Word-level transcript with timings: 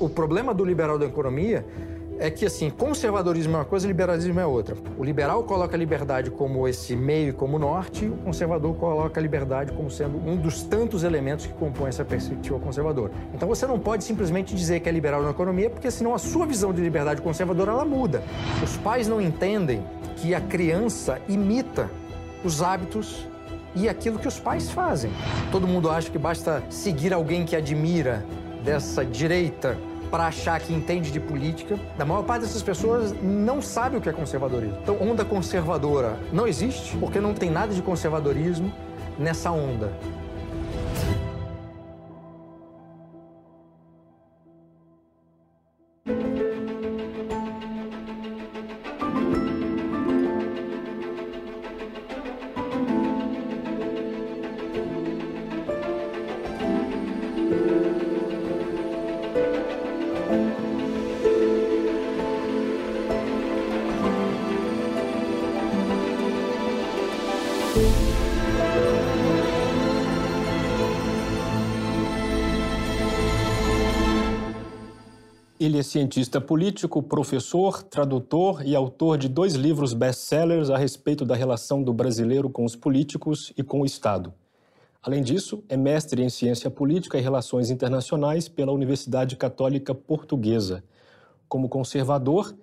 O 0.00 0.08
problema 0.08 0.54
do 0.54 0.64
liberal 0.64 0.98
da 0.98 1.04
economia 1.04 1.62
é 2.18 2.30
que, 2.30 2.46
assim, 2.46 2.70
conservadorismo 2.70 3.54
é 3.54 3.58
uma 3.58 3.64
coisa, 3.66 3.86
liberalismo 3.86 4.40
é 4.40 4.46
outra. 4.46 4.74
O 4.98 5.04
liberal 5.04 5.44
coloca 5.44 5.76
a 5.76 5.78
liberdade 5.78 6.30
como 6.30 6.66
esse 6.66 6.96
meio, 6.96 7.34
como 7.34 7.58
norte, 7.58 8.06
e 8.06 8.08
o 8.08 8.16
conservador 8.16 8.74
coloca 8.76 9.20
a 9.20 9.22
liberdade 9.22 9.72
como 9.72 9.90
sendo 9.90 10.16
um 10.16 10.36
dos 10.36 10.62
tantos 10.62 11.04
elementos 11.04 11.44
que 11.44 11.52
compõem 11.52 11.88
essa 11.88 12.02
perspectiva 12.02 12.58
conservadora. 12.58 13.12
Então 13.34 13.46
você 13.46 13.66
não 13.66 13.78
pode 13.78 14.02
simplesmente 14.02 14.54
dizer 14.54 14.80
que 14.80 14.88
é 14.88 14.92
liberal 14.92 15.22
na 15.22 15.30
economia, 15.30 15.68
porque 15.68 15.90
senão 15.90 16.14
a 16.14 16.18
sua 16.18 16.46
visão 16.46 16.72
de 16.72 16.80
liberdade 16.80 17.20
conservadora 17.20 17.72
ela 17.72 17.84
muda. 17.84 18.22
Os 18.62 18.78
pais 18.78 19.06
não 19.06 19.20
entendem 19.20 19.82
que 20.16 20.34
a 20.34 20.40
criança 20.40 21.20
imita 21.28 21.90
os 22.42 22.62
hábitos 22.62 23.26
e 23.74 23.86
aquilo 23.86 24.18
que 24.18 24.28
os 24.28 24.40
pais 24.40 24.70
fazem. 24.70 25.10
Todo 25.52 25.66
mundo 25.66 25.90
acha 25.90 26.10
que 26.10 26.18
basta 26.18 26.62
seguir 26.70 27.12
alguém 27.12 27.44
que 27.44 27.54
admira 27.54 28.24
dessa 28.64 29.04
direita 29.04 29.76
para 30.10 30.26
achar 30.26 30.58
que 30.60 30.72
entende 30.74 31.10
de 31.10 31.20
política. 31.20 31.78
A 31.98 32.04
maior 32.04 32.22
parte 32.22 32.42
dessas 32.42 32.62
pessoas 32.62 33.14
não 33.22 33.62
sabe 33.62 33.96
o 33.96 34.00
que 34.00 34.08
é 34.08 34.12
conservadorismo. 34.12 34.78
Então, 34.82 34.96
onda 35.00 35.24
conservadora 35.24 36.18
não 36.32 36.46
existe, 36.46 36.96
porque 36.96 37.20
não 37.20 37.34
tem 37.34 37.50
nada 37.50 37.72
de 37.72 37.82
conservadorismo 37.82 38.72
nessa 39.18 39.50
onda. 39.50 39.92
Cientista 75.90 76.40
político, 76.40 77.02
professor, 77.02 77.82
tradutor 77.82 78.64
e 78.64 78.76
autor 78.76 79.18
de 79.18 79.28
dois 79.28 79.54
livros 79.54 79.92
best-sellers 79.92 80.70
a 80.70 80.78
respeito 80.78 81.24
da 81.24 81.34
relação 81.34 81.82
do 81.82 81.92
brasileiro 81.92 82.48
com 82.48 82.64
os 82.64 82.76
políticos 82.76 83.52
e 83.58 83.62
com 83.64 83.80
o 83.80 83.84
Estado. 83.84 84.32
Além 85.02 85.20
disso, 85.20 85.64
é 85.68 85.76
mestre 85.76 86.22
em 86.22 86.28
ciência 86.28 86.70
política 86.70 87.18
e 87.18 87.20
relações 87.20 87.70
internacionais 87.70 88.48
pela 88.48 88.70
Universidade 88.70 89.34
Católica 89.34 89.92
Portuguesa. 89.92 90.84
Como 91.48 91.68
conservador, 91.68 92.54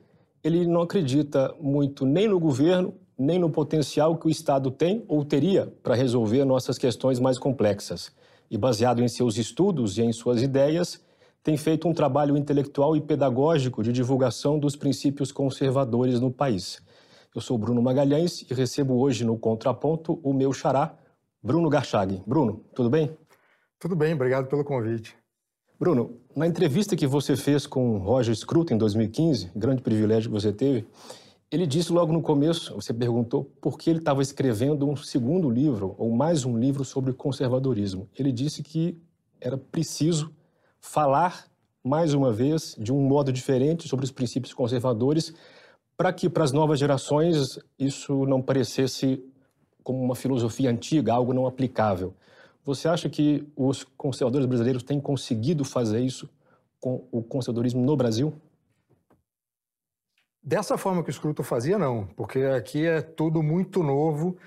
ele 0.41 0.65
não 0.65 0.81
acredita 0.81 1.53
muito 1.59 2.05
nem 2.05 2.29
no 2.29 2.39
governo, 2.39 2.93
nem 3.19 3.37
no 3.37 3.49
potencial 3.49 4.15
que 4.15 4.27
o 4.27 4.29
Estado 4.29 4.71
tem 4.71 5.03
ou 5.05 5.25
teria 5.25 5.73
para 5.83 5.95
resolver 5.95 6.45
nossas 6.45 6.77
questões 6.77 7.19
mais 7.19 7.37
complexas. 7.37 8.09
E 8.49 8.57
baseado 8.57 9.03
em 9.03 9.07
seus 9.09 9.35
estudos 9.37 9.97
e 9.97 10.01
em 10.01 10.13
suas 10.13 10.41
ideias, 10.41 11.05
tem 11.47 11.55
feito 11.55 11.87
um 11.87 11.93
trabalho 11.93 12.35
intelectual 12.35 12.93
e 12.93 12.99
pedagógico 12.99 13.81
de 13.81 13.93
divulgação 13.93 14.59
dos 14.59 14.75
princípios 14.75 15.31
conservadores 15.31 16.19
no 16.19 16.29
país. 16.29 16.81
Eu 17.33 17.39
sou 17.39 17.57
Bruno 17.57 17.81
Magalhães 17.81 18.41
e 18.41 18.53
recebo 18.53 18.95
hoje 18.95 19.23
no 19.23 19.37
Contraponto 19.37 20.19
o 20.21 20.33
meu 20.33 20.51
xará, 20.51 20.93
Bruno 21.41 21.69
Garchag. 21.69 22.21
Bruno, 22.27 22.65
tudo 22.75 22.89
bem? 22.89 23.17
Tudo 23.79 23.95
bem, 23.95 24.13
obrigado 24.13 24.47
pelo 24.47 24.61
convite. 24.65 25.15
Bruno, 25.79 26.19
na 26.35 26.45
entrevista 26.45 26.97
que 26.97 27.07
você 27.07 27.37
fez 27.37 27.65
com 27.65 27.97
Roger 27.97 28.35
Scruton 28.35 28.73
em 28.73 28.77
2015, 28.77 29.49
grande 29.55 29.81
privilégio 29.81 30.29
que 30.29 30.37
você 30.37 30.51
teve, 30.51 30.85
ele 31.49 31.65
disse 31.65 31.93
logo 31.93 32.11
no 32.11 32.21
começo, 32.21 32.75
você 32.75 32.93
perguntou 32.93 33.45
por 33.61 33.77
que 33.77 33.89
ele 33.89 33.99
estava 33.99 34.21
escrevendo 34.21 34.85
um 34.85 34.97
segundo 34.97 35.49
livro, 35.49 35.95
ou 35.97 36.11
mais 36.11 36.43
um 36.43 36.59
livro 36.59 36.83
sobre 36.83 37.13
conservadorismo. 37.13 38.09
Ele 38.19 38.33
disse 38.33 38.61
que 38.61 39.01
era 39.39 39.57
preciso 39.57 40.35
falar 40.87 41.45
mais 41.83 42.13
uma 42.13 42.31
vez 42.31 42.75
de 42.77 42.91
um 42.91 43.01
modo 43.01 43.31
diferente 43.31 43.87
sobre 43.87 44.05
os 44.05 44.11
princípios 44.11 44.53
conservadores, 44.53 45.33
para 45.95 46.13
que 46.13 46.29
para 46.29 46.43
as 46.43 46.51
novas 46.51 46.79
gerações 46.79 47.59
isso 47.77 48.25
não 48.25 48.41
parecesse 48.41 49.23
como 49.83 50.01
uma 50.01 50.15
filosofia 50.15 50.69
antiga, 50.69 51.13
algo 51.13 51.33
não 51.33 51.45
aplicável. 51.45 52.13
Você 52.65 52.87
acha 52.87 53.09
que 53.09 53.47
os 53.55 53.83
conservadores 53.83 54.45
brasileiros 54.45 54.83
têm 54.83 54.99
conseguido 54.99 55.63
fazer 55.63 56.01
isso 56.01 56.29
com 56.79 57.07
o 57.11 57.21
conservadorismo 57.23 57.81
no 57.81 57.95
Brasil? 57.95 58.33
Dessa 60.43 60.77
forma 60.77 61.03
que 61.03 61.09
o 61.09 61.13
Scruton 61.13 61.43
fazia, 61.43 61.77
não, 61.77 62.07
porque 62.15 62.39
aqui 62.39 62.85
é 62.85 63.01
tudo 63.01 63.41
muito 63.41 63.83
novo, 63.83 64.37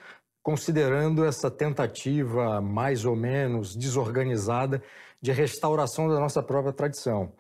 considerando 0.43 1.25
essa 1.25 1.51
tentativa 1.51 2.61
mais 2.61 3.05
ou 3.05 3.17
menos 3.17 3.77
desorganizada 3.77 4.83
de 5.21 5.33
restauração 5.33 6.09
da 6.09 6.19
nossa 6.19 6.43
própria 6.43 6.73
tradição. 6.73 7.33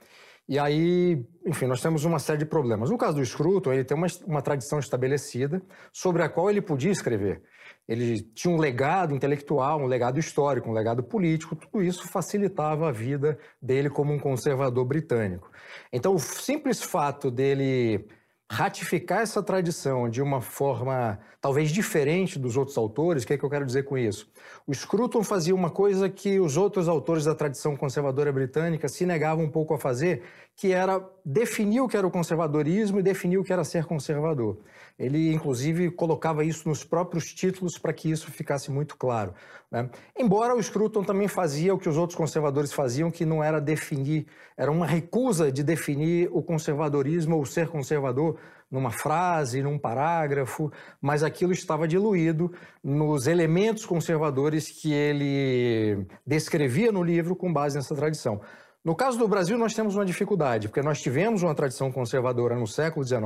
E 0.48 0.58
aí, 0.58 1.24
enfim, 1.46 1.66
nós 1.66 1.80
temos 1.80 2.04
uma 2.04 2.18
série 2.18 2.40
de 2.40 2.44
problemas. 2.44 2.90
No 2.90 2.98
caso 2.98 3.18
do 3.18 3.24
Scruton, 3.24 3.72
ele 3.72 3.84
tem 3.84 3.96
uma, 3.96 4.08
uma 4.26 4.42
tradição 4.42 4.80
estabelecida 4.80 5.62
sobre 5.92 6.22
a 6.24 6.28
qual 6.28 6.50
ele 6.50 6.60
podia 6.60 6.90
escrever. 6.90 7.40
Ele 7.86 8.20
tinha 8.34 8.52
um 8.52 8.58
legado 8.58 9.14
intelectual, 9.14 9.80
um 9.80 9.86
legado 9.86 10.18
histórico, 10.18 10.68
um 10.68 10.72
legado 10.72 11.04
político, 11.04 11.54
tudo 11.54 11.82
isso 11.82 12.08
facilitava 12.08 12.88
a 12.88 12.92
vida 12.92 13.38
dele 13.62 13.88
como 13.88 14.12
um 14.12 14.18
conservador 14.18 14.84
britânico. 14.84 15.48
Então, 15.92 16.14
o 16.14 16.18
simples 16.18 16.82
fato 16.82 17.30
dele 17.30 18.08
ratificar 18.50 19.20
essa 19.20 19.40
tradição 19.40 20.08
de 20.08 20.20
uma 20.20 20.40
forma 20.40 21.20
talvez 21.40 21.70
diferente 21.70 22.36
dos 22.36 22.56
outros 22.56 22.76
autores, 22.76 23.22
o 23.22 23.26
que, 23.26 23.34
é 23.34 23.38
que 23.38 23.44
eu 23.44 23.48
quero 23.48 23.64
dizer 23.64 23.84
com 23.84 23.96
isso? 23.96 24.28
O 24.66 24.74
Scruton 24.74 25.22
fazia 25.22 25.54
uma 25.54 25.70
coisa 25.70 26.08
que 26.10 26.40
os 26.40 26.56
outros 26.56 26.88
autores 26.88 27.24
da 27.24 27.34
tradição 27.34 27.76
conservadora 27.76 28.32
britânica 28.32 28.88
se 28.88 29.06
negavam 29.06 29.44
um 29.44 29.48
pouco 29.48 29.72
a 29.72 29.78
fazer, 29.78 30.24
que 30.56 30.72
era 30.72 31.00
definir 31.24 31.80
o 31.80 31.86
que 31.86 31.96
era 31.96 32.04
o 32.04 32.10
conservadorismo 32.10 32.98
e 32.98 33.04
definir 33.04 33.38
o 33.38 33.44
que 33.44 33.52
era 33.52 33.62
ser 33.62 33.84
conservador. 33.84 34.58
Ele, 35.00 35.32
inclusive, 35.32 35.90
colocava 35.90 36.44
isso 36.44 36.68
nos 36.68 36.84
próprios 36.84 37.32
títulos 37.32 37.78
para 37.78 37.90
que 37.90 38.10
isso 38.10 38.30
ficasse 38.30 38.70
muito 38.70 38.98
claro. 38.98 39.32
Né? 39.70 39.88
Embora 40.14 40.54
o 40.54 40.62
Scruton 40.62 41.02
também 41.02 41.26
fazia 41.26 41.72
o 41.72 41.78
que 41.78 41.88
os 41.88 41.96
outros 41.96 42.18
conservadores 42.18 42.70
faziam, 42.70 43.10
que 43.10 43.24
não 43.24 43.42
era 43.42 43.58
definir, 43.58 44.26
era 44.58 44.70
uma 44.70 44.84
recusa 44.84 45.50
de 45.50 45.62
definir 45.62 46.28
o 46.30 46.42
conservadorismo 46.42 47.36
ou 47.36 47.46
ser 47.46 47.68
conservador 47.68 48.38
numa 48.70 48.90
frase, 48.90 49.62
num 49.62 49.78
parágrafo, 49.78 50.70
mas 51.00 51.22
aquilo 51.22 51.52
estava 51.52 51.88
diluído 51.88 52.52
nos 52.84 53.26
elementos 53.26 53.86
conservadores 53.86 54.70
que 54.70 54.92
ele 54.92 56.06
descrevia 56.26 56.92
no 56.92 57.02
livro 57.02 57.34
com 57.34 57.50
base 57.50 57.74
nessa 57.74 57.94
tradição. 57.94 58.42
No 58.82 58.94
caso 58.94 59.18
do 59.18 59.28
Brasil, 59.28 59.58
nós 59.58 59.74
temos 59.74 59.94
uma 59.94 60.06
dificuldade, 60.06 60.68
porque 60.68 60.80
nós 60.80 61.00
tivemos 61.02 61.42
uma 61.42 61.54
tradição 61.54 61.92
conservadora 61.92 62.54
no 62.56 62.66
século 62.66 63.04
XIX, 63.04 63.22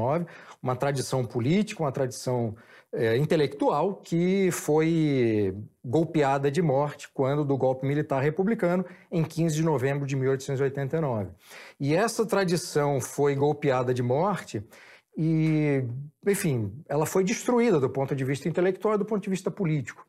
uma 0.61 0.75
tradição 0.75 1.25
política, 1.25 1.83
uma 1.83 1.93
tradição 1.93 2.57
é, 2.93 3.17
intelectual 3.17 3.97
que 3.97 4.51
foi 4.51 5.57
golpeada 5.85 6.51
de 6.51 6.61
morte 6.61 7.09
quando 7.13 7.45
do 7.45 7.57
golpe 7.57 7.87
militar 7.87 8.21
republicano 8.21 8.85
em 9.13 9.23
15 9.23 9.55
de 9.55 9.63
novembro 9.63 10.07
de 10.07 10.17
1889. 10.17 11.31
E 11.79 11.95
essa 11.95 12.27
tradição 12.27 13.01
foi 13.01 13.37
golpeada 13.37 13.95
de 13.95 14.03
morte 14.03 14.61
e, 15.17 15.85
enfim, 16.27 16.73
ela 16.89 17.07
foi 17.07 17.23
destruída 17.23 17.79
do 17.79 17.89
ponto 17.89 18.15
de 18.17 18.25
vista 18.25 18.49
intelectual 18.49 18.95
e 18.95 18.99
do 18.99 19.05
ponto 19.05 19.23
de 19.23 19.31
vista 19.31 19.51
político. 19.53 20.05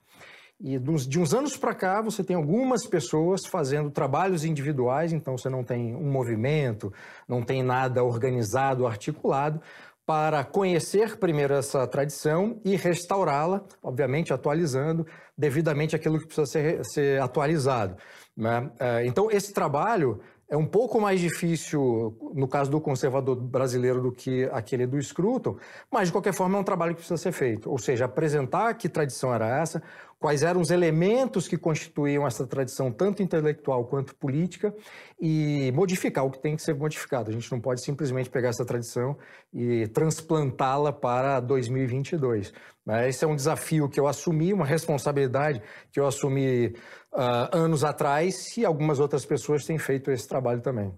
E 0.59 0.79
de 0.79 1.19
uns 1.19 1.33
anos 1.33 1.57
para 1.57 1.75
cá, 1.75 2.01
você 2.01 2.23
tem 2.23 2.35
algumas 2.35 2.87
pessoas 2.87 3.45
fazendo 3.45 3.91
trabalhos 3.91 4.45
individuais, 4.45 5.11
então 5.11 5.37
você 5.37 5.49
não 5.49 5.63
tem 5.63 5.93
um 5.93 6.09
movimento, 6.09 6.93
não 7.27 7.41
tem 7.41 7.61
nada 7.61 8.03
organizado, 8.03 8.87
articulado, 8.87 9.61
para 10.05 10.43
conhecer 10.43 11.17
primeiro 11.17 11.55
essa 11.55 11.85
tradição 11.87 12.61
e 12.63 12.75
restaurá-la, 12.75 13.63
obviamente 13.81 14.31
atualizando 14.31 15.05
devidamente 15.37 15.95
aquilo 15.95 16.19
que 16.19 16.27
precisa 16.27 16.45
ser, 16.45 16.85
ser 16.85 17.21
atualizado. 17.21 17.97
Né? 18.37 18.69
É, 18.79 19.05
então, 19.05 19.31
esse 19.31 19.53
trabalho 19.53 20.21
é 20.47 20.55
um 20.55 20.65
pouco 20.65 21.01
mais 21.01 21.19
difícil 21.19 22.15
no 22.33 22.47
caso 22.47 22.69
do 22.69 22.79
conservador 22.79 23.35
brasileiro 23.35 24.01
do 24.01 24.11
que 24.11 24.45
aquele 24.51 24.85
do 24.85 25.01
Scruton, 25.01 25.57
mas 25.91 26.07
de 26.07 26.11
qualquer 26.11 26.33
forma 26.33 26.57
é 26.57 26.61
um 26.61 26.63
trabalho 26.63 26.93
que 26.93 26.99
precisa 26.99 27.17
ser 27.17 27.31
feito. 27.31 27.69
Ou 27.69 27.77
seja, 27.77 28.05
apresentar 28.05 28.73
que 28.75 28.87
tradição 28.87 29.33
era 29.33 29.59
essa, 29.59 29.81
quais 30.19 30.43
eram 30.43 30.61
os 30.61 30.69
elementos 30.69 31.47
que 31.47 31.57
constituíam 31.57 32.25
essa 32.25 32.45
tradição, 32.45 32.91
tanto 32.91 33.23
intelectual 33.23 33.85
quanto 33.85 34.15
política, 34.15 34.73
e 35.19 35.71
modificar 35.73 36.25
o 36.25 36.31
que 36.31 36.39
tem 36.39 36.55
que 36.55 36.61
ser 36.61 36.75
modificado. 36.75 37.29
A 37.29 37.33
gente 37.33 37.51
não 37.51 37.59
pode 37.59 37.81
simplesmente 37.81 38.29
pegar 38.29 38.49
essa 38.49 38.65
tradição 38.65 39.17
e 39.53 39.87
transplantá-la 39.87 40.93
para 40.93 41.39
2022. 41.39 42.53
Né? 42.85 43.09
Esse 43.09 43.25
é 43.25 43.27
um 43.27 43.35
desafio 43.35 43.89
que 43.89 43.99
eu 43.99 44.07
assumi, 44.07 44.53
uma 44.53 44.65
responsabilidade 44.65 45.61
que 45.91 45.99
eu 45.99 46.05
assumi 46.05 46.67
uh, 47.13 47.49
anos 47.51 47.83
atrás, 47.83 48.55
e 48.57 48.65
algumas 48.65 48.99
outras 48.99 49.25
pessoas 49.25 49.65
têm 49.65 49.77
feito 49.77 50.11
esse 50.11 50.27
trabalho 50.27 50.61
também. 50.61 50.93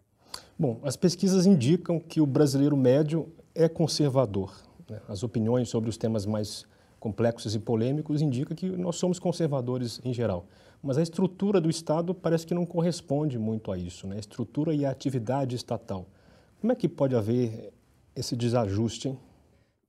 Bom, 0.59 0.79
as 0.83 0.95
pesquisas 0.95 1.45
indicam 1.45 1.99
que 1.99 2.19
o 2.19 2.25
brasileiro 2.25 2.75
médio 2.75 3.31
é 3.53 3.69
conservador. 3.69 4.55
Né? 4.89 4.99
As 5.07 5.23
opiniões 5.23 5.69
sobre 5.69 5.89
os 5.89 5.97
temas 5.97 6.25
mais 6.25 6.65
complexos 6.99 7.53
e 7.55 7.59
polêmicos 7.59 8.21
indicam 8.21 8.55
que 8.55 8.67
nós 8.69 8.95
somos 8.95 9.19
conservadores 9.19 10.01
em 10.03 10.13
geral. 10.13 10.47
Mas 10.81 10.97
a 10.97 11.01
estrutura 11.01 11.61
do 11.61 11.69
Estado 11.69 12.13
parece 12.13 12.45
que 12.45 12.53
não 12.53 12.65
corresponde 12.65 13.37
muito 13.37 13.71
a 13.71 13.77
isso, 13.77 14.07
né? 14.07 14.15
a 14.15 14.19
estrutura 14.19 14.73
e 14.73 14.85
a 14.85 14.91
atividade 14.91 15.55
estatal. 15.55 16.07
Como 16.59 16.73
é 16.73 16.75
que 16.75 16.89
pode 16.89 17.15
haver 17.15 17.71
esse 18.15 18.35
desajuste? 18.35 19.09
Hein? 19.09 19.19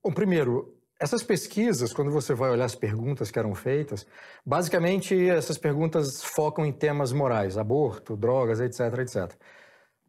Bom, 0.03 0.11
primeiro, 0.11 0.78
essas 0.99 1.23
pesquisas, 1.23 1.93
quando 1.93 2.11
você 2.11 2.33
vai 2.33 2.49
olhar 2.49 2.65
as 2.65 2.75
perguntas 2.75 3.31
que 3.31 3.39
eram 3.39 3.55
feitas, 3.55 4.05
basicamente 4.45 5.29
essas 5.29 5.57
perguntas 5.57 6.21
focam 6.21 6.65
em 6.65 6.73
temas 6.73 7.13
morais, 7.13 7.57
aborto, 7.57 8.17
drogas, 8.17 8.59
etc, 8.59 8.99
etc. 8.99 9.33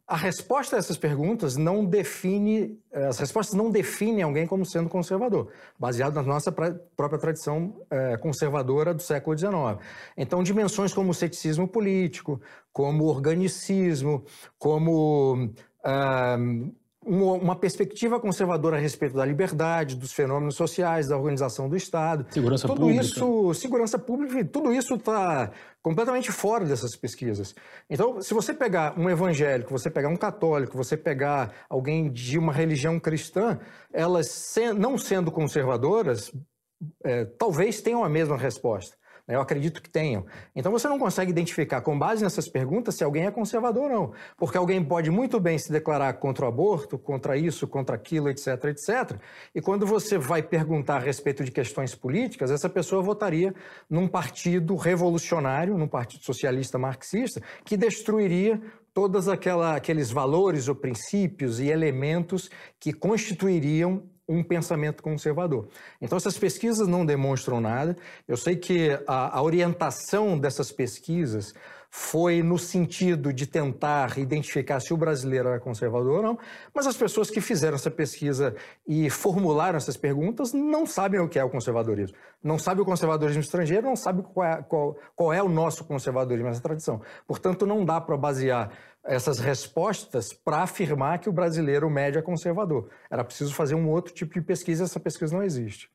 A 0.05 0.17
resposta 0.17 0.75
a 0.75 0.79
essas 0.79 0.97
perguntas 0.97 1.55
não 1.55 1.85
define, 1.85 2.77
eh, 2.91 3.05
as 3.07 3.17
respostas 3.17 3.55
não 3.55 3.71
definem 3.71 4.23
alguém 4.23 4.45
como 4.45 4.65
sendo 4.65 4.89
conservador, 4.89 5.49
baseado 5.79 6.15
na 6.15 6.23
nossa 6.23 6.51
própria 6.51 7.17
tradição 7.17 7.81
é, 7.89 8.17
conservadora 8.17 8.93
do 8.93 9.01
século 9.01 9.37
XIX. 9.37 9.53
Então, 10.17 10.43
dimensões 10.43 10.93
como 10.93 11.11
o 11.11 11.13
ceticismo 11.13 11.65
político, 11.65 12.41
como 12.73 13.05
o 13.05 13.07
organicismo, 13.07 14.25
como 14.59 15.53
ah, 15.81 16.37
uma 17.03 17.55
perspectiva 17.55 18.19
conservadora 18.19 18.77
a 18.77 18.79
respeito 18.79 19.15
da 19.15 19.25
liberdade, 19.25 19.95
dos 19.95 20.13
fenômenos 20.13 20.55
sociais, 20.55 21.07
da 21.07 21.17
organização 21.17 21.67
do 21.67 21.75
Estado. 21.75 22.27
Segurança 22.29 22.67
tudo 22.67 22.81
pública. 22.81 23.01
Isso, 23.01 23.53
segurança 23.55 23.97
pública, 23.97 24.45
tudo 24.45 24.71
isso 24.71 24.93
está 24.93 25.51
completamente 25.81 26.31
fora 26.31 26.63
dessas 26.63 26.95
pesquisas. 26.95 27.55
Então, 27.89 28.21
se 28.21 28.33
você 28.35 28.53
pegar 28.53 28.97
um 28.99 29.09
evangélico, 29.09 29.71
você 29.71 29.89
pegar 29.89 30.09
um 30.09 30.15
católico, 30.15 30.77
você 30.77 30.95
pegar 30.95 31.51
alguém 31.67 32.11
de 32.11 32.37
uma 32.37 32.53
religião 32.53 32.99
cristã, 32.99 33.59
elas 33.91 34.55
não 34.77 34.95
sendo 34.95 35.31
conservadoras, 35.31 36.31
é, 37.03 37.25
talvez 37.25 37.81
tenham 37.81 38.03
a 38.03 38.09
mesma 38.09 38.37
resposta. 38.37 38.95
Eu 39.33 39.41
acredito 39.41 39.81
que 39.81 39.89
tenham. 39.89 40.25
Então 40.55 40.71
você 40.71 40.87
não 40.87 40.99
consegue 40.99 41.31
identificar, 41.31 41.81
com 41.81 41.97
base 41.97 42.23
nessas 42.23 42.47
perguntas, 42.47 42.95
se 42.95 43.03
alguém 43.03 43.25
é 43.25 43.31
conservador 43.31 43.83
ou 43.83 43.89
não. 43.89 44.11
Porque 44.37 44.57
alguém 44.57 44.83
pode 44.83 45.09
muito 45.09 45.39
bem 45.39 45.57
se 45.57 45.71
declarar 45.71 46.13
contra 46.13 46.45
o 46.45 46.47
aborto, 46.47 46.97
contra 46.97 47.37
isso, 47.37 47.67
contra 47.67 47.95
aquilo, 47.95 48.29
etc, 48.29 48.65
etc. 48.65 49.19
E 49.55 49.61
quando 49.61 49.85
você 49.85 50.17
vai 50.17 50.41
perguntar 50.41 50.97
a 50.97 50.99
respeito 50.99 51.43
de 51.43 51.51
questões 51.51 51.95
políticas, 51.95 52.51
essa 52.51 52.69
pessoa 52.69 53.01
votaria 53.01 53.53
num 53.89 54.07
partido 54.07 54.75
revolucionário, 54.75 55.77
num 55.77 55.87
partido 55.87 56.23
socialista 56.23 56.77
marxista, 56.77 57.41
que 57.63 57.77
destruiria 57.77 58.61
todos 58.93 59.29
aqueles 59.29 60.11
valores 60.11 60.67
ou 60.67 60.75
princípios 60.75 61.59
e 61.59 61.69
elementos 61.69 62.49
que 62.79 62.91
constituiriam 62.91 64.03
um 64.27 64.43
pensamento 64.43 65.03
conservador. 65.03 65.67
Então, 66.01 66.17
essas 66.17 66.37
pesquisas 66.37 66.87
não 66.87 67.05
demonstram 67.05 67.59
nada. 67.59 67.95
Eu 68.27 68.37
sei 68.37 68.55
que 68.55 68.99
a, 69.07 69.37
a 69.37 69.41
orientação 69.41 70.37
dessas 70.37 70.71
pesquisas 70.71 71.53
foi 71.93 72.41
no 72.41 72.57
sentido 72.57 73.33
de 73.33 73.45
tentar 73.45 74.17
identificar 74.17 74.79
se 74.79 74.93
o 74.93 74.97
brasileiro 74.97 75.49
era 75.49 75.59
conservador 75.59 76.17
ou 76.17 76.23
não, 76.23 76.39
mas 76.73 76.87
as 76.87 76.95
pessoas 76.95 77.29
que 77.29 77.41
fizeram 77.41 77.75
essa 77.75 77.91
pesquisa 77.91 78.55
e 78.87 79.09
formularam 79.09 79.75
essas 79.75 79.97
perguntas 79.97 80.53
não 80.53 80.85
sabem 80.85 81.19
o 81.19 81.27
que 81.27 81.37
é 81.37 81.43
o 81.43 81.49
conservadorismo. 81.49 82.15
Não 82.41 82.57
sabem 82.57 82.81
o 82.81 82.85
conservadorismo 82.85 83.41
estrangeiro, 83.41 83.85
não 83.85 83.97
sabem 83.97 84.23
qual 84.23 84.47
é, 84.47 84.63
qual, 84.63 84.97
qual 85.13 85.33
é 85.33 85.43
o 85.43 85.49
nosso 85.49 85.83
conservadorismo, 85.83 86.47
essa 86.47 86.61
tradição. 86.61 87.01
Portanto, 87.27 87.65
não 87.65 87.83
dá 87.83 87.99
para 87.99 88.15
basear 88.15 88.71
essas 89.03 89.39
respostas 89.39 90.33
para 90.33 90.63
afirmar 90.63 91.19
que 91.19 91.29
o 91.29 91.33
brasileiro 91.33 91.89
médio 91.89 92.19
é 92.19 92.21
conservador. 92.21 92.89
Era 93.09 93.23
preciso 93.23 93.53
fazer 93.53 93.75
um 93.75 93.89
outro 93.89 94.13
tipo 94.13 94.33
de 94.33 94.41
pesquisa, 94.41 94.83
essa 94.83 94.99
pesquisa 94.99 95.35
não 95.35 95.43
existe. 95.43 95.89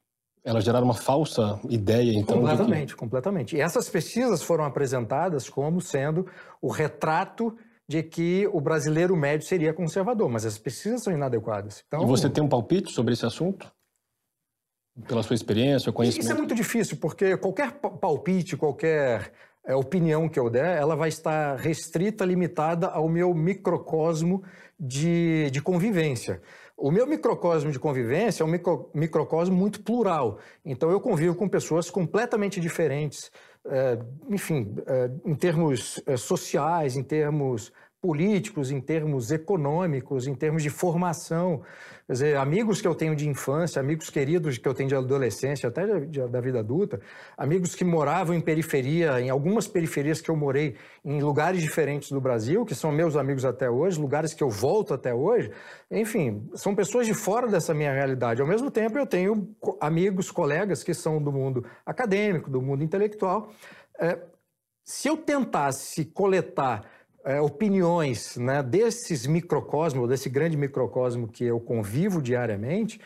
Elas 0.44 0.64
geraram 0.64 0.84
uma 0.84 0.94
falsa 0.94 1.60
ideia, 1.68 2.12
então? 2.12 2.36
Completamente, 2.36 2.94
que... 2.94 2.98
completamente. 2.98 3.56
E 3.56 3.60
essas 3.60 3.88
pesquisas 3.88 4.42
foram 4.42 4.64
apresentadas 4.64 5.48
como 5.48 5.80
sendo 5.80 6.26
o 6.62 6.70
retrato 6.70 7.56
de 7.88 8.02
que 8.02 8.48
o 8.52 8.60
brasileiro 8.60 9.16
médio 9.16 9.46
seria 9.46 9.72
conservador, 9.72 10.28
mas 10.28 10.44
as 10.44 10.58
pesquisas 10.58 11.02
são 11.02 11.12
inadequadas. 11.12 11.84
Então, 11.86 12.02
e 12.02 12.06
você 12.06 12.28
tem 12.28 12.42
um 12.42 12.48
palpite 12.48 12.92
sobre 12.92 13.12
esse 13.12 13.24
assunto? 13.26 13.72
Pela 15.06 15.22
sua 15.22 15.34
experiência, 15.34 15.92
conhecimento? 15.92 16.24
Isso 16.24 16.32
é 16.32 16.36
muito 16.36 16.54
difícil, 16.54 16.96
porque 16.96 17.36
qualquer 17.36 17.72
palpite, 17.72 18.56
qualquer 18.56 19.32
é, 19.66 19.74
opinião 19.74 20.28
que 20.28 20.38
eu 20.38 20.48
der, 20.48 20.78
ela 20.78 20.94
vai 20.94 21.08
estar 21.08 21.56
restrita, 21.56 22.24
limitada 22.24 22.86
ao 22.86 23.08
meu 23.08 23.34
microcosmo 23.34 24.42
de, 24.78 25.50
de 25.50 25.60
convivência. 25.60 26.40
O 26.76 26.90
meu 26.90 27.06
microcosmo 27.06 27.70
de 27.70 27.78
convivência 27.78 28.42
é 28.42 28.46
um 28.46 28.50
micro, 28.50 28.90
microcosmo 28.94 29.56
muito 29.56 29.82
plural. 29.82 30.38
Então, 30.64 30.90
eu 30.90 31.00
convivo 31.00 31.34
com 31.34 31.48
pessoas 31.48 31.90
completamente 31.90 32.60
diferentes, 32.60 33.30
é, 33.66 33.98
enfim, 34.28 34.76
é, 34.86 35.10
em 35.24 35.34
termos 35.34 36.02
é, 36.06 36.16
sociais, 36.16 36.94
em 36.96 37.02
termos 37.02 37.72
políticos, 38.00 38.70
em 38.70 38.80
termos 38.80 39.32
econômicos, 39.32 40.26
em 40.26 40.34
termos 40.34 40.62
de 40.62 40.70
formação. 40.70 41.62
Quer 42.06 42.12
dizer, 42.12 42.36
amigos 42.36 42.80
que 42.80 42.86
eu 42.86 42.94
tenho 42.94 43.16
de 43.16 43.28
infância, 43.28 43.80
amigos 43.80 44.08
queridos 44.10 44.58
que 44.58 44.68
eu 44.68 44.72
tenho 44.72 44.88
de 44.88 44.94
adolescência, 44.94 45.68
até 45.68 45.84
da 46.28 46.40
vida 46.40 46.60
adulta, 46.60 47.00
amigos 47.36 47.74
que 47.74 47.84
moravam 47.84 48.32
em 48.32 48.40
periferia, 48.40 49.20
em 49.20 49.28
algumas 49.28 49.66
periferias 49.66 50.20
que 50.20 50.30
eu 50.30 50.36
morei, 50.36 50.76
em 51.04 51.20
lugares 51.20 51.60
diferentes 51.60 52.12
do 52.12 52.20
Brasil, 52.20 52.64
que 52.64 52.76
são 52.76 52.92
meus 52.92 53.16
amigos 53.16 53.44
até 53.44 53.68
hoje, 53.68 54.00
lugares 54.00 54.32
que 54.32 54.42
eu 54.44 54.48
volto 54.48 54.94
até 54.94 55.12
hoje. 55.12 55.50
Enfim, 55.90 56.48
são 56.54 56.76
pessoas 56.76 57.08
de 57.08 57.14
fora 57.14 57.48
dessa 57.48 57.74
minha 57.74 57.92
realidade. 57.92 58.40
Ao 58.40 58.46
mesmo 58.46 58.70
tempo, 58.70 58.96
eu 58.96 59.06
tenho 59.06 59.56
amigos, 59.80 60.30
colegas 60.30 60.84
que 60.84 60.94
são 60.94 61.20
do 61.20 61.32
mundo 61.32 61.66
acadêmico, 61.84 62.48
do 62.48 62.62
mundo 62.62 62.84
intelectual. 62.84 63.50
É, 63.98 64.16
se 64.84 65.08
eu 65.08 65.16
tentasse 65.16 66.04
coletar 66.04 66.88
é, 67.26 67.40
opiniões 67.40 68.36
né, 68.36 68.62
desses 68.62 69.26
microcosmos, 69.26 70.08
desse 70.08 70.30
grande 70.30 70.56
microcosmo 70.56 71.26
que 71.26 71.44
eu 71.44 71.58
convivo 71.58 72.22
diariamente, 72.22 73.00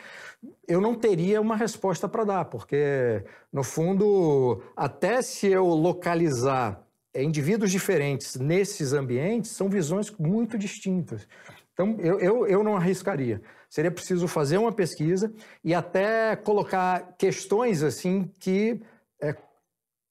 eu 0.69 0.79
não 0.79 0.95
teria 0.95 1.41
uma 1.41 1.57
resposta 1.57 2.07
para 2.07 2.25
dar, 2.25 2.45
porque, 2.45 3.25
no 3.51 3.65
fundo, 3.65 4.63
até 4.77 5.23
se 5.23 5.47
eu 5.47 5.67
localizar 5.69 6.85
indivíduos 7.15 7.71
diferentes 7.71 8.37
nesses 8.37 8.93
ambientes, 8.93 9.53
são 9.53 9.71
visões 9.71 10.11
muito 10.19 10.59
distintas. 10.59 11.27
Então, 11.73 11.97
eu, 11.99 12.21
eu, 12.21 12.47
eu 12.47 12.63
não 12.63 12.77
arriscaria. 12.77 13.41
Seria 13.71 13.91
preciso 13.91 14.29
fazer 14.29 14.59
uma 14.59 14.71
pesquisa 14.71 15.33
e 15.65 15.73
até 15.73 16.37
colocar 16.37 17.15
questões 17.17 17.83
assim 17.83 18.31
que 18.39 18.83
é, 19.21 19.35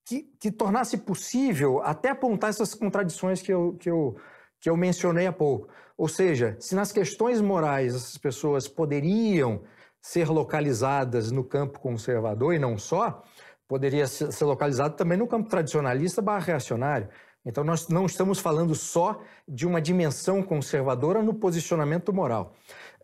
que, 0.10 0.24
que 0.40 0.52
tornasse 0.52 0.98
possível 0.98 1.84
até 1.84 2.10
apontar 2.10 2.50
essas 2.50 2.74
contradições 2.74 3.44
que 3.44 3.54
eu, 3.54 3.78
que, 3.80 3.92
eu, 3.92 4.16
que 4.60 4.68
eu 4.68 4.76
mencionei 4.76 5.28
há 5.28 5.32
pouco. 5.32 5.70
Ou 5.96 6.08
seja, 6.08 6.58
se 6.60 6.74
nas 6.74 6.92
questões 6.92 7.40
morais 7.40 7.94
essas 7.94 8.18
pessoas 8.18 8.68
poderiam 8.68 9.62
ser 10.02 10.28
localizadas 10.28 11.32
no 11.32 11.44
campo 11.44 11.80
conservador 11.80 12.56
e 12.56 12.60
não 12.60 12.76
só, 12.76 13.22
poderia 13.68 14.08
ser 14.08 14.46
localizado 14.46 14.96
também 14.96 15.16
no 15.16 15.28
campo 15.28 15.48
tradicionalista 15.48 16.24
barra 16.24 16.46
reacionário. 16.46 17.08
Então, 17.46 17.64
nós 17.64 17.88
não 17.88 18.08
estamos 18.08 18.40
falando 18.40 18.74
só 18.74 19.22
de 19.48 19.68
uma 19.68 19.80
dimensão 19.80 20.42
conservadora 20.42 21.22
no 21.22 21.36
posicionamento 21.36 22.12
moral. 22.12 22.56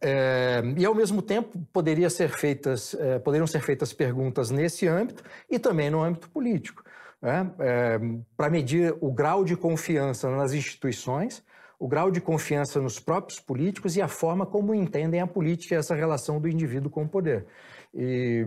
É, 0.02 0.62
e, 0.76 0.84
ao 0.84 0.96
mesmo 0.96 1.22
tempo, 1.22 1.60
poderia 1.72 2.10
ser 2.10 2.30
feitas, 2.30 2.96
é, 2.96 3.20
poderiam 3.20 3.46
ser 3.46 3.62
feitas 3.62 3.94
perguntas 3.94 4.50
nesse 4.50 4.88
âmbito 4.88 5.24
e 5.50 5.60
também 5.60 5.92
no 5.92 6.02
âmbito 6.02 6.30
político 6.30 6.84
né, 7.22 7.52
é, 7.60 8.00
para 8.36 8.50
medir 8.50 8.96
o 9.02 9.12
grau 9.12 9.44
de 9.44 9.56
confiança 9.56 10.30
nas 10.30 10.54
instituições, 10.54 11.44
o 11.80 11.88
grau 11.88 12.10
de 12.10 12.22
confiança 12.22 12.80
nos 12.80 13.00
próprios 13.00 13.40
políticos 13.40 13.96
e 13.96 14.02
a 14.02 14.08
forma 14.08 14.46
como 14.46 14.74
entendem 14.74 15.20
a 15.22 15.28
política 15.28 15.76
e 15.76 15.78
essa 15.78 15.96
relação 15.96 16.40
do 16.40 16.48
indivíduo 16.48 16.90
com 16.90 17.04
o 17.04 17.10
poder. 17.10 17.46
E, 17.94 18.46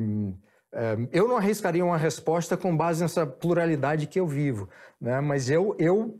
é, 0.73 0.97
eu 1.13 1.27
não 1.27 1.37
arriscaria 1.37 1.85
uma 1.85 1.97
resposta 1.97 2.57
com 2.57 2.77
base 2.77 3.03
nessa 3.03 3.27
pluralidade 3.27 4.07
que 4.07 4.21
eu 4.21 4.27
vivo, 4.27 4.69
né, 5.01 5.21
mas 5.21 5.51
eu, 5.51 5.75
eu 5.79 6.19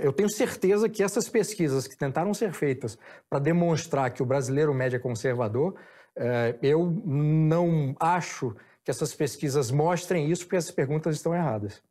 eu 0.00 0.12
tenho 0.12 0.30
certeza 0.30 0.88
que 0.88 1.02
essas 1.02 1.28
pesquisas 1.28 1.88
que 1.88 1.96
tentaram 1.96 2.32
ser 2.32 2.52
feitas 2.52 2.96
para 3.28 3.40
demonstrar 3.40 4.12
que 4.12 4.22
o 4.22 4.26
brasileiro 4.26 4.72
médio 4.72 4.96
é 4.96 5.00
conservador, 5.00 5.74
é, 6.16 6.56
eu 6.62 6.90
não 7.04 7.94
acho 7.98 8.54
que 8.88 8.90
essas 8.90 9.14
pesquisas 9.14 9.70
mostrem 9.70 10.30
isso, 10.30 10.44
porque 10.44 10.56
essas 10.56 10.70
perguntas 10.70 11.14
estão 11.14 11.34
erradas. 11.34 11.82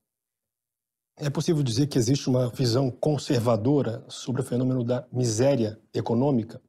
É 1.15 1.29
possível 1.29 1.61
dizer 1.61 1.85
que 1.85 1.95
existe 1.95 2.27
uma 2.27 2.49
visão 2.49 2.89
conservadora 2.89 4.03
sobre 4.07 4.41
o 4.41 4.43
fenômeno 4.43 4.83
da 4.83 5.05
miséria 5.11 5.79
econômica? 5.93 6.59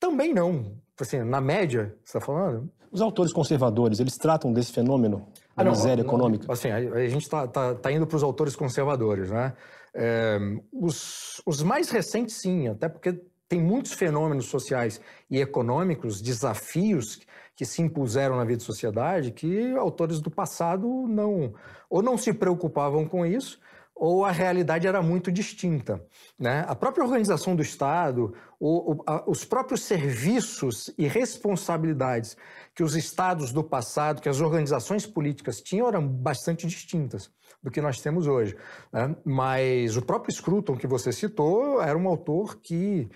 Também 0.00 0.34
não. 0.34 0.76
Assim, 1.00 1.22
na 1.22 1.40
média, 1.40 1.96
você 2.04 2.18
está 2.18 2.20
falando? 2.20 2.68
Os 2.90 3.00
autores 3.00 3.32
conservadores, 3.32 4.00
eles 4.00 4.16
tratam 4.16 4.52
desse 4.52 4.72
fenômeno 4.72 5.28
da 5.54 5.62
ah, 5.62 5.64
não, 5.64 5.70
miséria 5.70 6.02
não, 6.02 6.10
econômica? 6.10 6.52
Assim, 6.52 6.70
a, 6.70 6.76
a 6.76 7.08
gente 7.08 7.22
está 7.22 7.46
tá, 7.46 7.76
tá 7.76 7.92
indo 7.92 8.04
para 8.04 8.16
os 8.16 8.24
autores 8.24 8.56
conservadores, 8.56 9.30
né? 9.30 9.54
É, 9.94 10.40
os, 10.72 11.40
os 11.46 11.62
mais 11.62 11.88
recentes, 11.88 12.34
sim, 12.34 12.66
até 12.66 12.88
porque 12.88 13.20
tem 13.48 13.60
muitos 13.62 13.92
fenômenos 13.92 14.46
sociais 14.46 15.00
e 15.30 15.40
econômicos, 15.40 16.20
desafios 16.20 17.20
que 17.58 17.66
se 17.66 17.82
impuseram 17.82 18.36
na 18.36 18.44
vida 18.44 18.60
da 18.60 18.64
sociedade 18.64 19.32
que 19.32 19.72
autores 19.72 20.20
do 20.20 20.30
passado 20.30 20.86
não 21.08 21.52
ou 21.90 22.00
não 22.00 22.16
se 22.16 22.32
preocupavam 22.32 23.04
com 23.04 23.26
isso 23.26 23.58
ou 23.96 24.24
a 24.24 24.30
realidade 24.30 24.86
era 24.86 25.02
muito 25.02 25.32
distinta. 25.32 26.00
Né? 26.38 26.64
A 26.68 26.74
própria 26.76 27.02
organização 27.02 27.56
do 27.56 27.62
Estado, 27.62 28.32
o, 28.60 28.92
o, 28.92 29.02
a, 29.04 29.28
os 29.28 29.44
próprios 29.44 29.82
serviços 29.82 30.88
e 30.96 31.08
responsabilidades 31.08 32.36
que 32.76 32.84
os 32.84 32.94
estados 32.94 33.50
do 33.50 33.64
passado, 33.64 34.22
que 34.22 34.28
as 34.28 34.40
organizações 34.40 35.04
políticas 35.04 35.60
tinham, 35.60 35.88
eram 35.88 36.06
bastante 36.06 36.64
distintas 36.64 37.28
do 37.60 37.72
que 37.72 37.80
nós 37.80 38.00
temos 38.00 38.28
hoje. 38.28 38.56
Né? 38.92 39.16
Mas 39.24 39.96
o 39.96 40.02
próprio 40.02 40.32
Scruton, 40.32 40.76
que 40.76 40.86
você 40.86 41.10
citou, 41.10 41.82
era 41.82 41.98
um 41.98 42.06
autor 42.06 42.60
que 42.62 43.10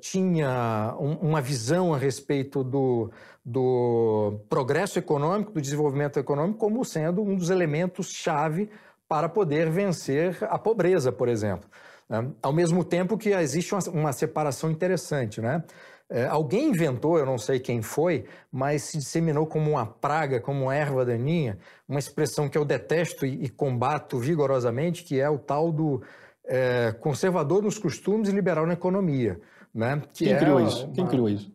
tinha 0.00 0.94
um, 0.98 1.14
uma 1.14 1.40
visão 1.40 1.92
a 1.92 1.98
respeito 1.98 2.62
do, 2.62 3.10
do 3.44 4.40
progresso 4.48 4.98
econômico, 4.98 5.52
do 5.52 5.60
desenvolvimento 5.60 6.18
econômico, 6.18 6.58
como 6.58 6.84
sendo 6.84 7.22
um 7.22 7.36
dos 7.36 7.50
elementos-chave 7.50 8.70
para 9.08 9.28
poder 9.28 9.68
vencer 9.70 10.38
a 10.42 10.58
pobreza, 10.58 11.10
por 11.10 11.28
exemplo. 11.28 11.68
Né? 12.08 12.30
Ao 12.40 12.52
mesmo 12.52 12.84
tempo 12.84 13.18
que 13.18 13.30
existe 13.30 13.74
uma, 13.88 14.12
separação 14.12 14.70
interessante, 14.70 15.40
né? 15.40 15.62
É, 16.08 16.26
alguém 16.26 16.68
inventou, 16.68 17.18
eu 17.18 17.24
não 17.24 17.38
sei 17.38 17.58
quem 17.58 17.80
foi, 17.80 18.26
mas 18.50 18.82
se 18.82 18.98
disseminou 18.98 19.46
como 19.46 19.70
uma 19.70 19.86
praga, 19.86 20.38
como 20.40 20.64
uma 20.64 20.74
erva 20.74 21.06
daninha, 21.06 21.58
uma 21.88 21.98
expressão 21.98 22.50
que 22.50 22.58
eu 22.58 22.66
detesto 22.66 23.24
e, 23.24 23.44
e 23.44 23.48
combato 23.48 24.18
vigorosamente, 24.18 25.04
que 25.04 25.18
é 25.18 25.30
o 25.30 25.38
tal 25.38 25.72
do 25.72 26.02
é, 26.44 26.94
conservador 27.00 27.62
nos 27.62 27.78
costumes 27.78 28.28
e 28.28 28.32
liberal 28.32 28.66
na 28.66 28.74
economia. 28.74 29.40
Né? 29.74 30.02
Que 30.12 30.24
quem 30.24 30.34
é 30.34 30.38
criou 30.38 30.60
isso? 30.60 30.84
Uma... 30.84 30.94
Quem 30.94 31.06
criou 31.06 31.28
isso? 31.28 31.52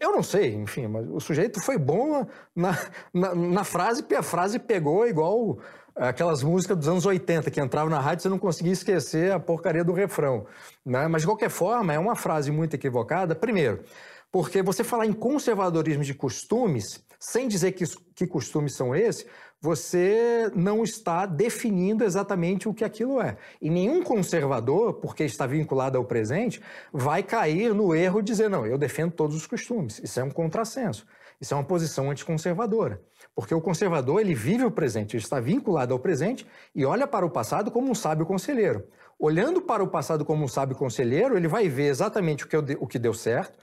Eu 0.00 0.12
não 0.12 0.22
sei, 0.22 0.54
enfim, 0.54 0.86
mas 0.86 1.06
o 1.08 1.20
sujeito 1.20 1.60
foi 1.62 1.76
bom 1.76 2.26
na, 2.56 2.78
na, 3.12 3.34
na 3.34 3.64
frase, 3.64 4.02
porque 4.02 4.14
a 4.14 4.22
frase 4.22 4.58
pegou 4.58 5.06
igual 5.06 5.58
aquelas 5.94 6.42
músicas 6.42 6.76
dos 6.76 6.88
anos 6.88 7.06
80 7.06 7.50
que 7.50 7.60
entravam 7.60 7.90
na 7.90 8.00
rádio 8.00 8.20
e 8.20 8.22
você 8.22 8.28
não 8.28 8.38
conseguia 8.38 8.72
esquecer 8.72 9.32
a 9.32 9.38
porcaria 9.38 9.84
do 9.84 9.92
refrão. 9.92 10.46
Né? 10.84 11.06
Mas, 11.06 11.22
de 11.22 11.28
qualquer 11.28 11.50
forma, 11.50 11.92
é 11.92 11.98
uma 11.98 12.16
frase 12.16 12.50
muito 12.50 12.74
equivocada. 12.74 13.34
Primeiro, 13.34 13.84
porque 14.32 14.62
você 14.62 14.82
falar 14.82 15.06
em 15.06 15.12
conservadorismo 15.12 16.02
de 16.02 16.14
costumes, 16.14 17.04
sem 17.20 17.46
dizer 17.46 17.72
que, 17.72 17.84
que 18.14 18.26
costumes 18.26 18.74
são 18.74 18.94
esses, 18.94 19.26
você 19.64 20.52
não 20.54 20.84
está 20.84 21.24
definindo 21.24 22.04
exatamente 22.04 22.68
o 22.68 22.74
que 22.74 22.84
aquilo 22.84 23.18
é. 23.18 23.38
E 23.62 23.70
nenhum 23.70 24.02
conservador, 24.02 24.92
porque 24.92 25.24
está 25.24 25.46
vinculado 25.46 25.96
ao 25.96 26.04
presente, 26.04 26.60
vai 26.92 27.22
cair 27.22 27.72
no 27.74 27.94
erro 27.94 28.20
de 28.20 28.30
dizer, 28.30 28.50
não, 28.50 28.66
eu 28.66 28.76
defendo 28.76 29.12
todos 29.12 29.34
os 29.34 29.46
costumes. 29.46 29.98
Isso 30.00 30.20
é 30.20 30.22
um 30.22 30.30
contrassenso. 30.30 31.06
Isso 31.40 31.54
é 31.54 31.56
uma 31.56 31.64
posição 31.64 32.10
anticonservadora. 32.10 33.00
Porque 33.34 33.54
o 33.54 33.60
conservador, 33.60 34.20
ele 34.20 34.34
vive 34.34 34.66
o 34.66 34.70
presente, 34.70 35.16
ele 35.16 35.22
está 35.22 35.40
vinculado 35.40 35.94
ao 35.94 35.98
presente 35.98 36.46
e 36.74 36.84
olha 36.84 37.06
para 37.06 37.24
o 37.24 37.30
passado 37.30 37.70
como 37.70 37.90
um 37.90 37.94
sábio 37.94 38.26
conselheiro. 38.26 38.86
Olhando 39.18 39.62
para 39.62 39.82
o 39.82 39.88
passado 39.88 40.26
como 40.26 40.44
um 40.44 40.48
sábio 40.48 40.76
conselheiro, 40.76 41.38
ele 41.38 41.48
vai 41.48 41.70
ver 41.70 41.86
exatamente 41.86 42.44
o 42.44 42.48
que, 42.48 42.56
o 42.78 42.86
que 42.86 42.98
deu 42.98 43.14
certo, 43.14 43.58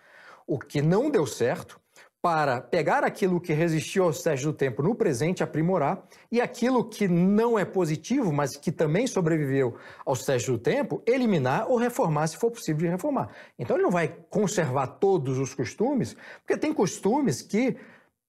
o 0.48 0.58
que 0.58 0.82
não 0.82 1.12
deu 1.12 1.28
certo, 1.28 1.80
para 2.22 2.62
pegar 2.62 3.04
aquilo 3.04 3.42
que 3.42 3.52
resistiu 3.52 4.04
aos 4.04 4.22
testes 4.22 4.46
do 4.46 4.54
tempo 4.54 4.84
no 4.84 4.94
presente, 4.94 5.42
aprimorar, 5.42 6.04
e 6.32 6.40
aquilo 6.40 6.88
que 6.88 7.08
não 7.08 7.58
é 7.58 7.66
positivo, 7.66 8.32
mas 8.32 8.56
que 8.56 8.72
também 8.72 9.08
sobreviveu 9.08 9.76
aos 10.06 10.24
testes 10.24 10.52
do 10.52 10.60
tempo, 10.60 11.02
eliminar 11.08 11.68
ou 11.68 11.78
reformar 11.78 12.28
se 12.28 12.38
for 12.38 12.52
possível 12.52 12.82
de 12.82 12.88
reformar. 12.88 13.30
Então 13.58 13.76
ele 13.76 13.84
não 13.84 13.92
vai 13.92 14.08
conservar 14.30 14.86
todos 14.86 15.40
os 15.40 15.56
costumes, 15.56 16.16
porque 16.46 16.60
tem 16.60 16.72
costumes 16.72 17.42
que 17.42 17.76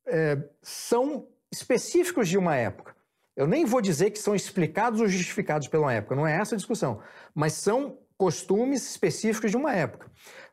é, 0.07 0.43
são 0.63 1.27
específicos 1.53 2.29
de 2.29 2.39
uma 2.39 2.57
época. 2.57 2.97
Eu 3.37 3.47
nem 3.47 3.67
vou 3.67 3.83
dizer 3.83 4.11
que 4.11 4.19
são 4.19 4.35
explicados 4.35 5.03
ou 5.03 5.09
justificados 5.09 5.69
pela 5.69 5.93
época, 5.93 6.17
não 6.17 6.27
é 6.27 6.35
essa 6.35 6.55
a 6.55 6.59
discussão, 6.59 7.01
mas 7.35 7.53
são 7.53 7.99
costumes 8.17 8.91
específicos 8.91 9.51
de 9.51 9.57
uma 9.57 9.75
época. 9.75 10.11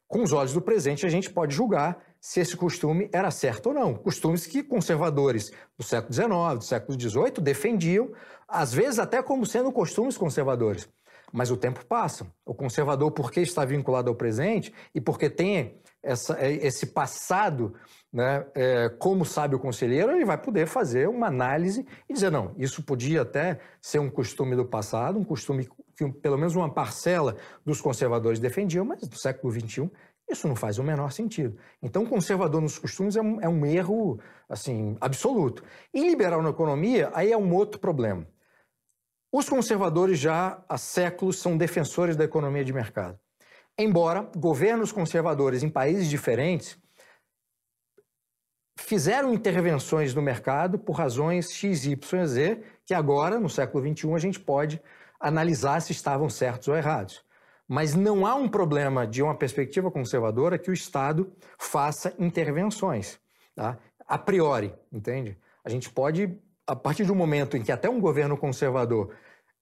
Com 0.08 0.24
os 0.24 0.34
olhos 0.34 0.54
do 0.54 0.62
presente, 0.62 1.06
a 1.06 1.10
gente 1.10 1.30
pode 1.30 1.54
julgar 1.54 2.09
se 2.22 2.40
esse 2.40 2.56
costume 2.56 3.10
era 3.14 3.32
certo 3.32 3.68
ou 3.68 3.74
não. 3.74 3.94
Costumes 3.94 4.46
que 4.46 4.64
conservadores 4.64 5.52
do 5.78 5.84
século 5.84 6.14
XIX, 6.14 6.30
do 6.58 6.64
século 6.64 7.00
XVIII 7.00 7.42
defendiam, 7.42 8.12
às 8.48 8.74
vezes 8.74 9.00
até 9.00 9.22
como 9.22 9.46
sendo 9.46 9.72
costumes 9.72 10.18
conservadores. 10.18 10.90
Mas 11.32 11.52
o 11.52 11.58
tempo 11.58 11.86
passa. 11.86 12.28
O 12.46 12.54
conservador, 12.54 13.12
porque 13.12 13.42
está 13.42 13.64
vinculado 13.64 14.10
ao 14.10 14.16
presente 14.16 14.74
e 14.94 15.00
porque 15.00 15.30
tem 15.30 15.80
essa, 16.02 16.38
é, 16.40 16.52
esse 16.52 16.88
passado 16.88 17.76
né, 18.12 18.46
é, 18.56 18.90
como 18.90 19.24
sábio 19.24 19.60
conselheiro, 19.60 20.12
ele 20.12 20.26
vai 20.26 20.38
poder 20.38 20.66
fazer 20.66 21.08
uma 21.08 21.28
análise 21.28 21.86
e 22.10 22.14
dizer: 22.14 22.32
não, 22.32 22.54
isso 22.58 22.82
podia 22.84 23.22
até 23.22 23.60
ser 23.80 24.00
um 24.00 24.10
costume 24.10 24.56
do 24.56 24.66
passado, 24.66 25.20
um 25.20 25.24
costume 25.24 25.70
que 25.96 26.10
pelo 26.14 26.38
menos 26.38 26.56
uma 26.56 26.74
parcela 26.74 27.36
dos 27.66 27.82
conservadores 27.82 28.40
defendiam, 28.40 28.86
mas 28.86 29.02
no 29.02 29.18
século 29.18 29.52
XXI 29.52 29.92
isso 30.30 30.48
não 30.48 30.56
faz 30.56 30.78
o 30.78 30.84
menor 30.84 31.12
sentido. 31.12 31.58
Então, 31.82 32.06
conservador 32.06 32.62
nos 32.62 32.78
costumes 32.78 33.16
é 33.16 33.22
um, 33.22 33.42
é 33.42 33.50
um 33.50 33.66
erro 33.66 34.20
assim 34.48 34.96
absoluto. 35.02 35.64
E 35.94 36.02
liberal 36.02 36.42
na 36.42 36.50
economia, 36.50 37.12
aí 37.14 37.32
é 37.32 37.38
um 37.38 37.54
outro 37.54 37.80
problema. 37.80 38.28
Os 39.32 39.48
conservadores 39.48 40.20
já 40.20 40.64
há 40.68 40.78
séculos 40.78 41.38
são 41.38 41.58
defensores 41.58 42.16
da 42.16 42.24
economia 42.24 42.64
de 42.64 42.74
mercado. 42.74 43.20
Embora 43.78 44.30
governos 44.36 44.92
conservadores 44.92 45.64
em 45.64 45.70
países 45.70 46.10
diferentes 46.10 46.78
fizeram 48.78 49.34
intervenções 49.34 50.14
no 50.16 50.22
mercado 50.22 50.80
por 50.80 50.94
razões 50.94 51.52
X, 51.52 51.86
Y, 51.86 52.26
Z, 52.26 52.64
que 52.86 52.94
agora, 52.94 53.40
no 53.40 53.50
século 53.50 53.88
XXI, 53.88 54.14
a 54.14 54.18
gente 54.18 54.40
pode 54.40 54.82
analisar 55.20 55.82
se 55.82 55.92
estavam 55.92 56.30
certos 56.30 56.68
ou 56.68 56.76
errados. 56.76 57.24
Mas 57.70 57.94
não 57.94 58.26
há 58.26 58.34
um 58.34 58.50
problema 58.50 59.06
de 59.06 59.22
uma 59.22 59.36
perspectiva 59.36 59.92
conservadora 59.92 60.58
que 60.58 60.72
o 60.72 60.74
Estado 60.74 61.32
faça 61.58 62.16
intervenções, 62.18 63.20
tá? 63.56 63.78
a 64.08 64.18
priori, 64.18 64.74
entende? 64.92 65.38
A 65.64 65.70
gente 65.70 65.90
pode 65.90 66.36
a 66.66 66.76
partir 66.76 67.04
do 67.04 67.16
momento 67.16 67.58
em 67.58 67.64
que 67.64 67.72
até 67.72 67.90
um 67.90 68.00
governo 68.00 68.38
conservador 68.38 69.16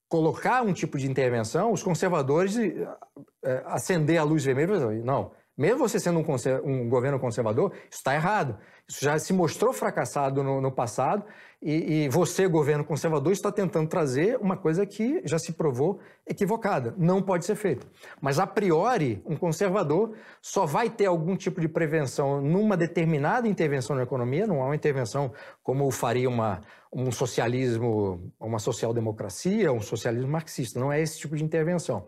colocar 0.10 0.62
um 0.62 0.74
tipo 0.74 0.98
de 0.98 1.10
intervenção, 1.10 1.72
os 1.72 1.84
conservadores 1.84 2.58
é, 2.58 3.64
acender 3.66 4.18
a 4.18 4.24
luz 4.24 4.44
vermelha, 4.44 4.78
não, 5.04 5.32
mesmo 5.58 5.80
você 5.80 6.00
sendo 6.00 6.20
um, 6.20 6.26
um 6.64 6.90
governo 6.90 7.20
conservador, 7.20 7.72
isso 7.90 8.00
está 8.00 8.14
errado. 8.14 8.58
Isso 8.88 9.04
já 9.04 9.18
se 9.18 9.34
mostrou 9.34 9.74
fracassado 9.74 10.44
no, 10.44 10.62
no 10.62 10.72
passado 10.72 11.26
e, 11.62 12.04
e, 12.04 12.10
você, 12.10 12.48
governo 12.48 12.84
conservador, 12.84 13.34
está 13.34 13.52
tentando 13.52 13.90
trazer 13.90 14.38
uma 14.38 14.56
coisa 14.56 14.86
que 14.86 15.22
já 15.26 15.40
se 15.40 15.54
provou 15.54 16.00
equivocada. 16.26 16.94
Não 16.98 17.20
pode 17.22 17.46
ser 17.46 17.56
feito. 17.56 17.88
Mas, 18.22 18.38
a 18.38 18.46
priori, 18.46 19.24
um 19.26 19.36
conservador 19.36 20.14
só 20.40 20.68
vai 20.68 20.88
ter 20.88 21.08
algum 21.08 21.36
tipo 21.36 21.60
de 21.60 21.68
prevenção 21.68 22.42
numa 22.42 22.78
determinada 22.78 23.48
intervenção 23.48 23.96
na 23.96 24.04
economia, 24.04 24.46
não 24.46 24.62
há 24.62 24.66
uma 24.66 24.76
intervenção 24.76 25.34
como 25.64 25.90
faria 25.90 26.30
uma, 26.30 26.62
um 26.94 27.12
socialismo, 27.12 28.32
uma 28.40 28.60
social-democracia, 28.60 29.72
um 29.72 29.82
socialismo 29.82 30.32
marxista. 30.32 30.80
Não 30.80 30.92
é 30.92 31.02
esse 31.02 31.20
tipo 31.20 31.36
de 31.36 31.44
intervenção. 31.44 32.08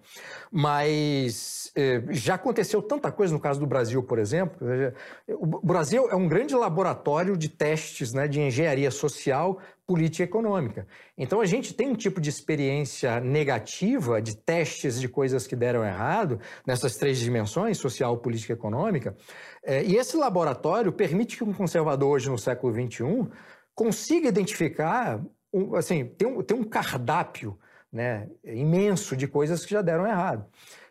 Mas 0.52 1.72
eh, 1.76 2.02
já 2.10 2.36
aconteceu 2.36 2.82
tanta 2.82 3.12
coisa 3.12 3.34
no 3.34 3.40
caso 3.40 3.60
do 3.60 3.68
Brasil, 3.68 4.02
por 4.04 4.20
exemplo. 4.20 4.58
O 5.28 5.66
Brasil 5.66 6.10
é 6.10 6.16
um 6.16 6.28
grande 6.28 6.56
laboratório 6.56 7.38
de 7.38 7.50
testes 7.50 8.14
né, 8.14 8.28
de 8.28 8.40
engenharia 8.42 8.92
social, 8.92 9.39
política 9.86 10.24
e 10.24 10.26
econômica. 10.26 10.88
Então 11.18 11.42
a 11.42 11.46
gente 11.46 11.74
tem 11.74 11.90
um 11.90 11.96
tipo 11.96 12.22
de 12.22 12.30
experiência 12.30 13.20
negativa, 13.20 14.22
de 14.22 14.36
testes 14.36 15.00
de 15.00 15.08
coisas 15.08 15.48
que 15.48 15.56
deram 15.56 15.84
errado, 15.84 16.40
nessas 16.66 16.96
três 16.96 17.18
dimensões, 17.20 17.78
social, 17.78 18.18
política 18.18 18.54
e 18.54 18.56
econômica. 18.56 19.16
Eh, 19.64 19.84
e 19.86 19.96
esse 19.96 20.16
laboratório 20.16 20.92
permite 20.92 21.38
que 21.38 21.44
um 21.44 21.54
conservador 21.54 22.10
hoje 22.10 22.30
no 22.30 22.38
século 22.38 22.74
XXI 22.74 23.28
consiga 23.74 24.28
identificar, 24.28 25.22
assim, 25.76 26.06
tem 26.06 26.28
um, 26.28 26.42
tem 26.42 26.58
um 26.58 26.64
cardápio 26.64 27.58
né, 27.92 28.28
imenso 28.44 29.16
de 29.16 29.28
coisas 29.28 29.66
que 29.66 29.72
já 29.72 29.82
deram 29.82 30.06
errado. 30.06 30.46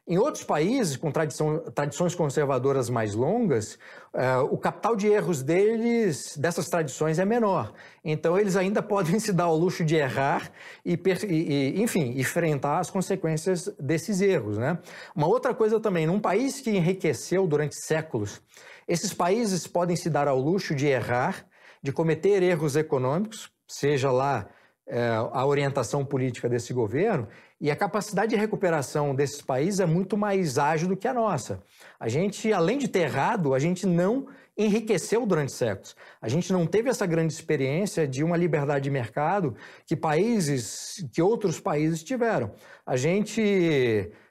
Em 0.09 0.17
outros 0.17 0.43
países 0.43 0.97
com 0.97 1.11
tradição, 1.11 1.59
tradições 1.75 2.15
conservadoras 2.15 2.88
mais 2.88 3.15
longas, 3.15 3.75
uh, 4.15 4.43
o 4.50 4.57
capital 4.57 4.97
de 4.97 5.07
erros 5.07 5.43
deles, 5.43 6.35
dessas 6.38 6.71
tradições, 6.71 7.19
é 7.19 7.27
menor. 7.27 7.75
Então, 8.03 8.38
eles 8.38 8.57
ainda 8.57 8.81
podem 8.83 9.21
se 9.21 9.35
dar 9.35 9.45
ao 9.45 9.57
luxo 9.57 9.85
de 9.85 9.97
errar 9.97 10.50
e, 10.83 10.99
e, 11.29 11.83
enfim, 11.83 12.19
enfrentar 12.19 12.79
as 12.79 12.88
consequências 12.88 13.69
desses 13.79 14.23
erros. 14.23 14.57
Né? 14.57 14.79
Uma 15.15 15.27
outra 15.27 15.53
coisa 15.53 15.79
também, 15.79 16.07
num 16.07 16.19
país 16.19 16.59
que 16.59 16.71
enriqueceu 16.71 17.47
durante 17.47 17.77
séculos, 17.77 18.41
esses 18.88 19.12
países 19.12 19.67
podem 19.67 19.95
se 19.95 20.09
dar 20.09 20.27
ao 20.27 20.41
luxo 20.41 20.75
de 20.75 20.87
errar 20.87 21.47
de 21.83 21.93
cometer 21.93 22.43
erros 22.43 22.77
econômicos, 22.77 23.50
seja 23.67 24.11
lá 24.11 24.49
é, 24.87 25.11
a 25.33 25.45
orientação 25.45 26.05
política 26.05 26.49
desse 26.49 26.73
governo, 26.73 27.29
E 27.61 27.71
a 27.71 27.77
capacidade 27.77 28.31
de 28.31 28.37
recuperação 28.37 29.15
desses 29.15 29.43
países 29.43 29.81
é 29.81 29.87
muito 29.87 30.17
mais 30.17 30.59
ágil 30.59 30.88
do 30.88 30.97
que 30.97 31.09
a 31.09 31.15
nossa. 31.15 31.61
A 31.99 32.09
gente, 32.09 32.53
além 32.53 32.79
de 32.79 32.87
ter 32.87 33.00
errado, 33.00 33.53
a 33.53 33.59
gente 33.59 33.85
não 33.85 34.29
enriqueceu 34.57 35.27
durante 35.27 35.53
séculos. 35.53 35.97
A 36.21 36.29
gente 36.29 36.53
não 36.53 36.67
teve 36.67 36.88
essa 36.88 37.05
grande 37.05 37.33
experiência 37.33 38.07
de 38.07 38.23
uma 38.23 38.37
liberdade 38.37 38.85
de 38.85 38.91
mercado 38.91 39.57
que 39.87 39.97
países, 39.97 41.05
que 41.12 41.21
outros 41.21 41.59
países 41.59 42.03
tiveram. 42.03 42.53
A 42.87 42.97
gente, 42.97 43.41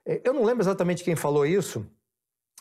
eu 0.06 0.34
não 0.34 0.44
lembro 0.44 0.64
exatamente 0.64 1.04
quem 1.04 1.16
falou 1.16 1.46
isso, 1.46 1.86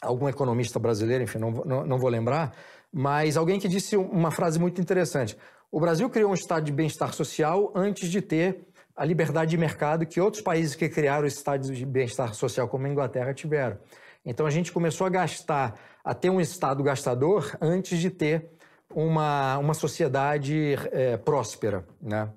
algum 0.03 0.29
economista 0.29 0.79
brasileiro, 0.79 1.25
enfim, 1.25 1.39
não, 1.39 1.51
não, 1.51 1.87
não 1.87 1.99
vou 1.99 2.11
lembrar, 2.11 2.55
mas 2.93 3.37
alguém 3.37 3.59
que 3.59 3.69
disse 3.69 3.97
uma 3.97 4.31
frase 4.31 4.59
muito 4.59 4.81
interessante. 4.81 5.37
O 5.71 5.81
Brasil 5.81 6.09
criou 6.09 6.31
um 6.31 6.35
estado 6.35 6.65
de 6.65 6.73
bem-estar 6.73 7.13
social 7.13 7.73
antes 7.75 8.09
de 8.09 8.21
ter 8.21 8.67
a 8.97 9.05
liberdade 9.05 9.51
de 9.51 9.59
mercado 9.59 10.07
que 10.07 10.21
outros 10.21 10.43
países 10.43 10.75
que 10.75 10.89
criaram 10.89 11.27
estados 11.27 11.69
de 11.77 11.85
bem-estar 11.85 12.35
social, 12.35 12.67
como 12.67 12.87
a 12.87 12.89
Inglaterra, 12.89 13.35
tiveram. 13.35 13.79
Então 14.25 14.47
a 14.47 14.51
gente 14.51 14.73
começou 14.73 15.07
a 15.07 15.11
gastar, 15.11 15.79
a 16.03 16.15
ter 16.15 16.31
um 16.31 16.41
Estado 16.41 16.83
gastador 16.83 17.57
antes 17.61 17.99
de 17.99 18.11
ter 18.11 18.51
uma, 18.89 19.59
uma 19.59 19.75
sociedade 19.75 20.77
é, 20.91 21.17
próspera. 21.17 21.87
Né? 22.01 22.29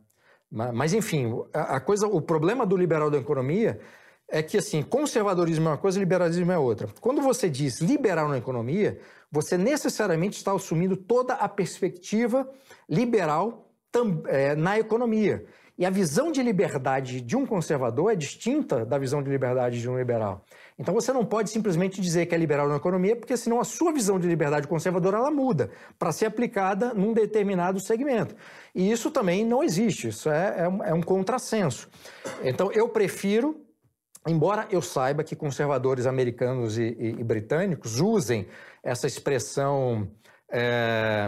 Mas, 0.52 0.94
enfim, 0.94 1.44
a, 1.54 1.80
coisa, 1.80 2.08
o 2.08 2.22
problema 2.22 2.66
do 2.66 2.76
liberal 2.76 3.10
da 3.10 3.18
economia 3.18 3.80
é 4.28 4.44
que 4.44 4.58
assim, 4.58 4.82
conservadorismo 4.82 5.68
é 5.68 5.72
uma 5.72 5.78
coisa, 5.78 6.00
liberalismo 6.00 6.52
é 6.52 6.58
outra. 6.58 6.88
Quando 7.00 7.22
você 7.22 7.50
diz 7.50 7.80
liberal 7.80 8.28
na 8.28 8.38
economia, 8.38 9.00
você 9.32 9.58
necessariamente 9.58 10.38
está 10.38 10.52
assumindo 10.52 10.96
toda 10.96 11.34
a 11.36 11.48
perspectiva 11.48 12.50
liberal 12.88 13.72
é, 14.28 14.56
na 14.56 14.78
economia. 14.78 15.46
E 15.80 15.86
a 15.86 15.90
visão 15.90 16.30
de 16.30 16.44
liberdade 16.44 17.22
de 17.22 17.38
um 17.38 17.46
conservador 17.46 18.12
é 18.12 18.16
distinta 18.16 18.86
da 18.86 18.98
visão 18.98 19.24
de 19.24 19.30
liberdade 19.30 19.80
de 19.80 19.90
um 19.90 19.98
liberal. 19.98 20.44
Então 20.78 20.94
você 20.94 21.14
não 21.14 21.24
pode 21.24 21.50
simplesmente 21.50 22.02
dizer 22.02 22.26
que 22.26 22.36
é 22.36 22.38
liberal 22.38 22.68
na 22.68 22.76
economia, 22.76 23.16
porque 23.16 23.38
senão 23.38 23.62
a 23.62 23.64
sua 23.64 23.94
visão 23.94 24.20
de 24.20 24.28
liberdade 24.28 24.68
conservadora 24.68 25.16
ela 25.16 25.32
muda 25.32 25.72
para 25.98 26.12
ser 26.12 26.26
aplicada 26.26 26.94
num 26.94 27.14
determinado 27.14 27.80
segmento. 27.80 28.36
E 28.76 28.92
isso 28.92 29.10
também 29.10 29.46
não 29.46 29.64
existe, 29.64 30.10
isso 30.10 30.30
é, 30.30 30.66
é, 30.66 30.68
um, 30.68 30.84
é 30.84 30.94
um 30.94 31.02
contrassenso. 31.02 31.88
Então 32.44 32.70
eu 32.74 32.90
prefiro 32.90 33.56
embora 34.28 34.68
eu 34.70 34.82
saiba 34.82 35.24
que 35.24 35.34
conservadores 35.34 36.06
americanos 36.06 36.78
e, 36.78 36.94
e, 37.00 37.08
e 37.20 37.24
britânicos 37.24 38.02
usem 38.02 38.48
essa 38.84 39.08
expressão 39.08 40.10
é, 40.52 41.26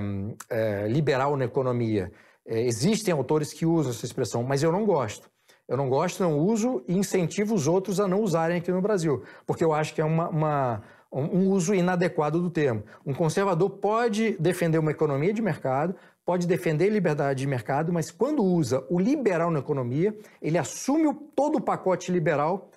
liberal 0.90 1.38
na 1.38 1.46
economia, 1.46 2.12
é, 2.52 2.62
existem 2.64 3.14
autores 3.14 3.54
que 3.54 3.66
usam 3.66 3.94
essa 3.94 4.06
expressão, 4.06 4.44
mas 4.44 4.62
eu 4.62 4.74
não 4.74 4.86
gosto. 4.86 5.32
Eu 5.70 5.78
não 5.78 5.88
gosto, 5.88 6.22
não 6.22 6.38
uso 6.38 6.84
e 6.86 6.98
incentivo 6.98 7.56
os 7.56 7.66
outros 7.66 7.98
a 7.98 8.08
não 8.10 8.20
usarem 8.20 8.58
aqui 8.58 8.70
no 8.70 8.82
Brasil, 8.82 9.24
porque 9.48 9.64
eu 9.64 9.72
acho 9.72 9.96
que 9.96 10.02
é 10.02 10.04
uma, 10.04 10.28
uma, 10.28 10.84
um 11.10 11.50
uso 11.50 11.74
inadequado 11.74 12.42
do 12.42 12.50
termo. 12.50 12.84
Um 13.06 13.14
conservador 13.14 13.70
pode 13.70 14.34
defender 14.38 14.78
uma 14.80 14.92
economia 14.92 15.34
de 15.34 15.42
mercado, 15.42 15.96
pode 16.26 16.46
defender 16.46 16.90
liberdade 16.90 17.40
de 17.40 17.48
mercado, 17.48 17.94
mas 17.94 18.12
quando 18.12 18.44
usa 18.44 18.86
o 18.90 19.00
liberal 19.00 19.50
na 19.50 19.60
economia, 19.60 20.14
ele 20.42 20.58
assume 20.58 21.16
todo 21.34 21.56
o 21.58 21.62
pacote 21.62 22.12
liberal 22.12 22.70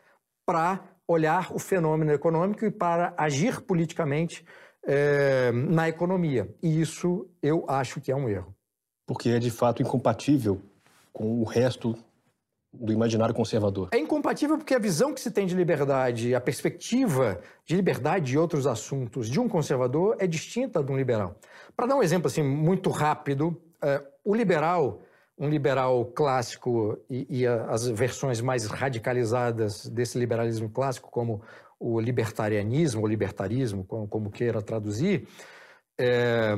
para 0.47 0.85
olhar 1.09 1.52
o 1.52 1.59
fenômeno 1.59 2.12
econômico 2.12 2.64
e 2.64 2.71
para 2.71 3.12
agir 3.16 3.61
politicamente 3.61 4.47
é, 4.87 5.50
na 5.50 5.88
economia. 5.88 6.49
E 6.62 6.81
isso 6.81 7.28
eu 7.43 7.64
acho 7.69 8.00
que 8.00 8.12
é 8.12 8.16
um 8.16 8.28
erro 8.28 8.53
porque 9.06 9.30
é 9.30 9.38
de 9.38 9.50
fato 9.50 9.82
incompatível 9.82 10.61
com 11.12 11.40
o 11.40 11.44
resto 11.44 11.96
do 12.73 12.92
imaginário 12.92 13.34
conservador. 13.34 13.88
É 13.92 13.99
incompatível 13.99 14.58
porque 14.58 14.75
a 14.75 14.78
visão 14.78 15.14
que 15.14 15.20
se 15.20 15.30
tem 15.30 15.46
de 15.46 15.54
liberdade, 15.54 16.34
a 16.34 16.40
perspectiva 16.40 17.40
de 17.64 17.76
liberdade 17.76 18.26
de 18.26 18.38
outros 18.38 18.66
assuntos 18.66 19.28
de 19.28 19.38
um 19.38 19.49
conservador 19.49 20.16
é 20.18 20.26
distinta 20.26 20.82
de 20.82 20.90
um 20.90 20.96
liberal. 20.96 21.37
Para 21.76 21.86
dar 21.86 21.97
um 21.97 22.02
exemplo 22.02 22.26
assim 22.26 22.43
muito 22.43 22.90
rápido, 22.90 23.56
é, 23.80 24.02
o 24.25 24.34
liberal, 24.34 25.02
um 25.38 25.49
liberal 25.49 26.04
clássico 26.06 26.99
e, 27.08 27.43
e, 27.43 27.47
as 27.47 27.86
versões 27.88 28.40
mais 28.40 28.67
radicalizadas 28.67 29.86
desse 29.86 30.19
liberalismo 30.19 30.69
clássico, 30.69 31.10
como 31.10 31.43
o 31.78 32.00
libertarianismo, 32.00 33.02
ou 33.02 33.06
libertarismo, 33.06 33.84
como, 33.84 34.08
como 34.08 34.30
queira 34.30 34.62
traduzir, 34.62 35.28
é, 35.99 36.54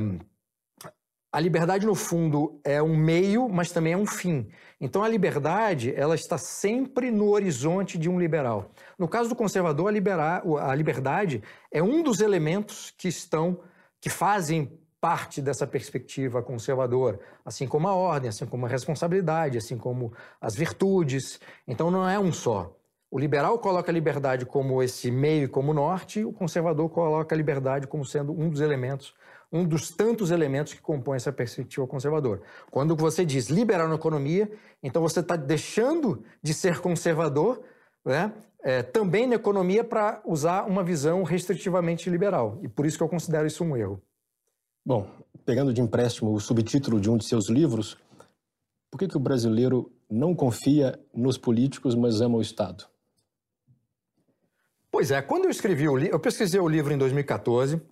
a 1.37 1.41
liberdade, 1.41 1.85
no 1.85 1.95
fundo, 1.95 2.59
é 2.65 2.83
um 2.83 2.97
meio, 2.97 3.47
mas 3.47 3.71
também 3.71 3.93
é 3.93 3.97
um 3.97 4.07
fim. 4.07 4.49
Então, 4.81 5.03
a 5.03 5.09
liberdade 5.09 5.93
ela 5.95 6.15
está 6.15 6.39
sempre 6.39 7.11
no 7.11 7.29
horizonte 7.29 7.99
de 7.99 8.09
um 8.09 8.19
liberal. 8.19 8.71
No 8.99 9.07
caso 9.07 9.29
do 9.29 9.37
conservador, 9.37 9.89
a, 9.89 9.91
liberar, 9.91 10.43
a 10.63 10.75
liberdade 10.75 11.43
é 11.71 11.83
um 11.83 12.03
dos 12.03 12.21
elementos 12.23 12.91
que 12.97 13.07
estão, 13.07 13.61
que 14.01 14.09
fazem 14.09 14.81
parte 14.99 15.43
dessa 15.43 15.67
perspectiva 15.67 16.43
conservadora, 16.43 17.21
assim 17.45 17.69
como 17.69 17.87
a 17.87 17.95
ordem, 17.95 18.31
assim 18.31 18.47
como 18.47 18.65
a 18.65 18.69
responsabilidade, 18.71 19.59
assim 19.59 19.77
como 19.77 20.15
as 20.41 20.55
virtudes. 20.55 21.39
Então, 21.69 21.91
não 21.91 22.09
é 22.09 22.19
um 22.19 22.33
só. 22.33 22.75
O 23.11 23.19
liberal 23.19 23.59
coloca 23.59 23.91
a 23.91 23.93
liberdade 23.93 24.47
como 24.47 24.83
esse 24.83 25.11
meio, 25.11 25.51
como 25.51 25.75
norte, 25.75 26.25
o 26.25 26.33
conservador 26.33 26.89
coloca 26.89 27.35
a 27.35 27.37
liberdade 27.37 27.87
como 27.87 28.07
sendo 28.07 28.33
um 28.33 28.49
dos 28.49 28.63
elementos 28.63 29.15
um 29.57 29.65
dos 29.65 29.91
tantos 29.91 30.31
elementos 30.31 30.75
que 30.75 30.81
compõem 30.81 31.17
essa 31.17 31.33
perspectiva 31.33 31.87
conservadora. 31.87 32.41
Quando 32.71 32.95
você 32.95 33.25
diz 33.25 33.49
liberal 33.49 33.89
na 33.89 33.95
economia, 33.95 34.51
então 34.83 35.03
você 35.03 35.21
está 35.21 35.37
deixando 35.37 36.23
de 36.43 36.53
ser 36.53 36.81
conservador 36.81 37.63
né, 38.05 38.33
é, 38.63 38.83
também 38.83 39.27
na 39.27 39.37
economia 39.37 39.83
para 39.83 40.21
usar 40.25 40.65
uma 40.65 40.85
visão 40.85 41.23
restritivamente 41.23 42.11
liberal. 42.11 42.59
E 42.63 42.69
por 42.69 42.87
isso 42.87 42.97
que 42.97 43.03
eu 43.03 43.09
considero 43.09 43.47
isso 43.47 43.65
um 43.65 43.77
erro. 43.77 44.01
Bom, 44.85 45.09
pegando 45.45 45.73
de 45.73 45.81
empréstimo 45.81 46.33
o 46.33 46.41
subtítulo 46.41 47.01
de 47.01 47.11
um 47.11 47.17
de 47.17 47.25
seus 47.25 47.49
livros, 47.49 47.97
por 48.91 48.99
que, 48.99 49.09
que 49.09 49.17
o 49.17 49.21
brasileiro 49.21 49.93
não 50.09 50.35
confia 50.35 50.99
nos 51.15 51.37
políticos, 51.37 51.95
mas 51.95 52.21
ama 52.21 52.39
o 52.39 52.43
Estado? 52.43 52.85
Pois 54.91 55.11
é, 55.11 55.21
quando 55.21 55.45
eu 55.45 55.51
escrevi 55.51 55.89
o 55.89 55.97
livro, 55.97 56.15
eu 56.15 56.21
pesquisei 56.21 56.59
o 56.59 56.69
livro 56.69 56.93
em 56.93 56.99
2014, 56.99 57.83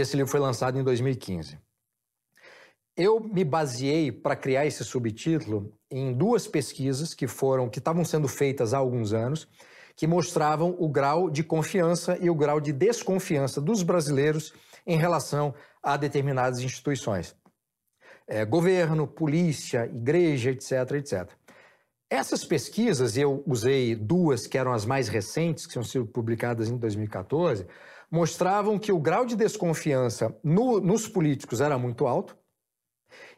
esse 0.00 0.16
livro 0.16 0.30
foi 0.30 0.40
lançado 0.40 0.78
em 0.78 0.82
2015. 0.82 1.58
Eu 2.96 3.20
me 3.20 3.44
baseei 3.44 4.12
para 4.12 4.36
criar 4.36 4.66
esse 4.66 4.84
subtítulo 4.84 5.72
em 5.90 6.12
duas 6.12 6.46
pesquisas 6.46 7.14
que 7.14 7.26
foram 7.26 7.68
que 7.68 7.78
estavam 7.78 8.04
sendo 8.04 8.28
feitas 8.28 8.74
há 8.74 8.78
alguns 8.78 9.12
anos, 9.12 9.48
que 9.96 10.06
mostravam 10.06 10.74
o 10.78 10.88
grau 10.88 11.30
de 11.30 11.42
confiança 11.42 12.18
e 12.20 12.28
o 12.28 12.34
grau 12.34 12.60
de 12.60 12.72
desconfiança 12.72 13.60
dos 13.60 13.82
brasileiros 13.82 14.52
em 14.86 14.96
relação 14.96 15.54
a 15.82 15.96
determinadas 15.96 16.60
instituições. 16.60 17.34
É, 18.26 18.44
governo, 18.44 19.06
polícia, 19.06 19.86
igreja, 19.86 20.50
etc, 20.50 20.92
etc. 20.92 21.30
Essas 22.08 22.44
pesquisas, 22.44 23.16
eu 23.16 23.42
usei 23.46 23.96
duas 23.96 24.46
que 24.46 24.58
eram 24.58 24.72
as 24.72 24.84
mais 24.84 25.08
recentes, 25.08 25.66
que 25.66 25.72
tinham 25.72 25.84
sido 25.84 26.06
publicadas 26.06 26.68
em 26.68 26.76
2014, 26.76 27.66
mostravam 28.12 28.78
que 28.78 28.92
o 28.92 29.00
grau 29.00 29.24
de 29.24 29.34
desconfiança 29.34 30.38
no, 30.44 30.78
nos 30.78 31.08
políticos 31.08 31.62
era 31.62 31.78
muito 31.78 32.06
alto 32.06 32.36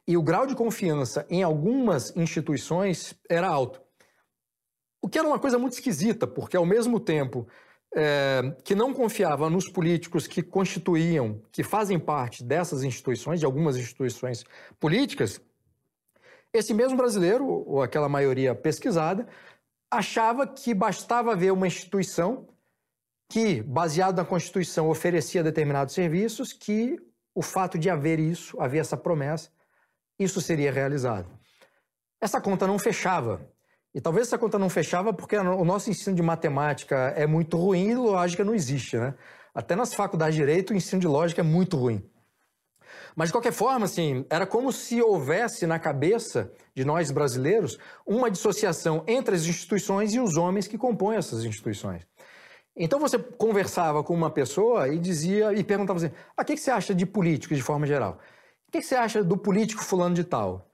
e 0.05 0.17
o 0.17 0.23
grau 0.23 0.49
de 0.49 0.57
confiança 0.57 1.25
em 1.31 1.45
algumas 1.45 2.15
instituições 2.17 3.15
era 3.31 3.47
alto. 3.47 3.81
O 5.01 5.09
que 5.09 5.17
era 5.17 5.29
uma 5.29 5.39
coisa 5.39 5.61
muito 5.61 5.75
esquisita, 5.75 6.27
porque 6.27 6.57
ao 6.57 6.67
mesmo 6.67 6.99
tempo 6.99 7.47
é, 7.95 8.57
que 8.65 8.75
não 8.75 8.93
confiava 8.93 9.49
nos 9.49 9.69
políticos 9.69 10.27
que 10.27 10.43
constituíam, 10.43 11.41
que 11.53 11.63
fazem 11.63 11.99
parte 11.99 12.43
dessas 12.43 12.83
instituições, 12.83 13.39
de 13.39 13.47
algumas 13.47 13.77
instituições 13.77 14.45
políticas, 14.81 15.41
esse 16.53 16.75
mesmo 16.75 16.97
brasileiro, 16.97 17.47
ou 17.47 17.81
aquela 17.81 18.09
maioria 18.09 18.57
pesquisada, 18.57 19.29
achava 19.89 20.49
que 20.49 20.75
bastava 20.75 21.37
ver 21.37 21.53
uma 21.53 21.69
instituição 21.69 22.49
que, 23.35 23.61
baseado 23.63 24.19
na 24.19 24.25
Constituição, 24.25 24.89
oferecia 24.89 25.43
determinados 25.43 25.93
serviços, 25.93 26.53
que 26.53 26.97
o 27.35 27.43
fato 27.43 27.77
de 27.77 27.91
haver 27.91 28.21
isso, 28.21 28.61
haver 28.61 28.79
essa 28.79 28.97
promessa, 28.97 29.51
isso 30.17 30.41
seria 30.41 30.71
realizado. 30.71 31.29
Essa 32.21 32.41
conta 32.41 32.65
não 32.65 32.79
fechava. 32.79 33.45
E 33.93 34.01
talvez 34.01 34.29
essa 34.29 34.39
conta 34.39 34.57
não 34.57 34.71
fechava 34.71 35.13
porque 35.13 35.37
o 35.37 35.65
nosso 35.65 35.91
ensino 35.91 36.15
de 36.15 36.23
matemática 36.23 37.13
é 37.17 37.27
muito 37.27 37.57
ruim 37.57 37.89
e 37.89 37.97
lógica 37.97 38.45
não 38.45 38.55
existe, 38.55 38.97
né? 38.97 39.15
Até 39.53 39.75
nas 39.75 39.93
faculdades 39.93 40.37
de 40.37 40.41
direito 40.41 40.73
o 40.73 40.77
ensino 40.77 41.01
de 41.01 41.09
lógica 41.09 41.41
é 41.41 41.45
muito 41.45 41.77
ruim. 41.77 42.09
Mas 43.17 43.31
de 43.31 43.33
qualquer 43.33 43.53
forma, 43.53 43.85
assim, 43.85 44.25
era 44.31 44.47
como 44.47 44.71
se 44.71 45.03
houvesse 45.03 45.67
na 45.67 45.81
cabeça 45.81 46.53
de 46.73 46.85
nós 46.85 47.11
brasileiros 47.11 47.79
uma 48.07 48.31
dissociação 48.31 49.03
entre 49.09 49.35
as 49.35 49.45
instituições 49.45 50.15
e 50.15 50.21
os 50.21 50.37
homens 50.37 50.69
que 50.69 50.79
compõem 50.79 51.17
essas 51.17 51.45
instituições. 51.45 52.07
Então 52.77 52.99
você 52.99 53.19
conversava 53.19 54.03
com 54.03 54.15
uma 54.15 54.31
pessoa 54.31 54.89
e 54.89 54.99
dizia 54.99 55.53
e 55.53 55.63
perguntava 55.63 55.99
assim: 55.99 56.15
ah, 56.37 56.43
o 56.43 56.45
que, 56.45 56.57
você 56.57 56.71
acha 56.71 56.95
de 56.95 57.07
políticos 57.07 57.57
de 57.57 57.63
forma 57.63 57.87
geral? 57.87 58.19
O 58.69 58.73
que, 58.73 58.83
você 58.83 58.97
acha 58.97 59.23
do 59.23 59.37
político 59.37 59.83
fulano 59.83 60.15
de 60.15 60.25
tal? 60.25 60.69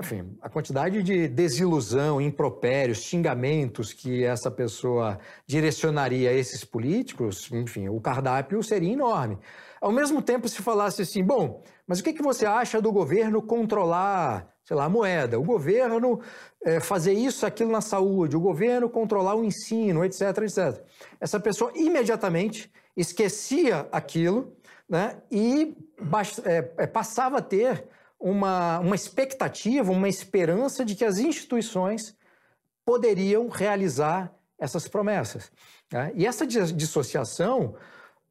enfim, 0.00 0.36
a 0.40 0.48
quantidade 0.48 1.02
de 1.02 1.28
desilusão, 1.28 2.20
impropérios, 2.20 3.02
xingamentos 3.02 3.92
que 3.92 4.24
essa 4.24 4.50
pessoa 4.50 5.18
direcionaria 5.46 6.30
a 6.30 6.32
esses 6.32 6.64
políticos, 6.64 7.50
enfim, 7.52 7.88
o 7.88 8.00
cardápio 8.00 8.62
seria 8.62 8.92
enorme. 8.92 9.38
Ao 9.80 9.92
mesmo 9.92 10.22
tempo, 10.22 10.48
se 10.48 10.62
falasse 10.62 11.02
assim, 11.02 11.22
bom, 11.22 11.62
mas 11.86 12.00
o 12.00 12.02
que 12.02 12.22
você 12.22 12.46
acha 12.46 12.80
do 12.80 12.90
governo 12.90 13.42
controlar, 13.42 14.48
sei 14.70 14.76
lá, 14.76 14.84
a 14.84 14.88
moeda, 14.88 15.36
o 15.36 15.42
governo 15.42 16.20
é, 16.64 16.78
fazer 16.78 17.12
isso, 17.12 17.44
aquilo 17.44 17.72
na 17.72 17.80
saúde, 17.80 18.36
o 18.36 18.40
governo 18.40 18.88
controlar 18.88 19.34
o 19.34 19.44
ensino, 19.44 20.04
etc, 20.04 20.20
etc. 20.42 20.80
Essa 21.20 21.40
pessoa 21.40 21.72
imediatamente 21.74 22.70
esquecia 22.96 23.88
aquilo 23.90 24.56
né, 24.88 25.20
e 25.28 25.76
é, 26.44 26.86
passava 26.86 27.38
a 27.38 27.42
ter 27.42 27.84
uma, 28.16 28.78
uma 28.78 28.94
expectativa, 28.94 29.90
uma 29.90 30.08
esperança 30.08 30.84
de 30.84 30.94
que 30.94 31.04
as 31.04 31.18
instituições 31.18 32.16
poderiam 32.86 33.48
realizar 33.48 34.32
essas 34.56 34.86
promessas. 34.86 35.50
Né? 35.92 36.12
E 36.14 36.24
essa 36.24 36.46
dissociação, 36.46 37.74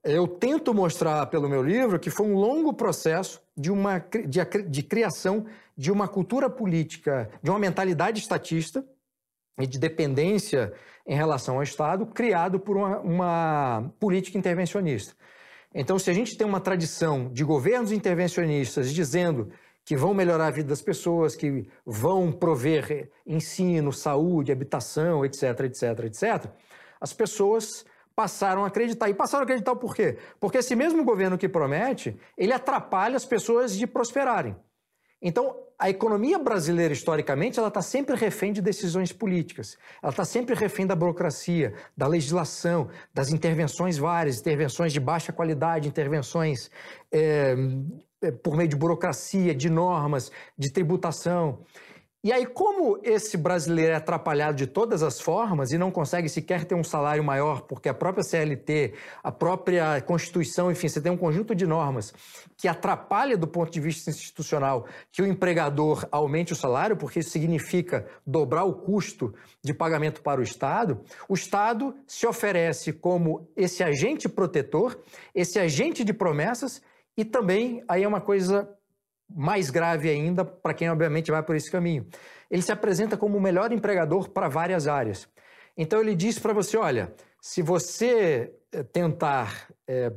eu 0.04 0.28
tento 0.28 0.74
mostrar 0.74 1.26
pelo 1.28 1.50
meu 1.50 1.62
livro 1.62 2.00
que 2.00 2.10
foi 2.10 2.26
um 2.28 2.36
longo 2.36 2.74
processo 2.74 3.42
de, 3.56 3.72
uma, 3.72 4.00
de, 4.00 4.40
de 4.68 4.84
criação 4.84 5.46
de 5.78 5.92
uma 5.92 6.08
cultura 6.08 6.50
política, 6.50 7.30
de 7.42 7.50
uma 7.50 7.60
mentalidade 7.60 8.20
estatista 8.20 8.86
e 9.60 9.68
de 9.68 9.78
dependência 9.78 10.74
em 11.06 11.16
relação 11.16 11.56
ao 11.56 11.64
Estado, 11.64 12.06
criado 12.06 12.60
por 12.60 12.78
uma, 12.78 13.00
uma 13.00 13.94
política 14.00 14.38
intervencionista. 14.38 15.14
Então, 15.74 16.00
se 16.00 16.10
a 16.10 16.14
gente 16.14 16.38
tem 16.38 16.48
uma 16.48 16.60
tradição 16.60 17.30
de 17.32 17.44
governos 17.44 17.92
intervencionistas 17.92 18.94
dizendo 18.94 19.52
que 19.86 19.96
vão 19.96 20.14
melhorar 20.14 20.48
a 20.48 20.52
vida 20.52 20.70
das 20.70 20.82
pessoas, 20.82 21.36
que 21.36 21.68
vão 21.86 22.32
prover 22.32 23.10
ensino, 23.26 23.92
saúde, 23.92 24.52
habitação, 24.52 25.26
etc, 25.26 25.62
etc, 25.62 25.84
etc, 26.06 26.52
as 27.02 27.14
pessoas 27.14 27.86
passaram 28.20 28.66
a 28.66 28.68
acreditar. 28.68 29.10
E 29.10 29.14
passaram 29.14 29.44
a 29.44 29.46
acreditar 29.46 29.74
por 29.78 29.96
quê? 29.96 30.18
Porque 30.42 30.58
esse 30.58 30.76
mesmo 30.76 31.06
governo 31.06 31.38
que 31.38 31.48
promete, 31.48 32.20
ele 32.38 32.52
atrapalha 32.52 33.16
as 33.16 33.24
pessoas 33.24 33.78
de 33.78 33.88
prosperarem. 33.88 34.58
Então, 35.22 35.56
a 35.78 35.90
economia 35.90 36.38
brasileira, 36.38 36.94
historicamente, 36.94 37.58
ela 37.58 37.70
está 37.70 37.82
sempre 37.82 38.18
refém 38.18 38.52
de 38.52 38.62
decisões 38.62 39.14
políticas. 39.14 39.78
Ela 40.04 40.12
está 40.12 40.26
sempre 40.26 40.54
refém 40.54 40.86
da 40.86 40.98
burocracia, 40.98 41.74
da 41.96 42.08
legislação, 42.08 42.90
das 43.14 43.30
intervenções 43.30 43.98
várias, 43.98 44.38
intervenções 44.42 44.92
de 44.92 45.00
baixa 45.00 45.32
qualidade, 45.32 45.88
intervenções 45.88 46.70
é, 47.10 47.56
por 48.44 48.58
meio 48.58 48.68
de 48.68 48.76
burocracia, 48.76 49.56
de 49.56 49.70
normas, 49.70 50.30
de 50.58 50.74
tributação. 50.74 51.60
E 52.22 52.34
aí, 52.34 52.46
como 52.46 53.00
esse 53.02 53.38
brasileiro 53.38 53.94
é 53.94 53.96
atrapalhado 53.96 54.58
de 54.58 54.68
todas 54.68 55.02
as 55.02 55.22
formas 55.22 55.72
e 55.72 55.78
não 55.78 55.90
consegue 55.90 56.28
sequer 56.28 56.66
ter 56.66 56.76
um 56.76 56.84
salário 56.84 57.24
maior, 57.24 57.62
porque 57.62 57.88
a 57.88 57.94
própria 57.94 58.26
CLT, 58.26 58.94
a 59.24 59.32
própria 59.32 60.02
Constituição, 60.02 60.70
enfim, 60.70 60.90
você 60.90 61.00
tem 61.00 61.10
um 61.10 61.18
conjunto 61.18 61.56
de 61.56 61.66
normas 61.66 62.14
que 62.58 62.68
atrapalha 62.68 63.38
do 63.38 63.48
ponto 63.48 63.72
de 63.72 63.80
vista 63.80 64.10
institucional 64.10 64.86
que 65.14 65.22
o 65.22 65.26
empregador 65.26 66.06
aumente 66.12 66.52
o 66.52 66.58
salário, 66.58 66.98
porque 66.98 67.20
isso 67.20 67.30
significa 67.30 68.06
dobrar 68.28 68.66
o 68.66 68.74
custo 68.74 69.34
de 69.64 69.74
pagamento 69.74 70.22
para 70.22 70.42
o 70.42 70.44
Estado, 70.44 71.00
o 71.30 71.36
Estado 71.36 71.96
se 72.06 72.28
oferece 72.28 72.92
como 72.92 73.50
esse 73.56 73.82
agente 73.82 74.28
protetor, 74.28 75.00
esse 75.34 75.58
agente 75.58 76.04
de 76.04 76.12
promessas 76.12 76.82
e 77.16 77.24
também, 77.24 77.82
aí 77.88 78.04
é 78.04 78.08
uma 78.08 78.20
coisa 78.20 78.70
mais 79.30 79.70
grave 79.70 80.10
ainda 80.10 80.44
para 80.44 80.74
quem 80.74 80.89
obviamente 80.89 81.32
vai 81.32 81.44
por 81.44 81.56
esse 81.56 81.72
caminho. 81.72 82.08
Ele 82.50 82.62
se 82.62 82.72
apresenta 82.72 83.15
como 83.15 83.38
o 83.38 83.42
melhor 83.42 83.72
empregador 83.72 84.30
para 84.30 84.48
várias 84.48 84.88
áreas. 84.88 85.28
Então 85.78 86.02
ele 86.02 86.15
diz 86.15 86.39
para 86.39 86.54
você, 86.54 86.78
olha, 86.78 87.13
se 87.39 87.62
você 87.62 88.54
eh, 88.72 88.84
tentar 88.84 89.68
é, 89.88 90.12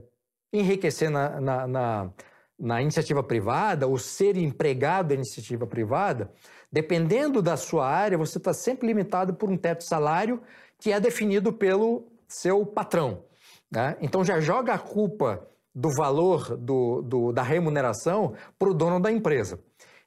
enriquecer 0.52 1.10
na, 1.10 1.40
na, 1.40 1.66
na, 1.66 2.10
na 2.58 2.82
iniciativa 2.82 3.22
privada 3.22 3.86
ou 3.86 3.98
ser 3.98 4.36
empregado 4.36 5.08
da 5.08 5.14
iniciativa 5.14 5.66
privada, 5.66 6.32
dependendo 6.70 7.42
da 7.42 7.56
sua 7.56 7.86
área, 7.86 8.18
você 8.18 8.38
está 8.38 8.52
sempre 8.52 8.86
limitado 8.86 9.34
por 9.34 9.50
um 9.50 9.56
teto 9.56 9.84
salário 9.84 10.42
que 10.78 10.90
é 10.90 10.98
definido 10.98 11.52
pelo 11.52 12.08
seu 12.26 12.64
patrão. 12.64 13.24
Né? 13.70 13.96
Então 14.00 14.24
já 14.24 14.40
joga 14.40 14.74
a 14.74 14.78
culpa 14.78 15.46
do 15.74 15.90
valor 15.90 16.56
do, 16.56 17.02
do, 17.02 17.32
da 17.32 17.42
remuneração 17.42 18.34
para 18.58 18.70
o 18.70 18.74
dono 18.74 19.00
da 19.00 19.10
empresa. 19.10 19.58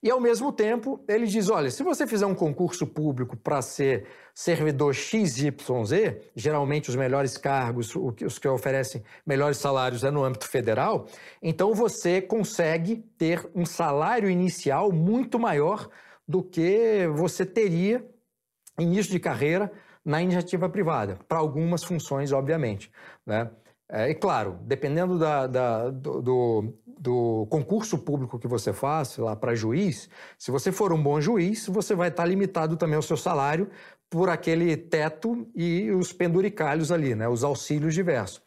E, 0.05 0.11
ao 0.11 0.19
mesmo 0.19 0.51
tempo, 0.51 1.03
ele 1.07 1.25
diz: 1.25 1.49
olha, 1.49 1.71
se 1.71 1.81
você 1.81 2.05
fizer 2.05 2.27
um 2.27 2.35
concurso 2.35 2.85
público 2.85 3.35
para 3.35 3.59
ser 3.61 4.05
servidor 4.35 4.93
XYZ, 4.93 5.51
geralmente 6.35 6.89
os 6.89 6.95
melhores 6.95 7.37
cargos, 7.37 7.95
os 7.95 8.37
que 8.37 8.47
oferecem 8.47 9.03
melhores 9.25 9.57
salários 9.57 10.03
é 10.03 10.11
no 10.11 10.23
âmbito 10.23 10.47
federal, 10.47 11.07
então 11.41 11.73
você 11.73 12.21
consegue 12.21 12.97
ter 13.17 13.49
um 13.55 13.65
salário 13.65 14.29
inicial 14.29 14.91
muito 14.91 15.39
maior 15.39 15.89
do 16.27 16.43
que 16.43 17.07
você 17.15 17.43
teria 17.43 18.05
início 18.77 19.11
de 19.11 19.19
carreira 19.19 19.71
na 20.03 20.21
iniciativa 20.21 20.69
privada, 20.69 21.17
para 21.27 21.39
algumas 21.39 21.83
funções, 21.83 22.31
obviamente. 22.31 22.91
Né? 23.25 23.49
É, 23.95 24.09
e 24.09 24.13
claro, 24.13 24.59
dependendo 24.63 25.17
da, 25.17 25.47
da, 25.47 25.89
do, 25.89 26.21
do, 26.21 26.73
do, 26.85 27.47
concurso 27.49 27.97
público 27.97 28.37
que 28.37 28.45
você 28.45 28.73
faz 28.73 29.15
lá 29.15 29.37
para 29.37 29.55
juiz, 29.55 30.09
se 30.37 30.51
você 30.51 30.69
for 30.69 30.91
um 30.91 31.01
bom 31.01 31.21
juiz, 31.21 31.65
você 31.67 31.95
vai 31.95 32.09
estar 32.09 32.25
limitado 32.25 32.75
também 32.75 32.97
ao 32.97 33.01
seu 33.01 33.15
salário 33.15 33.69
por 34.09 34.29
aquele 34.29 34.75
teto 34.75 35.47
e 35.55 35.89
os 35.91 36.11
penduricalhos 36.11 36.91
ali, 36.91 37.15
né, 37.15 37.29
os 37.29 37.41
auxílios 37.41 37.93
diversos. 37.93 38.41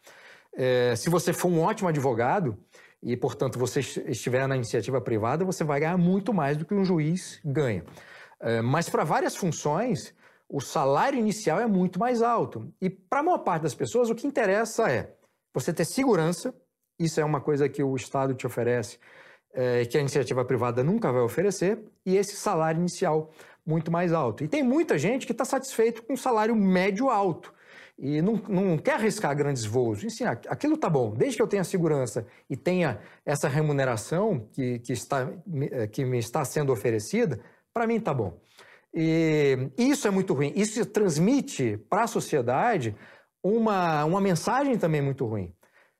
É, 0.55 0.95
se 0.95 1.09
você 1.09 1.33
for 1.33 1.47
um 1.47 1.61
ótimo 1.61 1.89
advogado 1.89 2.55
e, 3.01 3.17
portanto, 3.17 3.57
você 3.57 3.79
estiver 3.79 4.47
na 4.47 4.55
iniciativa 4.55 5.01
privada, 5.01 5.43
você 5.43 5.63
vai 5.63 5.79
ganhar 5.79 5.97
muito 5.97 6.31
mais 6.31 6.57
do 6.57 6.63
que 6.63 6.75
um 6.75 6.85
juiz 6.85 7.39
ganha. 7.43 7.83
É, 8.39 8.61
mas 8.61 8.87
para 8.87 9.03
várias 9.03 9.35
funções, 9.35 10.13
o 10.47 10.61
salário 10.61 11.17
inicial 11.17 11.59
é 11.59 11.65
muito 11.65 11.99
mais 11.99 12.21
alto. 12.21 12.71
E 12.79 12.87
para 12.87 13.21
a 13.21 13.23
maior 13.23 13.39
parte 13.39 13.63
das 13.63 13.73
pessoas, 13.73 14.11
o 14.11 14.15
que 14.15 14.27
interessa 14.27 14.91
é 14.91 15.15
você 15.53 15.73
ter 15.73 15.85
segurança, 15.85 16.53
isso 16.99 17.19
é 17.19 17.25
uma 17.25 17.41
coisa 17.41 17.69
que 17.69 17.83
o 17.83 17.95
Estado 17.95 18.33
te 18.33 18.45
oferece, 18.45 18.99
é, 19.53 19.85
que 19.85 19.97
a 19.97 20.01
iniciativa 20.01 20.43
privada 20.45 20.83
nunca 20.83 21.11
vai 21.11 21.21
oferecer, 21.21 21.79
e 22.05 22.15
esse 22.15 22.35
salário 22.35 22.79
inicial 22.79 23.31
muito 23.65 23.91
mais 23.91 24.11
alto. 24.13 24.43
E 24.43 24.47
tem 24.47 24.63
muita 24.63 24.97
gente 24.97 25.25
que 25.25 25.31
está 25.31 25.45
satisfeito 25.45 26.03
com 26.03 26.13
um 26.13 26.17
salário 26.17 26.55
médio 26.55 27.09
alto 27.09 27.53
e 28.01 28.21
não, 28.21 28.41
não 28.47 28.77
quer 28.77 28.93
arriscar 28.93 29.35
grandes 29.35 29.65
voos. 29.65 30.03
E, 30.03 30.09
sim, 30.09 30.23
aquilo 30.23 30.75
está 30.75 30.89
bom, 30.89 31.13
desde 31.13 31.35
que 31.35 31.41
eu 31.41 31.47
tenha 31.47 31.63
segurança 31.63 32.25
e 32.49 32.55
tenha 32.55 32.99
essa 33.25 33.47
remuneração 33.49 34.47
que, 34.53 34.79
que, 34.79 34.93
está, 34.93 35.29
é, 35.71 35.85
que 35.87 36.05
me 36.05 36.17
está 36.17 36.45
sendo 36.45 36.71
oferecida, 36.71 37.39
para 37.73 37.85
mim 37.85 37.97
está 37.97 38.13
bom. 38.13 38.39
E 38.93 39.69
isso 39.77 40.07
é 40.07 40.11
muito 40.11 40.33
ruim. 40.33 40.51
Isso 40.55 40.83
transmite 40.85 41.77
para 41.89 42.03
a 42.03 42.07
sociedade 42.07 42.95
uma, 43.43 44.03
uma 44.05 44.21
mensagem 44.21 44.77
também 44.77 45.01
muito 45.01 45.25
ruim. 45.25 45.53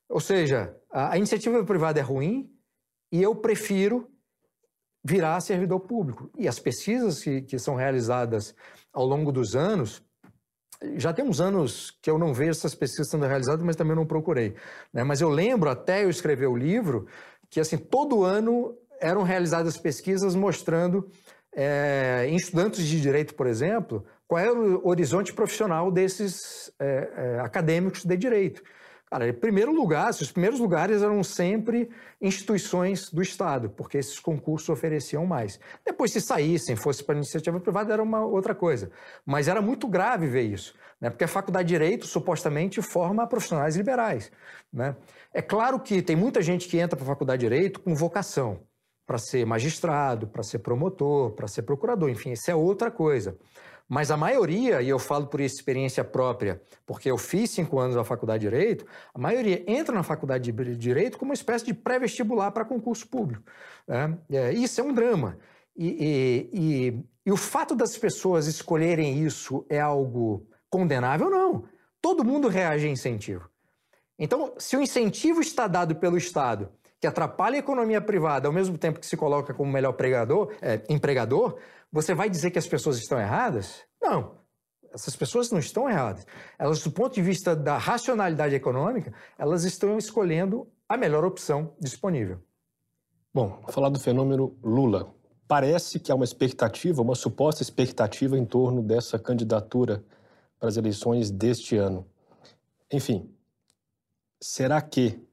Ou 0.08 0.20
seja, 0.20 0.76
a, 0.90 1.12
a 1.12 1.16
iniciativa 1.16 1.64
privada 1.64 2.00
é 2.00 2.02
ruim 2.02 2.50
e 3.12 3.22
eu 3.22 3.34
prefiro 3.34 4.08
virar 5.04 5.40
servidor 5.40 5.80
público. 5.80 6.30
E 6.36 6.46
as 6.46 6.58
pesquisas 6.58 7.22
que, 7.22 7.42
que 7.42 7.58
são 7.58 7.74
realizadas 7.74 8.54
ao 8.92 9.04
longo 9.06 9.32
dos 9.32 9.56
anos, 9.56 10.02
já 10.96 11.12
tem 11.12 11.24
uns 11.24 11.40
anos 11.40 11.90
que 12.02 12.10
eu 12.10 12.18
não 12.18 12.34
vejo 12.34 12.50
essas 12.50 12.74
pesquisas 12.74 13.10
sendo 13.10 13.26
realizadas, 13.26 13.64
mas 13.64 13.76
também 13.76 13.96
não 13.96 14.06
procurei. 14.06 14.54
Né? 14.92 15.04
Mas 15.04 15.20
eu 15.20 15.28
lembro, 15.28 15.70
até 15.70 16.04
eu 16.04 16.10
escrever 16.10 16.46
o 16.46 16.56
livro, 16.56 17.06
que 17.48 17.60
assim 17.60 17.78
todo 17.78 18.24
ano 18.24 18.76
eram 19.00 19.22
realizadas 19.22 19.76
pesquisas 19.78 20.34
mostrando 20.34 21.08
é, 21.54 22.26
em 22.28 22.36
estudantes 22.36 22.86
de 22.86 23.00
direito, 23.00 23.34
por 23.34 23.46
exemplo, 23.46 24.04
qual 24.30 24.40
é 24.40 24.52
o 24.52 24.86
horizonte 24.86 25.32
profissional 25.32 25.90
desses 25.90 26.72
é, 26.78 27.10
é, 27.16 27.40
acadêmicos 27.40 28.04
de 28.04 28.16
direito. 28.16 28.62
Cara, 29.10 29.28
em 29.28 29.32
primeiro 29.32 29.72
lugar, 29.72 30.10
os 30.10 30.30
primeiros 30.30 30.60
lugares 30.60 31.02
eram 31.02 31.20
sempre 31.24 31.90
instituições 32.22 33.10
do 33.10 33.20
Estado, 33.22 33.70
porque 33.70 33.98
esses 33.98 34.20
concursos 34.20 34.68
ofereciam 34.68 35.26
mais. 35.26 35.58
Depois, 35.84 36.12
se 36.12 36.20
saíssem, 36.20 36.76
fosse 36.76 37.02
para 37.02 37.16
iniciativa 37.16 37.58
privada, 37.58 37.92
era 37.92 38.00
uma 38.00 38.24
outra 38.24 38.54
coisa. 38.54 38.92
Mas 39.26 39.48
era 39.48 39.60
muito 39.60 39.88
grave 39.88 40.28
ver 40.28 40.42
isso, 40.42 40.76
né? 41.00 41.10
porque 41.10 41.24
a 41.24 41.28
faculdade 41.28 41.66
de 41.66 41.74
Direito 41.74 42.06
supostamente 42.06 42.80
forma 42.80 43.26
profissionais 43.26 43.74
liberais. 43.74 44.30
Né? 44.72 44.94
É 45.34 45.42
claro 45.42 45.80
que 45.80 46.00
tem 46.00 46.14
muita 46.14 46.40
gente 46.40 46.68
que 46.68 46.78
entra 46.78 46.96
para 46.96 47.04
a 47.04 47.08
faculdade 47.08 47.40
de 47.40 47.48
Direito 47.48 47.80
com 47.80 47.96
vocação 47.96 48.60
para 49.04 49.18
ser 49.18 49.44
magistrado, 49.44 50.28
para 50.28 50.44
ser 50.44 50.60
promotor, 50.60 51.32
para 51.32 51.48
ser 51.48 51.62
procurador, 51.62 52.08
enfim, 52.08 52.30
isso 52.30 52.48
é 52.48 52.54
outra 52.54 52.92
coisa. 52.92 53.36
Mas 53.90 54.12
a 54.12 54.16
maioria, 54.16 54.80
e 54.80 54.88
eu 54.88 55.00
falo 55.00 55.26
por 55.26 55.40
experiência 55.40 56.04
própria, 56.04 56.62
porque 56.86 57.10
eu 57.10 57.18
fiz 57.18 57.50
cinco 57.50 57.80
anos 57.80 57.96
na 57.96 58.04
faculdade 58.04 58.44
de 58.44 58.48
Direito, 58.48 58.86
a 59.12 59.18
maioria 59.18 59.64
entra 59.66 59.92
na 59.92 60.04
faculdade 60.04 60.52
de 60.52 60.76
Direito 60.76 61.18
como 61.18 61.30
uma 61.30 61.34
espécie 61.34 61.64
de 61.64 61.74
pré-vestibular 61.74 62.52
para 62.52 62.64
concurso 62.64 63.08
público. 63.08 63.42
Né? 63.88 64.16
É, 64.30 64.52
isso 64.52 64.80
é 64.80 64.84
um 64.84 64.94
drama. 64.94 65.38
E, 65.76 66.46
e, 66.54 67.04
e, 67.26 67.32
o 67.32 67.36
fato 67.36 67.74
das 67.74 67.98
pessoas 67.98 68.46
escolherem 68.46 69.24
isso 69.24 69.66
é 69.68 69.80
algo 69.80 70.46
condenável? 70.70 71.28
Não. 71.28 71.64
Todo 72.00 72.24
mundo 72.24 72.46
reage 72.46 72.86
a 72.86 72.90
incentivo. 72.90 73.50
Então, 74.16 74.54
se 74.56 74.76
o 74.76 74.80
incentivo 74.80 75.40
está 75.40 75.66
dado 75.66 75.96
pelo 75.96 76.16
Estado, 76.16 76.70
que 77.00 77.06
atrapalha 77.06 77.56
a 77.56 77.58
economia 77.58 78.00
privada, 78.00 78.46
ao 78.46 78.52
mesmo 78.52 78.76
tempo 78.76 79.00
que 79.00 79.06
se 79.06 79.16
coloca 79.16 79.54
como 79.54 79.72
melhor 79.72 79.92
pregador, 79.92 80.54
é, 80.60 80.82
empregador, 80.88 81.58
você 81.90 82.14
vai 82.14 82.28
dizer 82.28 82.50
que 82.50 82.58
as 82.58 82.66
pessoas 82.66 82.98
estão 82.98 83.18
erradas? 83.18 83.82
Não. 84.00 84.38
Essas 84.92 85.16
pessoas 85.16 85.50
não 85.50 85.58
estão 85.58 85.88
erradas. 85.88 86.26
Elas, 86.58 86.82
do 86.82 86.90
ponto 86.90 87.14
de 87.14 87.22
vista 87.22 87.56
da 87.56 87.78
racionalidade 87.78 88.54
econômica, 88.54 89.14
elas 89.38 89.64
estão 89.64 89.96
escolhendo 89.96 90.68
a 90.88 90.96
melhor 90.96 91.24
opção 91.24 91.74
disponível. 91.80 92.40
Bom, 93.32 93.62
falar 93.68 93.88
do 93.88 94.00
fenômeno 94.00 94.58
Lula. 94.62 95.14
Parece 95.46 95.98
que 96.00 96.12
há 96.12 96.14
uma 96.14 96.24
expectativa, 96.24 97.00
uma 97.00 97.14
suposta 97.14 97.62
expectativa 97.62 98.36
em 98.36 98.44
torno 98.44 98.82
dessa 98.82 99.18
candidatura 99.18 100.04
para 100.58 100.68
as 100.68 100.76
eleições 100.76 101.30
deste 101.30 101.76
ano. 101.76 102.06
Enfim, 102.92 103.32
será 104.40 104.80
que 104.82 105.24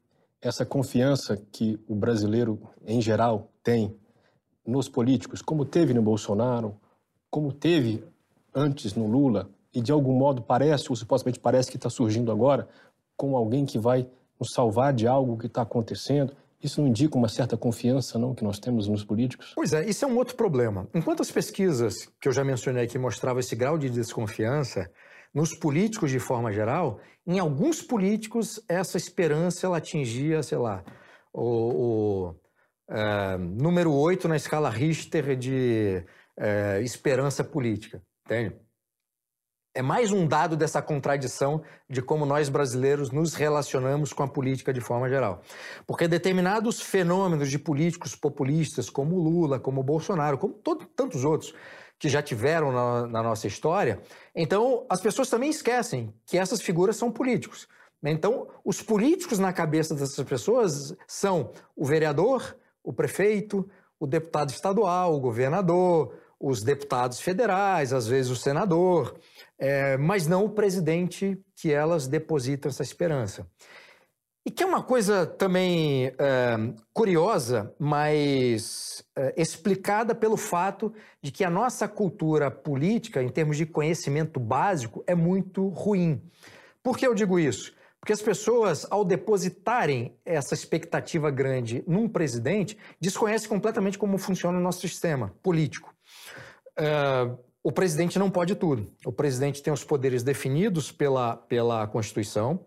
essa 0.47 0.65
confiança 0.65 1.37
que 1.51 1.79
o 1.87 1.95
brasileiro 1.95 2.59
em 2.85 3.01
geral 3.01 3.51
tem 3.61 3.95
nos 4.65 4.89
políticos, 4.89 5.41
como 5.41 5.65
teve 5.65 5.93
no 5.93 6.01
Bolsonaro, 6.01 6.75
como 7.29 7.51
teve 7.51 8.03
antes 8.53 8.95
no 8.95 9.07
Lula, 9.07 9.49
e 9.73 9.81
de 9.81 9.91
algum 9.91 10.13
modo 10.13 10.41
parece, 10.41 10.85
ou 10.89 10.95
supostamente 10.95 11.39
parece 11.39 11.69
que 11.69 11.77
está 11.77 11.89
surgindo 11.89 12.31
agora, 12.31 12.67
como 13.15 13.35
alguém 13.35 13.65
que 13.65 13.77
vai 13.77 14.07
nos 14.39 14.49
salvar 14.53 14.93
de 14.93 15.07
algo 15.07 15.37
que 15.37 15.47
está 15.47 15.61
acontecendo. 15.61 16.33
Isso 16.63 16.81
não 16.81 16.87
indica 16.87 17.17
uma 17.17 17.29
certa 17.29 17.55
confiança, 17.55 18.17
não, 18.17 18.33
que 18.33 18.43
nós 18.43 18.57
temos 18.57 18.87
nos 18.87 19.03
políticos? 19.03 19.51
Pois 19.53 19.73
é, 19.73 19.87
isso 19.87 20.03
é 20.03 20.07
um 20.07 20.17
outro 20.17 20.35
problema. 20.35 20.87
Enquanto 20.93 21.21
as 21.21 21.31
pesquisas 21.31 21.93
que 22.19 22.27
eu 22.27 22.33
já 22.33 22.43
mencionei 22.43 22.85
aqui 22.85 22.97
mostravam 22.97 23.39
esse 23.39 23.55
grau 23.55 23.77
de 23.77 23.89
desconfiança, 23.89 24.89
nos 25.37 25.53
políticos 25.53 26.09
de 26.09 26.17
forma 26.17 26.51
geral, 26.51 26.99
em 27.27 27.37
alguns 27.37 27.79
políticos 27.79 28.59
essa 28.67 28.97
esperança 28.97 29.67
ela 29.67 29.77
atingia, 29.77 30.41
sei 30.41 30.57
lá, 30.57 30.83
o, 31.31 31.43
o 32.31 32.35
é, 32.89 33.37
número 33.37 33.93
8 33.93 34.27
na 34.27 34.35
escala 34.35 34.67
Richter 34.67 35.35
de 35.35 36.03
é, 36.35 36.81
esperança 36.81 37.43
política, 37.43 38.01
entende? 38.25 38.55
É 39.75 39.81
mais 39.83 40.11
um 40.11 40.25
dado 40.27 40.57
dessa 40.57 40.81
contradição 40.81 41.61
de 41.87 42.01
como 42.01 42.25
nós 42.25 42.49
brasileiros 42.49 43.11
nos 43.11 43.35
relacionamos 43.35 44.11
com 44.11 44.23
a 44.23 44.27
política 44.27 44.73
de 44.73 44.81
forma 44.81 45.07
geral. 45.07 45.43
Porque 45.85 46.07
determinados 46.07 46.81
fenômenos 46.81 47.51
de 47.51 47.59
políticos 47.59 48.15
populistas, 48.15 48.89
como 48.89 49.19
Lula, 49.19 49.59
como 49.59 49.83
Bolsonaro, 49.83 50.39
como 50.39 50.55
todo, 50.55 50.87
tantos 50.87 51.23
outros, 51.23 51.53
que 51.99 52.09
já 52.09 52.21
tiveram 52.21 52.71
na, 52.71 53.07
na 53.07 53.23
nossa 53.23 53.47
história, 53.47 54.01
então 54.37 54.85
as 54.87 55.01
pessoas 55.01 55.29
também 55.29 55.49
esquecem 55.49 56.13
que 56.25 56.37
essas 56.37 56.61
figuras 56.61 56.95
são 56.95 57.11
políticos. 57.11 57.67
Então, 58.03 58.47
os 58.63 58.81
políticos 58.81 59.39
na 59.39 59.51
cabeça 59.51 59.95
dessas 59.95 60.23
pessoas 60.23 60.95
são 61.07 61.51
o 61.75 61.83
vereador, 61.83 62.55
o 62.83 62.93
prefeito, 62.93 63.67
o 63.99 64.05
deputado 64.05 64.51
estadual, 64.51 65.15
o 65.15 65.19
governador, 65.19 66.15
os 66.39 66.61
deputados 66.61 67.19
federais, 67.19 67.91
às 67.91 68.07
vezes 68.07 68.31
o 68.31 68.35
senador, 68.35 69.17
é, 69.57 69.97
mas 69.97 70.27
não 70.27 70.45
o 70.45 70.49
presidente 70.49 71.43
que 71.55 71.71
elas 71.73 72.07
depositam 72.07 72.69
essa 72.69 72.83
esperança. 72.83 73.47
E 74.47 74.49
que 74.49 74.63
é 74.63 74.65
uma 74.65 74.81
coisa 74.81 75.25
também 75.25 76.05
é, 76.05 76.13
curiosa, 76.93 77.75
mas 77.77 79.03
é, 79.13 79.33
explicada 79.35 80.15
pelo 80.15 80.37
fato 80.37 80.93
de 81.21 81.33
que 81.33 81.43
a 81.43 81.49
nossa 81.49 81.85
cultura 81.85 82.49
política, 82.49 83.21
em 83.21 83.27
termos 83.27 83.57
de 83.57 83.65
conhecimento 83.65 84.39
básico, 84.39 85.03
é 85.05 85.13
muito 85.13 85.67
ruim. 85.67 86.21
Por 86.81 86.97
que 86.97 87.05
eu 87.05 87.13
digo 87.13 87.37
isso? 87.37 87.73
Porque 87.99 88.13
as 88.13 88.21
pessoas, 88.21 88.87
ao 88.89 89.03
depositarem 89.03 90.17
essa 90.23 90.53
expectativa 90.53 91.29
grande 91.29 91.83
num 91.85 92.07
presidente, 92.07 92.77
desconhecem 93.01 93.49
completamente 93.49 93.97
como 93.97 94.17
funciona 94.17 94.57
o 94.57 94.61
nosso 94.61 94.79
sistema 94.79 95.35
político. 95.43 95.93
É, 96.77 97.29
o 97.61 97.69
presidente 97.73 98.17
não 98.17 98.31
pode 98.31 98.55
tudo. 98.55 98.89
O 99.05 99.11
presidente 99.11 99.61
tem 99.61 99.73
os 99.73 99.83
poderes 99.83 100.23
definidos 100.23 100.89
pela, 100.89 101.35
pela 101.35 101.85
Constituição 101.85 102.65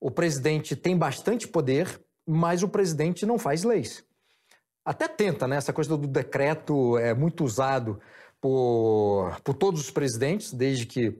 o 0.00 0.10
presidente 0.10 0.74
tem 0.74 0.96
bastante 0.96 1.46
poder, 1.46 2.00
mas 2.26 2.62
o 2.62 2.68
presidente 2.68 3.26
não 3.26 3.38
faz 3.38 3.62
leis. 3.62 4.04
Até 4.84 5.06
tenta, 5.06 5.46
né? 5.46 5.56
Essa 5.56 5.72
coisa 5.72 5.96
do 5.96 6.06
decreto 6.06 6.96
é 6.96 7.12
muito 7.12 7.44
usado 7.44 8.00
por, 8.40 9.38
por 9.44 9.54
todos 9.54 9.80
os 9.82 9.90
presidentes, 9.90 10.52
desde 10.52 10.86
que 10.86 11.18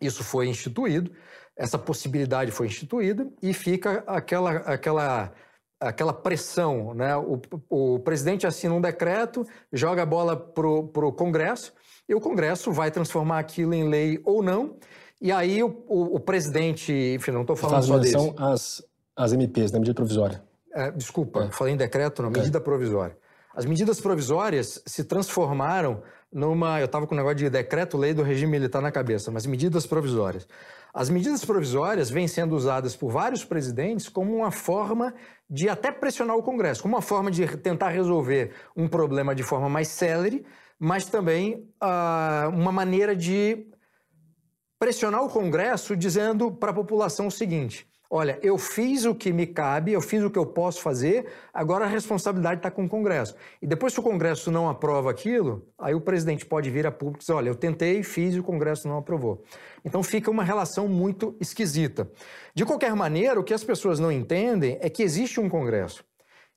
isso 0.00 0.22
foi 0.22 0.46
instituído. 0.46 1.10
Essa 1.56 1.78
possibilidade 1.78 2.50
foi 2.50 2.68
instituída 2.68 3.28
e 3.42 3.52
fica 3.52 4.04
aquela, 4.06 4.52
aquela, 4.58 5.32
aquela 5.80 6.12
pressão, 6.12 6.94
né? 6.94 7.16
O, 7.16 7.40
o 7.68 7.98
presidente 8.00 8.46
assina 8.46 8.74
um 8.74 8.80
decreto, 8.80 9.44
joga 9.72 10.02
a 10.02 10.06
bola 10.06 10.36
para 10.36 10.66
o 10.68 11.12
Congresso 11.12 11.72
e 12.08 12.14
o 12.14 12.20
Congresso 12.20 12.70
vai 12.70 12.90
transformar 12.90 13.38
aquilo 13.40 13.74
em 13.74 13.88
lei 13.88 14.20
ou 14.24 14.42
não. 14.42 14.78
E 15.24 15.32
aí 15.32 15.62
o, 15.62 15.82
o, 15.88 16.16
o 16.16 16.20
presidente, 16.20 16.92
enfim, 16.92 17.30
não 17.30 17.40
estou 17.40 17.56
falando 17.56 17.82
só 17.82 17.98
desse. 17.98 18.14
às, 18.36 18.84
às 19.16 19.32
MPs, 19.32 19.72
na 19.72 19.78
medida 19.78 19.94
provisória. 19.94 20.44
É, 20.70 20.90
desculpa, 20.90 21.44
é. 21.44 21.50
falei 21.50 21.72
em 21.72 21.78
decreto, 21.78 22.22
não, 22.22 22.28
medida 22.28 22.58
é. 22.58 22.60
provisória. 22.60 23.16
As 23.56 23.64
medidas 23.64 24.02
provisórias 24.02 24.82
se 24.84 25.02
transformaram 25.02 26.02
numa. 26.30 26.78
Eu 26.78 26.84
estava 26.84 27.06
com 27.06 27.14
um 27.14 27.16
negócio 27.16 27.38
de 27.38 27.48
decreto-lei 27.48 28.12
do 28.12 28.22
regime 28.22 28.52
militar 28.52 28.82
na 28.82 28.92
cabeça, 28.92 29.30
mas 29.30 29.46
medidas 29.46 29.86
provisórias. 29.86 30.46
As 30.92 31.08
medidas 31.08 31.42
provisórias 31.42 32.10
vêm 32.10 32.28
sendo 32.28 32.54
usadas 32.54 32.94
por 32.94 33.10
vários 33.10 33.42
presidentes 33.46 34.10
como 34.10 34.36
uma 34.36 34.50
forma 34.50 35.14
de 35.48 35.70
até 35.70 35.90
pressionar 35.90 36.36
o 36.36 36.42
Congresso, 36.42 36.82
como 36.82 36.96
uma 36.96 37.02
forma 37.02 37.30
de 37.30 37.46
tentar 37.56 37.88
resolver 37.88 38.52
um 38.76 38.86
problema 38.86 39.34
de 39.34 39.42
forma 39.42 39.70
mais 39.70 39.88
célere, 39.88 40.44
mas 40.78 41.06
também 41.06 41.66
uh, 41.82 42.50
uma 42.50 42.70
maneira 42.70 43.16
de 43.16 43.72
pressionar 44.78 45.24
o 45.24 45.28
Congresso 45.28 45.96
dizendo 45.96 46.50
para 46.50 46.70
a 46.70 46.74
população 46.74 47.26
o 47.26 47.30
seguinte: 47.30 47.86
olha, 48.10 48.38
eu 48.42 48.56
fiz 48.58 49.04
o 49.04 49.14
que 49.14 49.32
me 49.32 49.46
cabe, 49.46 49.92
eu 49.92 50.00
fiz 50.00 50.22
o 50.22 50.30
que 50.30 50.38
eu 50.38 50.46
posso 50.46 50.80
fazer, 50.80 51.26
agora 51.52 51.84
a 51.84 51.88
responsabilidade 51.88 52.60
está 52.60 52.70
com 52.70 52.84
o 52.84 52.88
Congresso. 52.88 53.34
E 53.60 53.66
depois, 53.66 53.92
se 53.92 54.00
o 54.00 54.02
Congresso 54.02 54.50
não 54.50 54.68
aprova 54.68 55.10
aquilo, 55.10 55.66
aí 55.78 55.94
o 55.94 56.00
presidente 56.00 56.46
pode 56.46 56.70
vir 56.70 56.86
a 56.86 56.92
público 56.92 57.18
e 57.18 57.22
dizer: 57.22 57.32
olha, 57.32 57.48
eu 57.48 57.54
tentei, 57.54 58.02
fiz 58.02 58.34
e 58.34 58.40
o 58.40 58.44
Congresso 58.44 58.86
não 58.86 58.98
aprovou. 58.98 59.42
Então 59.84 60.02
fica 60.02 60.30
uma 60.30 60.44
relação 60.44 60.88
muito 60.88 61.36
esquisita. 61.40 62.10
De 62.54 62.64
qualquer 62.64 62.94
maneira, 62.94 63.40
o 63.40 63.44
que 63.44 63.54
as 63.54 63.64
pessoas 63.64 63.98
não 63.98 64.12
entendem 64.12 64.78
é 64.80 64.88
que 64.88 65.02
existe 65.02 65.40
um 65.40 65.48
Congresso. 65.48 66.04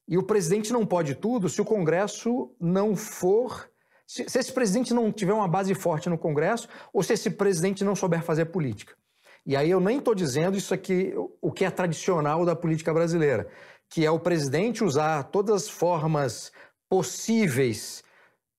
E 0.08 0.18
o 0.18 0.24
presidente 0.24 0.72
não 0.72 0.86
pode 0.86 1.16
tudo 1.16 1.50
se 1.50 1.62
o 1.62 1.66
Congresso 1.66 2.52
não 2.60 2.96
for 2.96 3.70
se, 4.08 4.28
se 4.30 4.40
esse 4.40 4.54
presidente 4.54 4.94
não 4.94 5.12
tiver 5.12 5.34
uma 5.34 5.48
base 5.48 5.76
forte 5.76 6.10
no 6.10 6.18
Congresso 6.18 6.70
ou 6.94 7.04
se 7.04 7.14
esse 7.14 7.30
presidente 7.30 7.84
não 7.84 7.96
souber 7.96 8.24
fazer 8.24 8.46
política. 8.46 8.96
E 9.46 9.56
aí 9.56 9.70
eu 9.70 9.80
nem 9.80 10.00
estou 10.00 10.16
dizendo 10.16 10.58
isso 10.58 10.74
aqui, 10.74 11.14
o 11.42 11.52
que 11.52 11.66
é 11.66 11.70
tradicional 11.70 12.46
da 12.46 12.56
política 12.56 12.94
brasileira, 12.94 13.48
que 13.90 14.06
é 14.06 14.12
o 14.12 14.20
presidente 14.20 14.84
usar 14.84 15.24
todas 15.26 15.64
as 15.64 15.70
formas 15.70 16.52
possíveis 16.90 18.04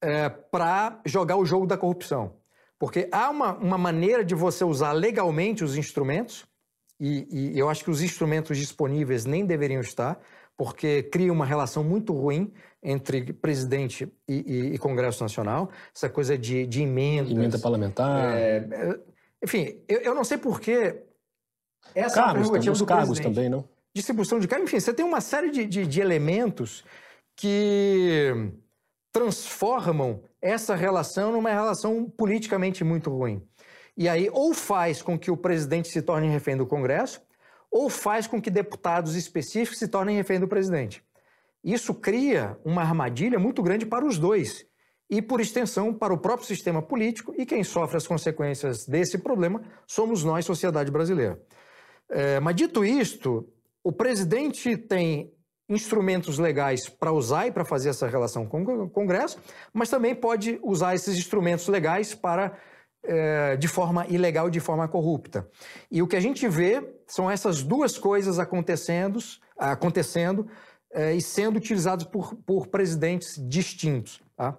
é, 0.02 0.28
para 0.28 1.00
jogar 1.04 1.36
o 1.36 1.44
jogo 1.44 1.66
da 1.66 1.76
corrupção. 1.76 2.36
Porque 2.78 3.08
há 3.10 3.28
uma, 3.28 3.54
uma 3.54 3.78
maneira 3.78 4.24
de 4.24 4.34
você 4.34 4.64
usar 4.64 4.92
legalmente 4.92 5.64
os 5.64 5.76
instrumentos, 5.76 6.46
e, 7.00 7.26
e 7.52 7.58
eu 7.58 7.68
acho 7.68 7.84
que 7.84 7.90
os 7.90 8.02
instrumentos 8.02 8.56
disponíveis 8.56 9.24
nem 9.24 9.44
deveriam 9.44 9.80
estar, 9.80 10.20
porque 10.58 11.04
cria 11.04 11.32
uma 11.32 11.46
relação 11.46 11.84
muito 11.84 12.12
ruim 12.12 12.52
entre 12.82 13.32
presidente 13.32 14.12
e, 14.26 14.34
e, 14.34 14.74
e 14.74 14.78
Congresso 14.78 15.22
Nacional, 15.22 15.70
essa 15.94 16.10
coisa 16.10 16.36
de, 16.36 16.66
de 16.66 16.82
emendas. 16.82 17.30
Emenda 17.30 17.58
parlamentar. 17.60 18.36
É, 18.36 18.56
é 18.56 18.98
enfim, 19.42 19.80
eu, 19.86 20.00
eu, 20.00 20.14
não 20.16 20.24
sei 20.24 20.36
porquê 20.36 21.00
essa 21.94 22.16
cargos, 22.16 22.32
prerrogativa 22.40 22.76
do 22.76 22.86
cargos 22.86 23.20
também, 23.20 23.48
não? 23.48 23.64
Distribuição 23.94 24.40
de 24.40 24.48
cargos, 24.48 24.68
enfim, 24.68 24.80
você 24.80 24.92
tem 24.92 25.04
uma 25.04 25.20
série 25.20 25.50
de, 25.50 25.64
de, 25.64 25.86
de 25.86 26.00
elementos 26.00 26.84
que 27.36 28.50
transformam 29.12 30.24
essa 30.42 30.74
relação 30.74 31.30
numa 31.30 31.50
relação 31.50 32.10
politicamente 32.10 32.82
muito 32.82 33.10
ruim. 33.10 33.40
E 33.96 34.08
aí, 34.08 34.28
ou 34.32 34.52
faz 34.52 35.02
com 35.02 35.16
que 35.16 35.30
o 35.30 35.36
presidente 35.36 35.88
se 35.88 36.02
torne 36.02 36.28
refém 36.28 36.56
do 36.56 36.66
Congresso, 36.66 37.20
ou 37.70 37.88
faz 37.88 38.26
com 38.26 38.40
que 38.40 38.50
deputados 38.50 39.14
específicos 39.14 39.78
se 39.78 39.88
tornem 39.88 40.16
refém 40.16 40.40
do 40.40 40.48
presidente. 40.48 41.02
Isso 41.62 41.92
cria 41.94 42.58
uma 42.64 42.82
armadilha 42.82 43.38
muito 43.38 43.62
grande 43.62 43.84
para 43.84 44.04
os 44.04 44.18
dois 44.18 44.66
e, 45.10 45.22
por 45.22 45.40
extensão, 45.40 45.92
para 45.92 46.12
o 46.12 46.18
próprio 46.18 46.46
sistema 46.46 46.82
político, 46.82 47.34
e 47.36 47.46
quem 47.46 47.64
sofre 47.64 47.96
as 47.96 48.06
consequências 48.06 48.86
desse 48.86 49.18
problema 49.18 49.62
somos 49.86 50.22
nós, 50.22 50.44
sociedade 50.44 50.90
brasileira. 50.90 51.40
É, 52.10 52.40
mas, 52.40 52.54
dito 52.54 52.84
isto, 52.84 53.48
o 53.82 53.92
presidente 53.92 54.76
tem 54.76 55.32
instrumentos 55.68 56.38
legais 56.38 56.88
para 56.88 57.12
usar 57.12 57.46
e 57.46 57.52
para 57.52 57.64
fazer 57.64 57.90
essa 57.90 58.06
relação 58.06 58.46
com 58.46 58.62
o 58.62 58.88
Congresso, 58.88 59.38
mas 59.72 59.90
também 59.90 60.14
pode 60.14 60.58
usar 60.62 60.94
esses 60.94 61.16
instrumentos 61.16 61.68
legais 61.68 62.14
para 62.14 62.56
de 63.58 63.68
forma 63.68 64.06
ilegal, 64.08 64.50
de 64.50 64.60
forma 64.60 64.86
corrupta. 64.86 65.48
E 65.90 66.02
o 66.02 66.06
que 66.06 66.16
a 66.16 66.20
gente 66.20 66.46
vê 66.46 66.82
são 67.06 67.30
essas 67.30 67.62
duas 67.62 67.96
coisas 67.96 68.38
acontecendo, 68.38 69.18
acontecendo 69.56 70.46
é, 70.92 71.14
e 71.14 71.20
sendo 71.20 71.56
utilizados 71.56 72.04
por, 72.04 72.34
por 72.34 72.66
presidentes 72.68 73.36
distintos. 73.48 74.20
Tá? 74.36 74.58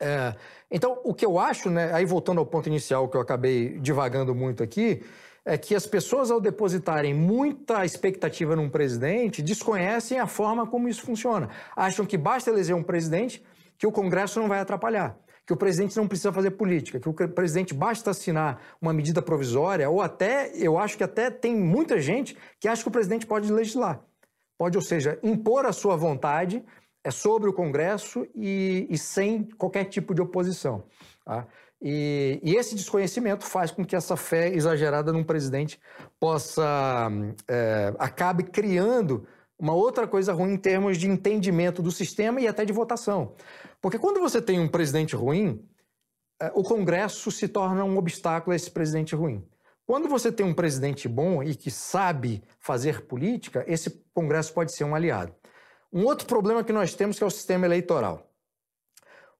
É, 0.00 0.34
então, 0.70 1.00
o 1.04 1.14
que 1.14 1.24
eu 1.24 1.38
acho, 1.38 1.70
né, 1.70 1.92
aí 1.92 2.04
voltando 2.04 2.38
ao 2.38 2.46
ponto 2.46 2.68
inicial 2.68 3.08
que 3.08 3.16
eu 3.16 3.20
acabei 3.20 3.78
divagando 3.78 4.34
muito 4.34 4.62
aqui, 4.62 5.02
é 5.44 5.58
que 5.58 5.74
as 5.74 5.86
pessoas, 5.86 6.30
ao 6.30 6.40
depositarem 6.40 7.12
muita 7.12 7.84
expectativa 7.84 8.56
num 8.56 8.68
presidente, 8.68 9.42
desconhecem 9.42 10.18
a 10.18 10.26
forma 10.26 10.66
como 10.66 10.88
isso 10.88 11.02
funciona. 11.02 11.50
Acham 11.76 12.06
que 12.06 12.16
basta 12.16 12.50
eleger 12.50 12.74
um 12.74 12.82
presidente 12.82 13.44
que 13.76 13.86
o 13.86 13.92
Congresso 13.92 14.40
não 14.40 14.48
vai 14.48 14.60
atrapalhar, 14.60 15.18
que 15.46 15.52
o 15.52 15.56
presidente 15.56 15.96
não 15.96 16.08
precisa 16.08 16.32
fazer 16.32 16.52
política, 16.52 16.98
que 16.98 17.08
o 17.08 17.28
presidente 17.28 17.74
basta 17.74 18.10
assinar 18.10 18.62
uma 18.80 18.92
medida 18.92 19.20
provisória, 19.20 19.88
ou 19.90 20.00
até, 20.00 20.50
eu 20.54 20.78
acho 20.78 20.96
que 20.96 21.04
até 21.04 21.30
tem 21.30 21.54
muita 21.54 22.00
gente 22.00 22.36
que 22.58 22.66
acha 22.66 22.82
que 22.82 22.88
o 22.88 22.92
presidente 22.92 23.26
pode 23.26 23.52
legislar. 23.52 24.00
Pode, 24.56 24.78
ou 24.78 24.82
seja, 24.82 25.18
impor 25.22 25.66
a 25.66 25.72
sua 25.72 25.96
vontade 25.96 26.64
é 27.02 27.10
sobre 27.10 27.50
o 27.50 27.52
Congresso 27.52 28.26
e, 28.34 28.86
e 28.88 28.96
sem 28.96 29.44
qualquer 29.58 29.84
tipo 29.84 30.14
de 30.14 30.22
oposição. 30.22 30.84
Tá? 31.24 31.46
E, 31.82 32.40
e, 32.42 32.56
esse 32.56 32.74
desconhecimento 32.74 33.44
faz 33.44 33.70
com 33.70 33.84
que 33.84 33.94
essa 33.94 34.16
fé 34.16 34.48
exagerada 34.48 35.12
num 35.12 35.22
presidente 35.22 35.78
possa 36.18 37.10
é, 37.46 37.92
acabe 37.98 38.44
criando 38.44 39.26
uma 39.58 39.72
outra 39.72 40.06
coisa 40.06 40.32
ruim 40.32 40.54
em 40.54 40.56
termos 40.56 40.98
de 40.98 41.08
entendimento 41.08 41.82
do 41.82 41.90
sistema 41.90 42.40
e 42.40 42.48
até 42.48 42.64
de 42.64 42.72
votação. 42.72 43.34
Porque 43.80 43.98
quando 43.98 44.20
você 44.20 44.40
tem 44.40 44.58
um 44.58 44.68
presidente 44.68 45.14
ruim, 45.14 45.66
é, 46.40 46.50
o 46.54 46.62
Congresso 46.62 47.30
se 47.30 47.48
torna 47.48 47.84
um 47.84 47.96
obstáculo 47.96 48.52
a 48.52 48.56
esse 48.56 48.70
presidente 48.70 49.14
ruim. 49.14 49.46
Quando 49.86 50.08
você 50.08 50.32
tem 50.32 50.44
um 50.44 50.54
presidente 50.54 51.06
bom 51.08 51.42
e 51.42 51.54
que 51.54 51.70
sabe 51.70 52.42
fazer 52.58 53.02
política, 53.02 53.64
esse 53.68 53.90
Congresso 54.14 54.52
pode 54.52 54.74
ser 54.74 54.84
um 54.84 54.94
aliado. 54.94 55.34
Um 55.92 56.04
outro 56.04 56.26
problema 56.26 56.64
que 56.64 56.72
nós 56.72 56.94
temos 56.94 57.18
que 57.18 57.24
é 57.24 57.26
o 57.26 57.30
sistema 57.30 57.66
eleitoral. 57.66 58.30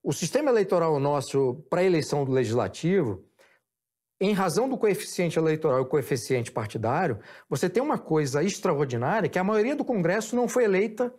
O 0.03 0.13
sistema 0.13 0.51
eleitoral 0.51 1.01
nosso 1.01 1.65
para 1.71 1.81
a 1.81 1.85
eleição 1.85 2.25
do 2.25 2.31
legislativo, 2.31 3.25
em 4.21 4.33
razão 4.33 4.69
do 4.69 4.79
coeficiente 4.79 5.39
eleitoral 5.39 5.79
e 5.79 5.83
o 5.83 5.87
coeficiente 5.87 6.51
partidário, 6.53 7.19
você 7.49 7.69
tem 7.69 7.83
uma 7.83 7.99
coisa 7.99 8.43
extraordinária 8.43 9.29
que 9.29 9.39
a 9.39 9.45
maioria 9.45 9.75
do 9.75 9.85
Congresso 9.85 10.37
não 10.37 10.49
foi 10.49 10.65
eleita 10.65 11.15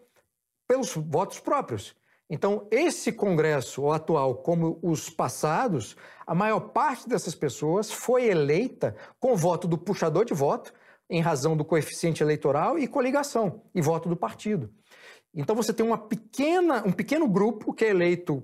pelos 0.67 0.95
votos 0.95 1.39
próprios. 1.39 1.95
Então, 2.29 2.67
esse 2.71 3.11
Congresso, 3.11 3.83
o 3.83 3.91
atual, 3.91 4.35
como 4.35 4.79
os 4.81 5.09
passados, 5.09 5.95
a 6.25 6.33
maior 6.33 6.59
parte 6.59 7.07
dessas 7.07 7.35
pessoas 7.35 7.91
foi 7.91 8.25
eleita 8.25 8.95
com 9.19 9.35
voto 9.35 9.67
do 9.67 9.77
puxador 9.77 10.25
de 10.25 10.33
voto, 10.33 10.73
em 11.07 11.21
razão 11.21 11.55
do 11.55 11.63
coeficiente 11.63 12.23
eleitoral 12.23 12.79
e 12.79 12.87
coligação, 12.87 13.61
e 13.75 13.81
voto 13.81 14.09
do 14.09 14.15
partido. 14.15 14.73
Então, 15.35 15.55
você 15.55 15.71
tem 15.71 15.85
uma 15.85 15.99
pequena, 15.99 16.81
um 16.83 16.91
pequeno 16.91 17.27
grupo 17.27 17.73
que 17.73 17.85
é 17.85 17.89
eleito 17.89 18.43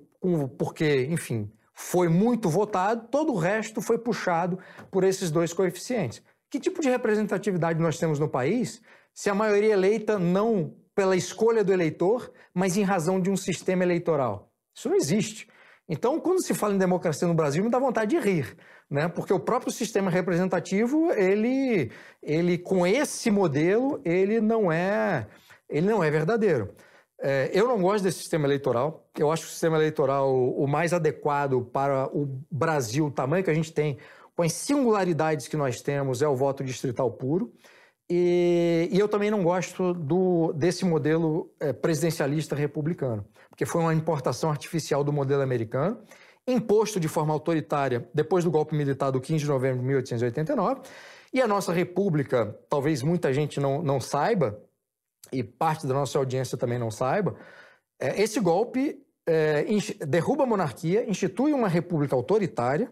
porque, 0.57 1.07
enfim, 1.09 1.51
foi 1.73 2.07
muito 2.07 2.49
votado, 2.49 3.07
todo 3.10 3.34
o 3.34 3.38
resto 3.38 3.81
foi 3.81 3.97
puxado 3.97 4.60
por 4.89 5.03
esses 5.03 5.31
dois 5.31 5.53
coeficientes. 5.53 6.21
Que 6.49 6.60
tipo 6.60 6.81
de 6.81 6.89
representatividade 6.89 7.79
nós 7.79 7.97
temos 7.97 8.19
no 8.19 8.27
país 8.27 8.81
se 9.13 9.29
a 9.29 9.36
maioria 9.36 9.73
eleita 9.73 10.19
não 10.19 10.75
pela 10.93 11.15
escolha 11.15 11.63
do 11.63 11.71
eleitor, 11.71 12.31
mas 12.53 12.77
em 12.77 12.84
razão 12.84 13.19
de 13.19 13.29
um 13.29 13.38
sistema 13.38 13.84
eleitoral? 13.84 14.51
Isso 14.75 14.89
não 14.89 14.95
existe. 14.95 15.47
Então, 15.88 16.19
quando 16.19 16.43
se 16.43 16.53
fala 16.53 16.73
em 16.73 16.77
democracia 16.77 17.27
no 17.27 17.34
Brasil, 17.34 17.63
me 17.63 17.69
dá 17.69 17.79
vontade 17.79 18.12
de 18.12 18.19
rir, 18.19 18.55
né? 18.89 19.10
Porque 19.10 19.34
o 19.34 19.39
próprio 19.39 19.71
sistema 19.71 20.10
representativo, 20.10 21.12
ele, 21.12 21.91
ele 22.21 22.57
com 22.57 22.88
esse 22.88 23.29
modelo, 23.29 23.99
ele 24.05 24.39
não 24.39 24.71
é, 24.71 25.27
ele 25.69 25.88
não 25.88 26.03
é 26.03 26.10
verdadeiro. 26.10 26.73
É, 27.23 27.51
eu 27.53 27.67
não 27.67 27.79
gosto 27.79 28.03
desse 28.03 28.17
sistema 28.17 28.47
eleitoral. 28.47 29.07
Eu 29.17 29.31
acho 29.31 29.45
o 29.45 29.49
sistema 29.49 29.77
eleitoral 29.77 30.34
o 30.34 30.67
mais 30.67 30.91
adequado 30.91 31.62
para 31.62 32.07
o 32.07 32.43
Brasil, 32.49 33.05
o 33.05 33.12
tamanho 33.12 33.43
que 33.43 33.49
a 33.51 33.53
gente 33.53 33.71
tem, 33.71 33.97
com 34.36 34.41
as 34.41 34.53
singularidades 34.53 35.47
que 35.47 35.55
nós 35.55 35.81
temos, 35.81 36.21
é 36.21 36.27
o 36.27 36.36
voto 36.36 36.63
distrital 36.63 37.12
puro. 37.12 37.53
E, 38.10 38.89
e 38.91 38.99
eu 38.99 39.07
também 39.07 39.29
não 39.31 39.43
gosto 39.43 39.93
do, 39.93 40.51
desse 40.53 40.84
modelo 40.84 41.49
é, 41.60 41.71
presidencialista 41.71 42.55
republicano, 42.55 43.25
porque 43.49 43.65
foi 43.65 43.81
uma 43.81 43.93
importação 43.93 44.49
artificial 44.49 45.01
do 45.01 45.13
modelo 45.13 45.41
americano, 45.41 45.97
imposto 46.45 46.99
de 46.99 47.07
forma 47.07 47.31
autoritária 47.31 48.10
depois 48.13 48.43
do 48.43 48.51
golpe 48.51 48.75
militar 48.75 49.12
do 49.12 49.21
15 49.21 49.45
de 49.45 49.49
novembro 49.49 49.79
de 49.79 49.86
1889. 49.86 50.81
E 51.34 51.41
a 51.41 51.47
nossa 51.47 51.71
república, 51.71 52.53
talvez 52.67 53.01
muita 53.01 53.31
gente 53.31 53.62
não, 53.62 53.81
não 53.81 54.01
saiba, 54.01 54.60
e 55.31 55.43
parte 55.43 55.87
da 55.87 55.93
nossa 55.93 56.17
audiência 56.17 56.57
também 56.57 56.77
não 56.79 56.91
saiba, 56.91 57.35
é, 57.99 58.21
esse 58.21 58.39
golpe 58.39 59.01
é, 59.25 59.65
derruba 60.07 60.43
a 60.43 60.47
monarquia, 60.47 61.09
institui 61.09 61.53
uma 61.53 61.67
república 61.67 62.15
autoritária, 62.15 62.91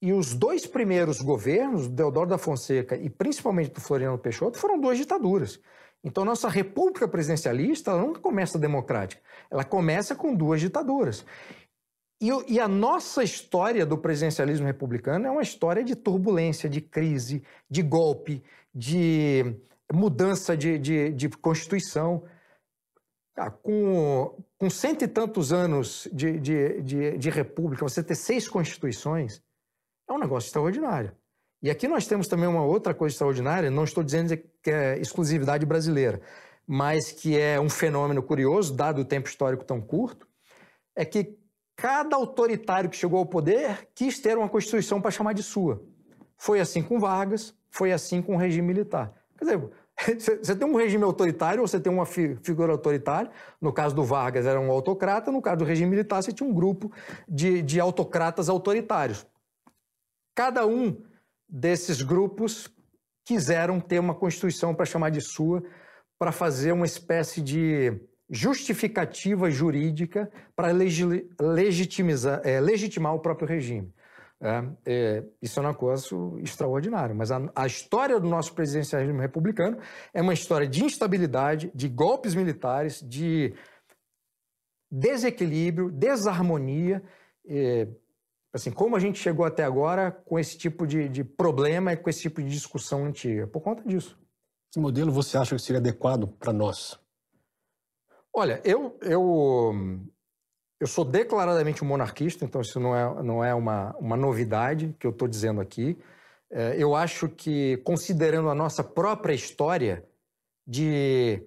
e 0.00 0.12
os 0.12 0.34
dois 0.34 0.66
primeiros 0.66 1.20
governos, 1.20 1.86
Deodoro 1.86 2.28
da 2.28 2.36
Fonseca 2.36 2.96
e 2.96 3.08
principalmente 3.08 3.70
do 3.70 3.80
Floriano 3.80 4.18
Peixoto, 4.18 4.58
foram 4.58 4.80
duas 4.80 4.98
ditaduras. 4.98 5.60
Então, 6.02 6.24
nossa 6.24 6.48
república 6.48 7.06
presidencialista 7.06 7.96
nunca 7.96 8.18
começa 8.20 8.58
democrática, 8.58 9.22
ela 9.48 9.62
começa 9.62 10.16
com 10.16 10.34
duas 10.34 10.60
ditaduras. 10.60 11.24
E, 12.20 12.30
e, 12.48 12.60
a 12.60 12.68
nossa 12.68 13.22
história 13.22 13.86
do 13.86 13.98
presidencialismo 13.98 14.66
republicano 14.66 15.26
é 15.26 15.30
uma 15.30 15.42
história 15.42 15.82
de 15.82 15.96
turbulência, 15.96 16.68
de 16.68 16.80
crise, 16.80 17.42
de 17.68 17.82
golpe, 17.82 18.42
de 18.74 19.56
mudança 19.92 20.56
de, 20.56 20.78
de, 20.78 21.12
de 21.12 21.28
Constituição. 21.28 22.24
Ah, 23.34 23.50
com, 23.50 24.36
com 24.58 24.68
cento 24.68 25.04
e 25.04 25.08
tantos 25.08 25.54
anos 25.54 26.06
de, 26.12 26.38
de, 26.38 26.82
de, 26.82 27.18
de 27.18 27.30
República, 27.30 27.88
você 27.88 28.02
ter 28.02 28.14
seis 28.14 28.46
constituições, 28.46 29.42
é 30.06 30.12
um 30.12 30.18
negócio 30.18 30.48
extraordinário. 30.48 31.16
E 31.62 31.70
aqui 31.70 31.88
nós 31.88 32.06
temos 32.06 32.28
também 32.28 32.46
uma 32.46 32.62
outra 32.62 32.92
coisa 32.92 33.14
extraordinária, 33.14 33.70
não 33.70 33.84
estou 33.84 34.04
dizendo 34.04 34.36
que 34.62 34.70
é 34.70 34.98
exclusividade 34.98 35.64
brasileira, 35.64 36.20
mas 36.66 37.10
que 37.10 37.38
é 37.38 37.58
um 37.58 37.70
fenômeno 37.70 38.22
curioso, 38.22 38.74
dado 38.74 39.00
o 39.00 39.04
tempo 39.04 39.28
histórico 39.28 39.64
tão 39.64 39.80
curto, 39.80 40.28
é 40.94 41.04
que 41.04 41.38
cada 41.74 42.14
autoritário 42.14 42.90
que 42.90 42.96
chegou 42.96 43.18
ao 43.18 43.26
poder 43.26 43.88
quis 43.94 44.20
ter 44.20 44.36
uma 44.36 44.48
Constituição 44.48 45.00
para 45.00 45.10
chamar 45.10 45.32
de 45.32 45.42
sua. 45.42 45.82
Foi 46.36 46.60
assim 46.60 46.82
com 46.82 47.00
Vargas, 47.00 47.54
foi 47.70 47.92
assim 47.92 48.20
com 48.20 48.34
o 48.34 48.38
regime 48.38 48.66
militar. 48.66 49.10
Quer 49.38 49.44
dizer, 49.46 49.70
Você 50.42 50.56
tem 50.56 50.66
um 50.66 50.76
regime 50.76 51.04
autoritário 51.04 51.60
ou 51.60 51.68
você 51.68 51.78
tem 51.78 51.92
uma 51.92 52.06
figura 52.06 52.72
autoritária. 52.72 53.30
No 53.60 53.72
caso 53.72 53.94
do 53.94 54.02
Vargas, 54.02 54.46
era 54.46 54.60
um 54.60 54.70
autocrata. 54.70 55.30
No 55.30 55.40
caso 55.40 55.58
do 55.58 55.64
regime 55.64 55.90
militar, 55.90 56.22
você 56.22 56.32
tinha 56.32 56.48
um 56.48 56.52
grupo 56.52 56.90
de, 57.28 57.62
de 57.62 57.78
autocratas 57.78 58.48
autoritários. 58.48 59.26
Cada 60.34 60.66
um 60.66 61.00
desses 61.48 62.02
grupos 62.02 62.68
quiseram 63.24 63.78
ter 63.80 63.98
uma 63.98 64.14
constituição 64.14 64.74
para 64.74 64.86
chamar 64.86 65.10
de 65.10 65.20
sua, 65.20 65.62
para 66.18 66.32
fazer 66.32 66.72
uma 66.72 66.86
espécie 66.86 67.40
de 67.40 67.92
justificativa 68.30 69.50
jurídica 69.50 70.30
para 70.56 70.68
legitimizar, 71.38 72.40
é, 72.44 72.58
legitimar 72.60 73.14
o 73.14 73.20
próprio 73.20 73.46
regime. 73.46 73.92
É, 74.44 74.64
é, 74.84 75.24
isso 75.40 75.60
é 75.60 75.62
um 75.62 75.66
negócio 75.68 76.36
extraordinário. 76.40 77.14
Mas 77.14 77.30
a, 77.30 77.40
a, 77.54 77.64
história 77.64 78.18
do 78.18 78.28
nosso 78.28 78.52
presidencialismo 78.54 79.20
republicano 79.20 79.78
é 80.12 80.20
uma 80.20 80.34
história 80.34 80.66
de 80.66 80.84
instabilidade, 80.84 81.70
de 81.72 81.88
golpes 81.88 82.34
militares, 82.34 83.00
de 83.00 83.54
desequilíbrio, 84.90 85.92
desarmonia. 85.92 87.00
É, 87.46 87.86
assim, 88.52 88.72
como 88.72 88.96
a 88.96 88.98
gente 88.98 89.20
chegou 89.20 89.46
até 89.46 89.62
agora 89.62 90.10
com 90.10 90.36
esse 90.36 90.58
tipo 90.58 90.88
de, 90.88 91.08
de 91.08 91.22
problema 91.22 91.92
e 91.92 91.96
com 91.96 92.10
esse 92.10 92.22
tipo 92.22 92.42
de 92.42 92.50
discussão 92.50 93.04
antiga? 93.04 93.46
Por 93.46 93.60
conta 93.60 93.84
disso. 93.84 94.18
Que 94.72 94.80
modelo 94.80 95.12
você 95.12 95.38
acha 95.38 95.54
que 95.54 95.62
seria 95.62 95.78
adequado 95.78 96.26
para 96.26 96.52
nós? 96.52 96.98
Olha, 98.34 98.60
eu, 98.64 98.98
eu 99.02 100.00
eu 100.82 100.86
sou 100.88 101.04
declaradamente 101.04 101.84
um 101.84 101.86
monarquista, 101.86 102.44
então 102.44 102.60
isso 102.60 102.80
não 102.80 102.96
é, 102.96 103.22
não 103.22 103.44
é 103.44 103.54
uma, 103.54 103.94
uma 104.00 104.16
novidade 104.16 104.92
que 104.98 105.06
eu 105.06 105.12
estou 105.12 105.28
dizendo 105.28 105.60
aqui. 105.60 105.96
É, 106.50 106.74
eu 106.76 106.96
acho 106.96 107.28
que, 107.28 107.76
considerando 107.84 108.48
a 108.50 108.54
nossa 108.54 108.82
própria 108.82 109.32
história 109.32 110.04
de, 110.66 111.40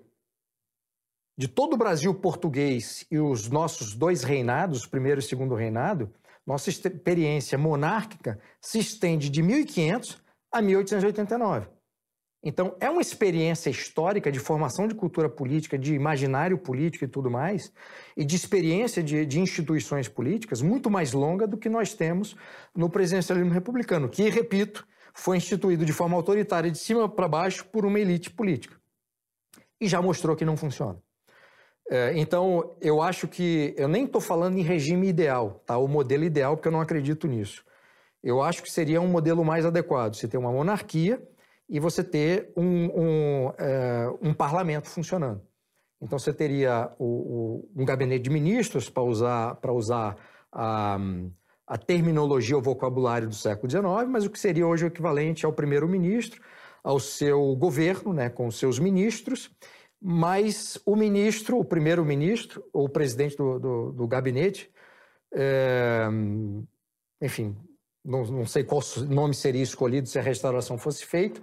de 1.38 1.50
todo 1.50 1.74
o 1.74 1.78
Brasil 1.78 2.16
português 2.16 3.06
e 3.12 3.20
os 3.20 3.50
nossos 3.50 3.94
dois 3.94 4.24
reinados, 4.24 4.86
primeiro 4.86 5.20
e 5.20 5.24
segundo 5.24 5.54
reinado, 5.54 6.10
nossa 6.48 6.70
experiência 6.70 7.58
monárquica 7.58 8.40
se 8.62 8.80
estende 8.80 9.30
de 9.30 9.44
1500 9.44 10.24
a 10.50 10.62
1889. 10.62 11.68
Então, 12.48 12.76
é 12.80 12.88
uma 12.88 13.02
experiência 13.02 13.72
histórica 13.72 14.32
de 14.32 14.38
formação 14.38 14.88
de 14.88 14.94
cultura 14.94 15.28
política, 15.28 15.80
de 15.80 15.96
imaginário 15.96 16.60
político 16.60 17.04
e 17.04 17.08
tudo 17.08 17.32
mais, 17.32 17.74
e 18.16 18.24
de 18.24 18.36
experiência 18.36 19.02
de, 19.02 19.26
de 19.26 19.40
instituições 19.40 20.08
políticas 20.08 20.62
muito 20.62 20.88
mais 20.88 21.12
longa 21.12 21.48
do 21.48 21.58
que 21.58 21.68
nós 21.68 21.96
temos 21.96 22.36
no 22.76 22.88
presidencialismo 22.88 23.52
republicano, 23.52 24.08
que, 24.08 24.30
repito, 24.30 24.88
foi 25.12 25.38
instituído 25.38 25.84
de 25.84 25.92
forma 25.92 26.16
autoritária, 26.16 26.70
de 26.70 26.78
cima 26.78 27.10
para 27.10 27.28
baixo, 27.28 27.66
por 27.66 27.84
uma 27.84 28.00
elite 28.00 28.30
política. 28.30 28.80
E 29.82 29.88
já 29.88 30.00
mostrou 30.00 30.36
que 30.36 30.46
não 30.46 30.56
funciona. 30.56 31.02
É, 31.90 32.14
então, 32.16 32.76
eu 32.80 33.02
acho 33.02 33.28
que. 33.28 33.74
Eu 33.76 33.88
nem 33.88 34.06
estou 34.06 34.22
falando 34.22 34.58
em 34.58 34.62
regime 34.62 35.08
ideal, 35.08 35.64
tá? 35.66 35.78
o 35.80 35.88
modelo 35.88 36.24
ideal, 36.24 36.56
porque 36.56 36.68
eu 36.68 36.72
não 36.72 36.82
acredito 36.82 37.28
nisso. 37.28 37.64
Eu 38.24 38.42
acho 38.42 38.62
que 38.62 38.72
seria 38.72 39.02
um 39.02 39.08
modelo 39.08 39.44
mais 39.44 39.66
adequado. 39.66 40.16
Você 40.16 40.28
ter 40.28 40.38
uma 40.38 40.52
monarquia 40.52 41.20
e 41.68 41.80
você 41.80 42.04
ter 42.04 42.52
um, 42.56 42.86
um, 42.86 43.54
é, 43.58 44.10
um 44.22 44.34
parlamento 44.34 44.88
funcionando. 44.88 45.42
Então 46.02 46.20
você 46.20 46.34
teria 46.34 46.92
o, 47.00 47.06
o, 47.06 47.70
um 47.76 47.86
gabinete 47.86 48.24
de 48.24 48.30
ministros 48.30 48.90
para 48.90 49.04
usar, 49.04 49.56
para 49.56 49.74
usar 49.74 50.18
a, 50.52 50.98
a 51.66 51.78
terminologia 51.78 52.56
ou 52.56 52.62
vocabulário 52.62 53.28
do 53.28 53.36
século 53.36 53.70
XIX, 53.70 53.86
mas 54.10 54.26
o 54.26 54.30
que 54.30 54.40
seria 54.40 54.68
hoje 54.68 54.86
o 54.86 54.88
equivalente 54.88 55.46
ao 55.46 55.54
primeiro-ministro, 55.54 56.42
ao 56.84 57.00
seu 57.00 57.56
governo, 57.56 58.14
né, 58.14 58.30
com 58.30 58.48
os 58.48 58.60
seus 58.60 58.78
ministros, 58.78 59.50
mas 60.00 60.78
o 60.86 60.96
ministro, 60.96 61.58
o 61.58 61.66
primeiro-ministro, 61.66 62.64
ou 62.72 62.86
o 62.86 62.90
presidente 62.90 63.36
do, 63.36 63.60
do, 63.60 63.92
do 63.92 64.08
gabinete, 64.08 64.70
é, 65.34 66.08
enfim, 67.20 67.58
não, 68.06 68.24
não, 68.26 68.46
sei 68.46 68.64
qual 68.64 68.82
nome 69.10 69.34
seria 69.34 69.64
escolhido 69.64 70.08
se 70.08 70.20
a 70.20 70.22
restauração 70.22 70.78
fosse 70.78 71.06
feita, 71.06 71.42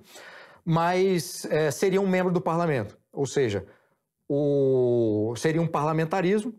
mas 0.65 1.45
é, 1.47 1.71
seria 1.71 2.01
um 2.01 2.09
membro 2.09 2.33
do 2.33 2.41
parlamento, 2.41 2.97
ou 3.13 3.27
seja, 3.27 3.67
o, 4.29 5.35
seria 5.37 5.61
um 5.61 5.67
parlamentarismo. 5.67 6.55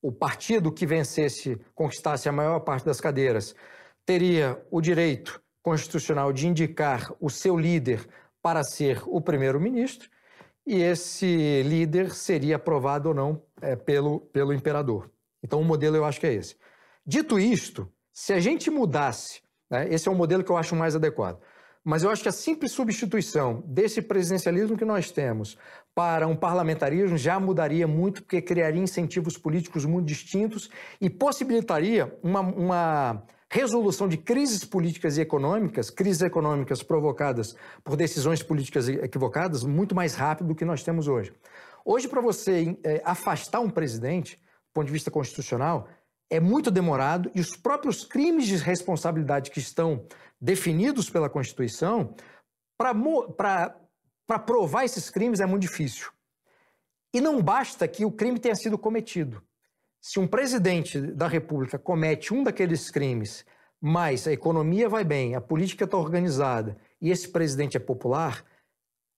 O 0.00 0.12
partido 0.12 0.70
que 0.70 0.86
vencesse, 0.86 1.58
conquistasse 1.74 2.28
a 2.28 2.32
maior 2.32 2.60
parte 2.60 2.84
das 2.84 3.00
cadeiras, 3.00 3.54
teria 4.06 4.64
o 4.70 4.80
direito 4.80 5.42
constitucional 5.60 6.32
de 6.32 6.46
indicar 6.46 7.12
o 7.20 7.28
seu 7.28 7.58
líder 7.58 8.08
para 8.40 8.62
ser 8.62 9.02
o 9.06 9.20
primeiro-ministro, 9.20 10.08
e 10.64 10.82
esse 10.82 11.62
líder 11.62 12.14
seria 12.14 12.56
aprovado 12.56 13.08
ou 13.08 13.14
não 13.14 13.42
é, 13.60 13.74
pelo, 13.74 14.20
pelo 14.20 14.52
imperador. 14.52 15.10
Então, 15.42 15.60
o 15.60 15.64
modelo 15.64 15.96
eu 15.96 16.04
acho 16.04 16.20
que 16.20 16.26
é 16.26 16.34
esse. 16.34 16.56
Dito 17.06 17.38
isto, 17.38 17.90
se 18.18 18.32
a 18.32 18.40
gente 18.40 18.68
mudasse, 18.68 19.40
né, 19.70 19.86
esse 19.94 20.08
é 20.08 20.10
o 20.10 20.14
modelo 20.14 20.42
que 20.42 20.50
eu 20.50 20.56
acho 20.56 20.74
mais 20.74 20.96
adequado, 20.96 21.38
mas 21.84 22.02
eu 22.02 22.10
acho 22.10 22.20
que 22.20 22.28
a 22.28 22.32
simples 22.32 22.72
substituição 22.72 23.62
desse 23.64 24.02
presidencialismo 24.02 24.76
que 24.76 24.84
nós 24.84 25.12
temos 25.12 25.56
para 25.94 26.26
um 26.26 26.34
parlamentarismo 26.34 27.16
já 27.16 27.38
mudaria 27.38 27.86
muito, 27.86 28.24
porque 28.24 28.42
criaria 28.42 28.82
incentivos 28.82 29.38
políticos 29.38 29.84
muito 29.84 30.06
distintos 30.06 30.68
e 31.00 31.08
possibilitaria 31.08 32.12
uma, 32.20 32.40
uma 32.40 33.22
resolução 33.48 34.08
de 34.08 34.16
crises 34.16 34.64
políticas 34.64 35.16
e 35.16 35.20
econômicas, 35.20 35.88
crises 35.88 36.22
econômicas 36.22 36.82
provocadas 36.82 37.54
por 37.84 37.94
decisões 37.94 38.42
políticas 38.42 38.88
equivocadas, 38.88 39.62
muito 39.62 39.94
mais 39.94 40.16
rápido 40.16 40.48
do 40.48 40.54
que 40.56 40.64
nós 40.64 40.82
temos 40.82 41.06
hoje. 41.06 41.32
Hoje, 41.84 42.08
para 42.08 42.20
você 42.20 42.76
é, 42.82 43.00
afastar 43.04 43.60
um 43.60 43.70
presidente, 43.70 44.34
do 44.34 44.72
ponto 44.74 44.86
de 44.86 44.92
vista 44.92 45.08
constitucional, 45.08 45.88
é 46.30 46.38
muito 46.38 46.70
demorado 46.70 47.30
e 47.34 47.40
os 47.40 47.56
próprios 47.56 48.04
crimes 48.04 48.46
de 48.46 48.56
responsabilidade 48.56 49.50
que 49.50 49.58
estão 49.58 50.06
definidos 50.40 51.10
pela 51.10 51.28
Constituição, 51.28 52.14
para 52.76 54.38
provar 54.46 54.84
esses 54.84 55.10
crimes 55.10 55.40
é 55.40 55.46
muito 55.46 55.62
difícil. 55.62 56.10
E 57.12 57.20
não 57.20 57.42
basta 57.42 57.88
que 57.88 58.04
o 58.04 58.12
crime 58.12 58.38
tenha 58.38 58.54
sido 58.54 58.78
cometido. 58.78 59.42
Se 60.00 60.20
um 60.20 60.26
presidente 60.26 61.00
da 61.00 61.26
República 61.26 61.78
comete 61.78 62.32
um 62.32 62.44
daqueles 62.44 62.90
crimes, 62.90 63.44
mas 63.80 64.28
a 64.28 64.32
economia 64.32 64.88
vai 64.88 65.04
bem, 65.04 65.34
a 65.34 65.40
política 65.40 65.84
está 65.84 65.96
organizada 65.96 66.76
e 67.00 67.10
esse 67.10 67.28
presidente 67.28 67.76
é 67.76 67.80
popular, 67.80 68.44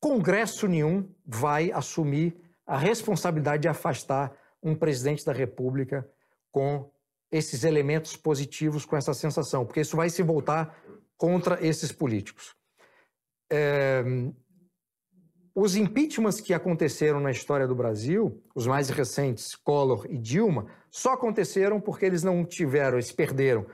Congresso 0.01 0.67
nenhum 0.67 1.13
vai 1.27 1.71
assumir 1.73 2.35
a 2.67 2.79
responsabilidade 2.79 3.63
de 3.63 3.69
afastar 3.69 4.33
um 4.63 4.75
presidente 4.75 5.25
da 5.25 5.33
República 5.33 6.09
com 6.51 6.91
esses 7.31 7.64
elementos 7.64 8.16
positivos 8.16 8.85
com 8.85 8.97
essa 8.97 9.14
sensação, 9.14 9.64
porque 9.64 9.81
isso 9.81 9.97
vai 9.97 10.11
se 10.11 10.22
voltar 10.22 10.76
contra 11.16 11.64
esses 11.64 11.93
políticos. 11.93 12.57
É, 13.53 14.03
os 15.55 15.76
impeachments 15.76 16.41
que 16.41 16.55
aconteceram 16.55 17.20
na 17.20 17.31
história 17.31 17.66
do 17.66 17.74
Brasil, 17.74 18.43
os 18.55 18.66
mais 18.66 18.89
recentes, 18.89 19.55
Collor 19.57 20.07
e 20.09 20.16
Dilma, 20.16 20.66
só 20.91 21.12
aconteceram 21.12 21.81
porque 21.81 22.07
eles 22.07 22.22
não 22.22 22.45
tiveram, 22.45 22.95
eles 22.97 23.12
perderam 23.12 23.66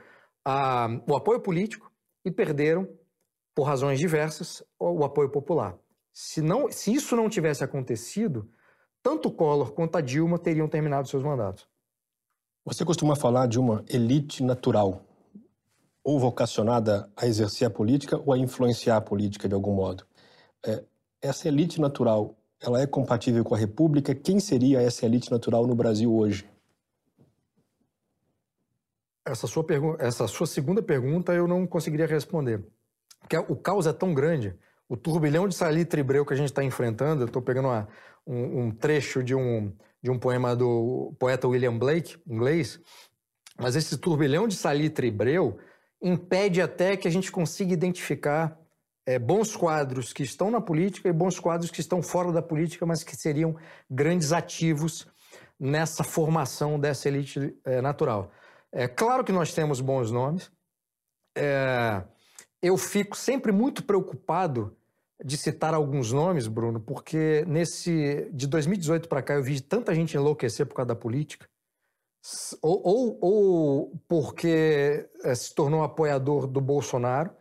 a, 0.43 0.87
o 1.07 1.15
apoio 1.15 1.39
político 1.39 1.91
e 2.25 2.31
perderam, 2.31 2.87
por 3.55 3.63
razões 3.63 3.99
diversas, 3.99 4.63
o 4.79 5.03
apoio 5.03 5.29
popular. 5.29 5.77
Se, 6.13 6.41
não, 6.41 6.71
se 6.71 6.93
isso 6.93 7.15
não 7.15 7.29
tivesse 7.29 7.63
acontecido, 7.63 8.49
tanto 9.01 9.31
Collor 9.31 9.71
quanto 9.71 9.97
a 9.97 10.01
Dilma 10.01 10.37
teriam 10.37 10.67
terminado 10.67 11.07
seus 11.07 11.23
mandatos. 11.23 11.67
Você 12.67 12.83
costuma 12.83 13.15
falar 13.15 13.47
de 13.47 13.57
uma 13.57 13.81
elite 13.87 14.43
natural, 14.43 15.01
ou 16.03 16.19
vocacionada 16.19 17.09
a 17.15 17.25
exercer 17.25 17.65
a 17.65 17.69
política 17.69 18.21
ou 18.25 18.33
a 18.33 18.37
influenciar 18.37 18.97
a 18.97 19.01
política 19.01 19.47
de 19.47 19.55
algum 19.55 19.73
modo. 19.73 20.05
É, 20.65 20.83
essa 21.21 21.47
elite 21.47 21.79
natural, 21.79 22.35
ela 22.59 22.81
é 22.81 22.85
compatível 22.85 23.41
com 23.45 23.55
a 23.55 23.57
República? 23.57 24.13
Quem 24.13 24.37
seria 24.41 24.81
essa 24.81 25.05
elite 25.05 25.31
natural 25.31 25.65
no 25.65 25.75
Brasil 25.75 26.13
hoje? 26.13 26.45
Essa 29.25 29.47
sua, 29.47 29.65
essa 29.99 30.27
sua 30.27 30.45
segunda 30.45 30.83
pergunta 30.83 31.31
eu 31.31 31.47
não 31.47 31.65
conseguiria 31.65 32.05
responder. 32.05 32.67
Porque 33.21 33.37
o 33.37 33.55
caos 33.55 33.87
é 33.87 33.93
tão 33.93 34.13
grande, 34.13 34.53
o 34.89 34.97
turbilhão 34.97 35.47
de 35.47 35.55
salitre 35.55 36.03
breu 36.03 36.25
que 36.25 36.33
a 36.33 36.37
gente 36.37 36.49
está 36.49 36.65
enfrentando, 36.65 37.21
eu 37.21 37.27
estou 37.27 37.41
pegando 37.41 37.69
uma, 37.69 37.87
um, 38.25 38.63
um 38.63 38.71
trecho 38.71 39.23
de 39.23 39.33
um, 39.33 39.71
de 40.07 40.11
um 40.11 40.17
poema 40.17 40.55
do 40.55 41.13
poeta 41.19 41.49
William 41.49 41.77
Blake, 41.77 42.15
inglês, 42.25 42.79
mas 43.59 43.75
esse 43.75 43.97
turbilhão 43.97 44.47
de 44.47 44.55
salitre 44.55 45.11
breu 45.11 45.59
impede 46.01 46.61
até 46.61 46.95
que 46.95 47.09
a 47.09 47.11
gente 47.11 47.29
consiga 47.29 47.73
identificar 47.73 48.57
é, 49.05 49.19
bons 49.19 49.53
quadros 49.53 50.13
que 50.13 50.23
estão 50.23 50.49
na 50.49 50.61
política 50.61 51.09
e 51.09 51.11
bons 51.11 51.41
quadros 51.41 51.69
que 51.69 51.81
estão 51.81 52.01
fora 52.01 52.31
da 52.31 52.41
política, 52.41 52.85
mas 52.85 53.03
que 53.03 53.17
seriam 53.17 53.57
grandes 53.89 54.31
ativos 54.31 55.05
nessa 55.59 56.05
formação 56.05 56.79
dessa 56.79 57.09
elite 57.09 57.53
é, 57.65 57.81
natural. 57.81 58.31
É 58.71 58.87
claro 58.87 59.25
que 59.25 59.33
nós 59.33 59.53
temos 59.53 59.81
bons 59.81 60.09
nomes. 60.09 60.49
É, 61.37 62.01
eu 62.61 62.77
fico 62.77 63.17
sempre 63.17 63.51
muito 63.51 63.83
preocupado 63.83 64.76
de 65.23 65.37
citar 65.37 65.73
alguns 65.73 66.11
nomes, 66.11 66.47
Bruno, 66.47 66.79
porque 66.79 67.43
nesse 67.47 68.29
de 68.31 68.47
2018 68.47 69.09
para 69.09 69.21
cá 69.21 69.33
eu 69.35 69.43
vi 69.43 69.59
tanta 69.59 69.93
gente 69.93 70.15
enlouquecer 70.15 70.65
por 70.65 70.75
causa 70.75 70.89
da 70.89 70.95
política, 70.95 71.47
ou, 72.61 72.81
ou, 72.83 73.17
ou 73.21 74.01
porque 74.07 75.09
eh, 75.23 75.35
se 75.35 75.55
tornou 75.55 75.81
apoiador 75.83 76.45
do 76.45 76.59
Bolsonaro, 76.59 77.31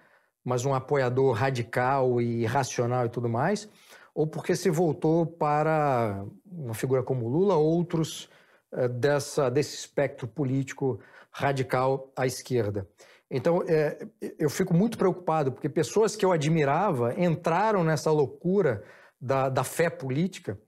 mas 0.45 0.65
um 0.65 0.75
apoiador 0.75 1.35
radical 1.35 2.21
e 2.21 2.47
racional 2.47 3.07
e 3.07 3.09
tudo 3.09 3.29
mais, 3.29 3.69
ou 4.15 4.27
porque 4.27 4.55
se 4.55 4.71
voltou 4.71 5.27
para 5.27 6.25
uma 6.51 6.75
figura 6.75 7.03
como 7.03 7.29
Lula, 7.29 7.57
outros 7.57 8.29
eh, 8.73 8.89
dessa, 8.89 9.51
desse 9.51 9.75
espectro 9.75 10.29
político 10.29 11.01
radical 11.31 12.11
à 12.17 12.27
esquerda. 12.27 12.89
Então, 13.31 13.63
é, 13.67 14.07
eu 14.39 14.49
fico 14.49 14.73
muito 14.73 14.97
preocupado, 14.97 15.53
porque 15.53 15.69
pessoas 15.69 16.15
que 16.15 16.25
eu 16.25 16.33
admirava 16.33 17.15
entraram 17.21 17.83
nessa 17.83 18.11
loucura 18.11 18.85
da, 19.21 19.49
da 19.49 19.65
fé 19.65 19.91
política, 19.91 20.59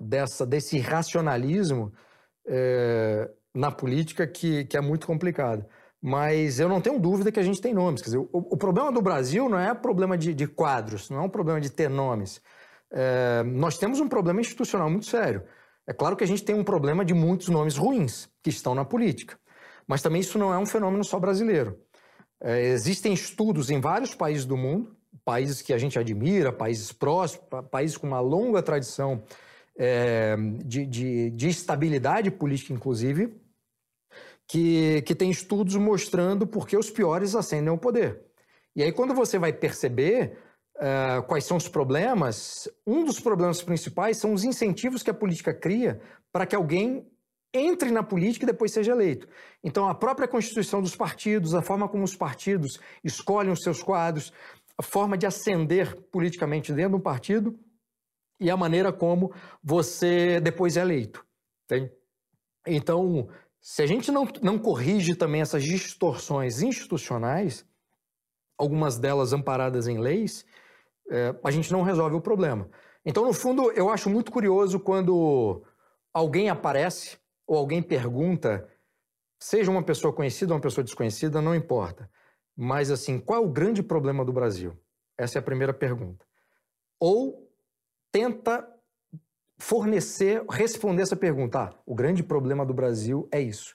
dessa, 0.00 0.46
desse 0.46 0.78
racionalismo 0.78 1.92
é, 2.46 3.30
na 3.54 3.70
política 3.70 4.26
que, 4.26 4.64
que 4.64 4.76
é 4.76 4.80
muito 4.80 5.06
complicado. 5.06 5.66
Mas 6.00 6.58
eu 6.58 6.68
não 6.68 6.80
tenho 6.80 6.98
dúvida 6.98 7.30
que 7.30 7.38
a 7.38 7.44
gente 7.44 7.60
tem 7.60 7.72
nomes. 7.74 8.00
Quer 8.00 8.06
dizer, 8.06 8.18
o, 8.18 8.28
o 8.32 8.56
problema 8.56 8.90
do 8.90 9.00
Brasil 9.00 9.48
não 9.48 9.58
é 9.58 9.72
problema 9.74 10.18
de, 10.18 10.34
de, 10.34 10.46
quadros, 10.48 11.08
não 11.10 11.18
é 11.18 11.20
um 11.22 11.28
problema 11.28 11.60
de 11.60 11.70
ter 11.70 11.88
nomes. 11.88 12.42
É, 12.90 13.42
nós 13.44 13.78
temos 13.78 14.00
um 14.00 14.08
problema 14.08 14.40
institucional 14.40 14.90
muito 14.90 15.06
sério. 15.06 15.44
É 15.86 15.92
claro 15.92 16.16
que 16.16 16.24
a 16.24 16.26
gente 16.26 16.44
tem 16.44 16.54
um 16.54 16.64
problema 16.64 17.04
de 17.04 17.14
muitos 17.14 17.48
nomes 17.48 17.76
ruins 17.76 18.28
que 18.42 18.50
estão 18.50 18.74
na 18.74 18.84
política. 18.84 19.38
Mas 19.86 20.02
também 20.02 20.20
isso 20.20 20.38
não 20.38 20.52
é 20.52 20.58
um 20.58 20.66
fenômeno 20.66 21.04
só 21.04 21.18
brasileiro. 21.18 21.78
É, 22.40 22.60
existem 22.68 23.12
estudos 23.12 23.70
em 23.70 23.80
vários 23.80 24.14
países 24.14 24.44
do 24.44 24.56
mundo, 24.56 24.96
países 25.24 25.62
que 25.62 25.72
a 25.72 25.78
gente 25.78 25.98
admira, 25.98 26.52
países 26.52 26.92
próximos, 26.92 27.46
países 27.70 27.96
com 27.96 28.06
uma 28.06 28.20
longa 28.20 28.62
tradição 28.62 29.22
é, 29.78 30.36
de, 30.64 30.86
de, 30.86 31.30
de, 31.30 31.48
estabilidade 31.48 32.30
política, 32.30 32.72
inclusive, 32.72 33.34
que, 34.46 35.02
que 35.02 35.14
tem 35.14 35.30
estudos 35.30 35.76
mostrando 35.76 36.46
por 36.46 36.66
que 36.66 36.76
os 36.76 36.90
piores 36.90 37.34
ascendem 37.34 37.68
ao 37.68 37.78
poder. 37.78 38.20
E 38.74 38.82
aí, 38.82 38.92
quando 38.92 39.14
você 39.14 39.38
vai 39.38 39.52
perceber, 39.52 40.38
uh, 40.76 41.22
quais 41.24 41.44
são 41.44 41.56
os 41.56 41.68
problemas, 41.68 42.68
um 42.86 43.04
dos 43.04 43.20
problemas 43.20 43.62
principais 43.62 44.16
são 44.16 44.32
os 44.32 44.44
incentivos 44.44 45.02
que 45.02 45.10
a 45.10 45.14
política 45.14 45.54
cria 45.54 46.00
para 46.32 46.46
que 46.46 46.56
alguém 46.56 47.06
entre 47.54 47.90
na 47.90 48.02
política 48.02 48.44
e 48.44 48.46
depois 48.46 48.72
seja 48.72 48.92
eleito. 48.92 49.28
Então, 49.62 49.88
a 49.88 49.94
própria 49.94 50.26
constituição 50.26 50.80
dos 50.80 50.96
partidos, 50.96 51.54
a 51.54 51.62
forma 51.62 51.88
como 51.88 52.04
os 52.04 52.16
partidos 52.16 52.78
escolhem 53.04 53.52
os 53.52 53.62
seus 53.62 53.82
quadros, 53.82 54.32
a 54.76 54.82
forma 54.82 55.18
de 55.18 55.26
ascender 55.26 55.94
politicamente 56.10 56.72
dentro 56.72 56.92
de 56.92 56.96
um 56.96 57.00
partido 57.00 57.58
e 58.40 58.50
a 58.50 58.56
maneira 58.56 58.92
como 58.92 59.32
você 59.62 60.40
depois 60.40 60.76
é 60.76 60.80
eleito. 60.80 61.24
Tem? 61.66 61.90
Então, 62.66 63.28
se 63.60 63.82
a 63.82 63.86
gente 63.86 64.10
não, 64.10 64.26
não 64.42 64.58
corrige 64.58 65.14
também 65.14 65.40
essas 65.40 65.62
distorções 65.62 66.62
institucionais, 66.62 67.64
algumas 68.58 68.98
delas 68.98 69.32
amparadas 69.32 69.86
em 69.86 69.98
leis, 69.98 70.44
é, 71.10 71.34
a 71.44 71.50
gente 71.50 71.70
não 71.70 71.82
resolve 71.82 72.16
o 72.16 72.20
problema. 72.20 72.68
Então, 73.04 73.24
no 73.24 73.32
fundo, 73.32 73.70
eu 73.72 73.90
acho 73.90 74.08
muito 74.08 74.32
curioso 74.32 74.80
quando 74.80 75.62
alguém 76.12 76.48
aparece 76.48 77.18
ou 77.46 77.56
alguém 77.56 77.82
pergunta, 77.82 78.68
seja 79.38 79.70
uma 79.70 79.82
pessoa 79.82 80.12
conhecida 80.12 80.52
ou 80.52 80.56
uma 80.56 80.62
pessoa 80.62 80.84
desconhecida, 80.84 81.40
não 81.40 81.54
importa. 81.54 82.10
Mas, 82.56 82.90
assim, 82.90 83.18
qual 83.18 83.42
é 83.42 83.44
o 83.44 83.50
grande 83.50 83.82
problema 83.82 84.24
do 84.24 84.32
Brasil? 84.32 84.76
Essa 85.16 85.38
é 85.38 85.40
a 85.40 85.42
primeira 85.42 85.72
pergunta. 85.72 86.24
Ou 87.00 87.50
tenta 88.10 88.68
fornecer, 89.58 90.44
responder 90.50 91.02
essa 91.02 91.16
pergunta. 91.16 91.58
Ah, 91.58 91.74
o 91.86 91.94
grande 91.94 92.22
problema 92.22 92.66
do 92.66 92.74
Brasil 92.74 93.28
é 93.30 93.40
isso. 93.40 93.74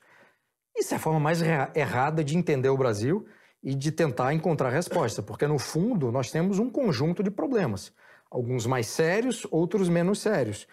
Isso 0.77 0.93
é 0.93 0.97
a 0.97 0.99
forma 0.99 1.19
mais 1.19 1.41
errada 1.41 2.23
de 2.23 2.37
entender 2.37 2.69
o 2.69 2.77
Brasil 2.77 3.25
e 3.63 3.73
de 3.73 3.91
tentar 3.91 4.33
encontrar 4.33 4.69
resposta, 4.69 5.23
porque 5.23 5.47
no 5.47 5.57
fundo 5.57 6.11
nós 6.11 6.29
temos 6.29 6.59
um 6.59 6.69
conjunto 6.69 7.23
de 7.23 7.31
problemas, 7.31 7.91
alguns 8.29 8.65
mais 8.65 8.87
sérios, 8.87 9.47
outros 9.49 9.89
menos 9.89 10.19
sérios. 10.19 10.67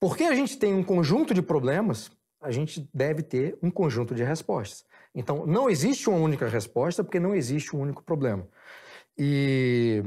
Porque 0.00 0.24
a 0.24 0.34
gente 0.34 0.58
tem 0.58 0.74
um 0.74 0.82
conjunto 0.82 1.34
de 1.34 1.42
problemas, 1.42 2.10
a 2.42 2.50
gente 2.50 2.88
deve 2.92 3.22
ter 3.22 3.58
um 3.62 3.70
conjunto 3.70 4.14
de 4.14 4.22
respostas. 4.22 4.84
Então, 5.14 5.46
não 5.46 5.68
existe 5.68 6.08
uma 6.08 6.18
única 6.18 6.48
resposta, 6.48 7.04
porque 7.04 7.20
não 7.20 7.34
existe 7.34 7.76
um 7.76 7.80
único 7.80 8.02
problema. 8.02 8.46
E, 9.16 10.02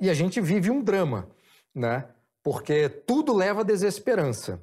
e 0.00 0.08
a 0.08 0.14
gente 0.14 0.40
vive 0.40 0.70
um 0.70 0.82
drama, 0.82 1.28
né? 1.74 2.08
Porque 2.42 2.88
tudo 2.88 3.34
leva 3.34 3.60
à 3.60 3.64
desesperança. 3.64 4.62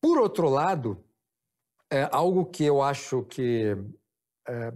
Por 0.00 0.18
outro 0.18 0.48
lado, 0.48 1.04
é 1.90 2.08
algo 2.10 2.46
que 2.46 2.64
eu 2.64 2.80
acho 2.80 3.22
que 3.24 3.76
é, 4.48 4.72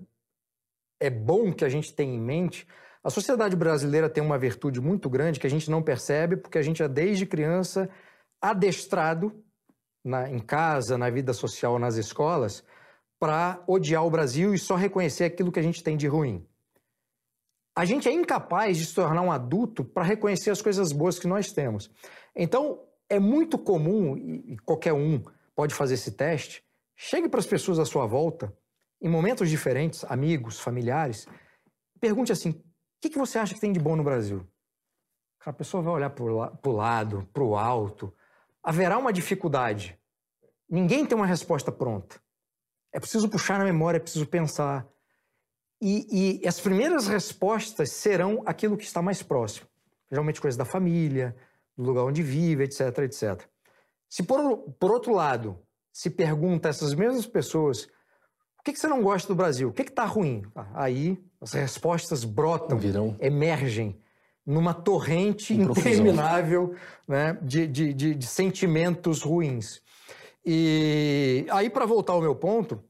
é 1.00 1.10
bom 1.10 1.52
que 1.52 1.64
a 1.64 1.68
gente 1.68 1.94
tenha 1.94 2.14
em 2.14 2.20
mente, 2.20 2.66
a 3.02 3.10
sociedade 3.10 3.54
brasileira 3.54 4.10
tem 4.10 4.20
uma 4.20 4.36
virtude 4.36 4.80
muito 4.80 5.08
grande 5.08 5.38
que 5.38 5.46
a 5.46 5.50
gente 5.50 5.70
não 5.70 5.80
percebe, 5.80 6.36
porque 6.36 6.58
a 6.58 6.62
gente 6.62 6.82
é 6.82 6.88
desde 6.88 7.24
criança 7.24 7.88
adestrado 8.40 9.44
na, 10.06 10.30
em 10.30 10.38
casa, 10.38 10.96
na 10.96 11.10
vida 11.10 11.32
social, 11.32 11.78
nas 11.80 11.96
escolas, 11.96 12.64
para 13.18 13.62
odiar 13.66 14.06
o 14.06 14.10
Brasil 14.10 14.54
e 14.54 14.58
só 14.58 14.76
reconhecer 14.76 15.24
aquilo 15.24 15.50
que 15.50 15.58
a 15.58 15.62
gente 15.62 15.82
tem 15.82 15.96
de 15.96 16.06
ruim. 16.06 16.46
A 17.74 17.84
gente 17.84 18.08
é 18.08 18.12
incapaz 18.12 18.78
de 18.78 18.86
se 18.86 18.94
tornar 18.94 19.20
um 19.20 19.32
adulto 19.32 19.84
para 19.84 20.04
reconhecer 20.04 20.50
as 20.50 20.62
coisas 20.62 20.92
boas 20.92 21.18
que 21.18 21.26
nós 21.26 21.52
temos. 21.52 21.90
Então, 22.34 22.80
é 23.08 23.18
muito 23.18 23.58
comum, 23.58 24.16
e 24.16 24.56
qualquer 24.64 24.92
um 24.92 25.22
pode 25.54 25.74
fazer 25.74 25.94
esse 25.94 26.12
teste, 26.12 26.64
chegue 26.94 27.28
para 27.28 27.40
as 27.40 27.46
pessoas 27.46 27.78
à 27.78 27.84
sua 27.84 28.06
volta, 28.06 28.56
em 29.02 29.08
momentos 29.08 29.50
diferentes, 29.50 30.04
amigos, 30.04 30.60
familiares, 30.60 31.26
pergunte 32.00 32.30
assim: 32.30 32.50
o 32.50 32.62
que, 33.00 33.10
que 33.10 33.18
você 33.18 33.38
acha 33.38 33.54
que 33.54 33.60
tem 33.60 33.72
de 33.72 33.80
bom 33.80 33.96
no 33.96 34.04
Brasil? 34.04 34.46
A 35.44 35.52
pessoa 35.52 35.82
vai 35.82 35.92
olhar 35.94 36.10
para 36.10 36.24
o 36.24 36.72
lado, 36.72 37.28
para 37.32 37.42
o 37.42 37.56
alto, 37.56 38.12
haverá 38.66 38.98
uma 38.98 39.12
dificuldade. 39.12 39.96
Ninguém 40.68 41.06
tem 41.06 41.16
uma 41.16 41.24
resposta 41.24 41.70
pronta. 41.70 42.20
É 42.92 42.98
preciso 42.98 43.28
puxar 43.28 43.60
na 43.60 43.64
memória, 43.64 43.98
é 43.98 44.00
preciso 44.00 44.26
pensar. 44.26 44.84
E, 45.80 46.40
e 46.40 46.48
as 46.48 46.60
primeiras 46.60 47.06
respostas 47.06 47.92
serão 47.92 48.42
aquilo 48.44 48.76
que 48.76 48.82
está 48.82 49.00
mais 49.00 49.22
próximo. 49.22 49.68
Geralmente 50.10 50.40
coisas 50.40 50.58
da 50.58 50.64
família, 50.64 51.36
do 51.76 51.84
lugar 51.84 52.02
onde 52.02 52.24
vive, 52.24 52.64
etc, 52.64 52.98
etc. 53.04 53.46
Se 54.08 54.24
por, 54.24 54.58
por 54.80 54.90
outro 54.90 55.14
lado, 55.14 55.62
se 55.92 56.10
pergunta 56.10 56.68
a 56.68 56.70
essas 56.70 56.92
mesmas 56.92 57.24
pessoas 57.24 57.88
o 58.58 58.62
que, 58.66 58.72
que 58.72 58.80
você 58.80 58.88
não 58.88 59.00
gosta 59.00 59.28
do 59.28 59.36
Brasil, 59.36 59.68
o 59.68 59.72
que 59.72 59.82
está 59.82 60.04
ruim? 60.04 60.42
Aí 60.74 61.24
as 61.40 61.52
respostas 61.52 62.24
brotam, 62.24 62.76
Virão. 62.76 63.16
emergem 63.20 63.96
numa 64.46 64.72
torrente 64.72 65.52
interminável 65.52 66.74
né, 67.08 67.36
de, 67.42 67.66
de, 67.66 67.92
de, 67.92 68.14
de 68.14 68.26
sentimentos 68.26 69.22
ruins. 69.22 69.82
E 70.44 71.44
aí, 71.50 71.68
para 71.68 71.84
voltar 71.84 72.12
ao 72.12 72.20
meu 72.20 72.36
ponto, 72.36 72.80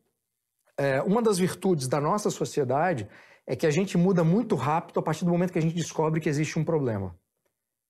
é, 0.77 1.01
uma 1.03 1.23
das 1.23 1.39
virtudes 1.39 1.89
da 1.89 1.99
nossa 1.99 2.29
sociedade 2.29 3.09
é 3.47 3.57
que 3.57 3.67
a 3.67 3.71
gente 3.71 3.97
muda 3.97 4.23
muito 4.23 4.55
rápido 4.55 5.01
a 5.01 5.03
partir 5.03 5.25
do 5.25 5.31
momento 5.31 5.53
que 5.53 5.59
a 5.59 5.63
gente 5.63 5.75
descobre 5.75 6.21
que 6.21 6.29
existe 6.29 6.59
um 6.59 6.65
problema. 6.65 7.17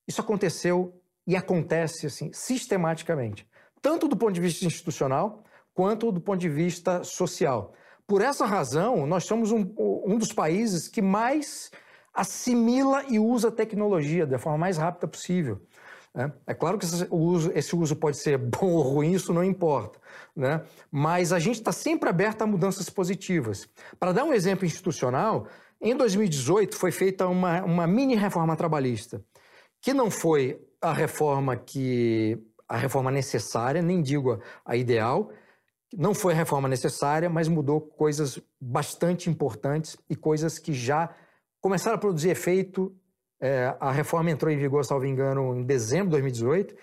Isso 0.06 0.20
aconteceu 0.20 0.94
e 1.26 1.34
acontece 1.34 2.06
assim 2.06 2.30
sistematicamente, 2.32 3.48
tanto 3.82 4.06
do 4.06 4.16
ponto 4.16 4.32
de 4.32 4.40
vista 4.40 4.64
institucional 4.64 5.42
quanto 5.74 6.12
do 6.12 6.20
ponto 6.20 6.38
de 6.38 6.48
vista 6.48 7.02
social. 7.02 7.74
Por 8.06 8.22
essa 8.22 8.46
razão, 8.46 9.04
nós 9.04 9.24
somos 9.24 9.50
um, 9.50 9.74
um 10.06 10.16
dos 10.16 10.32
países 10.32 10.86
que 10.86 11.02
mais 11.02 11.72
assimila 12.16 13.04
e 13.08 13.18
usa 13.18 13.48
a 13.48 13.52
tecnologia 13.52 14.26
da 14.26 14.38
forma 14.38 14.58
mais 14.58 14.78
rápida 14.78 15.06
possível. 15.06 15.60
Né? 16.14 16.32
É 16.46 16.54
claro 16.54 16.78
que 16.78 16.86
esse 16.86 17.06
uso, 17.10 17.52
esse 17.54 17.76
uso, 17.76 17.94
pode 17.94 18.16
ser 18.16 18.38
bom 18.40 18.72
ou 18.72 18.82
ruim, 18.82 19.12
isso 19.12 19.32
não 19.34 19.44
importa. 19.44 20.00
Né? 20.34 20.62
Mas 20.90 21.32
a 21.32 21.38
gente 21.38 21.56
está 21.56 21.70
sempre 21.72 22.08
aberto 22.08 22.40
a 22.40 22.46
mudanças 22.46 22.88
positivas. 22.88 23.68
Para 24.00 24.12
dar 24.12 24.24
um 24.24 24.32
exemplo 24.32 24.64
institucional, 24.64 25.46
em 25.78 25.94
2018 25.94 26.74
foi 26.74 26.90
feita 26.90 27.28
uma, 27.28 27.62
uma 27.62 27.86
mini 27.86 28.16
reforma 28.16 28.56
trabalhista, 28.56 29.22
que 29.82 29.92
não 29.92 30.10
foi 30.10 30.58
a 30.80 30.92
reforma 30.92 31.54
que 31.54 32.38
a 32.66 32.76
reforma 32.76 33.10
necessária, 33.10 33.82
nem 33.82 34.02
digo 34.02 34.40
a, 34.64 34.74
ideal, 34.74 35.30
não 35.94 36.14
foi 36.14 36.32
a 36.32 36.36
reforma 36.36 36.68
necessária, 36.68 37.28
mas 37.28 37.46
mudou 37.46 37.80
coisas 37.80 38.40
bastante 38.60 39.30
importantes 39.30 39.96
e 40.08 40.16
coisas 40.16 40.58
que 40.58 40.72
já 40.72 41.14
começaram 41.60 41.96
a 41.96 42.00
produzir 42.00 42.30
efeito. 42.30 42.94
É, 43.40 43.74
a 43.78 43.90
reforma 43.90 44.30
entrou 44.30 44.50
em 44.50 44.56
vigor, 44.56 44.84
salvo 44.84 45.04
engano, 45.04 45.56
em 45.56 45.62
dezembro 45.62 46.06
de 46.06 46.12
2018. 46.12 46.74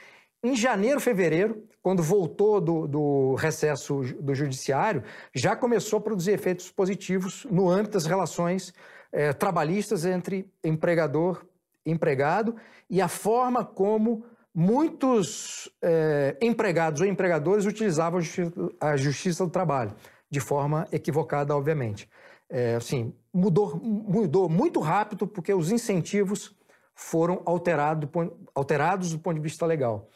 Em 0.43 0.55
janeiro, 0.55 0.99
fevereiro, 0.99 1.63
quando 1.81 2.03
voltou 2.03 2.59
do, 2.59 2.87
do 2.87 3.35
recesso 3.35 4.01
do 4.19 4.35
judiciário, 4.35 5.03
já 5.33 5.55
começou 5.55 5.97
a 5.97 6.01
produzir 6.01 6.31
efeitos 6.31 6.69
positivos 6.69 7.45
no 7.49 7.69
âmbito 7.69 7.93
das 7.93 8.05
relações 8.05 8.73
é, 9.11 9.31
trabalhistas 9.31 10.05
entre 10.05 10.51
empregador 10.63 11.45
e 11.85 11.91
empregado 11.91 12.55
e 12.89 13.01
a 13.01 13.07
forma 13.07 13.63
como 13.63 14.25
muitos 14.53 15.69
é, 15.81 16.37
empregados 16.41 17.01
ou 17.01 17.07
empregadores 17.07 17.65
utilizavam 17.65 18.19
a 18.19 18.21
justiça, 18.21 18.53
a 18.79 18.97
justiça 18.97 19.45
do 19.45 19.49
trabalho, 19.49 19.95
de 20.29 20.39
forma 20.39 20.87
equivocada, 20.91 21.55
obviamente 21.55 22.07
é, 22.53 22.75
assim, 22.75 23.11
mudou, 23.33 23.75
mudou 23.77 24.47
muito 24.47 24.79
rápido 24.79 25.25
porque 25.25 25.51
os 25.51 25.71
incentivos 25.71 26.55
foram 26.93 27.41
alterado, 27.45 28.07
alterados 28.53 29.11
do 29.11 29.17
ponto 29.17 29.37
de 29.37 29.41
vista 29.41 29.65
legal. 29.65 30.07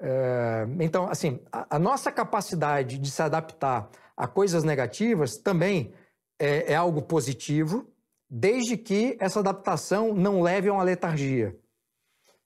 É, 0.00 0.66
então, 0.80 1.06
assim, 1.06 1.38
a, 1.52 1.76
a, 1.76 1.78
nossa 1.78 2.10
capacidade 2.10 2.98
de 2.98 3.10
se 3.10 3.22
adaptar 3.22 3.90
a 4.16 4.26
coisas 4.26 4.64
negativas 4.64 5.36
também 5.36 5.92
é, 6.38 6.72
é 6.72 6.74
algo 6.74 7.02
positivo, 7.02 7.86
desde 8.28 8.78
que 8.78 9.14
essa 9.20 9.40
adaptação 9.40 10.14
não 10.14 10.40
leve 10.40 10.70
a 10.70 10.72
uma 10.72 10.82
letargia. 10.82 11.54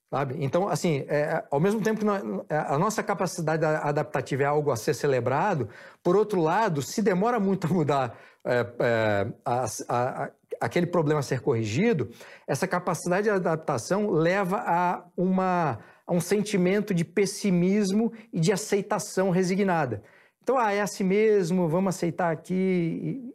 Sabe? 0.08 0.36
Então, 0.38 0.68
assim, 0.68 1.04
é, 1.08 1.42
ao 1.50 1.58
mesmo 1.58 1.82
tempo 1.82 1.98
que 1.98 2.04
nós, 2.04 2.22
é, 2.48 2.56
a 2.56 2.78
nossa 2.78 3.02
capacidade 3.02 3.64
adaptativa 3.64 4.44
é 4.44 4.46
algo 4.46 4.70
a 4.70 4.76
ser 4.76 4.94
celebrado, 4.94 5.68
por 6.02 6.14
outro 6.14 6.40
lado, 6.40 6.80
se 6.80 7.02
demora 7.02 7.40
muito 7.40 7.66
a 7.66 7.70
mudar 7.70 8.18
é, 8.44 8.66
é, 8.78 9.26
a, 9.44 9.64
a, 9.88 10.30
aquele 10.60 10.86
problema 10.86 11.18
a 11.18 11.22
ser 11.22 11.40
corrigido, 11.40 12.08
essa 12.46 12.68
capacidade 12.68 13.24
de 13.24 13.30
adaptação 13.30 14.08
leva 14.10 14.62
a, 14.64 15.04
uma, 15.16 15.80
a 16.06 16.12
um 16.12 16.20
sentimento 16.20 16.94
de 16.94 17.04
pessimismo 17.04 18.12
e 18.32 18.38
de 18.38 18.52
aceitação 18.52 19.30
resignada. 19.30 20.04
Então, 20.40 20.56
ah, 20.56 20.72
é 20.72 20.80
assim 20.80 21.02
mesmo, 21.02 21.68
vamos 21.68 21.96
aceitar 21.96 22.30
aqui, 22.30 23.34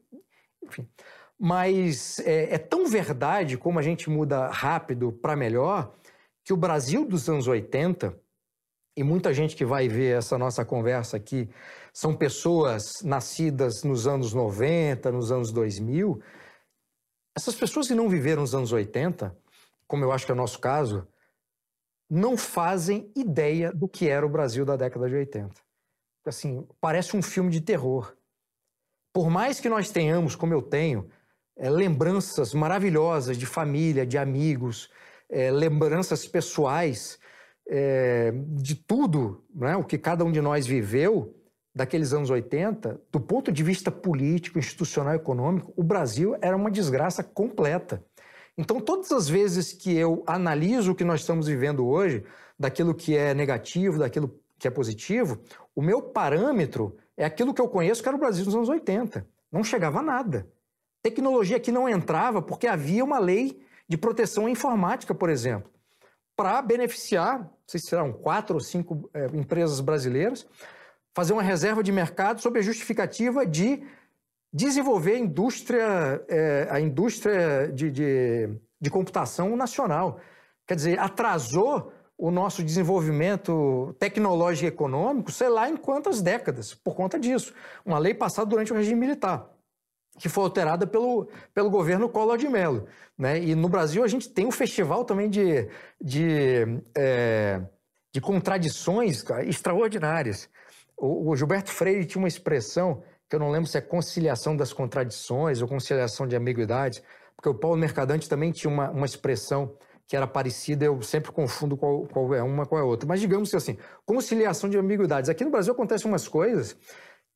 enfim. 0.64 0.88
Mas 1.38 2.20
é, 2.20 2.56
é 2.56 2.58
tão 2.58 2.86
verdade 2.88 3.58
como 3.58 3.78
a 3.78 3.82
gente 3.82 4.10
muda 4.10 4.48
rápido 4.48 5.12
para 5.12 5.36
melhor 5.36 5.94
que 6.52 6.54
o 6.54 6.58
Brasil 6.58 7.06
dos 7.06 7.30
anos 7.30 7.48
80, 7.48 8.14
e 8.98 9.04
muita 9.04 9.34
gente 9.34 9.56
que 9.56 9.64
vai 9.64 9.88
ver 9.88 10.18
essa 10.18 10.38
nossa 10.38 10.66
conversa 10.66 11.16
aqui 11.16 11.50
são 11.94 12.14
pessoas 12.14 13.02
nascidas 13.02 13.84
nos 13.84 14.06
anos 14.06 14.34
90, 14.34 15.10
nos 15.14 15.32
anos 15.32 15.50
2000. 15.54 16.22
Essas 17.34 17.56
pessoas 17.56 17.88
que 17.88 17.96
não 17.96 18.10
viveram 18.10 18.42
nos 18.42 18.54
anos 18.54 18.74
80 18.74 19.34
como 19.88 20.06
eu 20.06 20.12
acho 20.14 20.26
que 20.26 20.32
é 20.32 20.36
o 20.36 20.38
nosso 20.38 20.58
caso, 20.58 21.06
não 22.10 22.38
fazem 22.38 23.12
ideia 23.14 23.74
do 23.74 23.90
que 23.90 24.08
era 24.08 24.26
o 24.26 24.30
Brasil 24.30 24.64
da 24.64 24.78
década 24.78 25.10
de 25.10 25.16
80. 25.16 25.54
Assim, 26.26 26.66
parece 26.80 27.18
um 27.18 27.22
filme 27.22 27.52
de 27.52 27.60
terror. 27.60 28.16
Por 29.14 29.30
mais 29.30 29.60
que 29.60 29.68
nós 29.68 29.90
tenhamos, 29.90 30.34
como 30.34 30.54
eu 30.54 30.62
tenho, 30.62 31.10
é, 31.58 31.70
lembranças 31.70 32.54
maravilhosas 32.54 33.38
de 33.38 33.46
família, 33.46 34.06
de 34.06 34.18
amigos, 34.18 34.90
é, 35.32 35.50
lembranças 35.50 36.28
pessoais, 36.28 37.18
é, 37.68 38.34
de 38.48 38.76
tudo 38.76 39.44
né, 39.56 39.76
o 39.78 39.84
que 39.84 39.98
cada 39.98 40.26
um 40.26 40.32
de 40.32 40.42
nós 40.42 40.68
viveu 40.68 41.34
daqueles 41.74 42.12
anos 42.12 42.30
80, 42.30 43.02
do 43.10 43.20
ponto 43.20 43.52
de 43.52 43.64
vista 43.64 43.90
político, 43.90 44.60
institucional, 44.60 45.16
econômico, 45.16 45.74
o 45.76 45.84
Brasil 45.84 46.36
era 46.42 46.56
uma 46.56 46.70
desgraça 46.70 47.24
completa. 47.24 48.04
Então, 48.58 48.82
todas 48.82 49.12
as 49.14 49.30
vezes 49.30 49.72
que 49.72 49.96
eu 49.96 50.22
analiso 50.28 50.92
o 50.92 50.96
que 50.96 51.06
nós 51.06 51.22
estamos 51.22 51.48
vivendo 51.48 51.88
hoje, 51.88 52.26
daquilo 52.60 52.94
que 52.94 53.16
é 53.16 53.34
negativo, 53.34 54.00
daquilo 54.00 54.38
que 54.60 54.68
é 54.68 54.72
positivo, 54.72 55.40
o 55.74 55.82
meu 55.82 56.02
parâmetro 56.02 56.98
é 57.16 57.24
aquilo 57.24 57.54
que 57.54 57.62
eu 57.62 57.70
conheço 57.70 58.04
que 58.04 58.10
era 58.10 58.18
o 58.18 58.20
Brasil 58.20 58.44
nos 58.46 58.54
anos 58.54 58.70
80. 58.70 59.26
Não 59.52 59.64
chegava 59.64 60.00
a 60.00 60.04
nada. 60.04 60.48
Tecnologia 61.02 61.58
aqui 61.58 61.72
não 61.72 61.88
entrava 61.88 62.42
porque 62.42 62.68
havia 62.68 63.04
uma 63.04 63.18
lei 63.18 63.64
de 63.92 63.98
proteção 63.98 64.48
informática, 64.48 65.14
por 65.14 65.30
exemplo, 65.30 65.70
para 66.34 66.62
beneficiar, 66.62 67.40
não 67.40 67.50
sei 67.68 67.78
se 67.78 67.88
serão 67.88 68.14
quatro 68.14 68.56
ou 68.56 68.62
cinco 68.62 69.10
é, 69.14 69.26
empresas 69.34 69.82
brasileiras, 69.82 70.48
fazer 71.14 71.34
uma 71.34 71.44
reserva 71.44 71.84
de 71.84 71.92
mercado 71.92 72.40
sob 72.40 72.58
a 72.58 72.62
justificativa 72.62 73.46
de 73.46 73.84
desenvolver 74.54 75.16
a 75.16 75.20
indústria, 75.20 76.24
é, 76.30 76.70
a 76.72 76.80
indústria 76.80 77.70
de, 77.74 77.92
de, 77.92 78.50
de 78.80 78.90
computação 78.90 79.58
nacional. 79.58 80.22
Quer 80.66 80.76
dizer, 80.76 80.98
atrasou 80.98 81.92
o 82.18 82.32
nosso 82.32 82.64
desenvolvimento 82.64 83.94
tecnológico 84.00 84.68
e 84.68 84.68
econômico, 84.70 85.34
sei 85.34 85.50
lá 85.50 85.70
em 85.70 85.76
quantas 85.76 86.22
décadas, 86.22 86.74
por 86.74 86.96
conta 86.96 87.20
disso. 87.20 87.54
Uma 87.86 88.00
lei 88.00 88.14
passada 88.14 88.48
durante 88.48 88.72
o 88.72 88.76
regime 88.78 89.02
militar, 89.02 89.50
que 90.20 90.30
foi 90.30 90.44
alterada 90.44 90.86
pelo, 90.86 91.30
pelo 91.54 91.70
governo 91.70 92.10
Collor 92.10 92.38
de 92.38 92.48
Mello. 92.48 92.88
Né? 93.18 93.40
E 93.40 93.56
no 93.56 93.70
Brasil 93.70 94.04
a 94.04 94.08
gente 94.08 94.30
tem 94.30 94.46
um 94.46 94.52
festival 94.52 95.06
também 95.06 95.30
de, 95.30 95.68
de, 96.00 96.82
é, 96.96 97.62
de 98.14 98.22
contradições 98.22 99.24
extraordinárias. 99.46 100.50
O, 100.98 101.32
o 101.32 101.36
Gilberto 101.36 101.72
Freire 101.72 102.06
tinha 102.06 102.22
uma 102.22 102.28
expressão 102.28 103.04
que 103.30 103.36
eu 103.36 103.40
não 103.40 103.50
lembro 103.50 103.70
se 103.70 103.78
é 103.78 103.82
conciliação 103.82 104.58
das 104.58 104.74
contradições 104.74 105.62
ou 105.62 105.68
conciliação 105.68 106.28
de 106.28 106.36
ambiguidades, 106.36 107.02
porque 107.36 107.48
o 107.48 107.56
Paulo 107.56 107.78
Mercadante 107.78 108.28
também 108.28 108.52
tinha 108.52 108.72
uma, 108.72 108.92
uma 108.92 109.06
expressão 109.06 109.74
que 110.06 110.18
era 110.18 110.28
parecida, 110.28 110.84
eu 110.84 111.02
sempre 111.02 111.32
confundo 111.32 111.78
qual, 111.78 112.06
qual 112.08 112.36
é 112.36 112.44
uma 112.44 112.66
qual 112.66 112.82
é 112.82 112.84
outra. 112.84 113.08
Mas 113.08 113.22
digamos 113.22 113.50
que 113.50 113.56
assim, 113.56 113.78
conciliação 114.06 114.70
de 114.70 114.78
ambiguidades. 114.78 115.30
Aqui 115.30 115.46
no 115.46 115.50
Brasil 115.50 115.72
acontecem 115.72 116.12
umas 116.12 116.28
coisas 116.28 116.76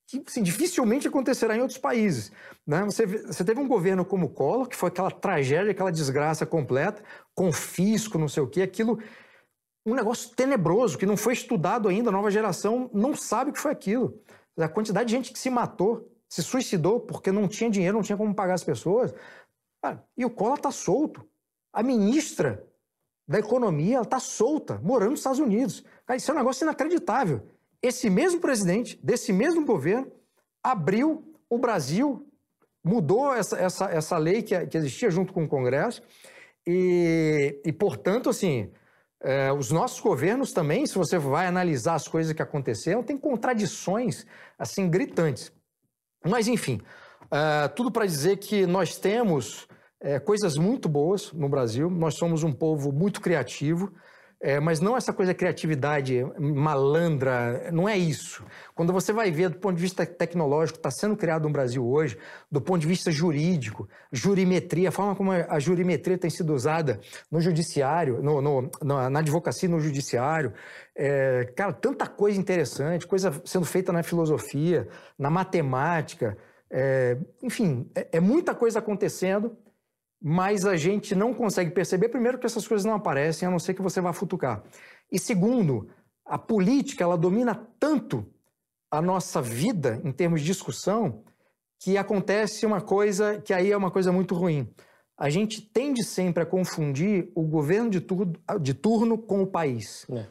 que 0.08 0.24
assim, 0.26 0.44
dificilmente 0.44 1.08
acontecerá 1.08 1.56
em 1.56 1.62
outros 1.62 1.80
países. 1.80 2.32
Né? 2.66 2.84
Você, 2.86 3.06
você 3.06 3.44
teve 3.44 3.60
um 3.60 3.68
governo 3.68 4.06
como 4.06 4.28
o 4.28 4.30
Collor, 4.30 4.68
que 4.68 4.76
foi 4.76 4.90
aquela 4.90 5.12
tragédia, 5.12 5.72
aquela 5.72 5.92
desgraça 5.92 6.46
completa, 6.46 7.04
confisco, 7.34 8.18
não 8.18 8.30
sei 8.30 8.44
o 8.44 8.48
quê, 8.48 8.62
aquilo 8.62 9.00
um 9.86 9.94
negócio 9.94 10.36
tenebroso 10.36 10.98
que 10.98 11.06
não 11.06 11.16
foi 11.16 11.34
estudado 11.34 11.88
ainda, 11.88 12.10
a 12.10 12.14
nova 12.14 12.32
geração 12.32 12.90
não 12.92 13.16
sabe 13.16 13.52
o 13.52 13.54
que 13.54 13.60
foi 13.60 13.72
aquilo. 13.72 14.20
A 14.58 14.68
quantidade 14.68 15.08
de 15.08 15.16
gente 15.16 15.32
que 15.32 15.38
se 15.38 15.50
matou, 15.50 16.12
se 16.28 16.42
suicidou 16.42 17.02
porque 17.02 17.32
não 17.32 17.48
tinha 17.48 17.70
dinheiro, 17.70 17.98
não 17.98 18.04
tinha 18.04 18.18
como 18.18 18.34
pagar 18.34 18.56
as 18.56 18.64
pessoas. 18.64 19.14
Ah, 19.84 20.00
e 20.18 20.26
o 20.26 20.30
Collor 20.30 20.56
está 20.56 20.72
solto. 20.72 21.28
A 21.72 21.84
ministra 21.84 22.66
da 23.28 23.38
Economia 23.38 24.02
está 24.02 24.20
solta, 24.20 24.80
morando 24.80 25.12
nos 25.12 25.20
Estados 25.20 25.40
Unidos. 25.40 25.84
Cara, 26.06 26.18
isso 26.18 26.32
é 26.32 26.34
um 26.34 26.38
negócio 26.38 26.64
inacreditável. 26.64 27.48
Esse 27.86 28.10
mesmo 28.10 28.40
presidente, 28.40 29.00
desse 29.04 29.32
mesmo 29.32 29.64
governo, 29.64 30.12
abriu 30.64 31.36
o 31.48 31.60
Brasil, 31.60 32.28
mudou 32.84 33.32
essa, 33.32 33.56
essa, 33.60 33.86
essa 33.92 34.18
lei 34.18 34.42
que, 34.42 34.66
que 34.66 34.76
existia 34.76 35.12
junto 35.12 35.32
com 35.32 35.44
o 35.44 35.48
Congresso, 35.48 36.02
e, 36.66 37.62
e 37.64 37.72
portanto, 37.72 38.28
assim, 38.28 38.72
é, 39.22 39.54
os 39.54 39.70
nossos 39.70 40.00
governos 40.00 40.52
também, 40.52 40.88
se 40.88 40.96
você 40.96 41.20
vai 41.20 41.46
analisar 41.46 41.94
as 41.94 42.08
coisas 42.08 42.34
que 42.34 42.42
aconteceram, 42.42 43.04
tem 43.04 43.20
contradições 43.20 44.26
assim 44.58 44.90
gritantes. 44.90 45.52
Mas 46.26 46.48
enfim, 46.48 46.82
é, 47.30 47.68
tudo 47.68 47.92
para 47.92 48.08
dizer 48.08 48.38
que 48.38 48.66
nós 48.66 48.98
temos 48.98 49.68
é, 50.00 50.20
coisas 50.20 50.58
muito 50.58 50.90
boas 50.90 51.32
no 51.34 51.48
Brasil. 51.48 51.88
Nós 51.88 52.16
somos 52.16 52.42
um 52.42 52.52
povo 52.52 52.92
muito 52.92 53.22
criativo. 53.22 53.94
É, 54.42 54.60
mas 54.60 54.80
não 54.80 54.98
essa 54.98 55.14
coisa 55.14 55.34
criatividade 55.34 56.24
malandra, 56.38 57.70
não 57.72 57.88
é 57.88 57.98
isso. 57.98 58.44
Quando 58.76 58.92
você 58.92 59.14
vai 59.14 59.32
ver 59.32 59.50
do 59.50 59.58
ponto 59.58 59.76
de 59.76 59.82
vista 59.82 60.06
tecnológico, 60.06 60.78
está 60.78 60.92
sendo 60.92 61.16
criado 61.16 61.44
no 61.44 61.50
Brasil 61.50 61.86
hoje, 61.86 62.18
do 62.52 62.62
ponto 62.62 62.82
de 62.82 62.88
vista 62.88 63.12
jurídico, 63.12 63.88
jurimetria, 64.12 64.90
a 64.90 64.92
forma 64.92 65.16
como 65.16 65.32
a 65.32 65.60
jurimetria 65.60 66.18
tem 66.18 66.30
sido 66.30 66.54
usada 66.54 67.00
no 67.32 67.40
judiciário, 67.40 68.22
no, 68.22 68.42
no, 68.42 68.72
na 68.84 69.20
advocacia 69.20 69.70
no 69.70 69.80
judiciário, 69.80 70.54
é, 70.96 71.52
cara, 71.56 71.74
tanta 71.74 72.06
coisa 72.06 72.40
interessante, 72.40 73.08
coisa 73.08 73.42
sendo 73.46 73.66
feita 73.66 73.92
na 73.94 74.04
filosofia, 74.04 74.88
na 75.18 75.30
matemática, 75.30 76.38
é, 76.70 77.18
enfim, 77.42 77.90
é, 77.96 78.10
é 78.14 78.20
muita 78.20 78.54
coisa 78.54 78.80
acontecendo 78.80 79.58
mas 80.28 80.66
a 80.66 80.76
gente 80.76 81.14
não 81.14 81.36
consegue 81.36 81.70
perceber, 81.70 82.10
primeiro, 82.10 82.40
que 82.40 82.48
essas 82.48 82.68
coisas 82.68 82.84
não 82.84 82.96
aparecem, 82.96 83.48
a 83.48 83.52
não 83.52 83.60
ser 83.60 83.76
que 83.76 83.82
você 83.84 84.02
vá 84.02 84.12
futucar. 84.12 84.64
E 85.12 85.20
segundo, 85.20 85.88
a 86.26 86.36
política 86.36 87.04
ela 87.04 87.16
domina 87.16 87.54
tanto 87.80 88.26
a 88.90 89.00
nossa 89.04 89.40
vida 89.40 90.02
em 90.04 90.12
termos 90.12 90.42
de 90.42 90.48
discussão 90.48 91.22
que 91.80 91.96
acontece 91.96 92.66
uma 92.66 92.82
coisa 92.82 93.40
que 93.40 93.54
aí 93.54 93.72
é 93.72 93.78
uma 93.78 93.92
coisa 93.92 94.12
muito 94.12 94.34
ruim. 94.34 94.68
A 95.16 95.30
gente 95.30 95.62
tende 95.62 96.04
sempre 96.04 96.42
a 96.42 96.46
confundir 96.46 97.32
o 97.36 97.44
governo 97.44 97.92
de, 97.92 98.04
de 98.62 98.74
turno 98.74 99.20
com 99.20 99.44
o 99.44 99.48
país. 99.48 100.08
É. 100.10 100.26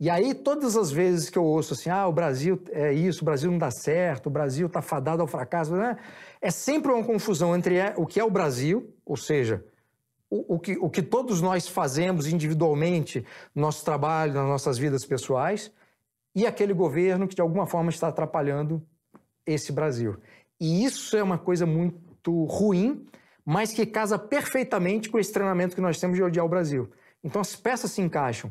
E 0.00 0.08
aí, 0.08 0.34
todas 0.34 0.78
as 0.78 0.90
vezes 0.90 1.28
que 1.28 1.36
eu 1.36 1.44
ouço 1.44 1.74
assim, 1.74 1.90
ah, 1.90 2.08
o 2.08 2.12
Brasil 2.12 2.58
é 2.70 2.90
isso, 2.90 3.20
o 3.20 3.24
Brasil 3.26 3.50
não 3.50 3.58
dá 3.58 3.70
certo, 3.70 4.28
o 4.28 4.30
Brasil 4.30 4.66
está 4.66 4.80
fadado 4.80 5.20
ao 5.20 5.28
fracasso, 5.28 5.76
né? 5.76 5.98
É 6.40 6.50
sempre 6.50 6.90
uma 6.90 7.04
confusão 7.04 7.54
entre 7.54 7.76
é, 7.76 7.92
o 7.98 8.06
que 8.06 8.18
é 8.18 8.24
o 8.24 8.30
Brasil, 8.30 8.94
ou 9.04 9.14
seja, 9.14 9.62
o, 10.30 10.54
o, 10.54 10.58
que, 10.58 10.78
o 10.78 10.88
que 10.88 11.02
todos 11.02 11.42
nós 11.42 11.68
fazemos 11.68 12.26
individualmente 12.26 13.26
no 13.54 13.60
nosso 13.60 13.84
trabalho, 13.84 14.32
nas 14.32 14.48
nossas 14.48 14.78
vidas 14.78 15.04
pessoais, 15.04 15.70
e 16.34 16.46
aquele 16.46 16.72
governo 16.72 17.28
que 17.28 17.34
de 17.34 17.42
alguma 17.42 17.66
forma 17.66 17.90
está 17.90 18.08
atrapalhando 18.08 18.82
esse 19.44 19.70
Brasil. 19.70 20.16
E 20.58 20.82
isso 20.82 21.14
é 21.14 21.22
uma 21.22 21.36
coisa 21.36 21.66
muito 21.66 22.44
ruim, 22.44 23.06
mas 23.44 23.70
que 23.70 23.84
casa 23.84 24.18
perfeitamente 24.18 25.10
com 25.10 25.18
o 25.18 25.24
treinamento 25.24 25.74
que 25.74 25.82
nós 25.82 26.00
temos 26.00 26.16
de 26.16 26.22
odiar 26.22 26.46
o 26.46 26.48
Brasil. 26.48 26.88
Então 27.22 27.40
as 27.40 27.54
peças 27.54 27.90
se 27.90 28.00
encaixam. 28.00 28.50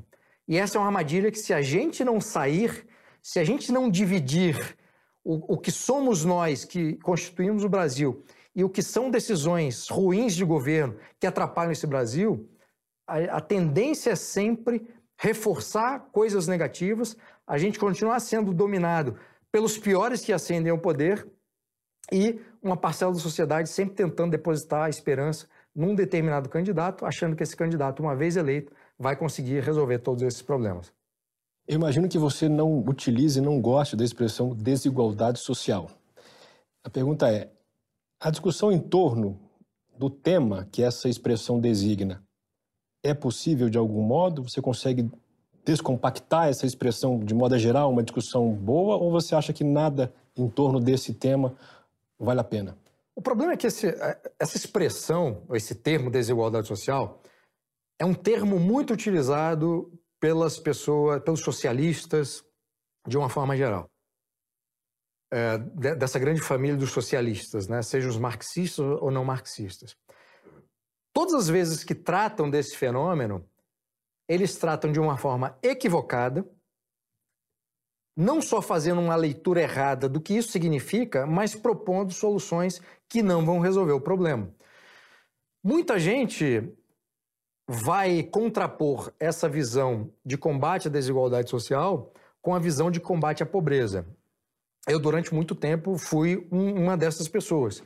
E 0.49 0.57
essa 0.57 0.77
é 0.77 0.81
uma 0.81 0.87
armadilha 0.87 1.29
que, 1.29 1.37
se 1.37 1.53
a 1.53 1.61
gente 1.61 2.03
não 2.03 2.19
sair, 2.19 2.87
se 3.21 3.39
a 3.39 3.43
gente 3.43 3.71
não 3.71 3.87
dividir 3.87 4.75
o, 5.23 5.53
o 5.53 5.57
que 5.57 5.71
somos 5.71 6.25
nós 6.25 6.65
que 6.65 6.95
constituímos 7.03 7.63
o 7.63 7.69
Brasil 7.69 8.25
e 8.55 8.63
o 8.63 8.69
que 8.69 8.81
são 8.81 9.11
decisões 9.11 9.87
ruins 9.89 10.33
de 10.33 10.43
governo 10.43 10.97
que 11.19 11.27
atrapalham 11.27 11.71
esse 11.71 11.85
Brasil, 11.85 12.49
a, 13.07 13.37
a 13.37 13.41
tendência 13.41 14.09
é 14.09 14.15
sempre 14.15 14.87
reforçar 15.19 16.09
coisas 16.11 16.47
negativas, 16.47 17.15
a 17.45 17.59
gente 17.59 17.77
continuar 17.77 18.19
sendo 18.19 18.51
dominado 18.51 19.19
pelos 19.51 19.77
piores 19.77 20.21
que 20.21 20.33
ascendem 20.33 20.71
ao 20.71 20.79
poder 20.79 21.27
e 22.11 22.41
uma 22.59 22.75
parcela 22.75 23.13
da 23.13 23.19
sociedade 23.19 23.69
sempre 23.69 23.93
tentando 23.93 24.31
depositar 24.31 24.85
a 24.85 24.89
esperança 24.89 25.47
num 25.75 25.93
determinado 25.93 26.49
candidato, 26.49 27.05
achando 27.05 27.35
que 27.35 27.43
esse 27.43 27.55
candidato, 27.55 28.01
uma 28.01 28.15
vez 28.15 28.35
eleito, 28.35 28.73
vai 28.99 29.15
conseguir 29.15 29.61
resolver 29.61 29.99
todos 29.99 30.21
esses 30.21 30.41
problemas. 30.41 30.91
Eu 31.65 31.75
imagino 31.75 32.09
que 32.09 32.17
você 32.17 32.49
não 32.49 32.79
utilize 32.79 33.39
e 33.39 33.41
não 33.41 33.61
goste 33.61 33.95
da 33.95 34.03
expressão 34.03 34.53
desigualdade 34.53 35.39
social. 35.39 35.89
A 36.83 36.89
pergunta 36.89 37.31
é: 37.31 37.49
a 38.19 38.29
discussão 38.29 38.71
em 38.71 38.79
torno 38.79 39.39
do 39.97 40.09
tema 40.09 40.67
que 40.71 40.83
essa 40.83 41.07
expressão 41.07 41.59
designa 41.59 42.23
é 43.03 43.13
possível 43.13 43.69
de 43.69 43.77
algum 43.77 44.01
modo? 44.01 44.43
Você 44.43 44.61
consegue 44.61 45.09
descompactar 45.63 46.49
essa 46.49 46.65
expressão 46.65 47.19
de 47.19 47.33
modo 47.33 47.57
geral, 47.57 47.91
uma 47.91 48.03
discussão 48.03 48.51
boa, 48.51 48.97
ou 48.97 49.11
você 49.11 49.35
acha 49.35 49.53
que 49.53 49.63
nada 49.63 50.13
em 50.35 50.49
torno 50.49 50.79
desse 50.79 51.13
tema 51.13 51.55
vale 52.17 52.39
a 52.39 52.43
pena? 52.43 52.75
O 53.15 53.21
problema 53.21 53.53
é 53.53 53.57
que 53.57 53.67
esse, 53.67 53.93
essa 54.39 54.57
expressão, 54.57 55.43
ou 55.47 55.55
esse 55.55 55.75
termo 55.75 56.09
desigualdade 56.09 56.67
social, 56.67 57.21
é 57.99 58.05
um 58.05 58.13
termo 58.13 58.57
muito 58.57 58.93
utilizado 58.93 59.91
pelas 60.19 60.57
pessoas, 60.57 61.21
pelos 61.21 61.41
socialistas, 61.41 62.43
de 63.05 63.17
uma 63.17 63.29
forma 63.29 63.55
geral. 63.55 63.89
É, 65.31 65.57
dessa 65.95 66.17
grande 66.17 66.41
família 66.41 66.75
dos 66.75 66.91
socialistas, 66.91 67.67
né? 67.67 67.83
sejam 67.83 68.09
os 68.09 68.17
marxistas 68.17 68.79
ou 68.79 69.11
não 69.11 69.23
marxistas. 69.23 69.95
todas 71.13 71.33
as 71.35 71.47
vezes 71.47 71.83
que 71.83 71.93
tratam 71.93 72.49
desse 72.49 72.75
fenômeno, 72.75 73.47
eles 74.27 74.55
tratam 74.57 74.91
de 74.91 74.99
uma 74.99 75.17
forma 75.17 75.57
equivocada, 75.61 76.49
não 78.17 78.41
só 78.41 78.61
fazendo 78.61 79.01
uma 79.01 79.15
leitura 79.15 79.61
errada 79.61 80.09
do 80.09 80.19
que 80.19 80.33
isso 80.33 80.51
significa, 80.51 81.27
mas 81.27 81.55
propondo 81.55 82.11
soluções 82.11 82.81
que 83.07 83.21
não 83.21 83.45
vão 83.45 83.59
resolver 83.59 83.93
o 83.93 84.01
problema. 84.01 84.53
Muita 85.63 85.99
gente 85.99 86.75
vai 87.71 88.23
contrapor 88.23 89.13
essa 89.19 89.47
visão 89.47 90.11
de 90.25 90.35
combate 90.35 90.87
à 90.87 90.91
desigualdade 90.91 91.51
social 91.51 92.11
com 92.41 92.55
a 92.55 92.59
visão 92.59 92.89
de 92.89 92.99
combate 92.99 93.43
à 93.43 93.45
pobreza. 93.45 94.07
Eu, 94.87 94.99
durante 94.99 95.31
muito 95.35 95.53
tempo, 95.53 95.95
fui 95.95 96.47
um, 96.51 96.85
uma 96.85 96.97
dessas 96.97 97.27
pessoas 97.27 97.83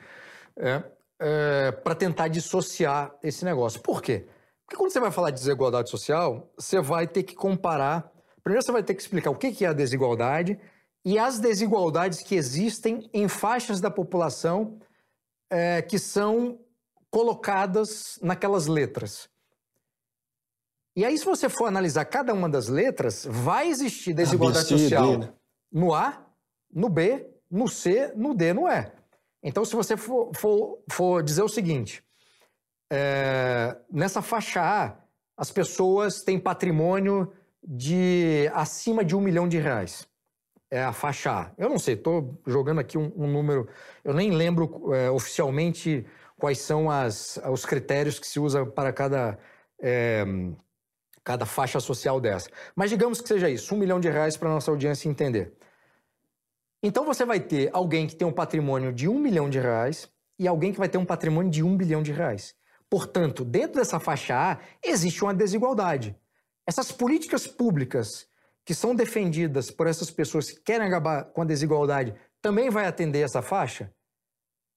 é, 0.56 0.84
é, 1.20 1.72
para 1.74 1.94
tentar 1.96 2.30
dissociar 2.30 3.14
esse 3.22 3.44
negócio. 3.44 3.82
Por 3.82 4.02
quê? 4.02 4.26
Porque 4.66 4.78
quando 4.78 4.90
você 4.90 5.02
vai 5.02 5.12
falar 5.12 5.32
de 5.32 5.40
desigualdade 5.40 5.90
social, 5.90 6.50
você 6.58 6.80
vai 6.80 7.06
ter 7.06 7.24
que 7.24 7.36
comparar. 7.36 8.10
Primeiro, 8.42 8.64
você 8.64 8.72
vai 8.72 8.84
ter 8.84 8.96
que 8.96 9.02
explicar 9.02 9.32
o 9.32 9.36
que 9.36 9.66
é 9.66 9.68
a 9.68 9.74
desigualdade 9.74 10.58
e 11.04 11.20
as 11.20 11.40
desigualdades 11.40 12.22
que 12.22 12.36
existem 12.36 13.10
em 13.14 13.28
faixas 13.28 13.82
da 13.82 13.92
população 13.92 14.80
é, 15.50 15.82
que 15.82 16.00
são 16.00 16.58
colocadas 17.12 18.18
naquelas 18.22 18.68
letras. 18.68 19.33
E 20.96 21.04
aí, 21.04 21.18
se 21.18 21.26
você 21.26 21.50
for 21.50 21.66
analisar 21.66 22.06
cada 22.06 22.34
uma 22.34 22.48
das 22.48 22.68
letras, 22.68 23.26
vai 23.30 23.68
existir 23.68 24.14
desigualdade 24.14 24.68
social 24.68 25.18
né? 25.18 25.34
no 25.72 25.94
A, 25.94 26.26
no 26.72 26.88
B, 26.88 27.28
no 27.50 27.68
C, 27.68 28.12
no 28.16 28.36
D, 28.36 28.54
no 28.54 28.68
E. 28.68 28.92
Então, 29.42 29.66
se 29.66 29.76
você 29.76 29.98
for, 29.98 30.32
for, 30.36 30.84
for 30.90 31.24
dizer 31.24 31.42
o 31.42 31.50
seguinte, 31.50 32.04
é, 32.92 33.76
nessa 33.92 34.22
faixa 34.22 34.62
A, 34.62 34.98
as 35.36 35.52
pessoas 35.52 36.22
têm 36.22 36.40
patrimônio 36.40 37.34
de 37.64 38.50
acima 38.54 39.04
de 39.04 39.16
um 39.16 39.22
milhão 39.22 39.48
de 39.48 39.58
reais. 39.58 40.08
É 40.70 40.84
a 40.84 40.94
faixa 40.94 41.32
A. 41.32 41.52
Eu 41.58 41.70
não 41.70 41.80
sei, 41.80 41.96
estou 41.96 42.40
jogando 42.46 42.80
aqui 42.80 42.98
um, 42.98 43.12
um, 43.16 43.28
número. 43.28 43.68
Eu 44.04 44.14
nem 44.14 44.32
lembro 44.32 44.94
é, 44.94 45.10
oficialmente 45.10 46.06
quais 46.38 46.60
são 46.60 46.90
as, 46.90 47.40
os 47.52 47.66
critérios 47.66 48.20
que 48.20 48.28
se 48.28 48.40
usa 48.40 48.66
para 48.66 48.94
cada, 48.94 49.38
é, 49.82 50.24
cada 51.24 51.46
faixa 51.46 51.80
social 51.80 52.20
dessa. 52.20 52.50
Mas 52.76 52.90
digamos 52.90 53.22
que 53.22 53.28
seja 53.28 53.50
isso, 53.50 53.74
um 53.74 53.78
milhão 53.78 54.00
de 54.00 54.10
reais 54.10 54.36
para 54.36 54.50
nossa 54.50 54.70
audiência 54.70 55.08
entender. 55.08 55.54
Então 56.82 57.06
você 57.06 57.24
vai 57.24 57.40
ter 57.40 57.70
alguém 57.72 58.06
que 58.08 58.16
tem 58.16 58.28
um 58.28 58.32
patrimônio 58.32 58.92
de 58.92 59.08
um 59.08 59.18
milhão 59.18 59.50
de 59.50 59.60
reais 59.60 60.10
e 60.38 60.48
alguém 60.48 60.74
que 60.74 60.80
vai 60.80 60.90
ter 60.90 60.98
um 60.98 61.06
patrimônio 61.06 61.50
de 61.50 61.64
um 61.64 61.78
bilhão 61.78 62.04
de 62.04 62.12
reais. 62.12 62.54
Portanto, 62.90 63.46
dentro 63.46 63.80
dessa 63.80 64.00
faixa 64.00 64.36
A, 64.36 64.60
existe 64.84 65.24
uma 65.24 65.34
desigualdade. 65.34 66.16
Essas 66.68 66.92
políticas 66.92 67.48
públicas 67.48 68.28
que 68.66 68.74
são 68.74 68.96
defendidas 68.96 69.72
por 69.72 69.88
essas 69.88 70.12
pessoas 70.12 70.52
que 70.52 70.62
querem 70.62 70.88
acabar 70.88 71.26
com 71.26 71.42
a 71.42 71.46
desigualdade 71.46 72.14
também 72.42 72.70
vai 72.70 72.86
atender 72.86 73.22
essa 73.22 73.42
faixa? 73.42 73.92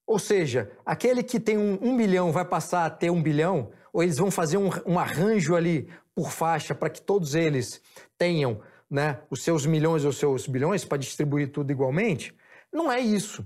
Ou 0.07 0.19
seja, 0.19 0.71
aquele 0.85 1.23
que 1.23 1.41
tem 1.41 1.59
um, 1.59 1.79
um 1.83 1.97
bilhão 1.97 2.31
vai 2.31 2.45
passar 2.45 2.87
a 2.87 2.91
ter 2.91 3.11
um 3.11 3.23
bilhão? 3.23 3.73
Ou 3.97 4.03
eles 4.03 4.19
vão 4.19 4.31
fazer 4.31 4.59
um, 4.59 4.69
um 4.85 4.99
arranjo 4.99 5.57
ali 5.57 5.89
por 6.15 6.31
faixa 6.31 6.75
para 6.75 6.91
que 6.91 7.01
todos 7.01 7.35
eles 7.35 7.81
tenham 8.19 8.61
né, 8.91 9.23
os 9.31 9.43
seus 9.43 9.65
milhões 9.65 10.05
ou 10.05 10.11
os 10.11 10.19
seus 10.19 10.47
bilhões 10.47 10.85
para 10.85 10.99
distribuir 10.99 11.51
tudo 11.51 11.71
igualmente? 11.71 12.37
Não 12.71 12.93
é 12.93 13.01
isso. 13.01 13.43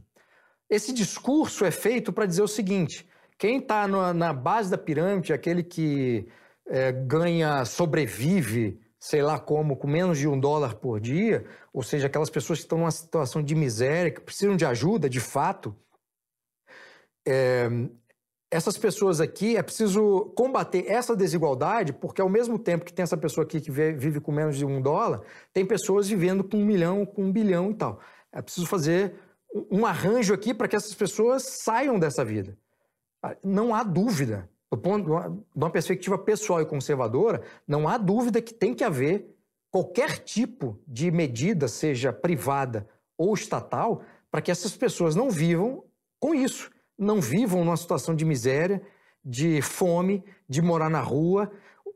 Esse 0.68 0.92
discurso 0.92 1.64
é 1.64 1.70
feito 1.70 2.12
para 2.12 2.26
dizer 2.26 2.42
o 2.42 2.48
seguinte: 2.48 3.08
quem 3.38 3.58
está 3.58 3.86
na 3.86 4.32
base 4.32 4.72
da 4.72 4.76
pirâmide, 4.76 5.32
aquele 5.32 5.62
que 5.62 6.26
é, 6.66 6.90
ganha, 6.90 7.64
sobrevive, 7.64 8.80
sei 8.98 9.22
lá 9.22 9.38
como, 9.38 9.76
com 9.76 9.86
menos 9.86 10.18
de 10.18 10.26
um 10.26 10.38
dólar 10.38 10.74
por 10.74 10.98
dia, 10.98 11.46
ou 11.72 11.84
seja, 11.84 12.08
aquelas 12.08 12.28
pessoas 12.28 12.58
que 12.58 12.64
estão 12.64 12.78
numa 12.78 12.90
situação 12.90 13.40
de 13.40 13.54
miséria, 13.54 14.10
que 14.10 14.20
precisam 14.20 14.56
de 14.56 14.64
ajuda, 14.64 15.08
de 15.08 15.20
fato, 15.20 15.76
é, 17.24 17.68
essas 18.50 18.76
pessoas 18.76 19.20
aqui, 19.20 19.56
é 19.56 19.62
preciso 19.62 20.32
combater 20.34 20.84
essa 20.88 21.14
desigualdade, 21.14 21.92
porque 21.92 22.20
ao 22.20 22.28
mesmo 22.28 22.58
tempo 22.58 22.84
que 22.84 22.92
tem 22.92 23.04
essa 23.04 23.16
pessoa 23.16 23.44
aqui 23.44 23.60
que 23.60 23.70
vive 23.70 24.20
com 24.20 24.32
menos 24.32 24.56
de 24.56 24.66
um 24.66 24.82
dólar, 24.82 25.22
tem 25.52 25.64
pessoas 25.64 26.08
vivendo 26.08 26.42
com 26.42 26.56
um 26.56 26.64
milhão, 26.64 27.06
com 27.06 27.24
um 27.24 27.32
bilhão 27.32 27.70
e 27.70 27.74
tal. 27.74 28.00
É 28.32 28.42
preciso 28.42 28.66
fazer 28.66 29.14
um 29.70 29.86
arranjo 29.86 30.34
aqui 30.34 30.52
para 30.52 30.66
que 30.66 30.74
essas 30.74 30.94
pessoas 30.94 31.44
saiam 31.62 31.98
dessa 31.98 32.24
vida. 32.24 32.58
Não 33.42 33.72
há 33.72 33.84
dúvida, 33.84 34.48
do 34.70 34.76
ponto, 34.76 35.04
de 35.04 35.44
uma 35.54 35.70
perspectiva 35.70 36.18
pessoal 36.18 36.60
e 36.60 36.66
conservadora, 36.66 37.42
não 37.68 37.86
há 37.86 37.96
dúvida 37.96 38.42
que 38.42 38.54
tem 38.54 38.74
que 38.74 38.82
haver 38.82 39.32
qualquer 39.70 40.18
tipo 40.18 40.80
de 40.88 41.10
medida, 41.12 41.68
seja 41.68 42.12
privada 42.12 42.88
ou 43.16 43.32
estatal, 43.32 44.02
para 44.28 44.40
que 44.40 44.50
essas 44.50 44.76
pessoas 44.76 45.14
não 45.14 45.30
vivam 45.30 45.84
com 46.18 46.34
isso, 46.34 46.70
não 47.00 47.20
vivam 47.20 47.64
numa 47.64 47.76
situação 47.76 48.14
de 48.14 48.24
miséria, 48.24 48.82
de 49.24 49.62
fome, 49.62 50.22
de 50.48 50.60
morar 50.60 50.90
na 50.90 51.00
rua, 51.00 51.50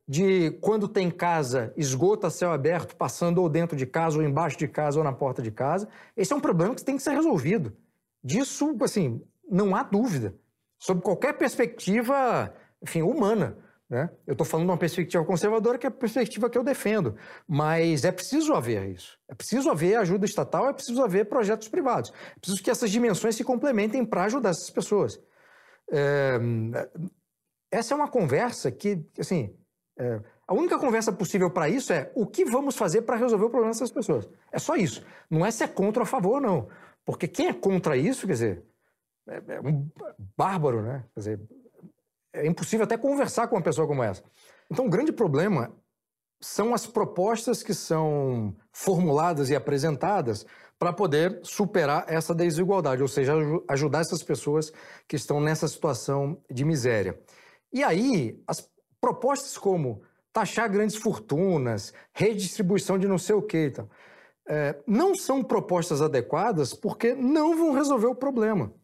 de 0.08 0.50
quando 0.60 0.88
tem 0.88 1.10
casa, 1.10 1.72
esgoto 1.76 2.26
a 2.26 2.30
céu 2.30 2.52
aberto, 2.52 2.96
passando 2.96 3.40
ou 3.40 3.48
dentro 3.48 3.76
de 3.76 3.86
casa, 3.86 4.18
ou 4.18 4.24
embaixo 4.24 4.58
de 4.58 4.66
casa, 4.66 4.98
ou 4.98 5.04
na 5.04 5.12
porta 5.12 5.42
de 5.42 5.50
casa. 5.50 5.88
Esse 6.16 6.32
é 6.32 6.36
um 6.36 6.40
problema 6.40 6.74
que 6.74 6.84
tem 6.84 6.96
que 6.96 7.02
ser 7.02 7.12
resolvido. 7.12 7.74
Disso, 8.22 8.76
assim, 8.82 9.22
não 9.48 9.76
há 9.76 9.82
dúvida 9.82 10.34
sob 10.78 11.00
qualquer 11.00 11.34
perspectiva, 11.34 12.54
enfim, 12.82 13.02
humana. 13.02 13.58
Né? 13.94 14.10
Eu 14.26 14.32
estou 14.32 14.44
falando 14.44 14.66
de 14.66 14.72
uma 14.72 14.76
perspectiva 14.76 15.24
conservadora, 15.24 15.78
que 15.78 15.86
é 15.86 15.88
a 15.88 15.92
perspectiva 15.92 16.50
que 16.50 16.58
eu 16.58 16.64
defendo. 16.64 17.14
Mas 17.46 18.04
é 18.04 18.10
preciso 18.10 18.52
haver 18.52 18.88
isso. 18.88 19.16
É 19.28 19.34
preciso 19.36 19.70
haver 19.70 19.94
ajuda 19.94 20.26
estatal, 20.26 20.68
é 20.68 20.72
preciso 20.72 21.00
haver 21.00 21.26
projetos 21.26 21.68
privados. 21.68 22.12
É 22.34 22.40
preciso 22.40 22.60
que 22.60 22.72
essas 22.72 22.90
dimensões 22.90 23.36
se 23.36 23.44
complementem 23.44 24.04
para 24.04 24.24
ajudar 24.24 24.50
essas 24.50 24.68
pessoas. 24.68 25.22
É... 25.92 26.40
Essa 27.70 27.94
é 27.94 27.96
uma 27.96 28.08
conversa 28.08 28.68
que, 28.72 29.00
assim, 29.16 29.56
é... 29.96 30.20
a 30.44 30.52
única 30.52 30.76
conversa 30.76 31.12
possível 31.12 31.48
para 31.48 31.68
isso 31.68 31.92
é 31.92 32.10
o 32.16 32.26
que 32.26 32.44
vamos 32.44 32.76
fazer 32.76 33.02
para 33.02 33.14
resolver 33.14 33.44
o 33.44 33.50
problema 33.50 33.72
dessas 33.72 33.92
pessoas. 33.92 34.28
É 34.50 34.58
só 34.58 34.74
isso. 34.74 35.06
Não 35.30 35.46
é 35.46 35.52
se 35.52 35.62
é 35.62 35.68
contra 35.68 36.02
ou 36.02 36.04
a 36.04 36.06
favor, 36.06 36.40
não. 36.40 36.68
Porque 37.04 37.28
quem 37.28 37.46
é 37.46 37.52
contra 37.52 37.96
isso, 37.96 38.26
quer 38.26 38.32
dizer, 38.32 38.64
é, 39.28 39.40
é 39.54 39.60
um 39.60 39.88
bárbaro, 40.36 40.82
né? 40.82 41.04
Quer 41.14 41.20
dizer, 41.20 41.40
é 42.34 42.46
impossível 42.46 42.84
até 42.84 42.96
conversar 42.96 43.46
com 43.46 43.56
uma 43.56 43.62
pessoa 43.62 43.86
como 43.86 44.02
essa. 44.02 44.22
Então, 44.70 44.86
o 44.86 44.90
grande 44.90 45.12
problema 45.12 45.72
são 46.40 46.74
as 46.74 46.86
propostas 46.86 47.62
que 47.62 47.72
são 47.72 48.54
formuladas 48.72 49.48
e 49.48 49.56
apresentadas 49.56 50.44
para 50.78 50.92
poder 50.92 51.40
superar 51.42 52.04
essa 52.08 52.34
desigualdade, 52.34 53.00
ou 53.00 53.08
seja, 53.08 53.32
ajudar 53.68 54.00
essas 54.00 54.22
pessoas 54.22 54.72
que 55.08 55.16
estão 55.16 55.40
nessa 55.40 55.68
situação 55.68 56.42
de 56.50 56.64
miséria. 56.64 57.18
E 57.72 57.82
aí, 57.82 58.42
as 58.46 58.68
propostas 59.00 59.56
como 59.56 60.02
taxar 60.32 60.70
grandes 60.70 60.96
fortunas, 60.96 61.94
redistribuição 62.12 62.98
de 62.98 63.06
não 63.06 63.18
sei 63.18 63.36
o 63.36 63.42
quê, 63.42 63.68
então, 63.68 63.88
é, 64.46 64.76
não 64.86 65.14
são 65.14 65.42
propostas 65.42 66.02
adequadas 66.02 66.74
porque 66.74 67.14
não 67.14 67.56
vão 67.56 67.72
resolver 67.72 68.06
o 68.06 68.14
problema. 68.14 68.74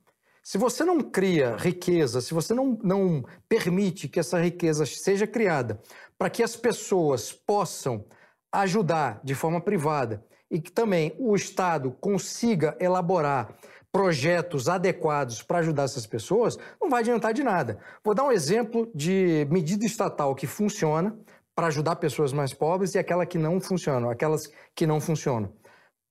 Se 0.50 0.58
você 0.58 0.84
não 0.84 1.00
cria 1.00 1.54
riqueza, 1.54 2.20
se 2.20 2.34
você 2.34 2.52
não, 2.52 2.76
não 2.82 3.24
permite 3.48 4.08
que 4.08 4.18
essa 4.18 4.36
riqueza 4.42 4.84
seja 4.84 5.24
criada 5.24 5.80
para 6.18 6.28
que 6.28 6.42
as 6.42 6.56
pessoas 6.56 7.32
possam 7.32 8.04
ajudar 8.50 9.20
de 9.22 9.32
forma 9.32 9.60
privada 9.60 10.26
e 10.50 10.60
que 10.60 10.72
também 10.72 11.14
o 11.20 11.36
Estado 11.36 11.92
consiga 12.00 12.76
elaborar 12.80 13.54
projetos 13.92 14.68
adequados 14.68 15.40
para 15.40 15.58
ajudar 15.58 15.84
essas 15.84 16.04
pessoas, 16.04 16.58
não 16.82 16.90
vai 16.90 17.02
adiantar 17.02 17.32
de 17.32 17.44
nada. 17.44 17.78
Vou 18.02 18.12
dar 18.12 18.24
um 18.24 18.32
exemplo 18.32 18.90
de 18.92 19.46
medida 19.52 19.86
estatal 19.86 20.34
que 20.34 20.48
funciona 20.48 21.16
para 21.54 21.68
ajudar 21.68 21.94
pessoas 21.94 22.32
mais 22.32 22.52
pobres 22.52 22.96
e 22.96 22.98
aquela 22.98 23.24
que 23.24 23.38
não 23.38 23.60
funciona, 23.60 24.10
aquelas 24.10 24.50
que 24.74 24.84
não 24.84 25.00
funcionam. 25.00 25.52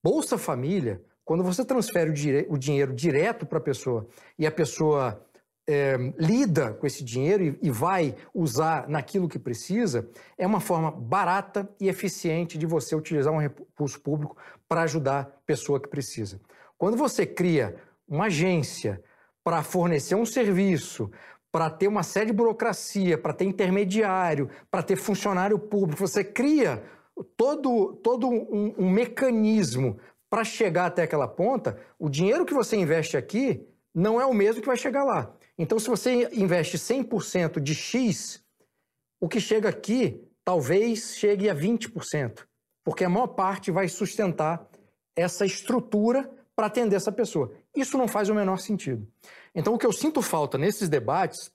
Bolsa 0.02 0.38
Família 0.38 1.04
quando 1.30 1.44
você 1.44 1.64
transfere 1.64 2.10
o, 2.10 2.12
dire 2.12 2.44
o 2.50 2.58
dinheiro 2.58 2.92
direto 2.92 3.46
para 3.46 3.58
a 3.58 3.60
pessoa 3.60 4.04
e 4.36 4.44
a 4.44 4.50
pessoa 4.50 5.24
é, 5.64 5.96
lida 6.18 6.72
com 6.72 6.84
esse 6.84 7.04
dinheiro 7.04 7.44
e, 7.44 7.58
e, 7.62 7.70
vai 7.70 8.16
usar 8.34 8.88
naquilo 8.88 9.28
que 9.28 9.38
precisa, 9.38 10.08
é 10.36 10.44
uma 10.44 10.58
forma 10.58 10.90
barata 10.90 11.70
e 11.78 11.88
eficiente 11.88 12.58
de 12.58 12.66
você 12.66 12.96
utilizar 12.96 13.32
um 13.32 13.38
recurso 13.38 14.00
público 14.00 14.36
para 14.68 14.82
ajudar 14.82 15.20
a 15.20 15.24
pessoa 15.46 15.78
que 15.78 15.88
precisa. 15.88 16.40
Quando 16.76 16.96
você 16.96 17.24
cria 17.24 17.76
uma 18.08 18.24
agência 18.24 19.00
para 19.44 19.62
fornecer 19.62 20.16
um 20.16 20.26
serviço, 20.26 21.12
para 21.52 21.70
ter 21.70 21.86
uma 21.86 22.02
série 22.02 22.26
de 22.26 22.32
burocracia, 22.32 23.16
para 23.16 23.32
ter 23.32 23.44
intermediário, 23.44 24.50
para 24.68 24.82
ter 24.82 24.96
funcionário 24.96 25.60
público, 25.60 26.08
você 26.08 26.24
cria 26.24 26.82
todo, 27.36 27.94
todo 28.02 28.28
um, 28.28 28.74
um 28.76 28.90
mecanismo 28.90 29.96
para 30.30 30.44
chegar 30.44 30.86
até 30.86 31.02
aquela 31.02 31.26
ponta, 31.26 31.76
o 31.98 32.08
dinheiro 32.08 32.46
que 32.46 32.54
você 32.54 32.76
investe 32.76 33.16
aqui 33.16 33.66
não 33.92 34.20
é 34.20 34.24
o 34.24 34.32
mesmo 34.32 34.62
que 34.62 34.68
vai 34.68 34.76
chegar 34.76 35.02
lá. 35.02 35.34
Então, 35.58 35.78
se 35.78 35.90
você 35.90 36.30
investe 36.32 36.78
100% 36.78 37.60
de 37.60 37.74
X, 37.74 38.42
o 39.20 39.28
que 39.28 39.40
chega 39.40 39.68
aqui 39.68 40.24
talvez 40.44 41.16
chegue 41.16 41.50
a 41.50 41.54
20%, 41.54 42.46
porque 42.84 43.04
a 43.04 43.08
maior 43.08 43.26
parte 43.26 43.70
vai 43.70 43.88
sustentar 43.88 44.66
essa 45.14 45.44
estrutura 45.44 46.30
para 46.56 46.66
atender 46.66 46.96
essa 46.96 47.12
pessoa. 47.12 47.52
Isso 47.74 47.98
não 47.98 48.08
faz 48.08 48.28
o 48.28 48.34
menor 48.34 48.58
sentido. 48.58 49.06
Então, 49.54 49.74
o 49.74 49.78
que 49.78 49.86
eu 49.86 49.92
sinto 49.92 50.22
falta 50.22 50.56
nesses 50.56 50.88
debates 50.88 51.52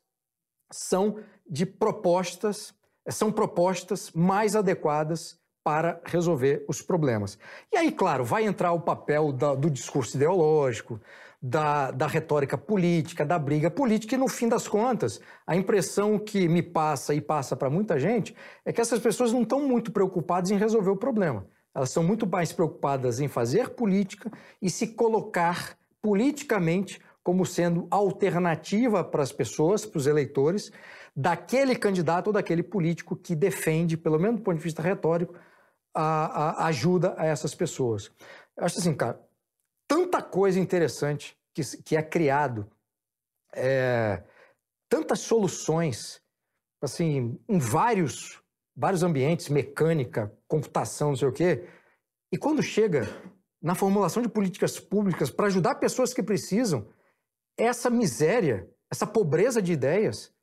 são 0.71 1.19
de 1.49 1.65
propostas, 1.65 2.75
são 3.09 3.31
propostas 3.31 4.11
mais 4.11 4.55
adequadas 4.55 5.39
para 5.65 5.99
resolver 6.05 6.63
os 6.67 6.79
problemas. 6.83 7.39
E 7.73 7.77
aí, 7.77 7.91
claro, 7.91 8.23
vai 8.23 8.45
entrar 8.45 8.71
o 8.71 8.81
papel 8.81 9.31
da, 9.31 9.55
do 9.55 9.67
discurso 9.67 10.15
ideológico, 10.15 11.01
da, 11.41 11.89
da, 11.89 12.05
retórica 12.05 12.55
política, 12.55 13.25
da 13.25 13.39
briga 13.39 13.71
política, 13.71 14.13
e 14.13 14.17
no 14.17 14.27
fim 14.27 14.47
das 14.47 14.67
contas, 14.67 15.19
a 15.45 15.55
impressão 15.55 16.19
que 16.19 16.47
me 16.47 16.61
passa 16.61 17.15
e 17.15 17.19
passa 17.19 17.55
para 17.55 17.67
muita 17.67 17.97
gente 17.97 18.35
é 18.63 18.71
que 18.71 18.79
essas 18.79 18.99
pessoas 18.99 19.33
não 19.33 19.41
estão 19.41 19.67
muito 19.67 19.91
preocupadas 19.91 20.51
em 20.51 20.57
resolver 20.57 20.91
o 20.91 20.95
problema. 20.95 21.47
Elas 21.73 21.89
são 21.89 22.03
muito 22.03 22.27
mais 22.27 22.53
preocupadas 22.53 23.19
em 23.19 23.27
fazer 23.27 23.69
política 23.69 24.31
e 24.61 24.69
se 24.69 24.89
colocar 24.89 25.75
politicamente 25.99 27.01
como 27.23 27.43
sendo 27.43 27.87
alternativa 27.89 29.03
para 29.03 29.23
as 29.23 29.31
pessoas, 29.31 29.83
para 29.83 29.97
os 29.97 30.05
eleitores, 30.05 30.71
daquele 31.15 31.75
candidato 31.75 32.27
ou 32.27 32.33
daquele 32.33 32.61
político 32.61 33.15
que 33.15 33.35
defende, 33.35 33.97
pelo 33.97 34.19
menos 34.19 34.37
do 34.37 34.43
ponto 34.43 34.57
de 34.57 34.63
vista 34.63 34.81
retórico, 34.81 35.33
a, 35.95 36.63
a 36.63 36.65
ajuda 36.67 37.15
a 37.17 37.25
essas 37.25 37.55
pessoas. 37.55 38.11
Eu 38.57 38.65
acho 38.65 38.77
assim, 38.79 38.93
cara, 38.93 39.19
tanta 39.87 40.21
coisa 40.21 40.59
interessante 40.59 41.37
que, 41.53 41.61
que 41.83 41.95
é 41.95 42.03
criado, 42.03 42.69
é, 43.53 44.21
tantas 44.89 45.21
soluções, 45.21 46.21
assim, 46.81 47.39
em 47.47 47.57
vários, 47.57 48.41
vários 48.75 49.03
ambientes, 49.03 49.47
mecânica, 49.47 50.31
computação, 50.47 51.09
não 51.09 51.15
sei 51.15 51.27
o 51.29 51.31
quê, 51.33 51.67
e 52.31 52.37
quando 52.37 52.61
chega 52.61 53.07
na 53.61 53.73
formulação 53.73 54.21
de 54.21 54.27
políticas 54.27 54.79
públicas 54.79 55.29
para 55.29 55.47
ajudar 55.47 55.75
pessoas 55.75 56.13
que 56.13 56.21
precisam, 56.21 56.87
essa 57.57 57.89
miséria, 57.89 58.69
essa 58.91 59.07
pobreza 59.07 59.61
de 59.61 59.71
ideias, 59.71 60.33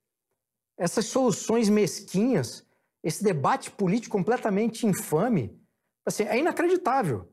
essas 0.79 1.05
soluções 1.05 1.69
mesquinhas, 1.69 2.67
esse 3.03 3.23
debate 3.25 3.71
político 3.71 4.17
completamente 4.17 4.87
infame, 4.87 5.59
assim, 6.07 6.25
é 6.25 6.39
inacreditável. 6.39 7.29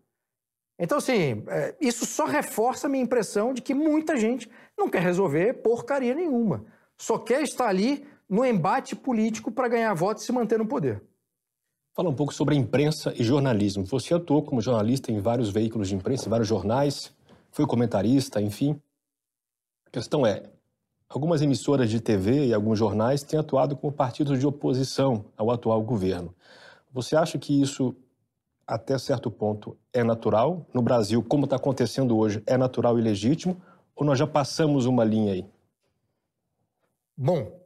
Então, 0.79 0.97
assim, 0.97 1.43
é, 1.47 1.75
isso 1.81 2.05
só 2.05 2.25
reforça 2.25 2.87
a 2.87 2.89
minha 2.89 3.03
impressão 3.03 3.53
de 3.53 3.61
que 3.61 3.73
muita 3.73 4.15
gente 4.15 4.49
não 4.77 4.89
quer 4.89 5.01
resolver 5.01 5.61
porcaria 5.61 6.15
nenhuma. 6.15 6.65
Só 6.97 7.17
quer 7.17 7.43
estar 7.43 7.67
ali 7.67 8.07
no 8.29 8.45
embate 8.45 8.95
político 8.95 9.51
para 9.51 9.67
ganhar 9.67 9.93
votos 9.93 10.23
e 10.23 10.25
se 10.25 10.31
manter 10.31 10.57
no 10.57 10.67
poder. 10.67 11.03
Fala 11.95 12.09
um 12.09 12.15
pouco 12.15 12.33
sobre 12.33 12.55
imprensa 12.55 13.13
e 13.17 13.23
jornalismo. 13.23 13.85
Você 13.87 14.13
atuou 14.13 14.41
como 14.41 14.61
jornalista 14.61 15.11
em 15.11 15.19
vários 15.19 15.49
veículos 15.49 15.89
de 15.89 15.95
imprensa, 15.95 16.27
em 16.27 16.29
vários 16.29 16.47
jornais, 16.47 17.13
foi 17.51 17.65
comentarista, 17.65 18.41
enfim. 18.41 18.79
A 19.85 19.89
questão 19.89 20.25
é, 20.25 20.43
algumas 21.09 21.41
emissoras 21.41 21.89
de 21.89 21.99
TV 21.99 22.45
e 22.45 22.53
alguns 22.53 22.77
jornais 22.77 23.23
têm 23.23 23.39
atuado 23.39 23.75
como 23.75 23.91
partidos 23.91 24.39
de 24.39 24.45
oposição 24.45 25.25
ao 25.35 25.49
atual 25.49 25.81
governo. 25.81 26.33
Você 26.93 27.15
acha 27.15 27.39
que 27.39 27.59
isso, 27.59 27.95
até 28.65 28.97
certo 28.97 29.31
ponto, 29.31 29.75
é 29.91 30.03
natural? 30.03 30.65
No 30.71 30.81
Brasil, 30.81 31.23
como 31.23 31.45
está 31.45 31.55
acontecendo 31.55 32.15
hoje, 32.15 32.43
é 32.45 32.55
natural 32.55 32.99
e 32.99 33.01
legítimo? 33.01 33.59
Ou 33.95 34.05
nós 34.05 34.19
já 34.19 34.27
passamos 34.27 34.85
uma 34.85 35.03
linha 35.03 35.33
aí? 35.33 35.45
Bom, 37.17 37.59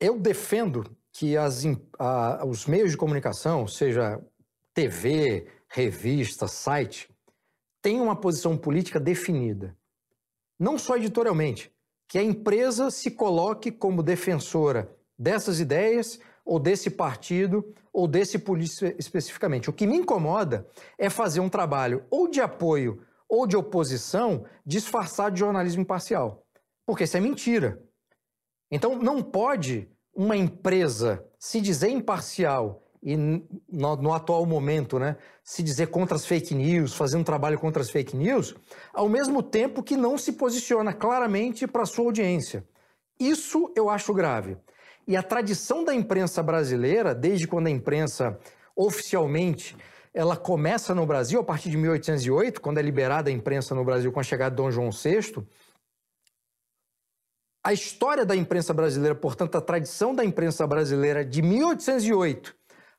eu 0.00 0.18
defendo 0.18 0.84
que 1.12 1.36
as, 1.36 1.62
a, 1.98 2.44
os 2.44 2.66
meios 2.66 2.90
de 2.90 2.96
comunicação, 2.96 3.66
seja 3.66 4.20
TV, 4.74 5.46
revista, 5.68 6.46
site, 6.46 7.08
tenham 7.80 8.04
uma 8.04 8.16
posição 8.16 8.56
política 8.56 9.00
definida 9.00 9.78
não 10.58 10.76
só 10.76 10.96
editorialmente, 10.96 11.70
que 12.08 12.18
a 12.18 12.22
empresa 12.22 12.90
se 12.90 13.10
coloque 13.10 13.70
como 13.70 14.02
defensora 14.02 14.90
dessas 15.18 15.60
ideias 15.60 16.18
ou 16.44 16.58
desse 16.58 16.88
partido 16.88 17.74
ou 17.92 18.08
desse 18.08 18.38
político 18.38 18.94
especificamente. 18.98 19.68
O 19.68 19.72
que 19.72 19.86
me 19.86 19.96
incomoda 19.96 20.66
é 20.96 21.10
fazer 21.10 21.40
um 21.40 21.48
trabalho 21.48 22.04
ou 22.10 22.26
de 22.26 22.40
apoio 22.40 23.02
ou 23.28 23.46
de 23.46 23.56
oposição 23.56 24.46
disfarçado 24.64 25.34
de 25.34 25.40
jornalismo 25.40 25.82
imparcial, 25.82 26.46
porque 26.86 27.04
isso 27.04 27.16
é 27.16 27.20
mentira. 27.20 27.82
Então 28.70 28.96
não 28.96 29.22
pode 29.22 29.86
uma 30.14 30.36
empresa 30.36 31.22
se 31.38 31.60
dizer 31.60 31.90
imparcial 31.90 32.82
e 33.02 33.16
no, 33.16 33.96
no, 33.96 34.12
atual 34.12 34.44
momento, 34.44 34.98
né, 34.98 35.16
se 35.42 35.62
dizer 35.62 35.88
contra 35.88 36.16
as 36.16 36.26
fake 36.26 36.54
news, 36.54 36.94
fazer 36.94 37.16
um 37.16 37.24
trabalho 37.24 37.58
contra 37.58 37.80
as 37.80 37.90
fake 37.90 38.16
news, 38.16 38.54
ao 38.92 39.08
mesmo 39.08 39.42
tempo 39.42 39.82
que 39.82 39.96
não 39.96 40.18
se 40.18 40.32
posiciona 40.32 40.92
claramente 40.92 41.66
para 41.66 41.82
a 41.82 41.86
sua 41.86 42.06
audiência. 42.06 42.64
Isso 43.18 43.72
eu 43.76 43.88
acho 43.88 44.12
grave. 44.12 44.56
E 45.06 45.16
a 45.16 45.22
tradição 45.22 45.84
da 45.84 45.94
imprensa 45.94 46.42
brasileira, 46.42 47.14
desde 47.14 47.46
quando 47.46 47.68
a 47.68 47.70
imprensa 47.70 48.38
oficialmente 48.76 49.76
ela 50.12 50.36
começa 50.36 50.94
no 50.94 51.06
Brasil 51.06 51.40
a 51.40 51.44
partir 51.44 51.70
de 51.70 51.76
1808, 51.76 52.60
quando 52.60 52.78
é 52.78 52.82
liberada 52.82 53.30
a 53.30 53.32
imprensa 53.32 53.74
no 53.74 53.84
Brasil 53.84 54.10
com 54.10 54.20
a 54.20 54.24
chegada 54.24 54.50
de 54.50 54.56
Dom 54.56 54.70
João 54.70 54.90
VI, 54.90 55.46
a 57.64 57.72
história 57.72 58.24
da 58.24 58.34
imprensa 58.34 58.72
brasileira, 58.72 59.14
portanto, 59.14 59.56
a 59.56 59.60
tradição 59.60 60.14
da 60.14 60.24
imprensa 60.24 60.66
brasileira 60.66 61.24
de 61.24 61.42
1808 61.42 62.57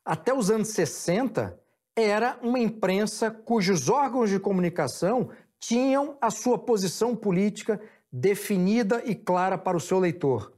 até 0.09 0.33
os 0.33 0.49
anos 0.49 0.69
60, 0.69 1.55
era 1.95 2.39
uma 2.41 2.57
imprensa 2.57 3.29
cujos 3.29 3.89
órgãos 3.89 4.31
de 4.31 4.39
comunicação 4.39 5.29
tinham 5.59 6.17
a 6.19 6.31
sua 6.31 6.57
posição 6.57 7.15
política 7.15 7.79
definida 8.11 9.03
e 9.05 9.13
clara 9.13 9.55
para 9.55 9.77
o 9.77 9.79
seu 9.79 9.99
leitor. 9.99 10.51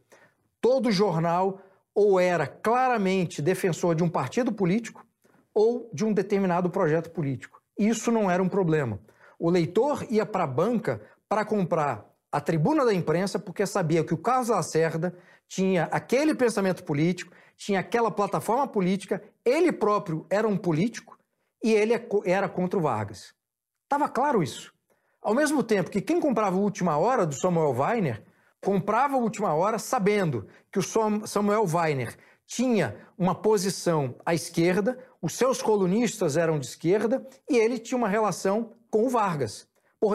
Todo 0.61 0.89
jornal 0.89 1.59
ou 1.93 2.17
era 2.17 2.47
claramente 2.47 3.41
defensor 3.41 3.93
de 3.93 4.01
um 4.01 4.09
partido 4.09 4.53
político 4.53 5.05
ou 5.53 5.89
de 5.93 6.05
um 6.05 6.13
determinado 6.13 6.69
projeto 6.69 7.11
político. 7.11 7.61
Isso 7.77 8.09
não 8.09 8.31
era 8.31 8.41
um 8.41 8.47
problema. 8.47 9.01
O 9.37 9.49
leitor 9.49 10.07
ia 10.09 10.25
para 10.25 10.45
a 10.45 10.47
banca 10.47 11.01
para 11.27 11.43
comprar 11.43 12.09
a 12.31 12.39
tribuna 12.39 12.85
da 12.85 12.93
imprensa 12.93 13.37
porque 13.37 13.65
sabia 13.65 14.01
que 14.01 14.13
o 14.13 14.17
Carlos 14.17 14.47
Lacerda 14.47 15.13
tinha 15.45 15.89
aquele 15.91 16.33
pensamento 16.33 16.85
político, 16.85 17.35
tinha 17.61 17.79
aquela 17.79 18.09
plataforma 18.09 18.67
política, 18.67 19.21
ele 19.45 19.71
próprio 19.71 20.25
era 20.31 20.47
um 20.47 20.57
político 20.57 21.15
e 21.63 21.71
ele 21.71 21.93
é 21.93 22.03
era 22.25 22.49
contra 22.49 22.79
o 22.79 22.81
Vargas. 22.81 23.35
Estava 23.83 24.09
claro 24.09 24.41
isso. 24.41 24.73
Ao 25.21 25.35
mesmo 25.35 25.61
tempo 25.61 25.91
que 25.91 26.01
quem 26.01 26.19
comprava 26.19 26.55
o 26.55 26.61
Última 26.61 26.97
Hora 26.97 27.23
do 27.23 27.35
Samuel 27.35 27.75
Weiner, 27.79 28.23
comprava 28.59 29.13
a 29.13 29.19
Última 29.19 29.53
Hora 29.53 29.77
sabendo 29.77 30.47
que 30.71 30.79
o 30.79 31.27
Samuel 31.27 31.67
Weiner 31.71 32.17
tinha 32.47 32.97
uma 33.15 33.35
posição 33.35 34.15
à 34.25 34.33
esquerda, 34.33 34.97
os 35.21 35.33
seus 35.33 35.61
colunistas 35.61 36.37
eram 36.37 36.57
de 36.57 36.65
esquerda 36.65 37.23
e 37.47 37.59
ele 37.59 37.77
tinha 37.77 37.97
uma 37.97 38.09
relação 38.09 38.73
com 38.89 39.05
o 39.05 39.09
Vargas. 39.09 39.67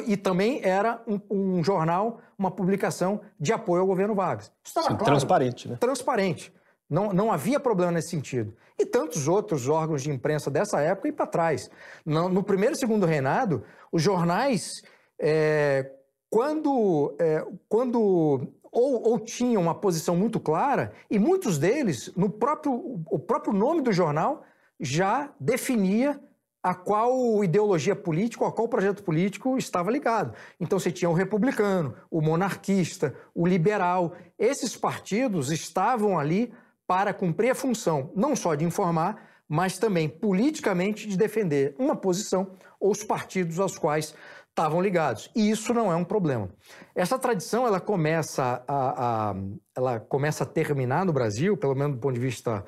E 0.04 0.16
também 0.16 0.60
era 0.64 1.00
um, 1.06 1.20
um 1.30 1.62
jornal, 1.62 2.20
uma 2.36 2.50
publicação 2.50 3.20
de 3.38 3.52
apoio 3.52 3.82
ao 3.82 3.86
governo 3.86 4.16
Vargas. 4.16 4.50
Estava 4.64 4.88
Sim, 4.88 4.96
claro, 4.96 5.04
transparente, 5.04 5.68
né? 5.68 5.76
Transparente. 5.76 6.52
Não, 6.88 7.12
não 7.12 7.32
havia 7.32 7.58
problema 7.58 7.92
nesse 7.92 8.10
sentido. 8.10 8.54
E 8.78 8.86
tantos 8.86 9.26
outros 9.26 9.68
órgãos 9.68 10.02
de 10.02 10.10
imprensa 10.10 10.50
dessa 10.50 10.80
época 10.80 11.08
e 11.08 11.12
para 11.12 11.26
trás. 11.26 11.70
No, 12.04 12.28
no, 12.28 12.42
primeiro 12.42 12.74
e 12.74 12.78
segundo 12.78 13.06
reinado, 13.06 13.64
os 13.90 14.02
jornais, 14.02 14.82
é, 15.18 15.90
quando, 16.30 17.14
é, 17.18 17.44
quando 17.68 18.52
ou, 18.70 19.08
ou, 19.08 19.18
tinham 19.18 19.62
uma 19.62 19.74
posição 19.74 20.14
muito 20.14 20.38
clara, 20.38 20.92
e 21.10 21.18
muitos 21.18 21.58
deles, 21.58 22.12
no 22.14 22.28
próprio, 22.28 23.02
o 23.10 23.18
próprio 23.18 23.52
nome 23.52 23.80
do 23.80 23.92
jornal 23.92 24.44
já 24.78 25.32
definia 25.40 26.20
a 26.62 26.74
qual 26.74 27.44
ideologia 27.44 27.94
política, 27.94 28.46
a 28.46 28.52
qual 28.52 28.68
projeto 28.68 29.02
político 29.02 29.56
estava 29.56 29.90
ligado. 29.90 30.34
Então 30.60 30.78
você 30.78 30.90
tinha 30.90 31.08
o 31.08 31.14
republicano, 31.14 31.94
o 32.10 32.20
monarquista, 32.20 33.14
o 33.34 33.46
liberal. 33.46 34.14
Esses 34.38 34.76
partidos 34.76 35.50
estavam 35.50 36.18
ali 36.18 36.52
para 36.86 37.12
cumprir 37.12 37.50
a 37.50 37.54
função 37.54 38.12
não 38.14 38.36
só 38.36 38.54
de 38.54 38.64
informar, 38.64 39.26
mas 39.48 39.78
também 39.78 40.08
politicamente 40.08 41.08
de 41.08 41.16
defender 41.16 41.74
uma 41.78 41.96
posição 41.96 42.50
ou 42.80 42.90
os 42.90 43.04
partidos 43.04 43.58
aos 43.58 43.78
quais 43.78 44.14
estavam 44.48 44.80
ligados. 44.80 45.30
E 45.36 45.50
isso 45.50 45.74
não 45.74 45.92
é 45.92 45.96
um 45.96 46.04
problema. 46.04 46.48
Essa 46.94 47.18
tradição 47.18 47.66
ela 47.66 47.78
começa 47.78 48.64
a, 48.66 49.30
a, 49.30 49.34
ela 49.76 50.00
começa 50.00 50.44
a 50.44 50.46
terminar 50.46 51.04
no 51.04 51.12
Brasil, 51.12 51.56
pelo 51.56 51.74
menos 51.74 51.96
do 51.96 52.00
ponto 52.00 52.14
de 52.14 52.20
vista, 52.20 52.64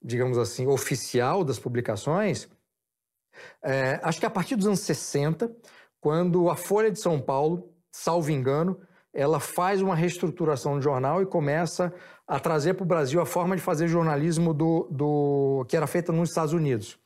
digamos 0.00 0.38
assim, 0.38 0.66
oficial 0.66 1.42
das 1.42 1.58
publicações. 1.58 2.48
É, 3.62 4.00
acho 4.02 4.20
que 4.20 4.26
a 4.26 4.30
partir 4.30 4.54
dos 4.54 4.66
anos 4.66 4.80
60, 4.80 5.50
quando 6.00 6.48
a 6.48 6.56
Folha 6.56 6.90
de 6.90 7.00
São 7.00 7.20
Paulo, 7.20 7.74
salvo 7.90 8.30
engano, 8.30 8.80
ela 9.12 9.40
faz 9.40 9.82
uma 9.82 9.94
reestruturação 9.94 10.76
do 10.76 10.82
jornal 10.82 11.20
e 11.20 11.26
começa 11.26 11.92
a 12.32 12.40
trazer 12.40 12.72
para 12.72 12.84
o 12.84 12.86
Brasil 12.86 13.20
a 13.20 13.26
forma 13.26 13.54
de 13.54 13.60
fazer 13.60 13.88
jornalismo 13.88 14.54
do, 14.54 14.88
do 14.90 15.66
que 15.68 15.76
era 15.76 15.86
feita 15.86 16.10
nos 16.12 16.30
Estados 16.30 16.54
Unidos. 16.54 16.98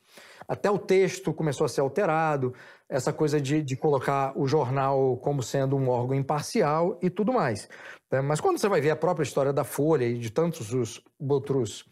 Até 0.47 0.71
o 0.71 0.79
texto 0.79 1.33
começou 1.33 1.65
a 1.65 1.67
ser 1.67 1.81
alterado, 1.81 2.53
essa 2.87 3.11
coisa 3.11 3.41
de, 3.41 3.61
de 3.61 3.75
colocar 3.75 4.31
o 4.39 4.47
jornal 4.47 5.17
como 5.17 5.43
sendo 5.43 5.75
um 5.75 5.89
órgão 5.89 6.15
imparcial 6.15 6.97
e 7.01 7.09
tudo 7.09 7.33
mais. 7.33 7.67
Né? 8.09 8.21
Mas 8.21 8.39
quando 8.39 8.57
você 8.57 8.69
vai 8.69 8.79
ver 8.79 8.91
a 8.91 8.95
própria 8.95 9.25
história 9.25 9.51
da 9.51 9.65
Folha 9.65 10.05
e 10.05 10.17
de 10.17 10.29
tantos 10.29 10.73
os 10.73 11.03
outros, 11.19 11.83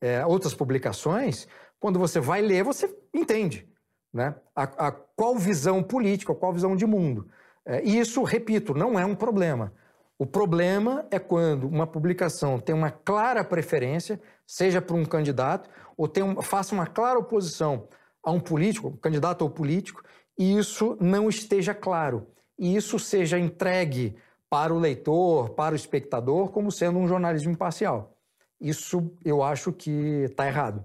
é, 0.00 0.24
outras 0.24 0.54
publicações, 0.54 1.46
quando 1.78 1.98
você 1.98 2.18
vai 2.18 2.40
ler, 2.40 2.64
você 2.64 2.90
entende 3.12 3.68
né? 4.14 4.34
a, 4.56 4.88
a 4.88 4.92
qual 4.92 5.36
visão 5.36 5.82
política, 5.82 6.34
qual 6.34 6.54
visão 6.54 6.74
de 6.74 6.86
mundo. 6.86 7.28
É, 7.66 7.84
e 7.84 7.98
isso, 7.98 8.22
repito, 8.22 8.72
não 8.72 8.98
é 8.98 9.04
um 9.04 9.14
problema. 9.14 9.74
O 10.18 10.26
problema 10.26 11.06
é 11.12 11.18
quando 11.18 11.68
uma 11.68 11.86
publicação 11.86 12.58
tem 12.58 12.74
uma 12.74 12.90
clara 12.90 13.44
preferência, 13.44 14.20
seja 14.44 14.82
por 14.82 14.96
um 14.96 15.04
candidato, 15.04 15.70
ou 15.96 16.08
tem 16.08 16.24
um, 16.24 16.42
faça 16.42 16.74
uma 16.74 16.88
clara 16.88 17.20
oposição 17.20 17.86
a 18.22 18.32
um 18.32 18.40
político, 18.40 18.88
um 18.88 18.96
candidato 18.96 19.42
ou 19.42 19.50
político, 19.50 20.02
e 20.36 20.58
isso 20.58 20.96
não 21.00 21.28
esteja 21.28 21.72
claro. 21.72 22.26
E 22.58 22.74
isso 22.74 22.98
seja 22.98 23.38
entregue 23.38 24.16
para 24.50 24.74
o 24.74 24.78
leitor, 24.78 25.50
para 25.50 25.74
o 25.74 25.76
espectador, 25.76 26.50
como 26.50 26.72
sendo 26.72 26.98
um 26.98 27.06
jornalismo 27.06 27.52
imparcial. 27.52 28.16
Isso 28.60 29.12
eu 29.24 29.40
acho 29.40 29.72
que 29.72 29.90
está 30.24 30.48
errado. 30.48 30.84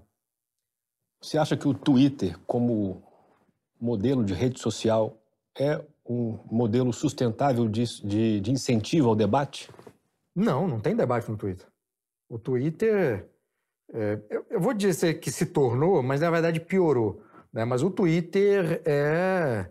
Você 1.20 1.38
acha 1.38 1.56
que 1.56 1.66
o 1.66 1.74
Twitter, 1.74 2.38
como 2.46 3.02
modelo 3.80 4.22
de 4.22 4.32
rede 4.32 4.60
social, 4.60 5.16
é 5.58 5.84
um 6.06 6.38
modelo 6.50 6.92
sustentável 6.92 7.68
de, 7.68 7.84
de, 8.02 8.40
de 8.40 8.50
incentivo 8.50 9.08
ao 9.08 9.16
debate? 9.16 9.70
Não, 10.34 10.66
não 10.66 10.80
tem 10.80 10.96
debate 10.96 11.30
no 11.30 11.36
Twitter. 11.36 11.66
O 12.28 12.38
Twitter, 12.38 13.30
é, 13.92 14.20
eu, 14.28 14.46
eu, 14.50 14.60
vou 14.60 14.74
dizer 14.74 15.20
que 15.20 15.30
se 15.30 15.46
tornou, 15.46 16.02
mas 16.02 16.20
na 16.20 16.30
verdade 16.30 16.60
piorou. 16.60 17.22
Né? 17.52 17.64
Mas 17.64 17.82
o 17.82 17.90
Twitter 17.90 18.82
é. 18.84 19.70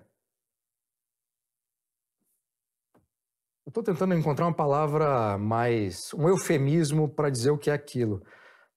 Eu 3.65 3.69
estou 3.69 3.83
tentando 3.83 4.13
encontrar 4.13 4.45
uma 4.45 4.53
palavra 4.53 5.37
mais. 5.37 6.13
um 6.13 6.27
eufemismo 6.29 7.09
para 7.09 7.29
dizer 7.29 7.51
o 7.51 7.57
que 7.57 7.69
é 7.69 7.73
aquilo. 7.73 8.23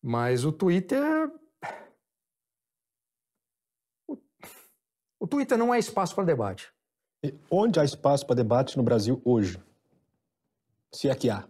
Mas 0.02 0.44
o 0.44 0.52
Twitter. 0.52 1.30
O 5.18 5.26
Twitter 5.26 5.56
não 5.56 5.74
é 5.74 5.78
espaço 5.78 6.14
para 6.14 6.24
debate. 6.24 6.75
E 7.22 7.34
onde 7.50 7.80
há 7.80 7.84
espaço 7.84 8.26
para 8.26 8.36
debate 8.36 8.76
no 8.76 8.82
Brasil 8.82 9.20
hoje? 9.24 9.58
Se 10.92 11.08
é 11.08 11.14
que 11.14 11.30
há. 11.30 11.46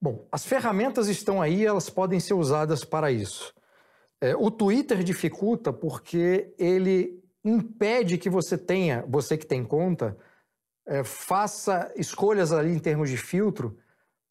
Bom, 0.00 0.26
as 0.32 0.46
ferramentas 0.46 1.08
estão 1.08 1.42
aí, 1.42 1.66
elas 1.66 1.90
podem 1.90 2.18
ser 2.18 2.34
usadas 2.34 2.84
para 2.84 3.10
isso. 3.10 3.52
É, 4.20 4.34
o 4.34 4.50
Twitter 4.50 5.02
dificulta 5.02 5.72
porque 5.72 6.54
ele 6.58 7.22
impede 7.44 8.18
que 8.18 8.30
você 8.30 8.56
tenha, 8.56 9.04
você 9.08 9.36
que 9.36 9.46
tem 9.46 9.64
conta, 9.64 10.16
é, 10.86 11.04
faça 11.04 11.92
escolhas 11.96 12.52
ali 12.52 12.70
em 12.72 12.78
termos 12.78 13.10
de 13.10 13.16
filtro 13.16 13.78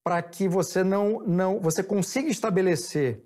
para 0.03 0.21
que 0.21 0.47
você 0.47 0.83
não, 0.83 1.19
não, 1.21 1.59
você 1.59 1.83
consiga 1.83 2.29
estabelecer 2.29 3.23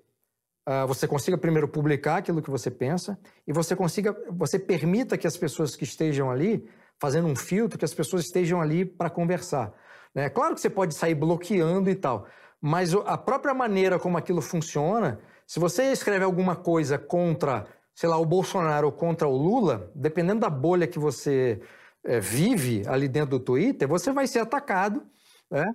uh, 0.68 0.88
você 0.88 1.08
consiga 1.08 1.38
primeiro 1.38 1.68
publicar 1.68 2.18
aquilo 2.18 2.42
que 2.42 2.50
você 2.50 2.72
pensa 2.72 3.18
e 3.48 3.54
você 3.54 3.76
consiga, 3.76 4.16
você 4.30 4.58
permita 4.58 5.18
que 5.18 5.28
as 5.28 5.38
pessoas 5.38 5.76
que 5.76 5.84
estejam 5.84 6.30
ali, 6.30 6.68
fazendo 7.00 7.28
um 7.28 7.36
filtro, 7.36 7.78
que 7.78 7.86
as 7.86 7.94
pessoas 7.94 8.26
estejam 8.26 8.62
ali 8.62 8.86
para 8.86 9.10
conversar. 9.10 9.74
Né? 10.14 10.30
Claro 10.30 10.56
que 10.56 10.62
você 10.62 10.70
pode 10.70 10.94
sair 10.94 11.16
bloqueando 11.16 11.90
e 11.90 11.96
tal, 11.96 12.28
mas 12.62 12.94
a 12.94 13.18
própria 13.18 13.54
maneira 13.54 14.00
como 14.00 14.18
aquilo 14.18 14.42
funciona, 14.42 15.20
se 15.46 15.60
você 15.60 15.92
escreve 15.92 16.24
alguma 16.24 16.56
coisa 16.56 16.98
contra, 16.98 17.68
sei 17.94 18.08
lá, 18.08 18.18
o 18.18 18.26
Bolsonaro 18.26 18.88
ou 18.88 18.94
contra 18.94 19.28
o 19.28 19.36
Lula, 19.36 19.92
dependendo 19.94 20.42
da 20.42 20.50
bolha 20.50 20.88
que 20.88 20.98
você 20.98 21.62
é, 22.06 22.20
vive 22.20 22.84
ali 22.88 23.08
dentro 23.08 23.32
do 23.32 23.40
Twitter, 23.40 23.88
você 23.88 24.12
vai 24.12 24.28
ser 24.28 24.40
atacado 24.40 25.06
né, 25.52 25.66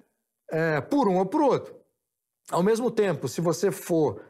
é, 0.51 0.81
por 0.81 1.09
um 1.09 1.19
ou 1.19 1.27
por 1.27 1.43
outro. 1.43 1.77
Ao 2.51 2.63
mesmo 2.63 2.91
tempo, 2.91 3.29
se 3.29 3.43
você 3.43 3.71
for 3.71 4.23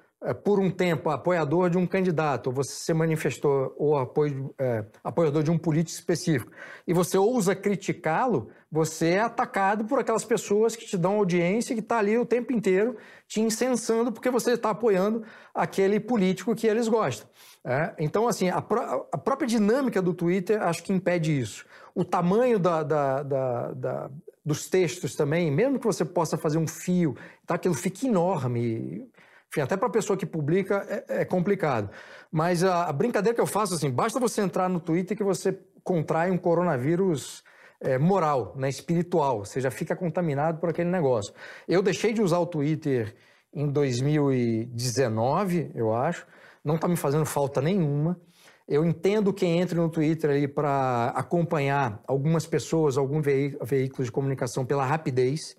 por 0.42 0.58
um 0.58 0.70
tempo 0.70 1.10
apoiador 1.10 1.70
de 1.70 1.78
um 1.78 1.86
candidato, 1.86 2.48
ou 2.48 2.52
você 2.52 2.72
se 2.72 2.92
manifestou 2.92 3.74
ou 3.78 3.96
apoio, 3.96 4.52
é, 4.58 4.84
apoiador 5.02 5.44
de 5.44 5.50
um 5.50 5.56
político 5.56 5.96
específico, 5.98 6.50
e 6.86 6.92
você 6.92 7.16
ousa 7.16 7.54
criticá-lo, 7.54 8.50
você 8.70 9.10
é 9.10 9.20
atacado 9.20 9.84
por 9.84 10.00
aquelas 10.00 10.24
pessoas 10.24 10.74
que 10.74 10.84
te 10.84 10.96
dão 10.96 11.16
audiência 11.16 11.72
e 11.72 11.76
que 11.76 11.82
está 11.82 11.98
ali 11.98 12.18
o 12.18 12.26
tempo 12.26 12.52
inteiro 12.52 12.96
te 13.28 13.40
incensando 13.40 14.10
porque 14.10 14.28
você 14.28 14.52
está 14.52 14.70
apoiando 14.70 15.22
aquele 15.54 16.00
político 16.00 16.54
que 16.54 16.66
eles 16.66 16.88
gostam. 16.88 17.28
É? 17.64 17.94
Então, 17.98 18.26
assim, 18.26 18.48
a, 18.48 18.60
pró 18.60 19.06
a, 19.12 19.18
própria 19.18 19.46
dinâmica 19.46 20.02
do 20.02 20.12
Twitter 20.12 20.60
acho 20.62 20.82
que 20.82 20.92
impede 20.92 21.38
isso. 21.38 21.64
O 21.94 22.04
tamanho 22.04 22.58
da, 22.58 22.82
da, 22.82 23.22
da, 23.22 23.72
da 23.72 24.10
dos 24.44 24.68
textos 24.68 25.14
também, 25.14 25.50
mesmo 25.50 25.78
que 25.78 25.86
você 25.86 26.04
possa 26.04 26.38
fazer 26.38 26.56
um 26.56 26.66
fio, 26.66 27.14
tá, 27.46 27.54
aquilo 27.54 27.74
fica 27.74 28.06
enorme. 28.06 29.06
Enfim, 29.50 29.62
até 29.62 29.76
para 29.76 29.88
a 29.88 29.90
pessoa 29.90 30.16
que 30.16 30.26
publica 30.26 30.86
é, 31.08 31.22
é 31.22 31.24
complicado. 31.24 31.90
Mas 32.30 32.62
a, 32.62 32.84
a, 32.84 32.92
brincadeira 32.92 33.34
que 33.34 33.40
eu 33.40 33.46
faço, 33.46 33.74
assim, 33.74 33.90
basta 33.90 34.20
você 34.20 34.42
entrar 34.42 34.68
no 34.68 34.78
Twitter 34.78 35.16
que 35.16 35.24
você 35.24 35.58
contrai 35.82 36.30
um 36.30 36.36
coronavírus 36.36 37.42
é, 37.80 37.98
moral, 37.98 38.54
né, 38.56 38.68
espiritual. 38.68 39.44
Você 39.44 39.60
já 39.60 39.70
fica 39.70 39.96
contaminado 39.96 40.58
por 40.58 40.68
aquele 40.68 40.90
negócio. 40.90 41.32
Eu 41.66 41.82
deixei 41.82 42.12
de 42.12 42.20
usar 42.20 42.38
o 42.38 42.46
Twitter 42.46 43.14
em 43.54 43.66
2019, 43.66 45.72
eu 45.74 45.94
acho. 45.94 46.26
Não 46.62 46.74
está 46.74 46.86
me 46.86 46.96
fazendo 46.96 47.24
falta 47.24 47.62
nenhuma. 47.62 48.20
Eu 48.68 48.84
entendo 48.84 49.32
quem 49.32 49.60
entra 49.60 49.80
no 49.80 49.88
Twitter 49.88 50.28
aí 50.28 50.46
para 50.46 51.06
acompanhar 51.16 52.02
algumas 52.06 52.46
pessoas, 52.46 52.98
alguns 52.98 53.24
veículos 53.24 54.06
de 54.06 54.12
comunicação 54.12 54.66
pela 54.66 54.84
rapidez, 54.84 55.56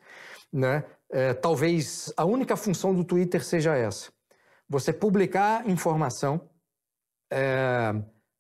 né? 0.54 0.84
É, 1.12 1.34
talvez 1.34 2.14
a 2.16 2.26
única 2.26 2.56
função 2.56 2.94
do 2.94 3.04
Twitter 3.04 3.44
seja 3.44 3.76
essa: 3.76 4.12
você 4.68 4.94
publicar 4.94 5.68
informação, 5.68 6.50
é, 7.32 7.94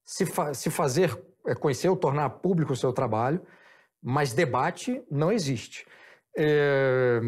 se, 0.06 0.26
fa 0.26 0.54
se 0.54 0.70
fazer 0.70 1.20
é, 1.48 1.56
conhecer 1.56 1.90
ou 1.90 1.98
tornar 1.98 2.30
público 2.30 2.74
o 2.74 2.78
seu 2.78 2.94
trabalho, 2.94 3.42
mas 4.02 4.34
debate 4.34 5.04
não 5.10 5.32
existe. 5.32 5.86
É, 6.38 7.20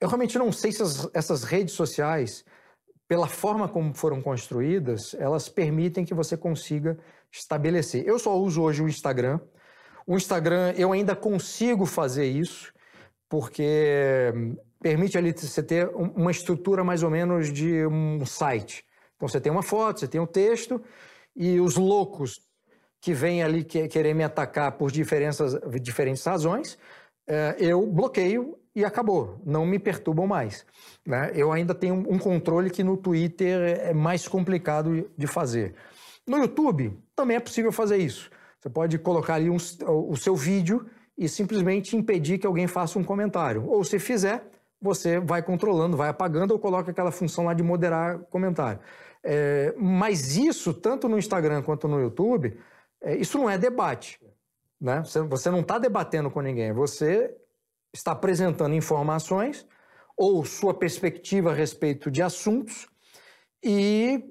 eu 0.00 0.08
realmente 0.08 0.38
não 0.38 0.52
sei 0.52 0.72
se 0.72 0.82
as, 0.82 1.08
essas 1.14 1.44
redes 1.44 1.74
sociais, 1.74 2.44
pela 3.08 3.28
forma 3.28 3.68
como 3.68 3.94
foram 3.94 4.20
construídas, 4.20 5.14
elas 5.14 5.48
permitem 5.48 6.04
que 6.04 6.14
você 6.14 6.36
consiga 6.36 6.98
estabelecer. 7.30 8.06
Eu 8.06 8.18
só 8.18 8.36
uso 8.36 8.62
hoje 8.62 8.82
o 8.82 8.88
Instagram. 8.88 9.40
O 10.06 10.16
Instagram 10.16 10.72
eu 10.76 10.92
ainda 10.92 11.14
consigo 11.14 11.86
fazer 11.86 12.26
isso 12.26 12.72
porque 13.32 14.30
hum, 14.34 14.54
permite 14.78 15.16
ali 15.16 15.32
você 15.32 15.62
ter 15.62 15.88
uma 15.88 16.30
estrutura 16.30 16.84
mais 16.84 17.02
ou 17.02 17.08
menos 17.08 17.50
de 17.50 17.86
um 17.86 18.26
site. 18.26 18.84
Então 19.16 19.26
você 19.26 19.40
tem 19.40 19.50
uma 19.50 19.62
foto, 19.62 20.00
você 20.00 20.06
tem 20.06 20.20
um 20.20 20.26
texto 20.26 20.82
e 21.34 21.58
os 21.58 21.76
loucos 21.76 22.42
que 23.00 23.14
vêm 23.14 23.42
ali 23.42 23.64
querer 23.64 24.14
me 24.14 24.22
atacar 24.22 24.72
por 24.72 24.92
diferenças, 24.92 25.58
diferentes 25.80 26.22
razões, 26.22 26.76
é, 27.26 27.56
eu 27.58 27.86
bloqueio 27.86 28.58
e 28.76 28.84
acabou, 28.84 29.40
não 29.46 29.64
me 29.64 29.78
perturbam 29.78 30.26
mais. 30.26 30.66
Né? 31.06 31.32
Eu 31.34 31.50
ainda 31.50 31.74
tenho 31.74 31.94
um 31.94 32.18
controle 32.18 32.68
que 32.68 32.84
no 32.84 32.98
Twitter 32.98 33.80
é 33.80 33.94
mais 33.94 34.28
complicado 34.28 35.10
de 35.16 35.26
fazer. 35.26 35.74
No 36.26 36.36
YouTube 36.36 37.00
também 37.16 37.38
é 37.38 37.40
possível 37.40 37.72
fazer 37.72 37.96
isso. 37.96 38.30
Você 38.60 38.68
pode 38.68 38.98
colocar 38.98 39.36
ali 39.36 39.48
um, 39.48 39.56
o 39.56 40.16
seu 40.18 40.36
vídeo 40.36 40.86
e 41.22 41.28
simplesmente 41.28 41.96
impedir 41.96 42.38
que 42.38 42.46
alguém 42.46 42.66
faça 42.66 42.98
um 42.98 43.04
comentário. 43.04 43.64
Ou 43.68 43.84
se 43.84 43.98
fizer, 43.98 44.44
você 44.80 45.20
vai 45.20 45.40
controlando, 45.40 45.96
vai 45.96 46.08
apagando 46.08 46.50
ou 46.50 46.58
coloca 46.58 46.90
aquela 46.90 47.12
função 47.12 47.44
lá 47.44 47.54
de 47.54 47.62
moderar 47.62 48.18
comentário. 48.30 48.80
É, 49.22 49.72
mas 49.78 50.36
isso, 50.36 50.74
tanto 50.74 51.08
no 51.08 51.16
Instagram 51.16 51.62
quanto 51.62 51.86
no 51.86 52.00
YouTube, 52.00 52.58
é, 53.00 53.14
isso 53.14 53.38
não 53.38 53.48
é 53.48 53.56
debate. 53.56 54.20
Né? 54.80 55.00
Você, 55.04 55.20
você 55.22 55.48
não 55.48 55.60
está 55.60 55.78
debatendo 55.78 56.28
com 56.28 56.40
ninguém, 56.40 56.72
você 56.72 57.32
está 57.94 58.10
apresentando 58.10 58.74
informações 58.74 59.64
ou 60.16 60.44
sua 60.44 60.74
perspectiva 60.74 61.52
a 61.52 61.54
respeito 61.54 62.10
de 62.10 62.20
assuntos 62.20 62.88
e 63.62 64.24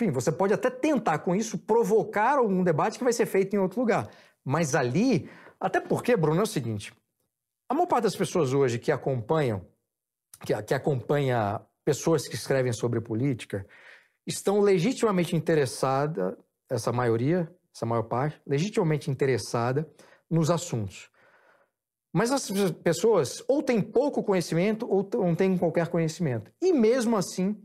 enfim, 0.00 0.12
você 0.12 0.30
pode 0.30 0.54
até 0.54 0.70
tentar 0.70 1.18
com 1.18 1.34
isso 1.34 1.58
provocar 1.58 2.38
algum 2.38 2.62
debate 2.62 2.98
que 2.98 3.04
vai 3.04 3.12
ser 3.12 3.26
feito 3.26 3.54
em 3.54 3.58
outro 3.58 3.80
lugar. 3.80 4.08
Mas 4.44 4.76
ali, 4.76 5.28
até 5.58 5.80
porque, 5.80 6.16
Bruno, 6.16 6.40
é 6.40 6.44
o 6.44 6.46
seguinte: 6.46 6.94
a 7.68 7.74
maior 7.74 7.86
parte 7.86 8.04
das 8.04 8.14
pessoas 8.14 8.52
hoje 8.52 8.78
que 8.78 8.92
acompanham, 8.92 9.66
que, 10.44 10.62
que 10.62 10.72
acompanha 10.72 11.60
pessoas 11.84 12.28
que 12.28 12.36
escrevem 12.36 12.72
sobre 12.72 13.00
política, 13.00 13.66
estão 14.24 14.60
legitimamente 14.60 15.34
interessadas, 15.34 16.36
essa 16.70 16.92
maioria, 16.92 17.52
essa 17.74 17.84
maior 17.84 18.04
parte, 18.04 18.40
legitimamente 18.46 19.10
interessada 19.10 19.88
nos 20.30 20.48
assuntos. 20.48 21.10
Mas 22.12 22.30
as 22.30 22.48
pessoas 22.82 23.42
ou 23.48 23.62
têm 23.62 23.82
pouco 23.82 24.22
conhecimento 24.22 24.88
ou 24.88 25.08
não 25.14 25.34
têm 25.34 25.58
qualquer 25.58 25.88
conhecimento. 25.88 26.52
E 26.60 26.72
mesmo 26.72 27.16
assim, 27.16 27.60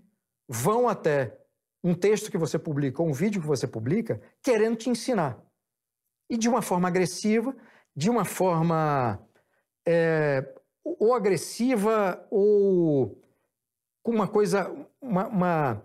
vão 0.47 0.88
até 0.88 1.42
um 1.84 1.93
texto 1.93 2.31
que 2.31 2.38
você 2.38 2.57
publica 2.57 3.01
ou 3.01 3.09
um 3.09 3.13
vídeo 3.13 3.41
que 3.41 3.47
você 3.47 3.67
publica 3.67 4.21
querendo 4.41 4.77
te 4.77 4.89
ensinar. 4.89 5.38
E 6.29 6.38
de 6.38 6.47
uma 6.47 6.61
forma 6.61 6.88
agressiva, 6.88 7.55
de 7.95 8.09
uma 8.09 8.23
forma 8.23 9.19
é, 9.86 10.47
ou 10.84 11.13
agressiva 11.13 12.25
ou 12.31 13.21
com 14.01 14.11
uma 14.11 14.27
coisa, 14.27 14.71
uma, 15.01 15.27
uma 15.27 15.84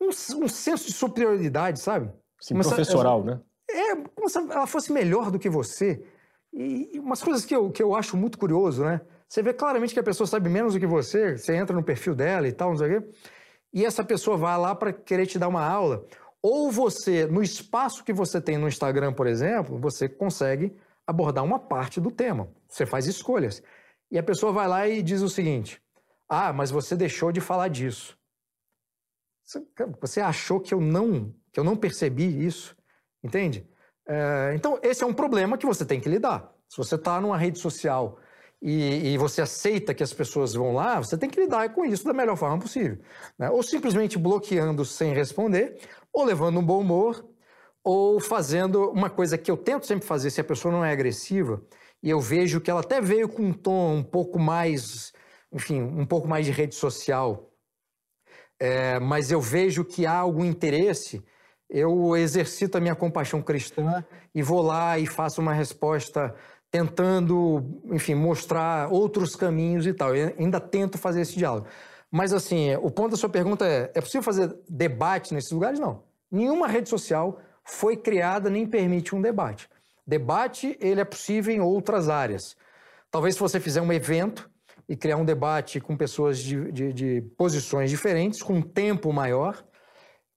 um, 0.00 0.08
um, 0.08 0.48
senso 0.48 0.86
de 0.86 0.92
superioridade, 0.92 1.80
sabe? 1.80 2.10
Sim, 2.40 2.54
professoral, 2.54 3.20
se, 3.22 3.26
né? 3.26 3.40
É, 3.70 3.96
como 3.96 4.28
se 4.28 4.38
ela 4.38 4.66
fosse 4.66 4.92
melhor 4.92 5.30
do 5.30 5.38
que 5.38 5.48
você. 5.48 6.04
E, 6.52 6.90
e 6.94 6.98
umas 6.98 7.22
coisas 7.22 7.44
que 7.44 7.54
eu, 7.54 7.70
que 7.70 7.82
eu 7.82 7.94
acho 7.94 8.16
muito 8.16 8.38
curioso, 8.38 8.84
né? 8.84 9.00
Você 9.28 9.42
vê 9.42 9.52
claramente 9.52 9.94
que 9.94 10.00
a 10.00 10.04
pessoa 10.04 10.26
sabe 10.26 10.48
menos 10.48 10.74
do 10.74 10.80
que 10.80 10.86
você, 10.86 11.36
você 11.36 11.56
entra 11.56 11.74
no 11.74 11.82
perfil 11.82 12.14
dela 12.14 12.46
e 12.46 12.52
tal, 12.52 12.70
não 12.70 12.76
sei 12.76 12.96
o 12.96 13.00
quê, 13.00 13.08
e 13.74 13.84
essa 13.84 14.04
pessoa 14.04 14.36
vai 14.36 14.56
lá 14.56 14.72
para 14.72 14.92
querer 14.92 15.26
te 15.26 15.36
dar 15.36 15.48
uma 15.48 15.66
aula. 15.66 16.06
Ou 16.40 16.70
você, 16.70 17.26
no 17.26 17.42
espaço 17.42 18.04
que 18.04 18.12
você 18.12 18.40
tem 18.40 18.56
no 18.56 18.68
Instagram, 18.68 19.12
por 19.12 19.26
exemplo, 19.26 19.76
você 19.78 20.08
consegue 20.08 20.76
abordar 21.04 21.42
uma 21.42 21.58
parte 21.58 22.00
do 22.00 22.10
tema. 22.10 22.48
Você 22.68 22.86
faz 22.86 23.06
escolhas. 23.06 23.60
E 24.12 24.16
a 24.18 24.22
pessoa 24.22 24.52
vai 24.52 24.68
lá 24.68 24.86
e 24.86 25.02
diz 25.02 25.22
o 25.22 25.28
seguinte: 25.28 25.82
Ah, 26.28 26.52
mas 26.52 26.70
você 26.70 26.94
deixou 26.94 27.32
de 27.32 27.40
falar 27.40 27.66
disso. 27.66 28.16
Você 30.00 30.20
achou 30.20 30.60
que 30.60 30.72
eu 30.72 30.80
não, 30.80 31.34
que 31.52 31.58
eu 31.58 31.64
não 31.64 31.76
percebi 31.76 32.46
isso? 32.46 32.76
Entende? 33.22 33.68
É, 34.06 34.52
então, 34.54 34.78
esse 34.82 35.02
é 35.02 35.06
um 35.06 35.12
problema 35.12 35.58
que 35.58 35.66
você 35.66 35.84
tem 35.84 36.00
que 36.00 36.08
lidar. 36.08 36.52
Se 36.68 36.76
você 36.76 36.94
está 36.94 37.20
numa 37.20 37.36
rede 37.36 37.58
social 37.58 38.18
e, 38.66 39.12
e, 39.12 39.18
você 39.18 39.42
aceita 39.42 39.92
que 39.92 40.02
as 40.02 40.14
pessoas 40.14 40.54
vão 40.54 40.72
lá, 40.72 40.96
você 40.96 41.18
tem 41.18 41.28
que 41.28 41.38
lidar 41.38 41.68
com 41.74 41.84
isso 41.84 42.02
da 42.02 42.14
melhor 42.14 42.34
forma 42.34 42.58
possível. 42.58 42.98
Né? 43.38 43.50
Ou 43.50 43.62
simplesmente 43.62 44.18
bloqueando 44.18 44.86
sem 44.86 45.12
responder, 45.12 45.78
ou 46.10 46.24
levando 46.24 46.58
um 46.60 46.64
bom 46.64 46.80
humor, 46.80 47.28
ou 47.84 48.18
fazendo 48.18 48.90
uma 48.90 49.10
coisa 49.10 49.36
que 49.36 49.50
eu 49.50 49.58
tento 49.58 49.86
sempre 49.86 50.06
fazer 50.06 50.30
se 50.30 50.40
a 50.40 50.44
pessoa 50.44 50.72
não 50.72 50.82
é 50.82 50.90
agressiva 50.90 51.62
e 52.02 52.08
eu 52.08 52.18
vejo 52.18 52.58
que 52.58 52.70
ela 52.70 52.80
até 52.80 53.02
veio 53.02 53.28
com 53.28 53.42
um 53.42 53.52
tom 53.52 53.96
um 53.96 54.02
pouco 54.02 54.38
mais, 54.38 55.12
enfim, 55.52 55.82
um 55.82 56.06
pouco 56.06 56.26
mais 56.26 56.46
de 56.46 56.52
rede 56.52 56.74
social, 56.74 57.50
é, 58.58 58.98
mas 58.98 59.30
eu 59.30 59.42
vejo 59.42 59.84
que 59.84 60.06
há 60.06 60.16
algum 60.16 60.44
interesse, 60.44 61.22
eu 61.68 62.16
exercito 62.16 62.78
a 62.78 62.80
minha 62.80 62.94
compaixão 62.94 63.42
cristã 63.42 64.02
e 64.34 64.42
vou 64.42 64.62
lá 64.62 64.98
e 64.98 65.06
faço 65.06 65.42
uma 65.42 65.52
resposta 65.52 66.34
tentando, 66.74 67.80
enfim, 67.84 68.16
mostrar 68.16 68.92
outros 68.92 69.36
caminhos 69.36 69.86
e 69.86 69.94
tal. 69.94 70.12
Eu 70.12 70.34
ainda 70.36 70.58
tento 70.58 70.98
fazer 70.98 71.20
esse 71.20 71.36
diálogo. 71.36 71.68
Mas, 72.10 72.32
assim, 72.32 72.74
o 72.82 72.90
ponto 72.90 73.12
da 73.12 73.16
sua 73.16 73.28
pergunta 73.28 73.64
é: 73.64 73.92
é 73.94 74.00
possível 74.00 74.24
fazer 74.24 74.52
debate 74.68 75.32
nesses 75.32 75.52
lugares? 75.52 75.78
Não. 75.78 76.02
Nenhuma 76.28 76.66
rede 76.66 76.88
social 76.88 77.40
foi 77.62 77.96
criada 77.96 78.50
nem 78.50 78.66
permite 78.66 79.14
um 79.14 79.22
debate. 79.22 79.68
Debate, 80.04 80.76
ele 80.80 81.00
é 81.00 81.04
possível 81.04 81.54
em 81.54 81.60
outras 81.60 82.08
áreas. 82.08 82.56
Talvez 83.08 83.36
se 83.36 83.40
você 83.40 83.60
fizer 83.60 83.80
um 83.80 83.92
evento 83.92 84.50
e 84.88 84.96
criar 84.96 85.16
um 85.16 85.24
debate 85.24 85.78
com 85.78 85.96
pessoas 85.96 86.40
de, 86.40 86.72
de, 86.72 86.92
de 86.92 87.22
posições 87.38 87.88
diferentes, 87.88 88.42
com 88.42 88.54
um 88.54 88.62
tempo 88.62 89.12
maior, 89.12 89.64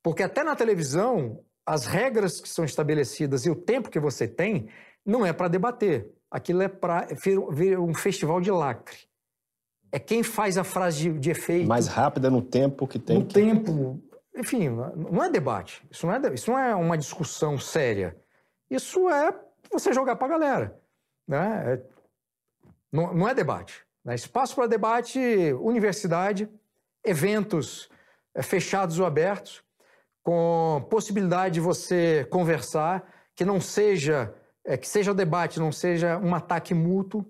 porque 0.03 0.21
até 0.21 0.43
na 0.43 0.55
televisão, 0.55 1.43
as 1.65 1.88
regras 1.88 2.39
que 2.39 2.47
são 2.47 2.63
estabelecidas 2.63 3.43
e 3.47 3.49
o 3.49 3.55
tempo 3.55 3.89
que 3.89 3.99
você 3.99 4.27
tem 4.27 4.69
não 5.03 5.25
é 5.25 5.33
para 5.33 5.47
debater. 5.47 6.15
Aquilo 6.30 6.61
é 6.61 6.67
para 6.67 7.07
vir 7.51 7.80
um 7.80 7.93
festival 7.93 8.41
de 8.41 8.51
lacre. 8.51 8.97
É 9.91 9.99
quem 9.99 10.21
faz 10.21 10.57
a 10.57 10.63
frase 10.63 11.03
de, 11.03 11.19
de 11.19 11.32
efeito. 11.32 11.67
Mais 11.67 11.88
rápida 11.88 12.30
no 12.30 12.41
tempo 12.41 12.88
que 12.88 12.99
tem. 12.99 13.19
No 13.19 13.25
que... 13.25 13.34
tempo. 13.34 14.01
Enfim, 14.36 14.69
não 14.69 15.23
é 15.23 15.30
debate. 15.30 15.86
Isso 15.89 16.05
não 16.05 16.13
é, 16.13 16.34
isso 16.34 16.51
não 16.51 16.59
é 16.59 16.75
uma 16.75 16.97
discussão 16.97 17.57
séria. 17.57 18.15
Isso 18.69 19.09
é 19.09 19.34
você 19.71 19.93
jogar 19.93 20.15
para 20.15 20.28
a 20.28 20.30
galera. 20.30 20.82
Né? 21.28 21.73
É, 21.73 21.82
não, 22.91 23.13
não 23.13 23.28
é 23.28 23.34
debate. 23.34 23.86
Né? 24.03 24.15
Espaço 24.15 24.55
para 24.55 24.67
debate, 24.67 25.19
universidade, 25.59 26.49
eventos 27.03 27.89
é, 28.36 28.41
fechados 28.43 28.99
ou 28.99 29.05
abertos, 29.05 29.63
com 30.21 30.86
possibilidade 30.89 31.55
de 31.55 31.61
você 31.61 32.28
conversar, 32.30 33.09
que 33.34 33.45
não 33.45 33.61
seja 33.61 34.34
é, 34.68 34.76
que 34.76 34.88
seja 34.88 35.11
o 35.11 35.15
debate, 35.15 35.59
não 35.59 35.72
seja 35.72 36.20
um 36.20 36.36
ataque 36.36 36.74
mútuo, 36.74 37.26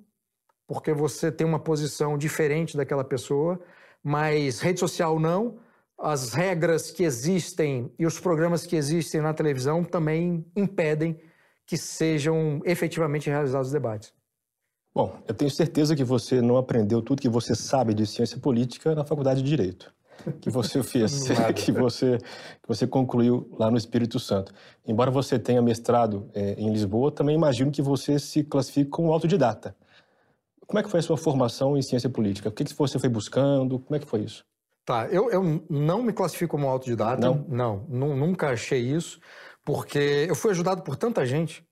porque 0.67 0.91
você 0.91 1.31
tem 1.31 1.45
uma 1.45 1.59
posição 1.59 2.17
diferente 2.17 2.75
daquela 2.75 3.03
pessoa, 3.03 3.59
mas 4.03 4.59
rede 4.59 4.79
social 4.79 5.19
não. 5.19 5.59
As 5.99 6.33
regras 6.33 6.91
que 6.91 7.03
existem 7.03 7.91
e 7.97 8.05
os 8.05 8.19
programas 8.19 8.65
que 8.65 8.75
existem 8.75 9.21
na 9.21 9.33
televisão 9.33 9.83
também 9.83 10.45
impedem 10.55 11.19
que 11.65 11.77
sejam 11.77 12.59
efetivamente 12.65 13.29
realizados 13.29 13.71
debates. 13.71 14.13
Bom, 14.93 15.21
eu 15.27 15.33
tenho 15.33 15.51
certeza 15.51 15.95
que 15.95 16.03
você 16.03 16.41
não 16.41 16.57
aprendeu 16.57 17.01
tudo 17.03 17.21
que 17.21 17.29
você 17.29 17.53
sabe 17.55 17.93
de 17.93 18.05
ciência 18.07 18.39
política 18.39 18.95
na 18.95 19.05
faculdade 19.05 19.43
de 19.43 19.49
Direito 19.49 19.95
que 20.33 20.49
você 20.49 20.83
fez, 20.83 21.27
que 21.55 21.71
você 21.71 22.17
que 22.17 22.67
você 22.67 22.87
concluiu 22.87 23.49
lá 23.57 23.69
no 23.71 23.77
Espírito 23.77 24.19
Santo. 24.19 24.53
Embora 24.85 25.11
você 25.11 25.37
tenha 25.39 25.61
mestrado 25.61 26.29
é, 26.33 26.53
em 26.53 26.71
Lisboa, 26.71 27.11
também 27.11 27.35
imagino 27.35 27.71
que 27.71 27.81
você 27.81 28.19
se 28.19 28.43
classifique 28.43 28.89
como 28.89 29.11
autodidata. 29.11 29.75
Como 30.65 30.79
é 30.79 30.83
que 30.83 30.89
foi 30.89 30.99
a 30.99 31.03
sua 31.03 31.17
formação 31.17 31.77
em 31.77 31.81
ciência 31.81 32.09
política? 32.09 32.49
O 32.49 32.51
que, 32.51 32.65
que 32.65 32.73
você 32.73 32.99
foi 32.99 33.09
buscando? 33.09 33.79
Como 33.79 33.95
é 33.95 33.99
que 33.99 34.05
foi 34.05 34.21
isso? 34.21 34.45
Tá, 34.85 35.05
eu, 35.07 35.29
eu 35.29 35.65
não 35.69 36.01
me 36.01 36.13
classifico 36.13 36.51
como 36.51 36.67
autodidata. 36.67 37.19
Não? 37.19 37.85
não? 37.89 38.15
Nunca 38.15 38.49
achei 38.49 38.79
isso, 38.79 39.19
porque 39.65 40.25
eu 40.29 40.35
fui 40.35 40.51
ajudado 40.51 40.81
por 40.81 40.95
tanta 40.95 41.25
gente, 41.25 41.65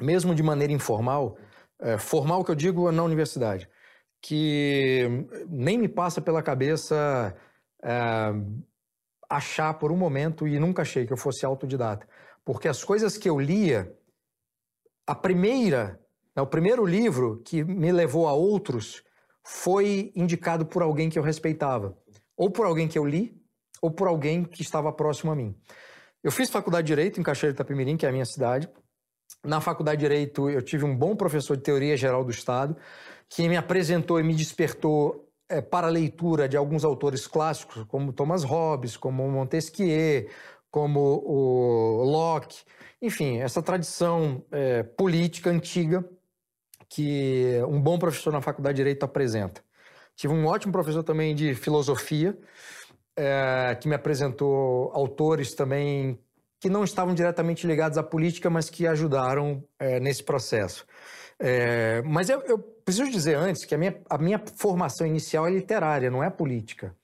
mesmo 0.00 0.34
de 0.34 0.42
maneira 0.42 0.72
informal, 0.72 1.38
é, 1.80 1.98
formal 1.98 2.44
que 2.44 2.50
eu 2.50 2.54
digo 2.54 2.90
na 2.92 3.02
universidade, 3.02 3.68
que 4.22 5.26
nem 5.48 5.78
me 5.78 5.88
passa 5.88 6.20
pela 6.20 6.42
cabeça 6.42 7.34
é, 7.84 8.32
achar 9.28 9.74
por 9.74 9.92
um 9.92 9.96
momento, 9.96 10.48
e 10.48 10.58
nunca 10.58 10.82
achei 10.82 11.06
que 11.06 11.12
eu 11.12 11.16
fosse 11.16 11.44
autodidata, 11.44 12.08
porque 12.44 12.68
as 12.68 12.82
coisas 12.82 13.16
que 13.18 13.28
eu 13.28 13.38
lia, 13.38 13.94
a 15.06 15.14
primeira, 15.14 16.00
né, 16.34 16.42
o 16.42 16.46
primeiro 16.46 16.84
livro 16.84 17.42
que 17.44 17.62
me 17.62 17.92
levou 17.92 18.26
a 18.26 18.32
outros 18.32 19.02
foi 19.46 20.10
indicado 20.16 20.64
por 20.64 20.82
alguém 20.82 21.10
que 21.10 21.18
eu 21.18 21.22
respeitava, 21.22 21.96
ou 22.36 22.50
por 22.50 22.64
alguém 22.66 22.88
que 22.88 22.98
eu 22.98 23.04
li, 23.04 23.40
ou 23.82 23.90
por 23.90 24.08
alguém 24.08 24.44
que 24.44 24.62
estava 24.62 24.90
próximo 24.92 25.30
a 25.30 25.36
mim. 25.36 25.54
Eu 26.22 26.32
fiz 26.32 26.48
faculdade 26.48 26.86
de 26.86 26.92
Direito 26.92 27.20
em 27.20 27.22
Cachoeira 27.22 27.52
de 27.52 27.56
Itapemirim, 27.56 27.98
que 27.98 28.06
é 28.06 28.08
a 28.08 28.12
minha 28.12 28.24
cidade. 28.24 28.66
Na 29.44 29.60
faculdade 29.60 29.98
de 29.98 30.08
Direito, 30.08 30.48
eu 30.48 30.62
tive 30.62 30.86
um 30.86 30.96
bom 30.96 31.14
professor 31.14 31.54
de 31.54 31.62
Teoria 31.62 31.94
Geral 31.94 32.24
do 32.24 32.30
Estado, 32.30 32.74
que 33.28 33.46
me 33.46 33.58
apresentou 33.58 34.18
e 34.18 34.22
me 34.22 34.34
despertou 34.34 35.23
é, 35.48 35.60
para 35.60 35.86
a 35.86 35.90
leitura 35.90 36.48
de 36.48 36.56
alguns 36.56 36.84
autores 36.84 37.26
clássicos, 37.26 37.84
como 37.84 38.12
Thomas 38.12 38.44
Hobbes, 38.44 38.96
como 38.96 39.28
Montesquieu, 39.30 40.28
como 40.70 41.22
o 41.24 42.02
Locke, 42.04 42.64
enfim, 43.00 43.38
essa 43.38 43.62
tradição 43.62 44.44
é, 44.50 44.82
política 44.82 45.50
antiga 45.50 46.04
que 46.88 47.60
um 47.68 47.80
bom 47.80 47.98
professor 47.98 48.32
na 48.32 48.40
Faculdade 48.40 48.76
de 48.76 48.80
Direito 48.82 49.04
apresenta. 49.04 49.62
Tive 50.16 50.32
um 50.32 50.46
ótimo 50.46 50.72
professor 50.72 51.02
também 51.02 51.34
de 51.34 51.54
filosofia, 51.54 52.36
é, 53.16 53.76
que 53.80 53.88
me 53.88 53.94
apresentou 53.94 54.90
autores 54.94 55.54
também 55.54 56.18
que 56.60 56.70
não 56.70 56.82
estavam 56.82 57.14
diretamente 57.14 57.66
ligados 57.66 57.98
à 57.98 58.02
política, 58.02 58.48
mas 58.48 58.70
que 58.70 58.86
ajudaram 58.86 59.62
é, 59.78 60.00
nesse 60.00 60.22
processo. 60.22 60.86
É, 61.38 62.00
mas 62.02 62.30
eu, 62.30 62.40
eu, 62.42 62.73
preciso 62.84 63.10
dizer 63.10 63.36
antes 63.36 63.64
que 63.64 63.74
a 63.74 63.78
minha, 63.78 64.00
a 64.08 64.18
minha 64.18 64.42
formação 64.56 65.06
inicial 65.06 65.46
é 65.46 65.50
literária, 65.50 66.10
não 66.10 66.22
é 66.22 66.30
política. 66.30 66.94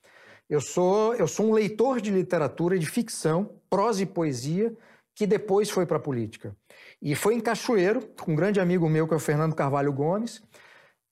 Eu 0.49 0.61
sou, 0.61 1.15
eu 1.15 1.27
sou 1.27 1.47
um 1.47 1.53
leitor 1.53 2.01
de 2.01 2.11
literatura, 2.11 2.77
de 2.77 2.85
ficção, 2.85 3.55
prosa 3.69 4.03
e 4.03 4.05
poesia, 4.05 4.75
que 5.15 5.25
depois 5.25 5.69
foi 5.69 5.85
para 5.85 5.97
a 5.97 5.99
política. 5.99 6.55
E 7.01 7.15
foi 7.15 7.35
em 7.35 7.39
Cachoeiro, 7.39 8.01
com 8.19 8.33
um 8.33 8.35
grande 8.35 8.59
amigo 8.59 8.89
meu, 8.89 9.07
que 9.07 9.13
é 9.13 9.17
o 9.17 9.19
Fernando 9.19 9.55
Carvalho 9.55 9.93
Gomes, 9.93 10.41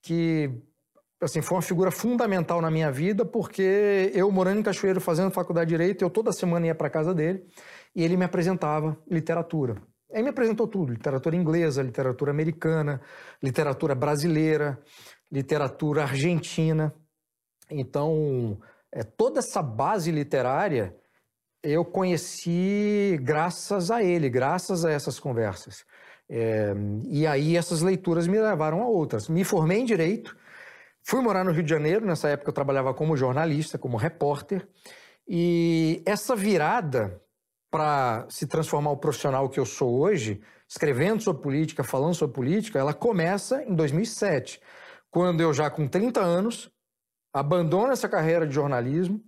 que 0.01 0.51
assim, 1.21 1.41
foi 1.41 1.57
uma 1.57 1.61
figura 1.61 1.91
fundamental 1.91 2.61
na 2.61 2.71
minha 2.71 2.91
vida, 2.91 3.25
porque 3.25 4.11
eu, 4.13 4.31
morando 4.31 4.59
em 4.59 4.63
Cachoeiro, 4.63 5.01
fazendo 5.01 5.31
faculdade 5.31 5.69
de 5.69 5.75
Direito, 5.75 6.01
eu 6.01 6.09
toda 6.09 6.31
semana 6.31 6.67
ia 6.67 6.75
para 6.75 6.89
casa 6.89 7.13
dele 7.13 7.45
e 7.95 8.03
ele 8.03 8.15
me 8.15 8.25
apresentava 8.25 8.97
literatura. 9.09 9.81
Aí 10.13 10.23
me 10.23 10.29
apresentou 10.29 10.67
tudo: 10.67 10.93
literatura 10.93 11.35
inglesa, 11.35 11.83
literatura 11.83 12.31
americana, 12.31 13.01
literatura 13.41 13.93
brasileira, 13.95 14.79
literatura 15.31 16.03
argentina. 16.03 16.93
Então, 17.69 18.59
é, 18.91 19.03
toda 19.03 19.39
essa 19.39 19.61
base 19.61 20.11
literária 20.11 20.95
eu 21.61 21.83
conheci 21.83 23.19
graças 23.21 23.91
a 23.91 24.01
ele, 24.01 24.29
graças 24.29 24.85
a 24.85 24.91
essas 24.91 25.19
conversas. 25.19 25.85
É, 26.29 26.73
e 27.05 27.27
aí 27.27 27.57
essas 27.57 27.81
leituras 27.81 28.27
me 28.27 28.39
levaram 28.39 28.81
a 28.81 28.87
outras. 28.87 29.27
Me 29.27 29.43
formei 29.43 29.79
em 29.79 29.85
Direito, 29.85 30.35
fui 31.03 31.21
morar 31.21 31.43
no 31.43 31.51
Rio 31.51 31.63
de 31.63 31.69
Janeiro, 31.69 32.05
nessa 32.05 32.29
época 32.29 32.49
eu 32.49 32.53
trabalhava 32.53 32.93
como 32.93 33.17
jornalista, 33.17 33.77
como 33.77 33.97
repórter, 33.97 34.67
e 35.27 36.01
essa 36.05 36.35
virada 36.35 37.21
para 37.69 38.25
se 38.29 38.47
transformar 38.47 38.91
o 38.91 38.97
profissional 38.97 39.49
que 39.49 39.59
eu 39.59 39.65
sou 39.65 39.99
hoje, 39.99 40.41
escrevendo 40.67 41.21
sobre 41.21 41.41
política, 41.41 41.83
falando 41.83 42.15
sobre 42.15 42.35
política, 42.35 42.79
ela 42.79 42.93
começa 42.93 43.63
em 43.63 43.75
2007, 43.75 44.59
quando 45.11 45.41
eu 45.41 45.53
já 45.53 45.69
com 45.69 45.87
30 45.87 46.19
anos 46.19 46.71
abandono 47.33 47.91
essa 47.91 48.09
carreira 48.09 48.45
de 48.47 48.53
jornalismo, 48.53 49.21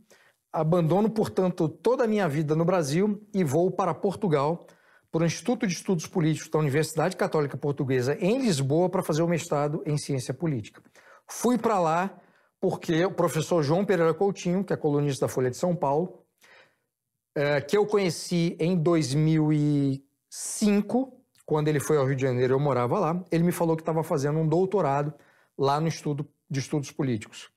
abandono, 0.52 1.10
portanto, 1.10 1.70
toda 1.70 2.04
a 2.04 2.08
minha 2.08 2.28
vida 2.28 2.56
no 2.56 2.66
Brasil 2.66 3.26
e 3.34 3.44
vou 3.44 3.72
para 3.72 3.94
Portugal, 3.94 4.66
para 5.12 5.24
o 5.24 5.26
Instituto 5.26 5.68
de 5.68 5.74
Estudos 5.74 6.08
Políticos 6.08 6.50
da 6.50 6.60
Universidade 6.60 7.16
Católica 7.16 7.58
Portuguesa 7.58 8.18
em 8.20 8.40
Lisboa 8.40 8.90
para 8.90 9.04
fazer 9.04 9.22
o 9.22 9.28
mestrado 9.28 9.84
em 9.86 9.98
ciência 9.98 10.34
política. 10.34 10.82
Fui 11.28 11.58
para 11.58 11.80
lá 11.80 12.18
porque 12.60 13.04
o 13.06 13.12
professor 13.12 13.64
João 13.64 13.86
Pereira 13.86 14.14
Coutinho, 14.14 14.64
que 14.64 14.74
é 14.74 14.78
colunista 14.78 15.26
da 15.26 15.32
Folha 15.32 15.50
de 15.50 15.58
São 15.58 15.76
Paulo, 15.76 16.21
é, 17.36 17.60
que 17.62 17.78
eu 17.78 17.86
conheci 17.86 18.56
em 18.60 18.76
2005, 18.76 21.14
quando 21.46 21.68
ele 21.68 21.80
foi 21.80 21.98
ao 21.98 22.06
Rio 22.06 22.16
de 22.16 22.22
Janeiro, 22.22 22.54
eu 22.54 22.60
morava 22.60 23.00
lá, 23.00 23.24
ele 23.32 23.44
me 23.44 23.52
falou 23.52 23.76
que 23.76 23.82
estava 23.82 24.04
fazendo 24.04 24.38
um 24.40 24.48
doutorado 24.48 25.14
lá 25.58 25.80
no 25.80 25.88
estudo 25.88 26.28
de 26.50 26.60
estudos 26.60 26.92
políticos. 26.92 27.50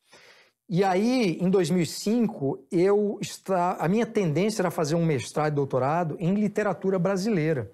E 0.68 0.82
aí, 0.82 1.38
em 1.40 1.50
2005, 1.50 2.66
eu 2.72 3.18
está, 3.20 3.72
a 3.72 3.88
minha 3.88 4.06
tendência 4.06 4.62
era 4.62 4.70
fazer 4.70 4.94
um 4.94 5.04
mestrado 5.04 5.52
e 5.52 5.56
doutorado 5.56 6.16
em 6.18 6.34
literatura 6.34 6.98
brasileira. 6.98 7.70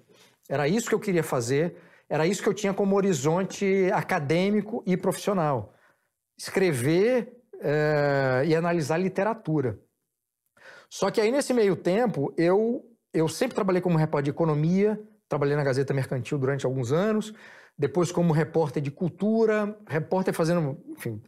Era 0.49 0.67
isso 0.67 0.89
que 0.89 0.95
eu 0.95 0.99
queria 0.99 1.23
fazer, 1.23 1.77
era 2.09 2.27
isso 2.27 2.43
que 2.43 2.49
eu 2.49 2.53
tinha 2.53 2.73
como 2.73 2.95
horizonte 2.95 3.89
acadêmico 3.93 4.83
e 4.85 4.97
profissional 4.97 5.73
escrever 6.37 7.41
é, 7.61 8.43
e 8.47 8.55
analisar 8.55 8.97
literatura. 8.97 9.79
Só 10.91 11.09
que 11.09 11.21
aí, 11.21 11.31
nesse 11.31 11.53
meio 11.53 11.75
tempo, 11.77 12.33
eu, 12.37 12.85
eu 13.13 13.29
sempre 13.29 13.55
trabalhei 13.55 13.81
como 13.81 13.97
repórter 13.97 14.25
de 14.25 14.29
economia, 14.31 15.01
trabalhei 15.29 15.55
na 15.55 15.63
Gazeta 15.63 15.93
Mercantil 15.93 16.37
durante 16.37 16.65
alguns 16.65 16.91
anos, 16.91 17.33
depois 17.77 18.11
como 18.11 18.33
repórter 18.33 18.83
de 18.83 18.91
cultura, 18.91 19.77
repórter 19.87 20.33
fazendo, 20.33 20.77
enfim... 20.89 21.21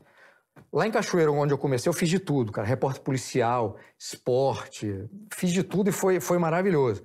Lá 0.71 0.85
em 0.85 0.91
Cachoeiro, 0.91 1.33
onde 1.33 1.53
eu 1.53 1.57
comecei, 1.57 1.87
eu 1.89 1.93
fiz 1.93 2.09
de 2.09 2.19
tudo, 2.19 2.51
cara. 2.51 2.67
Repórter 2.67 3.01
policial, 3.01 3.77
esporte, 3.97 5.09
fiz 5.31 5.51
de 5.51 5.63
tudo 5.63 5.89
e 5.89 5.91
foi, 5.91 6.19
foi 6.19 6.37
maravilhoso. 6.37 7.03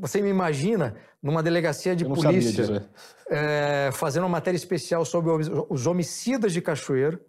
Você 0.00 0.22
me 0.22 0.28
imagina 0.28 0.96
numa 1.22 1.42
delegacia 1.42 1.94
de 1.94 2.04
polícia 2.04 2.88
é, 3.28 3.90
fazendo 3.92 4.22
uma 4.24 4.30
matéria 4.30 4.56
especial 4.56 5.04
sobre 5.04 5.30
os 5.68 5.86
homicidas 5.86 6.52
de 6.52 6.60
Cachoeiro. 6.60 7.20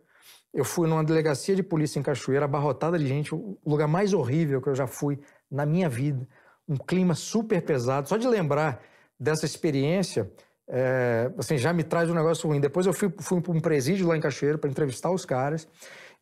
Eu 0.58 0.66
fui 0.66 0.88
numa 0.88 1.04
delegacia 1.04 1.56
de 1.56 1.62
polícia 1.62 2.00
em 2.00 2.02
Cachoeiro, 2.02 2.44
abarrotada 2.44 2.98
de 2.98 3.06
gente, 3.06 3.36
o 3.36 3.60
lugar 3.64 3.88
mais 3.88 4.12
horrível 4.12 4.60
que 4.60 4.68
eu 4.68 4.74
já 4.74 4.88
fui 4.88 5.20
na 5.52 5.68
minha 5.68 5.88
vida. 5.88 6.28
Um 6.68 6.76
clima 6.76 7.14
super 7.14 7.62
pesado. 7.62 8.10
Só 8.10 8.18
de 8.18 8.28
lembrar 8.28 8.82
dessa 9.20 9.46
experiência, 9.46 10.28
é, 10.68 11.32
assim, 11.38 11.60
já 11.60 11.72
me 11.72 11.84
traz 11.84 12.10
um 12.10 12.14
negócio 12.16 12.50
ruim. 12.50 12.60
Depois 12.60 12.88
eu 12.88 12.94
fui, 12.94 13.14
fui 13.20 13.40
para 13.40 13.52
um 13.52 13.60
presídio 13.60 14.08
lá 14.08 14.18
em 14.18 14.20
Cachoeiro 14.20 14.58
para 14.58 14.68
entrevistar 14.68 15.12
os 15.12 15.26
caras. 15.26 15.68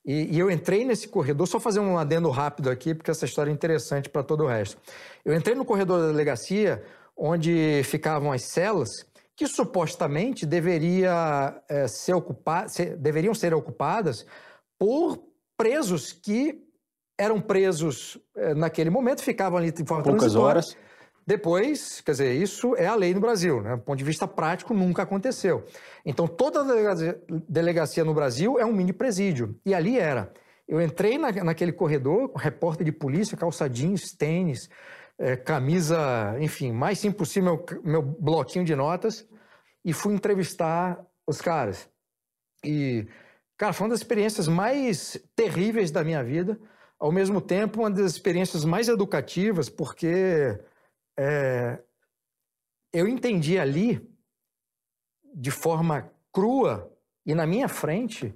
E, 0.06 0.36
e, 0.36 0.38
eu 0.38 0.52
entrei 0.52 0.84
nesse 0.84 1.08
corredor, 1.08 1.48
só 1.48 1.58
fazer 1.58 1.80
um 1.80 1.98
adendo 1.98 2.30
rápido 2.30 2.70
aqui, 2.70 2.94
porque 2.94 3.10
essa 3.10 3.24
história 3.24 3.50
é 3.50 3.54
interessante 3.54 4.10
para 4.10 4.22
todo 4.22 4.44
o 4.44 4.48
resto. 4.48 4.78
Eu 5.24 5.34
entrei 5.34 5.56
no 5.56 5.64
corredor 5.64 6.02
da 6.02 6.08
delegacia, 6.08 6.84
onde 7.16 7.82
ficavam 7.86 8.34
as 8.34 8.42
celas, 8.42 8.90
que 9.36 9.48
supostamente 9.48 10.46
deveria, 10.46 11.62
é, 11.68 11.88
ser 11.88 12.14
ocupa 12.14 12.68
ser, 12.68 12.96
deveriam 12.96 13.34
ser 13.34 13.54
ocupadas 13.54 14.26
por 14.80 15.22
presos 15.58 16.12
que 16.12 16.64
eram 17.18 17.40
presos 17.40 18.18
é, 18.36 18.54
naquele 18.54 18.90
momento, 18.90 19.22
ficavam 19.22 19.58
ali 19.58 19.72
de 19.72 19.86
forma 19.86 20.04
Poucas 20.04 20.36
horas. 20.36 20.78
Depois, 21.28 22.02
quer 22.02 22.12
dizer, 22.12 22.34
isso 22.36 22.76
é 22.76 22.86
a 22.86 22.94
lei 22.94 23.14
no 23.14 23.20
Brasil, 23.20 23.60
né? 23.60 23.76
Do 23.76 23.82
ponto 23.82 23.98
de 23.98 24.04
vista 24.04 24.28
prático, 24.28 24.76
nunca 24.76 25.02
aconteceu. 25.02 25.66
Então, 26.06 26.28
toda 26.28 26.64
delegacia 27.50 28.04
no 28.04 28.14
Brasil 28.14 28.60
é 28.60 28.66
um 28.66 28.72
mini 28.72 28.94
presídio. 28.94 29.60
E 29.66 29.74
ali 29.74 29.98
era. 29.98 30.32
Eu 30.68 30.80
entrei 30.80 31.18
na, 31.18 31.32
naquele 31.32 31.72
corredor, 31.72 32.32
repórter 32.36 32.86
de 32.86 32.92
polícia, 32.92 33.36
calça 33.36 33.68
jeans, 33.68 34.12
tênis, 34.16 34.70
é, 35.18 35.36
camisa, 35.36 36.38
enfim, 36.40 36.72
mais 36.72 37.00
simples 37.00 37.18
possível, 37.18 37.66
meu, 37.70 37.84
meu 37.84 38.02
bloquinho 38.02 38.66
de 38.66 38.76
notas, 38.76 39.28
e 39.84 39.94
fui 39.94 40.14
entrevistar 40.14 41.06
os 41.28 41.42
caras. 41.42 41.90
E, 42.64 43.08
cara, 43.58 43.74
foi 43.74 43.86
uma 43.86 43.92
das 43.92 44.00
experiências 44.00 44.48
mais 44.48 45.18
terríveis 45.36 45.92
da 45.92 46.04
minha 46.04 46.24
vida, 46.24 46.60
ao 47.00 47.12
mesmo 47.12 47.40
tempo, 47.40 47.82
uma 47.82 47.92
das 47.92 48.12
experiências 48.12 48.66
mais 48.66 48.88
educativas, 48.88 49.70
porque 49.70 50.60
é, 51.18 51.82
eu 52.94 53.08
entendi 53.08 53.58
ali, 53.58 54.06
de 55.34 55.52
forma 55.52 56.12
crua 56.32 56.92
e 57.26 57.34
na 57.34 57.46
minha 57.46 57.68
frente, 57.68 58.36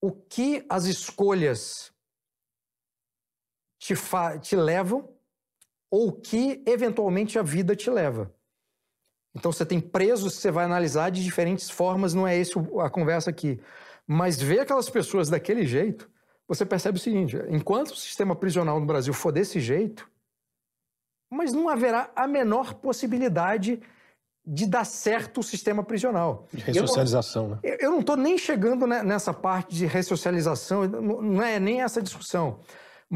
o 0.00 0.12
que 0.12 0.64
as 0.68 0.84
escolhas 0.84 1.93
te, 3.84 3.94
te 4.40 4.56
levam 4.56 5.06
ou 5.90 6.10
que 6.10 6.62
eventualmente 6.66 7.38
a 7.38 7.42
vida 7.42 7.76
te 7.76 7.90
leva. 7.90 8.34
Então 9.34 9.52
você 9.52 9.66
tem 9.66 9.78
presos 9.78 10.36
que 10.36 10.40
você 10.40 10.50
vai 10.50 10.64
analisar 10.64 11.10
de 11.10 11.22
diferentes 11.22 11.68
formas, 11.68 12.14
não 12.14 12.26
é 12.26 12.34
esse 12.34 12.54
a 12.80 12.88
conversa 12.88 13.28
aqui. 13.28 13.60
Mas 14.06 14.40
ver 14.40 14.60
aquelas 14.60 14.88
pessoas 14.88 15.28
daquele 15.28 15.66
jeito, 15.66 16.10
você 16.48 16.64
percebe 16.64 16.96
o 16.96 17.00
seguinte: 17.00 17.36
enquanto 17.50 17.90
o 17.90 17.96
sistema 17.96 18.34
prisional 18.34 18.80
no 18.80 18.86
Brasil 18.86 19.12
for 19.12 19.32
desse 19.32 19.60
jeito, 19.60 20.08
mas 21.30 21.52
não 21.52 21.68
haverá 21.68 22.10
a 22.16 22.26
menor 22.26 22.74
possibilidade 22.74 23.82
de 24.46 24.66
dar 24.66 24.84
certo 24.84 25.40
o 25.40 25.42
sistema 25.42 25.82
prisional. 25.82 26.48
De 26.52 26.62
ressocialização, 26.62 27.48
né? 27.48 27.58
eu, 27.62 27.70
né? 27.70 27.76
Eu 27.80 27.90
não 27.90 28.00
estou 28.00 28.16
nem 28.16 28.38
chegando 28.38 28.86
nessa 28.86 29.32
parte 29.34 29.74
de 29.74 29.84
ressocialização, 29.84 30.86
não 30.86 31.42
é 31.42 31.58
nem 31.58 31.82
essa 31.82 32.00
discussão. 32.00 32.60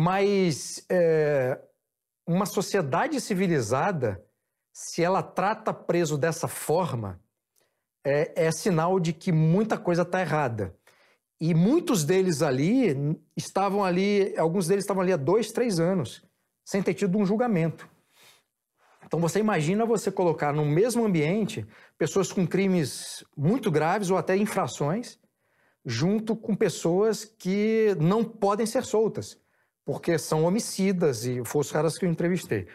Mas 0.00 0.86
é, 0.88 1.60
uma 2.24 2.46
sociedade 2.46 3.20
civilizada, 3.20 4.24
se 4.72 5.02
ela 5.02 5.24
trata 5.24 5.74
preso 5.74 6.16
dessa 6.16 6.46
forma, 6.46 7.20
é, 8.04 8.46
é 8.46 8.52
sinal 8.52 9.00
de 9.00 9.12
que 9.12 9.32
muita 9.32 9.76
coisa 9.76 10.02
está 10.02 10.20
errada. 10.20 10.72
E 11.40 11.52
muitos 11.52 12.04
deles 12.04 12.42
ali 12.42 13.18
estavam 13.36 13.82
ali, 13.84 14.38
alguns 14.38 14.68
deles 14.68 14.84
estavam 14.84 15.02
ali 15.02 15.12
há 15.12 15.16
dois, 15.16 15.50
três 15.50 15.80
anos, 15.80 16.24
sem 16.64 16.80
ter 16.80 16.94
tido 16.94 17.18
um 17.18 17.26
julgamento. 17.26 17.90
Então 19.04 19.18
você 19.18 19.40
imagina 19.40 19.84
você 19.84 20.12
colocar 20.12 20.52
no 20.52 20.64
mesmo 20.64 21.04
ambiente 21.04 21.66
pessoas 21.98 22.32
com 22.32 22.46
crimes 22.46 23.24
muito 23.36 23.68
graves 23.68 24.10
ou 24.10 24.16
até 24.16 24.36
infrações, 24.36 25.18
junto 25.84 26.36
com 26.36 26.54
pessoas 26.54 27.24
que 27.24 27.96
não 27.98 28.22
podem 28.22 28.64
ser 28.64 28.84
soltas, 28.84 29.36
porque 29.88 30.18
são 30.18 30.44
homicidas 30.44 31.24
e 31.24 31.42
foram 31.46 31.62
os 31.62 31.72
caras 31.72 31.96
que 31.96 32.04
eu 32.04 32.10
entrevistei. 32.10 32.68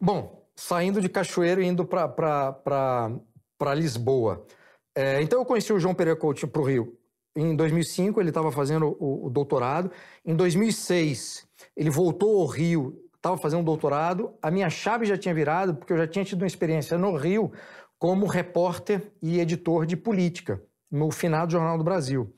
Bom, 0.00 0.44
saindo 0.56 1.00
de 1.00 1.08
Cachoeiro 1.08 1.62
e 1.62 1.66
indo 1.66 1.84
para 1.84 3.74
Lisboa. 3.76 4.44
É, 4.92 5.22
então 5.22 5.38
eu 5.38 5.44
conheci 5.44 5.72
o 5.72 5.78
João 5.78 5.94
Pereira 5.94 6.18
Coutinho 6.18 6.50
para 6.50 6.60
o 6.60 6.64
Rio. 6.64 6.98
Em 7.36 7.54
2005 7.54 8.20
ele 8.20 8.30
estava 8.30 8.50
fazendo 8.50 8.96
o, 8.98 9.26
o 9.26 9.30
doutorado. 9.30 9.92
Em 10.26 10.34
2006 10.34 11.46
ele 11.76 11.90
voltou 11.90 12.40
ao 12.40 12.46
Rio 12.48 13.04
estava 13.14 13.36
fazendo 13.36 13.60
um 13.60 13.64
doutorado, 13.64 14.32
a 14.42 14.50
minha 14.50 14.70
chave 14.70 15.04
já 15.04 15.18
tinha 15.18 15.34
virado, 15.34 15.74
porque 15.74 15.92
eu 15.92 15.98
já 15.98 16.06
tinha 16.06 16.24
tido 16.24 16.42
uma 16.42 16.46
experiência 16.46 16.96
no 16.96 17.16
Rio 17.16 17.52
como 17.98 18.26
repórter 18.26 19.12
e 19.22 19.38
editor 19.38 19.86
de 19.86 19.96
política, 19.96 20.60
no 20.90 21.10
finado 21.10 21.52
Jornal 21.52 21.78
do 21.78 21.84
Brasil. 21.84 22.32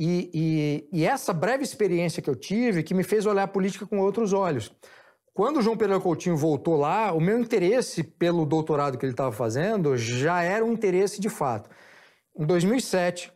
E, 0.00 0.30
e, 0.32 1.00
e, 1.00 1.04
essa 1.04 1.32
breve 1.32 1.64
experiência 1.64 2.22
que 2.22 2.30
eu 2.30 2.36
tive 2.36 2.84
que 2.84 2.94
me 2.94 3.02
fez 3.02 3.26
olhar 3.26 3.42
a 3.42 3.48
política 3.48 3.84
com 3.84 3.98
outros 3.98 4.32
olhos. 4.32 4.72
Quando 5.34 5.56
o 5.56 5.62
João 5.62 5.76
Pedro 5.76 6.00
Coutinho 6.00 6.36
voltou 6.36 6.76
lá, 6.76 7.12
o 7.12 7.20
meu 7.20 7.36
interesse 7.36 8.04
pelo 8.04 8.46
doutorado 8.46 8.96
que 8.96 9.04
ele 9.04 9.12
estava 9.12 9.32
fazendo 9.32 9.96
já 9.96 10.40
era 10.40 10.64
um 10.64 10.72
interesse 10.72 11.20
de 11.20 11.28
fato. 11.28 11.68
Em 12.38 12.46
2007, 12.46 13.32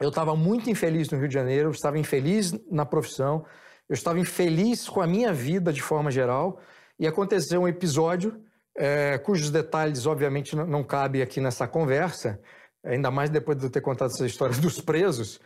eu 0.00 0.10
estava 0.10 0.36
muito 0.36 0.70
infeliz 0.70 1.10
no 1.10 1.18
Rio 1.18 1.26
de 1.26 1.34
Janeiro, 1.34 1.70
eu 1.70 1.72
estava 1.72 1.98
infeliz 1.98 2.52
na 2.70 2.86
profissão, 2.86 3.44
eu 3.88 3.94
estava 3.94 4.20
infeliz 4.20 4.88
com 4.88 5.00
a 5.00 5.08
minha 5.08 5.32
vida 5.32 5.72
de 5.72 5.82
forma 5.82 6.12
geral 6.12 6.60
e 7.00 7.06
aconteceu 7.06 7.62
um 7.62 7.68
episódio 7.68 8.40
é, 8.76 9.18
cujos 9.18 9.50
detalhes, 9.50 10.06
obviamente, 10.06 10.54
não, 10.54 10.66
não 10.66 10.84
cabem 10.84 11.20
aqui 11.20 11.40
nessa 11.40 11.66
conversa, 11.66 12.40
ainda 12.84 13.10
mais 13.10 13.28
depois 13.28 13.58
de 13.58 13.64
eu 13.64 13.70
ter 13.70 13.80
contado 13.80 14.12
essa 14.12 14.24
história 14.24 14.54
dos 14.60 14.80
presos. 14.80 15.40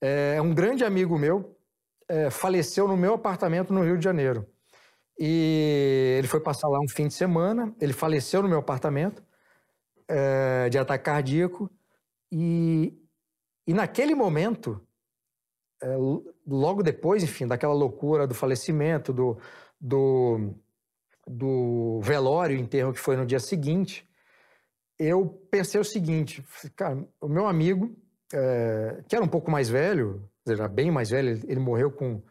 É, 0.00 0.40
um 0.40 0.54
grande 0.54 0.84
amigo 0.84 1.18
meu 1.18 1.56
é, 2.08 2.30
faleceu 2.30 2.88
no 2.88 2.96
meu 2.96 3.14
apartamento 3.14 3.72
no 3.72 3.84
Rio 3.84 3.98
de 3.98 4.04
Janeiro. 4.04 4.46
E 5.18 6.16
ele 6.18 6.26
foi 6.26 6.40
passar 6.40 6.68
lá 6.68 6.80
um 6.80 6.88
fim 6.88 7.06
de 7.06 7.14
semana, 7.14 7.74
ele 7.80 7.92
faleceu 7.92 8.42
no 8.42 8.48
meu 8.48 8.58
apartamento 8.58 9.22
é, 10.08 10.68
de 10.70 10.78
ataque 10.78 11.04
cardíaco 11.04 11.70
e, 12.32 12.98
e 13.66 13.74
naquele 13.74 14.14
momento, 14.14 14.80
é, 15.82 15.94
logo 16.46 16.82
depois, 16.82 17.22
enfim, 17.22 17.46
daquela 17.46 17.74
loucura 17.74 18.26
do 18.26 18.34
falecimento, 18.34 19.12
do, 19.12 19.38
do, 19.78 20.54
do 21.26 22.00
velório, 22.02 22.58
enterro 22.58 22.92
que 22.92 22.98
foi 22.98 23.16
no 23.16 23.26
dia 23.26 23.40
seguinte, 23.40 24.08
eu 24.98 25.26
pensei 25.50 25.80
o 25.80 25.84
seguinte, 25.84 26.44
cara, 26.74 27.06
o 27.20 27.28
meu 27.28 27.46
amigo, 27.46 27.94
é, 28.32 29.02
que 29.08 29.14
era 29.14 29.24
um 29.24 29.28
pouco 29.28 29.50
mais 29.50 29.68
velho, 29.68 30.28
era 30.46 30.68
bem 30.68 30.90
mais 30.90 31.10
velho, 31.10 31.30
ele, 31.30 31.42
ele 31.46 31.60
morreu 31.60 31.90
com, 31.90 32.22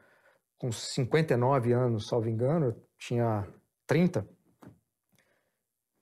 com 0.57 0.71
59 0.71 1.73
anos, 1.73 2.07
salvo 2.07 2.29
engano, 2.29 2.67
eu 2.67 2.83
tinha 2.97 3.47
30. 3.87 4.27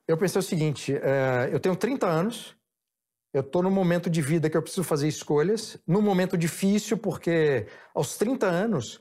Eu 0.06 0.16
pensei 0.16 0.38
o 0.38 0.42
seguinte, 0.42 0.94
é, 0.94 1.50
eu 1.52 1.60
tenho 1.60 1.76
30 1.76 2.06
anos, 2.06 2.56
eu 3.32 3.42
estou 3.42 3.62
num 3.62 3.70
momento 3.70 4.08
de 4.08 4.22
vida 4.22 4.48
que 4.48 4.56
eu 4.56 4.62
preciso 4.62 4.82
fazer 4.82 5.06
escolhas, 5.06 5.78
num 5.86 6.00
momento 6.00 6.36
difícil, 6.36 6.96
porque 6.96 7.66
aos 7.94 8.16
30 8.16 8.46
anos, 8.46 9.00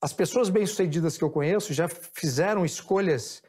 as 0.00 0.12
pessoas 0.12 0.48
bem-sucedidas 0.48 1.18
que 1.18 1.24
eu 1.24 1.30
conheço 1.30 1.72
já 1.72 1.88
fizeram 1.88 2.64
escolhas 2.64 3.42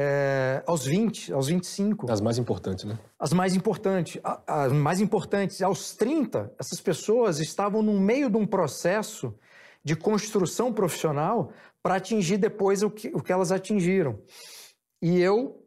é, 0.00 0.62
aos 0.64 0.86
20, 0.86 1.32
aos 1.32 1.48
25. 1.48 2.08
As 2.08 2.20
mais 2.20 2.38
importantes, 2.38 2.84
né? 2.84 2.96
As 3.18 3.32
mais 3.32 3.56
importantes. 3.56 4.20
As 4.46 4.72
mais 4.72 5.00
importantes. 5.00 5.60
Aos 5.60 5.92
30, 5.96 6.54
essas 6.56 6.80
pessoas 6.80 7.40
estavam 7.40 7.82
no 7.82 7.98
meio 7.98 8.30
de 8.30 8.36
um 8.36 8.46
processo 8.46 9.36
de 9.82 9.96
construção 9.96 10.72
profissional 10.72 11.52
para 11.82 11.96
atingir 11.96 12.36
depois 12.36 12.84
o 12.84 12.90
que, 12.90 13.08
o 13.08 13.20
que 13.20 13.32
elas 13.32 13.50
atingiram. 13.50 14.22
E 15.02 15.18
eu 15.18 15.66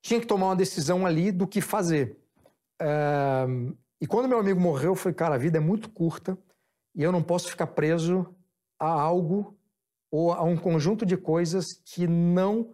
tinha 0.00 0.18
que 0.18 0.26
tomar 0.26 0.46
uma 0.46 0.56
decisão 0.56 1.04
ali 1.04 1.30
do 1.30 1.46
que 1.46 1.60
fazer. 1.60 2.18
É, 2.80 3.44
e 4.00 4.06
quando 4.06 4.26
meu 4.26 4.38
amigo 4.38 4.58
morreu, 4.58 4.92
eu 4.92 4.96
falei, 4.96 5.14
cara, 5.14 5.34
a 5.34 5.38
vida 5.38 5.58
é 5.58 5.60
muito 5.60 5.90
curta 5.90 6.38
e 6.94 7.02
eu 7.02 7.12
não 7.12 7.22
posso 7.22 7.50
ficar 7.50 7.66
preso 7.66 8.34
a 8.80 8.88
algo 8.88 9.54
ou 10.10 10.32
a 10.32 10.42
um 10.42 10.56
conjunto 10.56 11.04
de 11.04 11.18
coisas 11.18 11.74
que 11.74 12.06
não 12.06 12.72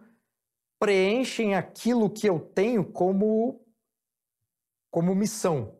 preenchem 0.79 1.55
aquilo 1.55 2.09
que 2.09 2.27
eu 2.27 2.39
tenho 2.39 2.85
como, 2.85 3.61
como 4.89 5.13
missão 5.13 5.77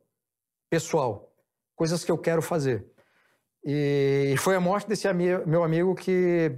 pessoal, 0.69 1.33
coisas 1.75 2.03
que 2.03 2.11
eu 2.11 2.17
quero 2.17 2.41
fazer. 2.41 2.85
E 3.63 4.35
foi 4.37 4.55
a 4.55 4.59
morte 4.59 4.87
desse 4.87 5.11
meu 5.13 5.63
amigo 5.63 5.95
que 5.95 6.51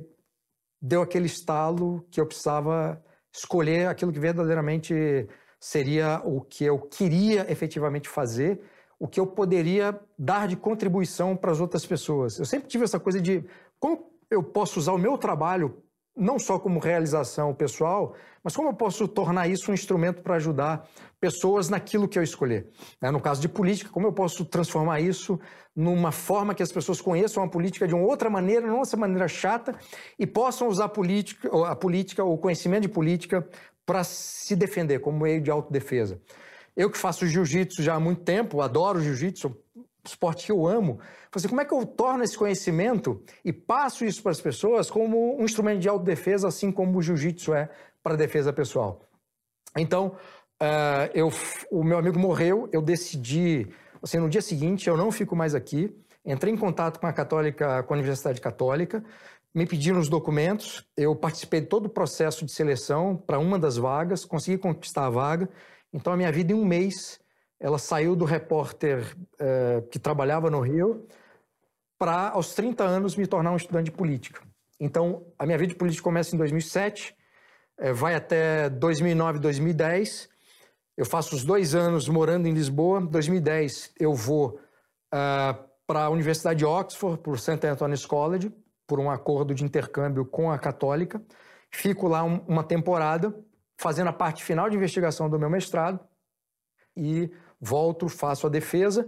deu 0.82 1.02
aquele 1.02 1.28
estalo 1.28 2.06
que 2.12 2.20
eu 2.20 2.26
precisava 2.26 3.04
escolher 3.34 3.88
aquilo 3.88 4.12
que 4.12 4.20
verdadeiramente 4.20 4.94
seria 5.60 6.22
o 6.26 6.42
que 6.42 6.66
eu 6.66 6.80
queria 6.80 7.50
efetivamente 7.52 8.10
fazer, 8.10 8.62
o 9.00 9.08
que 9.08 9.20
eu 9.20 9.28
poderia 9.28 10.00
dar 10.18 10.48
de 10.48 10.56
contribuição 10.56 11.36
para 11.38 11.52
as 11.52 11.60
outras 11.60 11.86
pessoas. 11.86 12.40
Eu 12.40 12.46
sempre 12.46 12.68
tive 12.68 12.84
essa 12.84 13.00
coisa 13.00 13.22
de 13.22 13.46
como 13.80 14.12
eu 14.30 14.44
posso 14.44 14.80
usar 14.80 14.94
o 14.94 14.98
meu 14.98 15.18
trabalho 15.18 15.84
não 16.16 16.38
só 16.38 16.60
como 16.60 16.80
realização 16.80 17.54
pessoal, 17.54 18.16
mas 18.44 18.56
como 18.56 18.70
eu 18.70 18.74
posso 18.74 19.08
tornar 19.08 19.48
isso 19.48 19.72
um 19.72 19.74
instrumento 19.74 20.22
para 20.22 20.36
ajudar 20.36 20.88
pessoas 21.20 21.70
naquilo 21.70 22.08
que 22.08 22.18
eu 22.18 22.24
escolher. 22.24 22.68
Né? 23.02 23.12
No 23.12 23.22
caso 23.22 23.40
de 23.40 23.48
política, 23.48 23.90
como 23.92 24.08
eu 24.08 24.14
posso 24.14 24.44
transformar 24.44 25.00
isso 25.00 25.40
numa 25.76 26.12
forma 26.12 26.54
que 26.54 26.64
as 26.64 26.72
pessoas 26.72 27.00
conheçam 27.00 27.44
a 27.44 27.48
política 27.48 27.88
de 27.88 27.94
uma 27.94 28.06
outra 28.06 28.30
maneira, 28.30 28.68
não 28.68 28.82
essa 28.82 28.98
maneira 28.98 29.28
chata, 29.28 29.76
e 30.18 30.28
possam 30.28 30.68
usar 30.68 30.86
a 30.86 30.90
política, 30.90 31.50
a 31.68 31.76
política, 31.76 32.24
o 32.24 32.38
conhecimento 32.38 32.84
de 32.84 32.90
política 32.90 33.48
para 33.86 34.04
se 34.04 34.56
defender 34.56 35.00
como 35.00 35.20
meio 35.20 35.42
de 35.42 35.52
autodefesa. 35.52 36.20
Eu 36.76 36.90
que 36.90 36.98
faço 36.98 37.28
jiu-jitsu 37.28 37.84
já 37.84 37.96
há 37.96 38.00
muito 38.00 38.22
tempo, 38.24 38.62
adoro 38.62 39.02
jiu-jitsu, 39.02 39.56
esporte 40.06 40.46
que 40.46 40.52
eu 40.52 40.66
amo. 40.66 41.00
Assim, 41.34 41.48
como 41.48 41.62
é 41.62 41.66
que 41.66 41.74
eu 41.74 41.86
torno 41.86 42.24
esse 42.24 42.38
conhecimento 42.38 43.24
e 43.44 43.54
passo 43.54 44.04
isso 44.04 44.22
para 44.22 44.32
as 44.32 44.42
pessoas 44.42 44.92
como 44.92 45.40
um 45.40 45.46
instrumento 45.46 45.80
de 45.80 45.88
autodefesa, 45.88 46.48
assim 46.48 46.72
como 46.72 46.98
o 46.98 47.02
jiu-jitsu 47.02 47.54
é 47.54 47.70
para 48.04 48.18
defesa 48.18 48.52
pessoal? 48.52 49.08
Então, 49.78 50.18
uh, 50.62 51.10
eu, 51.14 51.32
o 51.72 51.84
meu 51.84 51.98
amigo 51.98 52.20
morreu, 52.20 52.68
eu 52.74 52.82
decidi, 52.82 53.68
assim, 54.04 54.18
no 54.18 54.30
dia 54.30 54.42
seguinte, 54.42 54.90
eu 54.90 54.98
não 54.98 55.10
fico 55.10 55.34
mais 55.34 55.56
aqui. 55.56 55.96
Entrei 56.26 56.54
em 56.54 56.58
contato 56.58 57.00
com 57.00 57.08
a 57.08 57.14
Católica, 57.14 57.82
com 57.84 57.94
a 57.94 57.98
Universidade 57.98 58.42
Católica, 58.42 59.02
me 59.56 59.66
pediram 59.66 60.00
os 60.00 60.10
documentos, 60.10 60.86
eu 60.98 61.16
participei 61.16 61.62
de 61.62 61.68
todo 61.68 61.86
o 61.86 61.90
processo 61.90 62.46
de 62.46 62.52
seleção 62.52 63.16
para 63.16 63.40
uma 63.40 63.58
das 63.58 63.78
vagas, 63.78 64.26
consegui 64.26 64.58
conquistar 64.58 65.06
a 65.06 65.10
vaga. 65.10 65.50
Então, 65.94 66.12
a 66.12 66.18
minha 66.18 66.32
vida 66.32 66.52
em 66.52 66.56
um 66.56 66.66
mês 66.66 67.22
ela 67.62 67.78
saiu 67.78 68.16
do 68.16 68.26
repórter 68.26 69.16
uh, 69.36 69.88
que 69.90 70.00
trabalhava 70.00 70.50
no 70.50 70.60
Rio 70.60 71.06
para, 72.02 72.30
aos 72.30 72.56
30 72.56 72.84
anos, 72.84 73.16
me 73.16 73.28
tornar 73.28 73.52
um 73.52 73.56
estudante 73.56 73.86
de 73.86 73.92
política. 73.92 74.42
Então, 74.80 75.24
a 75.38 75.46
minha 75.46 75.56
vida 75.56 75.74
de 75.74 75.78
política 75.78 76.04
começa 76.04 76.34
em 76.34 76.38
2007, 76.40 77.16
uh, 77.80 77.94
vai 77.94 78.16
até 78.16 78.72
2009, 78.72 79.38
2010. 79.38 80.28
Eu 80.98 81.06
faço 81.06 81.36
os 81.36 81.44
dois 81.44 81.76
anos 81.76 82.10
morando 82.10 82.48
em 82.48 82.54
Lisboa. 82.54 83.02
Em 83.02 83.06
2010, 83.06 83.94
eu 84.00 84.16
vou 84.16 84.60
uh, 85.14 85.64
para 85.86 86.06
a 86.06 86.10
Universidade 86.10 86.58
de 86.58 86.66
Oxford, 86.66 87.22
por 87.22 87.38
St. 87.38 87.68
Anthony's 87.68 88.04
College, 88.04 88.52
por 88.88 89.00
um 89.00 89.12
acordo 89.12 89.54
de 89.54 89.64
intercâmbio 89.64 90.26
com 90.26 90.52
a 90.52 90.58
Católica. 90.58 91.22
Fico 91.70 92.08
lá 92.08 92.24
um, 92.24 92.38
uma 92.48 92.64
temporada, 92.64 93.32
fazendo 93.78 94.08
a 94.08 94.14
parte 94.14 94.44
final 94.44 94.72
de 94.72 94.76
investigação 94.76 95.30
do 95.30 95.38
meu 95.38 95.52
mestrado. 95.52 96.00
E 96.98 97.32
volto, 97.60 98.10
faço 98.10 98.48
a 98.48 98.50
defesa 98.50 99.08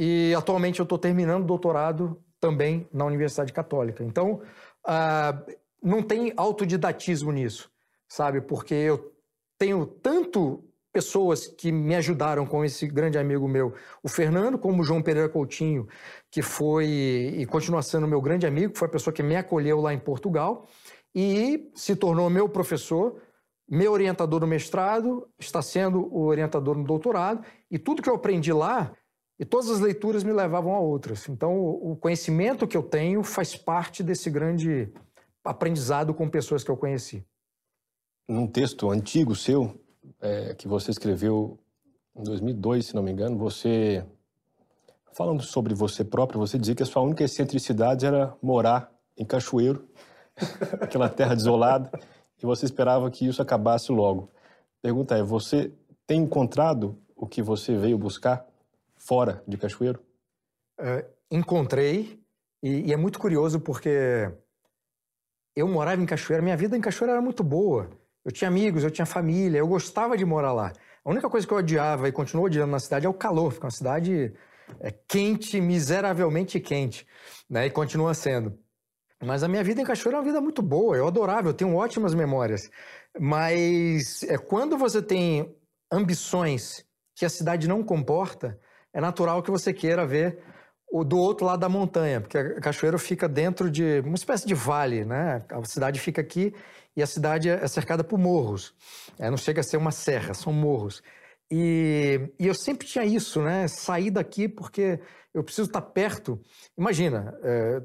e 0.00 0.32
atualmente 0.38 0.78
eu 0.78 0.84
estou 0.84 0.96
terminando 0.96 1.42
o 1.42 1.46
doutorado 1.46 2.22
também 2.40 2.88
na 2.92 3.04
Universidade 3.04 3.52
Católica. 3.52 4.02
Então, 4.04 4.42
uh, 4.86 5.56
não 5.82 6.02
tem 6.02 6.32
autodidatismo 6.36 7.32
nisso, 7.32 7.70
sabe? 8.08 8.40
Porque 8.40 8.74
eu 8.74 9.12
tenho 9.58 9.86
tanto 9.86 10.64
pessoas 10.92 11.46
que 11.46 11.70
me 11.70 11.94
ajudaram 11.94 12.46
com 12.46 12.64
esse 12.64 12.86
grande 12.86 13.18
amigo 13.18 13.46
meu, 13.46 13.74
o 14.02 14.08
Fernando, 14.08 14.58
como 14.58 14.80
o 14.80 14.84
João 14.84 15.02
Pereira 15.02 15.28
Coutinho, 15.28 15.86
que 16.30 16.42
foi 16.42 16.86
e 16.86 17.46
continua 17.46 17.82
sendo 17.82 18.08
meu 18.08 18.20
grande 18.20 18.46
amigo, 18.46 18.76
foi 18.76 18.88
a 18.88 18.90
pessoa 18.90 19.12
que 19.12 19.22
me 19.22 19.36
acolheu 19.36 19.80
lá 19.80 19.92
em 19.92 19.98
Portugal 19.98 20.66
e 21.14 21.70
se 21.74 21.94
tornou 21.94 22.28
meu 22.30 22.48
professor 22.48 23.20
meu 23.68 23.92
orientador 23.92 24.40
no 24.40 24.46
mestrado 24.46 25.28
está 25.38 25.60
sendo 25.60 26.08
o 26.10 26.24
orientador 26.24 26.76
no 26.76 26.84
doutorado, 26.84 27.44
e 27.70 27.78
tudo 27.78 28.00
que 28.00 28.08
eu 28.08 28.14
aprendi 28.14 28.52
lá, 28.52 28.92
e 29.38 29.44
todas 29.44 29.70
as 29.70 29.80
leituras 29.80 30.24
me 30.24 30.32
levavam 30.32 30.74
a 30.74 30.80
outras. 30.80 31.28
Então, 31.28 31.58
o 31.58 31.96
conhecimento 31.96 32.66
que 32.66 32.76
eu 32.76 32.82
tenho 32.82 33.22
faz 33.22 33.54
parte 33.54 34.02
desse 34.02 34.28
grande 34.28 34.92
aprendizado 35.44 36.12
com 36.12 36.28
pessoas 36.28 36.64
que 36.64 36.70
eu 36.70 36.76
conheci. 36.76 37.24
Num 38.28 38.46
texto 38.46 38.90
antigo 38.90 39.34
seu, 39.34 39.80
é, 40.20 40.54
que 40.54 40.66
você 40.66 40.90
escreveu 40.90 41.58
em 42.16 42.22
2002, 42.22 42.86
se 42.86 42.94
não 42.94 43.02
me 43.02 43.12
engano, 43.12 43.38
você, 43.38 44.04
falando 45.12 45.42
sobre 45.42 45.74
você 45.74 46.04
próprio, 46.04 46.40
você 46.40 46.58
dizia 46.58 46.74
que 46.74 46.82
a 46.82 46.86
sua 46.86 47.02
única 47.02 47.24
excentricidade 47.24 48.04
era 48.04 48.36
morar 48.42 48.92
em 49.16 49.24
Cachoeiro, 49.24 49.88
aquela 50.80 51.08
terra 51.08 51.34
desolada 51.34 51.90
e 52.42 52.46
você 52.46 52.64
esperava 52.64 53.10
que 53.10 53.26
isso 53.26 53.42
acabasse 53.42 53.90
logo. 53.90 54.30
Pergunta 54.80 55.16
é: 55.16 55.22
você 55.22 55.72
tem 56.06 56.22
encontrado 56.22 56.98
o 57.16 57.26
que 57.26 57.42
você 57.42 57.76
veio 57.76 57.98
buscar 57.98 58.47
fora 59.08 59.42
de 59.48 59.56
Cachoeiro? 59.56 60.00
É, 60.78 61.06
encontrei, 61.30 62.22
e, 62.62 62.88
e, 62.88 62.92
é 62.92 62.96
muito 62.96 63.18
curioso 63.18 63.58
porque 63.58 64.30
eu 65.56 65.66
morava 65.66 66.02
em 66.02 66.06
Cachoeiro, 66.06 66.44
minha 66.44 66.56
vida 66.56 66.76
em 66.76 66.80
Cachoeiro 66.80 67.12
era 67.12 67.22
muito 67.22 67.42
boa. 67.42 67.90
Eu 68.24 68.30
tinha 68.30 68.48
amigos, 68.48 68.84
eu 68.84 68.90
tinha 68.90 69.06
família, 69.06 69.58
eu 69.58 69.66
gostava 69.66 70.16
de 70.16 70.24
morar 70.24 70.52
lá. 70.52 70.72
A 71.02 71.10
única 71.10 71.30
coisa 71.30 71.46
que 71.46 71.52
eu 71.52 71.58
odiava 71.58 72.06
e 72.06 72.12
continuo 72.12 72.44
odiando 72.44 72.70
na 72.70 72.78
cidade 72.78 73.06
é 73.06 73.08
o 73.08 73.14
calor, 73.14 73.52
fica 73.52 73.64
uma 73.64 73.70
cidade 73.70 74.34
é, 74.80 74.90
quente, 74.90 75.58
miseravelmente 75.58 76.60
quente, 76.60 77.06
né? 77.48 77.66
E 77.66 77.70
continua 77.70 78.12
sendo. 78.12 78.58
Mas 79.24 79.42
a 79.42 79.48
minha 79.48 79.64
vida 79.64 79.80
em 79.80 79.84
Cachoeira 79.84 80.18
é 80.18 80.20
uma 80.20 80.26
vida 80.26 80.40
muito 80.40 80.60
boa, 80.60 80.96
eu 80.96 81.06
adorava, 81.06 81.48
eu 81.48 81.54
tenho 81.54 81.74
ótimas 81.74 82.14
memórias. 82.14 82.70
Mas 83.18 84.22
é, 84.24 84.36
quando 84.36 84.76
você 84.76 85.00
tem 85.00 85.56
ambições 85.90 86.84
que 87.16 87.24
a 87.24 87.30
cidade 87.30 87.66
não 87.66 87.82
comporta, 87.82 88.60
é 88.92 89.00
natural 89.00 89.42
que 89.42 89.50
você 89.50 89.72
queira 89.72 90.06
ver 90.06 90.38
o 90.90 91.04
do 91.04 91.18
outro 91.18 91.46
lado 91.46 91.60
da 91.60 91.68
montanha, 91.68 92.20
porque 92.20 92.38
a 92.38 92.60
Cachoeiro 92.60 92.98
fica 92.98 93.28
dentro 93.28 93.70
de 93.70 94.00
uma 94.00 94.14
espécie 94.14 94.46
de 94.46 94.54
vale, 94.54 95.04
né? 95.04 95.44
A 95.50 95.62
cidade 95.64 96.00
fica 96.00 96.20
aqui 96.20 96.54
e 96.96 97.02
a 97.02 97.06
cidade 97.06 97.48
é 97.48 97.68
cercada 97.68 98.02
por 98.02 98.18
morros. 98.18 98.74
É, 99.18 99.30
não 99.30 99.36
chega 99.36 99.60
a 99.60 99.64
ser 99.64 99.76
uma 99.76 99.90
serra, 99.90 100.32
são 100.32 100.52
morros. 100.52 101.02
E, 101.50 102.30
e, 102.38 102.46
eu 102.46 102.54
sempre 102.54 102.86
tinha 102.86 103.04
isso, 103.04 103.42
né? 103.42 103.68
Sair 103.68 104.10
daqui 104.10 104.48
porque 104.48 105.00
eu 105.32 105.44
preciso 105.44 105.68
estar 105.68 105.82
perto. 105.82 106.40
Imagina, 106.76 107.34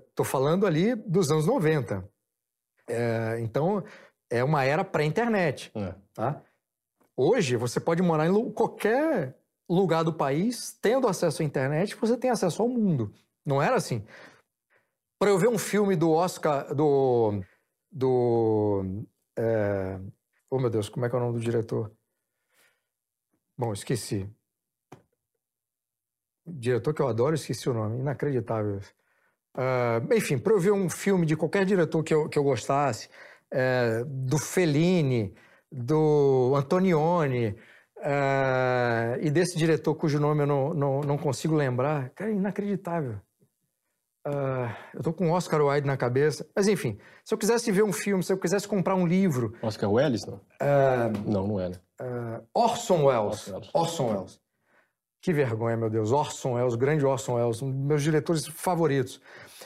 estou 0.09 0.25
é, 0.25 0.29
falando 0.29 0.65
ali 0.65 0.95
dos 0.95 1.29
anos 1.29 1.45
90. 1.45 2.07
É, 2.87 3.37
então, 3.39 3.83
é 4.29 4.43
uma 4.43 4.63
era 4.63 4.83
pré-internet. 4.83 5.71
É. 5.75 5.93
Tá? 6.13 6.41
Hoje, 7.15 7.55
você 7.55 7.79
pode 7.79 8.01
morar 8.01 8.27
em 8.27 8.51
qualquer 8.51 9.37
lugar 9.73 10.03
do 10.03 10.13
país, 10.13 10.77
tendo 10.81 11.07
acesso 11.07 11.41
à 11.41 11.45
internet, 11.45 11.95
você 11.95 12.17
tem 12.17 12.29
acesso 12.29 12.61
ao 12.61 12.69
mundo. 12.69 13.13
Não 13.45 13.61
era 13.61 13.75
assim. 13.75 14.05
Para 15.19 15.29
eu 15.29 15.37
ver 15.37 15.47
um 15.47 15.57
filme 15.57 15.95
do 15.95 16.11
Oscar, 16.11 16.73
do. 16.73 17.41
do 17.91 19.05
é... 19.37 19.99
Oh, 20.49 20.59
meu 20.59 20.69
Deus, 20.69 20.89
como 20.89 21.05
é 21.05 21.09
que 21.09 21.15
é 21.15 21.17
o 21.17 21.21
nome 21.21 21.39
do 21.39 21.43
diretor? 21.43 21.91
Bom, 23.57 23.73
esqueci. 23.73 24.29
Diretor 26.45 26.93
que 26.93 27.01
eu 27.01 27.07
adoro, 27.07 27.35
esqueci 27.35 27.69
o 27.69 27.73
nome. 27.73 27.99
Inacreditável. 27.99 28.79
Uh, 29.55 30.13
enfim, 30.13 30.37
para 30.37 30.53
eu 30.53 30.59
ver 30.59 30.71
um 30.71 30.89
filme 30.89 31.25
de 31.25 31.35
qualquer 31.35 31.65
diretor 31.65 32.03
que 32.03 32.13
eu, 32.13 32.27
que 32.27 32.37
eu 32.37 32.43
gostasse, 32.43 33.09
é, 33.51 34.03
do 34.03 34.37
Fellini, 34.37 35.33
do 35.71 36.53
Antonioni, 36.55 37.55
é, 38.05 39.17
e 39.21 39.31
desse 39.31 39.57
diretor 39.57 39.95
cujo 39.95 40.19
nome 40.19 40.43
eu 40.43 40.47
não, 40.47 40.73
não, 40.73 41.01
não 41.01 41.17
consigo 41.17 41.55
lembrar, 41.55 42.09
cara, 42.09 42.29
é 42.29 42.33
inacreditável. 42.33 43.15
Uh, 44.25 44.71
eu 44.93 45.03
tô 45.03 45.11
com 45.11 45.31
Oscar 45.31 45.61
Wilde 45.61 45.85
na 45.87 45.97
cabeça. 45.97 46.47
Mas 46.55 46.67
enfim, 46.67 46.97
se 47.25 47.33
eu 47.33 47.37
quisesse 47.37 47.71
ver 47.71 47.83
um 47.83 47.91
filme, 47.91 48.23
se 48.23 48.31
eu 48.31 48.37
quisesse 48.37 48.67
comprar 48.67 48.95
um 48.95 49.05
livro. 49.05 49.53
Oscar 49.61 49.91
Welles, 49.91 50.25
não? 50.25 50.35
Uh, 50.35 51.29
não, 51.29 51.47
não 51.47 51.59
é, 51.59 51.69
né? 51.69 51.75
Uh, 52.01 52.45
Orson 52.53 53.05
Welles. 53.05 53.51
Orson 53.73 54.11
Welles. 54.11 54.41
Que 55.21 55.33
vergonha, 55.33 55.77
meu 55.77 55.89
Deus. 55.89 56.11
Orson 56.11 56.53
Welles, 56.53 56.75
grande 56.75 57.05
Orson 57.05 57.35
Welles, 57.35 57.61
um 57.61 57.71
dos 57.71 57.85
meus 57.85 58.03
diretores 58.03 58.47
favoritos. 58.47 59.21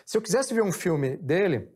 Se 0.05 0.17
eu 0.17 0.21
quisesse 0.21 0.53
ver 0.53 0.63
um 0.63 0.71
filme 0.71 1.17
dele, 1.17 1.71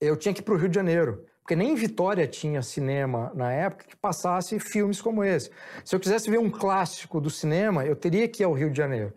eu 0.00 0.16
tinha 0.16 0.32
que 0.32 0.40
ir 0.40 0.44
para 0.44 0.54
o 0.54 0.56
Rio 0.56 0.68
de 0.68 0.74
Janeiro. 0.74 1.24
Porque 1.44 1.54
nem 1.54 1.72
em 1.72 1.74
Vitória 1.74 2.26
tinha 2.26 2.62
cinema 2.62 3.30
na 3.34 3.52
época 3.52 3.84
que 3.84 3.94
passasse 3.94 4.58
filmes 4.58 5.02
como 5.02 5.22
esse. 5.22 5.50
Se 5.84 5.94
eu 5.94 6.00
quisesse 6.00 6.30
ver 6.30 6.38
um 6.38 6.50
clássico 6.50 7.20
do 7.20 7.28
cinema, 7.28 7.84
eu 7.84 7.94
teria 7.94 8.26
que 8.26 8.42
ir 8.42 8.46
ao 8.46 8.54
Rio 8.54 8.70
de 8.70 8.78
Janeiro. 8.78 9.12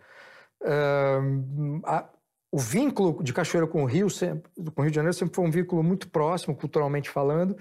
Uh, 0.62 1.80
a, 1.86 2.10
o 2.52 2.60
vínculo 2.60 3.24
de 3.24 3.32
Cachoeira 3.32 3.66
com 3.66 3.82
o 3.82 3.86
Rio, 3.86 4.10
sempre, 4.10 4.52
com 4.76 4.82
o 4.82 4.84
Rio 4.84 4.92
de 4.92 4.96
Janeiro, 4.96 5.14
sempre 5.14 5.36
foi 5.36 5.46
um 5.46 5.50
vínculo 5.52 5.82
muito 5.82 6.10
próximo, 6.10 6.54
culturalmente 6.54 7.10
falando. 7.10 7.52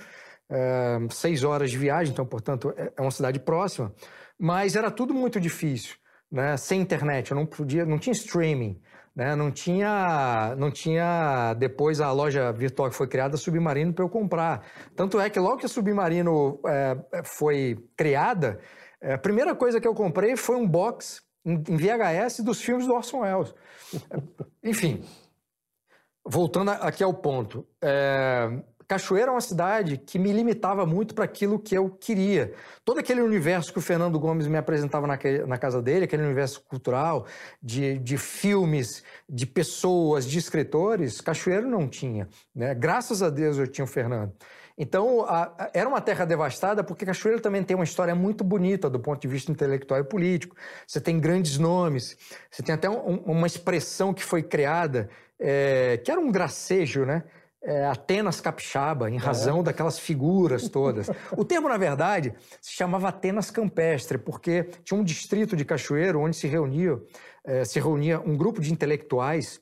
Uh, 0.50 1.12
seis 1.12 1.44
horas 1.44 1.70
de 1.70 1.78
viagem, 1.78 2.12
então, 2.12 2.26
portanto, 2.26 2.74
é, 2.76 2.92
é 2.96 3.00
uma 3.00 3.12
cidade 3.12 3.38
próxima. 3.38 3.94
Mas 4.36 4.74
era 4.74 4.90
tudo 4.90 5.14
muito 5.14 5.40
difícil, 5.40 5.94
né? 6.28 6.56
Sem 6.56 6.80
internet, 6.80 7.30
eu 7.30 7.36
não 7.36 7.46
podia, 7.46 7.86
não 7.86 8.00
tinha 8.00 8.12
streaming. 8.12 8.80
Né? 9.16 9.34
Não 9.34 9.50
tinha, 9.50 10.54
não 10.58 10.70
tinha 10.70 11.54
depois 11.54 12.02
a 12.02 12.12
loja 12.12 12.52
virtual 12.52 12.90
que 12.90 12.94
foi 12.94 13.08
criada 13.08 13.38
Submarino 13.38 13.94
para 13.94 14.04
eu 14.04 14.10
comprar. 14.10 14.66
Tanto 14.94 15.18
é 15.18 15.30
que 15.30 15.40
logo 15.40 15.56
que 15.56 15.64
a 15.64 15.68
Submarino 15.70 16.60
é, 16.66 17.22
foi 17.24 17.82
criada, 17.96 18.60
é, 19.00 19.14
a 19.14 19.18
primeira 19.18 19.54
coisa 19.54 19.80
que 19.80 19.88
eu 19.88 19.94
comprei 19.94 20.36
foi 20.36 20.56
um 20.56 20.68
box 20.68 21.22
em, 21.46 21.56
VHS 21.62 22.40
dos 22.40 22.60
filmes 22.60 22.86
do 22.86 22.92
Orson 22.92 23.20
Welles. 23.20 23.54
Enfim, 24.62 25.02
voltando 26.22 26.72
aqui 26.72 27.02
ao 27.02 27.14
ponto. 27.14 27.66
É, 27.80 28.50
Cachoeira 28.86 29.28
é 29.28 29.32
uma 29.32 29.40
cidade 29.40 29.96
que 29.96 30.18
me 30.18 30.32
limitava 30.32 30.86
muito 30.86 31.14
para 31.14 31.24
aquilo 31.24 31.58
que 31.58 31.76
eu 31.76 31.90
queria. 31.90 32.52
Todo 32.84 33.00
aquele 33.00 33.20
universo 33.20 33.72
que 33.72 33.78
o 33.78 33.82
Fernando 33.82 34.18
Gomes 34.18 34.46
me 34.46 34.56
apresentava 34.56 35.06
na, 35.06 35.18
na 35.46 35.58
casa 35.58 35.82
dele, 35.82 36.04
aquele 36.04 36.22
universo 36.22 36.62
cultural, 36.62 37.26
de, 37.62 37.98
de 37.98 38.16
filmes, 38.16 39.02
de 39.28 39.46
pessoas, 39.46 40.24
de 40.26 40.38
escritores, 40.38 41.20
Cachoeira 41.20 41.66
não 41.66 41.88
tinha. 41.88 42.28
Né? 42.54 42.74
Graças 42.74 43.22
a 43.22 43.30
Deus 43.30 43.58
eu 43.58 43.66
tinha 43.66 43.84
o 43.84 43.88
Fernando. 43.88 44.32
Então, 44.78 45.22
a, 45.22 45.44
a, 45.58 45.70
era 45.72 45.88
uma 45.88 46.00
terra 46.00 46.24
devastada 46.24 46.84
porque 46.84 47.06
Cachoeira 47.06 47.40
também 47.40 47.62
tem 47.62 47.74
uma 47.74 47.84
história 47.84 48.14
muito 48.14 48.44
bonita 48.44 48.90
do 48.90 49.00
ponto 49.00 49.20
de 49.20 49.26
vista 49.26 49.50
intelectual 49.50 50.00
e 50.00 50.04
político. 50.04 50.54
Você 50.86 51.00
tem 51.00 51.18
grandes 51.18 51.58
nomes, 51.58 52.16
você 52.50 52.62
tem 52.62 52.74
até 52.74 52.88
um, 52.88 53.16
uma 53.24 53.46
expressão 53.46 54.12
que 54.12 54.22
foi 54.22 54.42
criada, 54.42 55.08
é, 55.40 55.96
que 56.04 56.10
era 56.10 56.20
um 56.20 56.30
gracejo, 56.30 57.04
né? 57.04 57.24
É, 57.66 57.84
Atenas 57.84 58.40
Capixaba, 58.40 59.10
em 59.10 59.16
razão 59.16 59.60
é. 59.60 59.64
daquelas 59.64 59.98
figuras 59.98 60.68
todas. 60.68 61.10
O 61.36 61.44
termo, 61.44 61.68
na 61.68 61.76
verdade, 61.76 62.32
se 62.60 62.72
chamava 62.74 63.08
Atenas 63.08 63.50
Campestre, 63.50 64.16
porque 64.16 64.64
tinha 64.84 64.98
um 64.98 65.02
distrito 65.02 65.56
de 65.56 65.64
Cachoeiro 65.64 66.20
onde 66.20 66.36
se 66.36 66.46
reunia, 66.46 66.98
é, 67.44 67.64
se 67.64 67.80
reunia 67.80 68.20
um 68.20 68.36
grupo 68.36 68.60
de 68.60 68.72
intelectuais, 68.72 69.60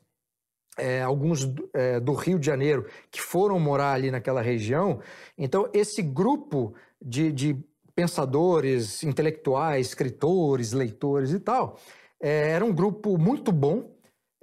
é, 0.77 1.01
alguns 1.01 1.51
é, 1.73 1.99
do 1.99 2.13
Rio 2.13 2.39
de 2.39 2.45
Janeiro, 2.45 2.87
que 3.11 3.23
foram 3.23 3.59
morar 3.59 3.95
ali 3.95 4.11
naquela 4.11 4.43
região. 4.43 5.01
Então, 5.39 5.71
esse 5.73 6.03
grupo 6.03 6.75
de, 7.01 7.33
de 7.33 7.57
pensadores, 7.95 9.03
intelectuais, 9.03 9.87
escritores, 9.87 10.73
leitores 10.73 11.33
e 11.33 11.41
tal, 11.41 11.79
é, 12.21 12.51
era 12.51 12.65
um 12.65 12.73
grupo 12.73 13.17
muito 13.17 13.51
bom, 13.51 13.94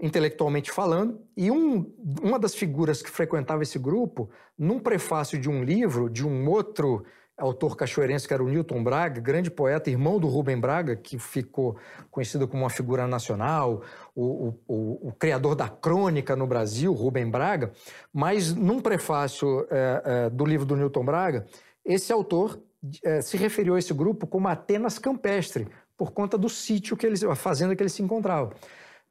intelectualmente 0.02 0.72
falando, 0.72 1.22
e 1.38 1.52
um, 1.52 1.94
uma 2.22 2.40
das 2.40 2.56
figuras 2.56 3.02
que 3.02 3.10
frequentava 3.10 3.62
esse 3.62 3.78
grupo, 3.78 4.30
num 4.58 4.80
prefácio 4.80 5.40
de 5.40 5.50
um 5.50 5.64
livro 5.64 6.10
de 6.10 6.26
um 6.26 6.50
outro 6.50 7.06
autor 7.38 7.76
cachoeirense, 7.76 8.28
que 8.28 8.34
era 8.34 8.44
o 8.44 8.50
Newton 8.50 8.84
Braga, 8.84 9.20
grande 9.20 9.50
poeta, 9.50 9.90
irmão 9.90 10.20
do 10.20 10.28
Rubem 10.28 10.60
Braga, 10.60 10.96
que 10.96 11.18
ficou 11.18 11.78
conhecido 12.10 12.48
como 12.48 12.64
uma 12.64 12.70
figura 12.70 13.08
nacional, 13.08 13.82
o, 14.16 14.54
o, 14.68 15.10
o, 15.10 15.14
criador 15.14 15.56
da 15.56 15.68
crônica 15.68 16.36
no 16.36 16.46
Brasil, 16.46 16.94
Rubem 16.94 17.30
Braga, 17.30 17.72
mas 18.14 18.54
num 18.54 18.80
prefácio 18.80 19.68
é, 19.70 20.02
é, 20.06 20.30
do 20.30 20.46
livro 20.46 20.66
do 20.66 20.76
Newton 20.76 21.06
Braga, 21.06 21.46
esse 21.84 22.12
autor 22.12 22.62
é, 23.04 23.22
se 23.22 23.38
referiu 23.38 23.76
a 23.76 23.80
esse 23.80 23.94
grupo 23.94 24.28
como 24.28 24.48
Atenas 24.48 25.00
Campestre, 25.00 25.68
por 25.98 26.12
conta 26.12 26.38
do 26.38 26.50
sítio 26.50 26.98
que 26.98 27.06
eles, 27.06 27.24
a 27.24 27.36
fazenda 27.36 27.76
que 27.76 27.82
eles 27.82 27.94
se 27.94 28.02
encontravam. 28.02 28.52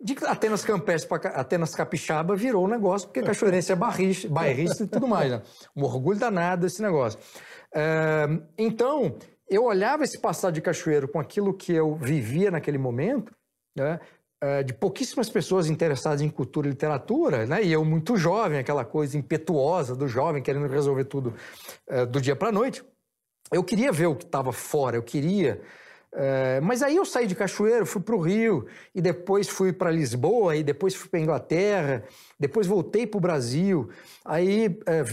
De 0.02 0.16
Atenas 0.26 0.64
Campestre 0.64 1.08
para 1.08 1.28
Atenas 1.30 1.74
Capixaba 1.74 2.34
virou 2.34 2.64
um 2.64 2.68
negócio, 2.68 3.06
porque 3.08 3.22
Cachoeirense 3.22 3.72
é 3.72 3.76
bairrista 3.76 4.84
e 4.84 4.86
tudo 4.86 5.06
mais. 5.06 5.30
Né? 5.30 5.42
Um 5.76 5.84
orgulho 5.84 6.18
danado 6.18 6.66
esse 6.66 6.80
negócio. 6.80 7.18
É, 7.74 8.26
então, 8.56 9.18
eu 9.48 9.64
olhava 9.64 10.02
esse 10.04 10.18
passado 10.18 10.54
de 10.54 10.62
Cachoeiro 10.62 11.06
com 11.06 11.20
aquilo 11.20 11.52
que 11.52 11.72
eu 11.72 11.96
vivia 11.96 12.50
naquele 12.50 12.78
momento, 12.78 13.34
né? 13.76 14.00
É, 14.42 14.62
de 14.62 14.72
pouquíssimas 14.72 15.28
pessoas 15.28 15.68
interessadas 15.68 16.22
em 16.22 16.30
cultura 16.30 16.66
e 16.66 16.70
literatura, 16.70 17.44
né? 17.44 17.62
e 17.62 17.70
eu 17.70 17.84
muito 17.84 18.16
jovem, 18.16 18.58
aquela 18.58 18.86
coisa 18.86 19.18
impetuosa 19.18 19.94
do 19.94 20.08
jovem 20.08 20.42
querendo 20.42 20.66
resolver 20.66 21.04
tudo 21.04 21.34
é, 21.86 22.06
do 22.06 22.22
dia 22.22 22.34
para 22.34 22.48
a 22.48 22.52
noite. 22.52 22.82
Eu 23.52 23.62
queria 23.62 23.92
ver 23.92 24.06
o 24.06 24.16
que 24.16 24.24
estava 24.24 24.50
fora, 24.50 24.96
eu 24.96 25.02
queria 25.02 25.60
é, 26.12 26.60
mas 26.60 26.82
aí 26.82 26.96
eu 26.96 27.04
saí 27.04 27.26
de 27.26 27.34
Cachoeiro, 27.34 27.86
fui 27.86 28.02
para 28.02 28.16
o 28.16 28.20
Rio, 28.20 28.66
e 28.94 29.00
depois 29.00 29.48
fui 29.48 29.72
para 29.72 29.90
Lisboa, 29.90 30.56
e 30.56 30.62
depois 30.62 30.94
fui 30.94 31.08
para 31.08 31.20
Inglaterra, 31.20 32.04
depois 32.38 32.66
voltei 32.66 33.06
para 33.06 33.18
o 33.18 33.20
Brasil. 33.20 33.88
Aí, 34.24 34.78
é, 34.86 35.04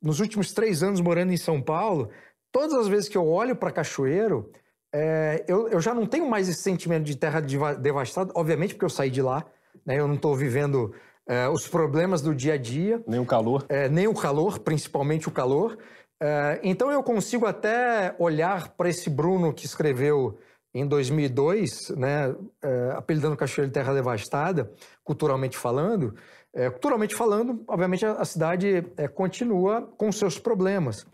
nos 0.00 0.20
últimos 0.20 0.52
três 0.52 0.82
anos 0.82 1.00
morando 1.00 1.32
em 1.32 1.36
São 1.36 1.60
Paulo, 1.60 2.10
todas 2.52 2.74
as 2.74 2.86
vezes 2.86 3.08
que 3.08 3.16
eu 3.16 3.26
olho 3.26 3.56
para 3.56 3.72
Cachoeiro, 3.72 4.50
é, 4.92 5.44
eu, 5.48 5.68
eu, 5.68 5.80
já 5.80 5.92
não 5.92 6.06
tenho 6.06 6.28
mais 6.28 6.48
esse 6.48 6.62
sentimento 6.62 7.04
de 7.04 7.16
terra 7.16 7.40
devastada, 7.40 8.30
obviamente 8.36 8.74
porque 8.74 8.84
eu 8.84 8.90
saí 8.90 9.10
de 9.10 9.20
lá, 9.20 9.44
né, 9.84 9.98
eu 9.98 10.06
não 10.06 10.14
estou 10.14 10.36
vivendo 10.36 10.94
é, 11.26 11.48
os 11.48 11.66
problemas 11.66 12.22
do 12.22 12.34
dia 12.34 12.54
a 12.54 12.56
dia. 12.56 13.02
Nem 13.06 13.18
o 13.18 13.26
calor. 13.26 13.64
É, 13.68 13.88
nem 13.88 14.06
o 14.06 14.14
calor, 14.14 14.60
principalmente 14.60 15.26
o 15.26 15.32
calor. 15.32 15.78
É, 16.20 16.60
então 16.62 16.90
eu 16.90 17.02
consigo 17.02 17.46
até 17.46 18.14
olhar 18.18 18.70
para 18.70 18.88
esse 18.88 19.10
Bruno 19.10 19.52
que 19.52 19.66
escreveu 19.66 20.38
em 20.72 20.86
2002, 20.86 21.90
né, 21.90 22.34
é, 22.62 22.90
apelidando 22.96 23.36
Cachoeira 23.36 23.68
de 23.68 23.74
Terra 23.74 23.94
Devastada, 23.94 24.72
culturalmente 25.04 25.56
falando. 25.56 26.16
É, 26.52 26.70
culturalmente 26.70 27.14
falando, 27.14 27.64
obviamente 27.66 28.06
a, 28.06 28.24
cidade 28.24 28.84
é, 28.96 29.08
continua 29.08 29.82
com 29.96 30.12
seus 30.12 30.38
problemas, 30.38 31.04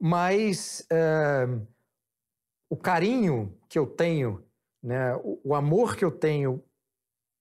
mas 0.00 0.86
é, 0.88 1.48
o 2.70 2.76
carinho 2.76 3.58
que 3.68 3.76
eu 3.76 3.88
tenho, 3.88 4.44
né, 4.80 5.16
o, 5.16 5.40
o 5.44 5.54
amor 5.54 5.96
que 5.96 6.04
eu 6.04 6.12
tenho 6.12 6.62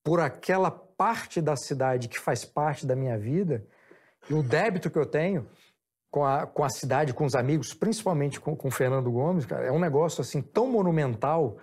por 0.04 0.20
aquela 0.20 0.72
parte 0.72 1.42
da 1.42 1.56
cidade 1.56 2.08
que 2.08 2.20
faz 2.20 2.44
parte 2.44 2.88
da 2.88 2.96
minha 2.96 3.18
vida, 3.20 3.66
e 4.30 4.34
o 4.34 4.42
débito 4.42 4.90
que 4.90 4.98
eu 4.98 5.06
tenho, 5.06 5.48
com 6.14 6.24
a, 6.24 6.46
com 6.46 6.64
a 6.64 6.70
cidade, 6.70 7.12
com 7.12 7.26
os 7.26 7.34
amigos, 7.34 7.74
principalmente 7.74 8.40
com, 8.40 8.56
com 8.56 8.68
o 8.68 8.72
Fernando 8.72 9.12
Gomes, 9.12 9.48
cara, 9.48 9.66
é 9.66 9.72
um 9.72 9.80
negócio 9.80 10.22
assim 10.22 10.44
tão 10.44 10.68
monumental 10.68 11.58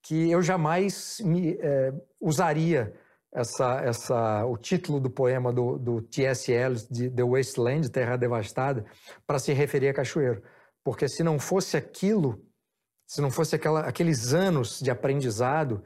que 0.00 0.30
eu 0.30 0.40
jamais 0.40 1.20
me, 1.24 1.58
é, 1.60 1.92
usaria 2.20 2.94
essa, 3.34 3.80
essa, 3.80 4.46
o 4.46 4.56
título 4.56 5.00
do 5.00 5.10
poema 5.10 5.52
do, 5.52 5.76
do 5.76 6.00
T.S. 6.00 6.52
Eliot, 6.52 6.86
de 6.88 7.10
The 7.10 7.24
Wasteland, 7.24 7.90
Terra 7.90 8.16
Devastada, 8.16 8.86
para 9.26 9.40
se 9.40 9.52
referir 9.52 9.88
a 9.88 9.94
Cachoeiro. 9.94 10.44
Porque 10.84 11.08
se 11.08 11.24
não 11.24 11.36
fosse 11.36 11.76
aquilo, 11.76 12.40
se 13.04 13.20
não 13.20 13.32
fosse 13.32 13.56
aquela, 13.56 13.80
aqueles 13.80 14.32
anos 14.32 14.78
de 14.78 14.92
aprendizado 14.92 15.82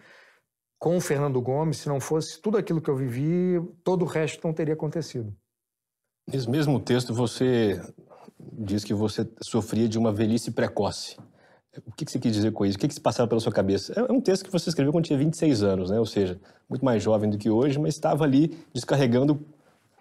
com 0.78 0.98
o 0.98 1.00
Fernando 1.00 1.40
Gomes, 1.40 1.78
se 1.78 1.88
não 1.88 1.98
fosse 1.98 2.38
tudo 2.42 2.58
aquilo 2.58 2.82
que 2.82 2.90
eu 2.90 2.96
vivi, 2.96 3.58
todo 3.82 4.02
o 4.02 4.06
resto 4.06 4.46
não 4.46 4.52
teria 4.52 4.74
acontecido. 4.74 5.34
Nesse 6.26 6.48
mesmo 6.48 6.80
texto, 6.80 7.12
você 7.12 7.80
diz 8.58 8.84
que 8.84 8.94
você 8.94 9.28
sofria 9.40 9.88
de 9.88 9.98
uma 9.98 10.12
velhice 10.12 10.50
precoce. 10.50 11.16
O 11.86 11.92
que, 11.92 12.04
você 12.04 12.18
quis 12.18 12.32
dizer 12.32 12.52
com 12.52 12.66
isso? 12.66 12.76
O 12.76 12.80
que, 12.80 12.92
se 12.92 13.00
passava 13.00 13.26
pela 13.26 13.40
sua 13.40 13.52
cabeça? 13.52 13.94
É 13.94 14.12
um 14.12 14.20
texto 14.20 14.44
que 14.44 14.52
você 14.52 14.68
escreveu 14.68 14.92
quando 14.92 15.06
tinha 15.06 15.18
26 15.18 15.62
anos, 15.62 15.90
né? 15.90 15.98
ou 15.98 16.04
seja, 16.04 16.38
muito 16.68 16.84
mais 16.84 17.02
jovem 17.02 17.30
do 17.30 17.38
que 17.38 17.48
hoje, 17.48 17.78
mas 17.78 17.94
estava 17.94 18.24
ali 18.24 18.48
descarregando 18.74 19.40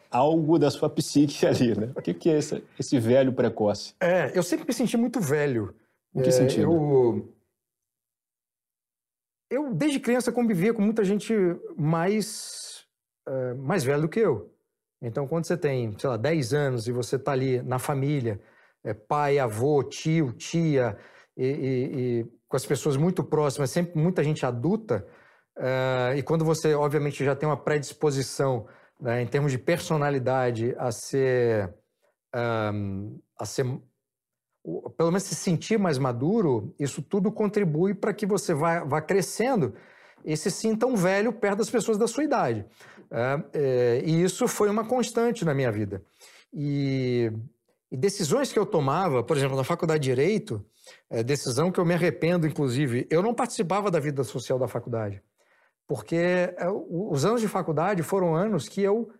algo 0.09 0.59
da 0.59 0.69
sua 0.69 0.89
psique 0.89 1.45
ali. 1.47 1.73
Né? 1.73 1.91
O 1.95 2.01
que, 2.01 2.13
que 2.13 2.29
é 2.29 2.37
esse, 2.37 2.61
esse 2.77 2.99
velho 2.99 3.31
precoce? 3.31 3.95
É, 4.01 4.37
eu 4.37 4.43
sempre 4.43 4.67
me 4.67 4.73
senti 4.73 4.97
muito 4.97 5.21
velho. 5.21 5.73
Em 6.13 6.21
que 6.21 6.27
é, 6.27 6.31
sentido? 6.31 6.63
Eu, 6.63 7.33
eu, 9.49 9.73
desde 9.73 9.99
criança, 9.99 10.29
convivia 10.29 10.73
com 10.73 10.81
muita 10.81 11.05
gente 11.05 11.33
mais, 11.77 12.85
uh, 13.27 13.57
mais 13.57 13.81
velha 13.81 14.01
do 14.01 14.09
que 14.09 14.19
eu. 14.19 14.53
Então, 15.01 15.27
quando 15.27 15.45
você 15.45 15.57
tem, 15.57 15.97
sei 15.97 16.09
lá, 16.09 16.17
10 16.17 16.53
anos 16.53 16.87
e 16.87 16.91
você 16.91 17.15
está 17.15 17.31
ali 17.31 17.61
na 17.63 17.79
família, 17.79 18.39
é, 18.83 18.93
pai, 18.93 19.39
avô, 19.39 19.83
tio, 19.83 20.31
tia, 20.33 20.97
e, 21.35 21.45
e, 21.45 22.19
e, 22.19 22.31
com 22.47 22.55
as 22.55 22.65
pessoas 22.65 22.97
muito 22.97 23.23
próximas, 23.23 23.71
sempre 23.71 23.99
muita 23.99 24.23
gente 24.23 24.45
adulta, 24.45 25.05
uh, 25.57 26.15
e 26.15 26.21
quando 26.21 26.45
você, 26.45 26.73
obviamente, 26.75 27.23
já 27.23 27.35
tem 27.35 27.47
uma 27.49 27.57
predisposição 27.57 28.67
né, 28.99 29.21
em 29.21 29.27
termos 29.27 29.51
de 29.51 29.57
personalidade 29.57 30.75
a 30.77 30.91
ser, 30.91 31.73
um, 32.73 33.19
a 33.39 33.45
ser 33.45 33.65
pelo 34.95 35.09
menos 35.09 35.23
se 35.23 35.33
sentir 35.33 35.79
mais 35.79 35.97
maduro, 35.97 36.75
isso 36.79 37.01
tudo 37.01 37.31
contribui 37.31 37.95
para 37.95 38.13
que 38.13 38.27
você 38.27 38.53
vá, 38.53 38.83
vá 38.83 39.01
crescendo 39.01 39.73
e 40.25 40.35
se 40.37 40.51
sinta 40.51 40.85
um 40.85 40.95
velho 40.95 41.33
perto 41.33 41.59
das 41.59 41.69
pessoas 41.69 41.97
da 41.97 42.07
sua 42.07 42.23
idade. 42.23 42.65
É, 43.11 43.43
é, 43.53 44.01
e 44.05 44.23
isso 44.23 44.47
foi 44.47 44.69
uma 44.69 44.85
constante 44.85 45.43
na 45.43 45.53
minha 45.53 45.71
vida. 45.71 46.01
E, 46.53 47.31
e, 47.91 47.97
decisões 47.97 48.53
que 48.53 48.59
eu 48.59 48.65
tomava, 48.65 49.23
por 49.23 49.35
exemplo, 49.35 49.57
na 49.57 49.63
faculdade 49.63 50.01
de 50.03 50.09
Direito, 50.09 50.65
é, 51.09 51.21
decisão 51.21 51.71
que 51.71 51.79
eu 51.79 51.85
me 51.85 51.93
arrependo, 51.93 52.47
inclusive, 52.47 53.07
eu 53.09 53.21
não 53.21 53.33
participava 53.33 53.91
da 53.91 53.99
vida 53.99 54.23
social 54.23 54.57
da 54.57 54.67
faculdade, 54.67 55.21
porque 55.87 56.15
é, 56.15 56.67
os 56.89 57.25
anos 57.25 57.41
de 57.41 57.47
faculdade 57.47 58.01
foram 58.01 58.35
anos 58.35 58.69
que 58.69 58.81
eu 58.81 59.11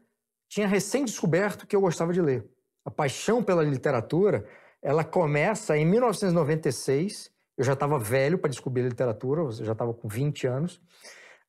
tinha 0.48 0.68
recém 0.68 1.06
descoberto 1.06 1.68
que 1.68 1.76
eu 1.76 1.82
gostava 1.82 2.14
de 2.14 2.22
ler. 2.22 2.46
A 2.84 2.92
paixão 2.92 3.44
pela 3.44 3.64
literatura, 3.64 4.46
ela 4.82 5.04
começa 5.04 5.78
em 5.78 5.86
1996, 5.86 7.32
eu 7.62 7.66
já 7.66 7.74
estava 7.74 8.00
velho 8.00 8.40
para 8.40 8.50
descobrir 8.50 8.82
literatura, 8.82 9.42
eu 9.42 9.52
já 9.52 9.74
estava 9.74 9.94
com 9.94 10.08
20 10.08 10.48
anos, 10.48 10.82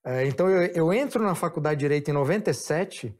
é, 0.04 0.26
então 0.26 0.46
eu, 0.46 0.62
eu 0.74 0.92
entro 0.92 1.22
na 1.22 1.34
faculdade 1.34 1.78
de 1.78 1.84
Direito 1.84 2.10
em 2.10 2.14
97, 2.14 3.16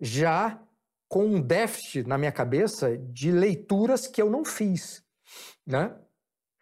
já 0.00 0.60
com 1.08 1.26
um 1.26 1.40
déficit 1.40 2.06
na 2.06 2.16
minha 2.16 2.30
cabeça 2.30 2.96
de 2.96 3.32
leituras 3.32 4.06
que 4.06 4.22
eu 4.22 4.30
não 4.30 4.44
fiz, 4.44 5.02
né? 5.66 5.92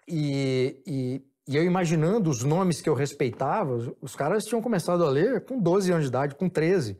E, 0.08 0.82
e, 0.86 1.22
e, 1.46 1.56
eu 1.56 1.64
imaginando 1.64 2.30
os 2.30 2.42
nomes 2.42 2.80
que 2.80 2.88
eu 2.88 2.94
respeitava, 2.94 3.74
os, 3.74 3.92
os, 4.00 4.16
caras 4.16 4.44
tinham 4.44 4.62
começado 4.62 5.04
a 5.04 5.10
ler 5.10 5.44
com 5.44 5.60
12 5.60 5.92
anos 5.92 6.04
de 6.04 6.08
idade, 6.08 6.34
com 6.34 6.48
13. 6.48 6.98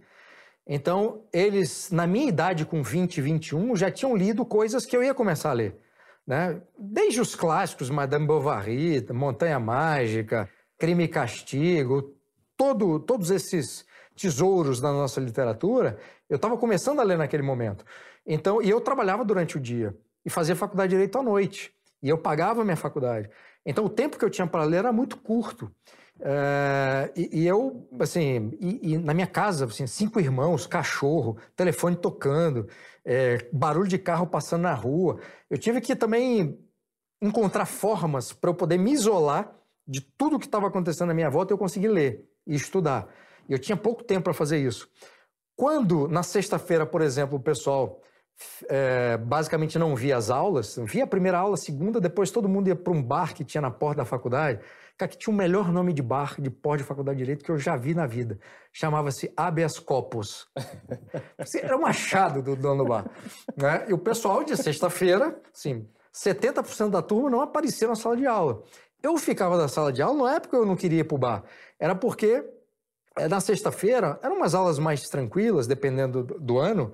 Então, 0.67 1.27
eles, 1.33 1.91
na 1.91 2.07
minha 2.07 2.29
idade, 2.29 2.67
com 2.67 2.83
20, 2.83 3.21
21, 3.21 3.77
já 3.77 3.91
tinham 3.91 4.15
lido 4.15 4.45
coisas 4.45 4.85
que 4.85 4.97
eu 4.97 5.03
ia 5.03 5.15
começar 5.15 5.51
a 5.51 5.55
ler. 5.55 5.84
Né? 6.27 6.61
Desde 6.79 7.21
os 7.21 7.35
clássicos, 7.35 7.91
Madame 7.91 8.27
Bovary, 8.27 9.07
Montanha 9.13 9.59
Mágica, 9.61 10.49
Crime 10.79 11.05
e 11.05 11.09
Castigo, 11.09 12.15
todo, 12.57 12.99
todos 12.99 13.31
esses 13.31 13.85
tesouros 14.17 14.81
da 14.81 14.93
nossa 14.93 15.21
literatura, 15.21 15.99
eu 16.29 16.37
estava 16.37 16.57
começando 16.57 17.01
a 17.01 17.03
ler 17.03 17.19
naquele 17.19 17.43
momento. 17.43 17.85
Então, 18.27 18.63
e 18.63 18.71
eu 18.71 18.81
trabalhava 18.81 19.25
durante 19.25 19.57
o 19.57 19.61
dia 19.61 19.97
e 20.25 20.31
fazia 20.31 20.57
faculdade 20.57 20.91
de 20.91 20.97
direito 20.97 21.19
à 21.19 21.23
noite. 21.23 21.73
E 22.03 22.09
eu 22.09 22.19
pagava 22.19 22.65
minha 22.65 22.77
faculdade. 22.77 23.31
Então, 23.65 23.85
o 23.85 23.89
tempo 23.89 24.19
que 24.19 24.25
eu 24.25 24.31
tinha 24.31 24.47
para 24.47 24.65
ler 24.65 24.79
era 24.79 24.93
muito 24.93 25.17
curto. 25.17 25.71
É, 26.21 27.13
e, 27.17 27.41
e, 27.41 27.47
eu, 27.47 27.89
assim, 27.99 28.57
e, 28.61 28.93
e, 28.93 28.99
na 28.99 29.13
minha 29.13 29.27
casa, 29.27 29.65
assim, 29.65 29.87
cinco 29.87 30.21
irmãos, 30.21 30.67
cachorro, 30.67 31.37
telefone 31.57 31.97
tocando, 31.97 32.69
é, 33.05 33.49
barulho 33.53 33.89
de 33.89 33.99
carro 33.99 34.27
passando 34.27 34.63
na 34.63 34.75
rua. 34.75 35.19
Eu 35.51 35.59
tive 35.59 35.81
que 35.81 35.97
também 35.97 36.59
encontrar 37.21 37.67
formas 37.67 38.33
para 38.33 38.51
eu 38.51 38.55
poder 38.55 38.79
me 38.79 38.93
isolar 38.93 39.53
de 39.87 40.01
tudo 40.01 40.39
que 40.39 40.47
estava 40.47 40.67
acontecendo 40.67 41.09
na 41.09 41.15
minha 41.15 41.31
volta 41.31 41.53
e 41.53 41.55
eu 41.55 41.59
conseguir 41.59 41.89
ler 41.89 42.25
e 42.47 42.55
estudar. 42.55 43.09
E 43.49 43.53
eu 43.53 43.59
tinha 43.59 43.77
pouco 43.77 44.03
tempo 44.03 44.25
para 44.25 44.35
fazer 44.35 44.59
isso. 44.59 44.89
Quando, 45.57 46.09
na 46.09 46.23
sexta-feira, 46.23 46.87
por 46.87 47.01
exemplo, 47.01 47.39
o 47.39 47.41
pessoal 47.41 48.01
é, 48.69 49.17
basicamente 49.17 49.79
não 49.79 49.95
via 49.95 50.17
as 50.17 50.31
aulas, 50.31 50.77
via 50.85 51.05
a 51.05 51.07
primeira 51.07 51.39
aula, 51.39 51.55
a 51.55 51.59
segunda, 51.59 52.01
depois 52.01 52.31
todo 52.31 52.49
mundo 52.49 52.69
ia 52.69 52.77
para 52.77 52.93
um 52.93 53.03
bar 53.03 53.35
que 53.35 53.45
tinha 53.45 53.61
na 53.61 53.71
porta 53.71 53.99
da 53.99 54.05
faculdade, 54.05 54.61
cara, 54.97 55.11
que 55.11 55.19
tinha 55.19 55.33
o 55.33 55.37
melhor 55.37 55.73
nome 55.73 55.93
de 55.93 56.03
bar, 56.03 56.41
de 56.41 56.51
pós 56.51 56.79
de 56.79 56.85
faculdade 56.85 57.19
de 57.19 57.25
Direito 57.25 57.45
que 57.45 57.51
eu 57.51 57.59
já 57.59 57.77
vi 57.77 57.95
na 57.95 58.07
vida. 58.07 58.39
Chamava-se 58.73 59.33
Habeas 59.37 59.79
Corpus. 59.79 60.49
Era 61.63 61.77
um 61.77 61.87
achado 61.87 62.43
do 62.43 62.57
dono 62.57 62.85
do 62.85 62.89
bar. 62.89 63.11
Né? 63.57 63.87
E 63.89 63.93
o 63.93 63.99
pessoal 63.99 64.45
de 64.45 64.57
sexta-feira, 64.57 65.41
assim, 65.53 65.89
70% 66.15 66.91
da 66.91 67.03
turma 67.03 67.29
não 67.29 67.41
aparecia 67.41 67.89
na 67.89 67.97
sala 67.97 68.17
de 68.17 68.27
aula. 68.27 68.63
Eu 69.03 69.19
ficava 69.19 69.57
na 69.59 69.69
sala 69.69 69.93
de 69.93 70.01
aula, 70.01 70.17
não 70.17 70.29
é 70.29 70.41
porque 70.41 70.57
eu 70.57 70.65
não 70.65 70.77
queria 70.77 71.01
ir 71.01 71.05
para 71.05 71.15
o 71.15 71.19
bar, 71.19 71.45
era 71.79 71.95
porque 71.95 72.43
é, 73.17 73.29
na 73.29 73.41
sexta-feira 73.41 74.19
eram 74.23 74.37
umas 74.37 74.55
aulas 74.55 74.79
mais 74.79 75.03
tranquilas, 75.09 75.67
dependendo 75.67 76.23
do, 76.23 76.41
do 76.41 76.59
ano. 76.59 76.93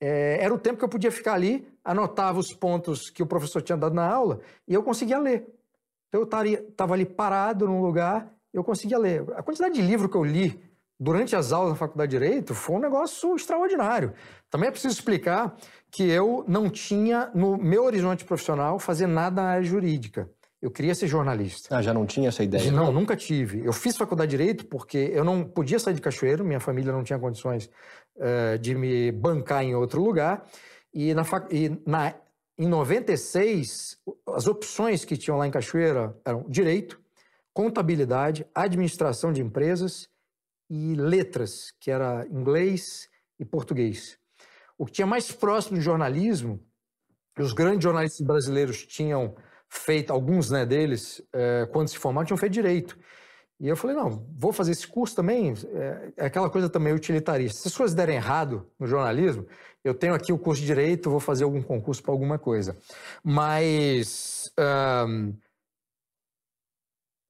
É, 0.00 0.38
era 0.40 0.54
o 0.54 0.58
tempo 0.58 0.78
que 0.78 0.84
eu 0.84 0.88
podia 0.88 1.10
ficar 1.10 1.34
ali, 1.34 1.66
anotava 1.84 2.38
os 2.38 2.52
pontos 2.52 3.10
que 3.10 3.22
o 3.22 3.26
professor 3.26 3.60
tinha 3.60 3.76
dado 3.76 3.94
na 3.94 4.06
aula 4.06 4.40
e 4.66 4.74
eu 4.74 4.82
conseguia 4.82 5.18
ler. 5.18 5.46
Então 6.08 6.20
eu 6.20 6.58
estava 6.68 6.94
ali 6.94 7.04
parado 7.04 7.66
num 7.66 7.82
lugar 7.82 8.38
eu 8.52 8.64
conseguia 8.64 8.98
ler. 8.98 9.24
A 9.36 9.42
quantidade 9.42 9.74
de 9.74 9.82
livro 9.82 10.08
que 10.08 10.16
eu 10.16 10.24
li 10.24 10.60
durante 10.98 11.36
as 11.36 11.52
aulas 11.52 11.72
da 11.72 11.76
Faculdade 11.76 12.10
de 12.10 12.18
Direito 12.18 12.54
foi 12.54 12.76
um 12.76 12.80
negócio 12.80 13.36
extraordinário. 13.36 14.12
Também 14.50 14.68
é 14.68 14.70
preciso 14.70 14.94
explicar 14.94 15.56
que 15.90 16.02
eu 16.02 16.44
não 16.48 16.68
tinha, 16.68 17.30
no 17.34 17.56
meu 17.56 17.84
horizonte 17.84 18.24
profissional, 18.24 18.78
fazer 18.78 19.06
nada 19.06 19.42
na 19.42 19.48
área 19.50 19.64
jurídica. 19.64 20.28
Eu 20.60 20.72
queria 20.72 20.92
ser 20.92 21.06
jornalista. 21.06 21.76
Ah, 21.76 21.80
já 21.80 21.94
não 21.94 22.04
tinha 22.04 22.28
essa 22.28 22.42
ideia? 22.42 22.72
Não, 22.72 22.90
nunca 22.90 23.14
tive. 23.14 23.64
Eu 23.64 23.72
fiz 23.72 23.96
faculdade 23.96 24.32
de 24.32 24.36
Direito 24.36 24.66
porque 24.66 25.10
eu 25.12 25.22
não 25.22 25.44
podia 25.44 25.78
sair 25.78 25.94
de 25.94 26.00
Cachoeiro, 26.00 26.44
minha 26.44 26.58
família 26.58 26.92
não 26.92 27.04
tinha 27.04 27.18
condições 27.18 27.70
uh, 28.16 28.58
de 28.58 28.74
me 28.74 29.12
bancar 29.12 29.62
em 29.62 29.76
outro 29.76 30.02
lugar. 30.02 30.44
E, 30.92 31.14
na, 31.14 31.22
e 31.52 31.80
na, 31.86 32.12
em 32.58 32.66
96, 32.66 33.96
as 34.26 34.48
opções 34.48 35.04
que 35.04 35.16
tinham 35.16 35.38
lá 35.38 35.46
em 35.46 35.50
Cachoeira 35.50 36.18
eram 36.24 36.44
Direito, 36.48 37.00
Contabilidade, 37.54 38.44
Administração 38.52 39.32
de 39.32 39.40
Empresas 39.40 40.08
e 40.68 40.94
Letras, 40.94 41.72
que 41.78 41.90
era 41.90 42.26
inglês 42.26 43.08
e 43.38 43.44
português. 43.44 44.18
O 44.76 44.84
que 44.84 44.92
tinha 44.92 45.06
mais 45.06 45.30
próximo 45.30 45.78
de 45.78 45.84
jornalismo, 45.84 46.60
os 47.38 47.52
grandes 47.52 47.84
jornalistas 47.84 48.26
brasileiros 48.26 48.84
tinham 48.84 49.36
feito, 49.68 50.12
alguns 50.12 50.50
né, 50.50 50.66
deles, 50.66 51.22
é, 51.32 51.68
quando 51.72 51.88
se 51.88 51.98
formaram, 51.98 52.26
tinham 52.26 52.38
feito 52.38 52.52
direito. 52.52 52.98
E 53.60 53.68
eu 53.68 53.76
falei, 53.76 53.96
não, 53.96 54.24
vou 54.36 54.52
fazer 54.52 54.70
esse 54.70 54.86
curso 54.86 55.16
também, 55.16 55.52
é, 55.74 56.12
é, 56.16 56.26
aquela 56.26 56.48
coisa 56.48 56.68
também 56.68 56.92
utilitarista. 56.92 57.62
Se 57.62 57.68
as 57.68 57.76
coisas 57.76 57.94
derem 57.94 58.14
errado 58.14 58.66
no 58.78 58.86
jornalismo, 58.86 59.46
eu 59.82 59.94
tenho 59.94 60.14
aqui 60.14 60.32
o 60.32 60.38
curso 60.38 60.60
de 60.60 60.66
Direito, 60.66 61.10
vou 61.10 61.18
fazer 61.18 61.44
algum 61.44 61.60
concurso 61.60 62.02
para 62.02 62.12
alguma 62.12 62.38
coisa. 62.38 62.76
Mas 63.24 64.52
um, 65.06 65.34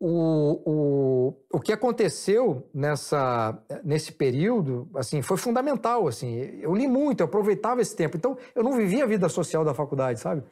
o, 0.00 0.62
o, 0.70 1.34
o 1.50 1.60
que 1.60 1.72
aconteceu 1.72 2.68
nessa, 2.72 3.58
nesse 3.82 4.12
período 4.12 4.88
assim, 4.94 5.22
foi 5.22 5.36
fundamental. 5.36 6.06
Assim, 6.06 6.36
eu 6.60 6.74
li 6.74 6.86
muito, 6.86 7.20
eu 7.20 7.26
aproveitava 7.26 7.80
esse 7.80 7.96
tempo. 7.96 8.16
Então, 8.16 8.36
eu 8.54 8.62
não 8.62 8.72
vivia 8.72 9.04
a 9.04 9.06
vida 9.06 9.28
social 9.28 9.64
da 9.64 9.74
faculdade, 9.74 10.20
sabe? 10.20 10.42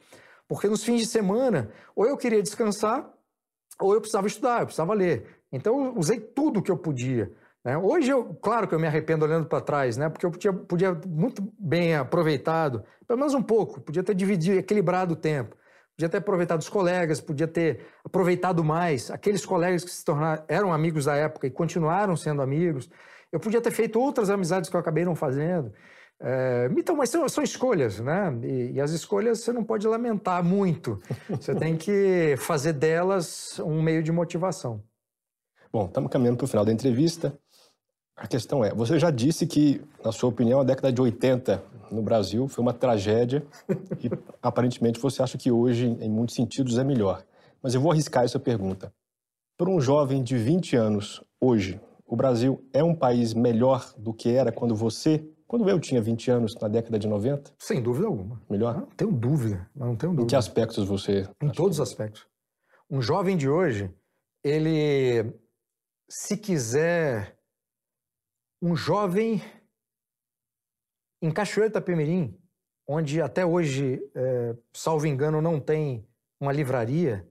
Porque 0.48 0.68
nos 0.68 0.82
fins 0.82 1.02
de 1.02 1.06
semana, 1.06 1.70
ou 1.94 2.06
eu 2.06 2.16
queria 2.16 2.42
descansar, 2.42 3.08
ou 3.78 3.94
eu 3.94 4.00
precisava 4.00 4.26
estudar, 4.26 4.60
eu 4.60 4.66
precisava 4.66 4.94
ler. 4.94 5.35
Então, 5.52 5.86
eu 5.86 5.98
usei 5.98 6.20
tudo 6.20 6.62
que 6.62 6.70
eu 6.70 6.76
podia. 6.76 7.32
Né? 7.64 7.76
Hoje, 7.76 8.10
eu, 8.10 8.34
claro 8.34 8.68
que 8.68 8.74
eu 8.74 8.78
me 8.78 8.86
arrependo 8.86 9.24
olhando 9.24 9.46
para 9.46 9.60
trás, 9.60 9.96
né? 9.96 10.08
porque 10.08 10.24
eu 10.24 10.30
podia, 10.30 10.52
podia 10.52 11.00
muito 11.06 11.42
bem 11.58 11.96
aproveitado, 11.96 12.84
pelo 13.06 13.18
menos 13.18 13.34
um 13.34 13.42
pouco, 13.42 13.80
podia 13.80 14.02
ter 14.02 14.14
dividido, 14.14 14.58
equilibrado 14.58 15.14
o 15.14 15.16
tempo. 15.16 15.56
Podia 15.96 16.10
ter 16.10 16.18
aproveitado 16.18 16.60
os 16.60 16.68
colegas, 16.68 17.22
podia 17.22 17.48
ter 17.48 17.86
aproveitado 18.04 18.62
mais 18.62 19.10
aqueles 19.10 19.46
colegas 19.46 19.82
que 19.82 19.90
se 19.90 20.04
tornaram, 20.04 20.44
eram 20.46 20.72
amigos 20.72 21.06
da 21.06 21.16
época 21.16 21.46
e 21.46 21.50
continuaram 21.50 22.14
sendo 22.14 22.42
amigos. 22.42 22.90
Eu 23.32 23.40
podia 23.40 23.62
ter 23.62 23.70
feito 23.70 23.98
outras 23.98 24.28
amizades 24.28 24.68
que 24.68 24.76
eu 24.76 24.80
acabei 24.80 25.06
não 25.06 25.14
fazendo. 25.14 25.72
É, 26.20 26.70
então, 26.76 26.96
mas 26.96 27.10
são, 27.10 27.26
são 27.28 27.42
escolhas, 27.42 27.98
né? 27.98 28.38
E, 28.42 28.72
e, 28.72 28.80
as 28.80 28.90
escolhas 28.90 29.40
você 29.40 29.52
não 29.52 29.64
pode 29.64 29.86
lamentar 29.86 30.44
muito. 30.44 31.00
Você 31.28 31.54
tem 31.54 31.76
que 31.76 32.36
fazer 32.38 32.74
delas 32.74 33.58
um 33.60 33.82
meio 33.82 34.02
de 34.02 34.12
motivação. 34.12 34.82
Bom, 35.72 35.86
estamos 35.86 36.10
caminhando 36.10 36.36
para 36.36 36.44
o 36.44 36.48
final 36.48 36.64
da 36.64 36.72
entrevista. 36.72 37.36
A 38.16 38.26
questão 38.26 38.64
é, 38.64 38.72
você 38.72 38.98
já 38.98 39.10
disse 39.10 39.46
que, 39.46 39.82
na 40.02 40.10
sua 40.10 40.30
opinião, 40.30 40.60
a 40.60 40.64
década 40.64 40.92
de 40.92 41.00
80 41.00 41.62
no 41.90 42.02
Brasil, 42.02 42.48
foi 42.48 42.62
uma 42.62 42.72
tragédia 42.72 43.44
e 44.02 44.10
aparentemente 44.42 44.98
você 44.98 45.22
acha 45.22 45.36
que 45.36 45.50
hoje, 45.50 45.86
em 45.86 46.08
muitos 46.08 46.34
sentidos, 46.34 46.78
é 46.78 46.84
melhor. 46.84 47.24
Mas 47.62 47.74
eu 47.74 47.80
vou 47.80 47.92
arriscar 47.92 48.24
essa 48.24 48.38
pergunta. 48.38 48.92
Para 49.56 49.70
um 49.70 49.80
jovem 49.80 50.22
de 50.22 50.36
20 50.36 50.76
anos, 50.76 51.22
hoje, 51.40 51.80
o 52.06 52.16
Brasil 52.16 52.64
é 52.72 52.82
um 52.82 52.94
país 52.94 53.34
melhor 53.34 53.92
do 53.98 54.12
que 54.12 54.30
era 54.30 54.52
quando 54.52 54.74
você, 54.74 55.26
quando 55.46 55.68
eu 55.68 55.78
tinha 55.80 56.00
20 56.00 56.30
anos, 56.30 56.54
na 56.60 56.68
década 56.68 56.98
de 56.98 57.08
90? 57.08 57.52
Sem 57.58 57.82
dúvida 57.82 58.06
alguma. 58.06 58.40
Melhor? 58.48 58.76
Não 58.76 58.86
tenho 58.86 59.12
dúvida, 59.12 59.68
não 59.74 59.96
tenho 59.96 60.12
dúvida. 60.12 60.24
Em 60.24 60.26
que 60.26 60.36
aspectos 60.36 60.86
você... 60.86 61.28
Em 61.42 61.50
todos 61.50 61.78
os 61.78 61.80
aspectos. 61.80 62.26
Um 62.90 63.02
jovem 63.02 63.36
de 63.36 63.48
hoje, 63.48 63.90
ele, 64.44 65.34
se 66.08 66.36
quiser, 66.36 67.38
um 68.62 68.76
jovem 68.76 69.42
em 71.20 71.32
Cachoeira 71.32 71.70
Itapemirim, 71.70 72.38
onde 72.86 73.20
até 73.20 73.44
hoje, 73.44 74.00
é, 74.14 74.56
salvo 74.72 75.06
engano, 75.06 75.42
não 75.42 75.60
tem 75.60 76.06
uma 76.40 76.52
livraria, 76.52 77.28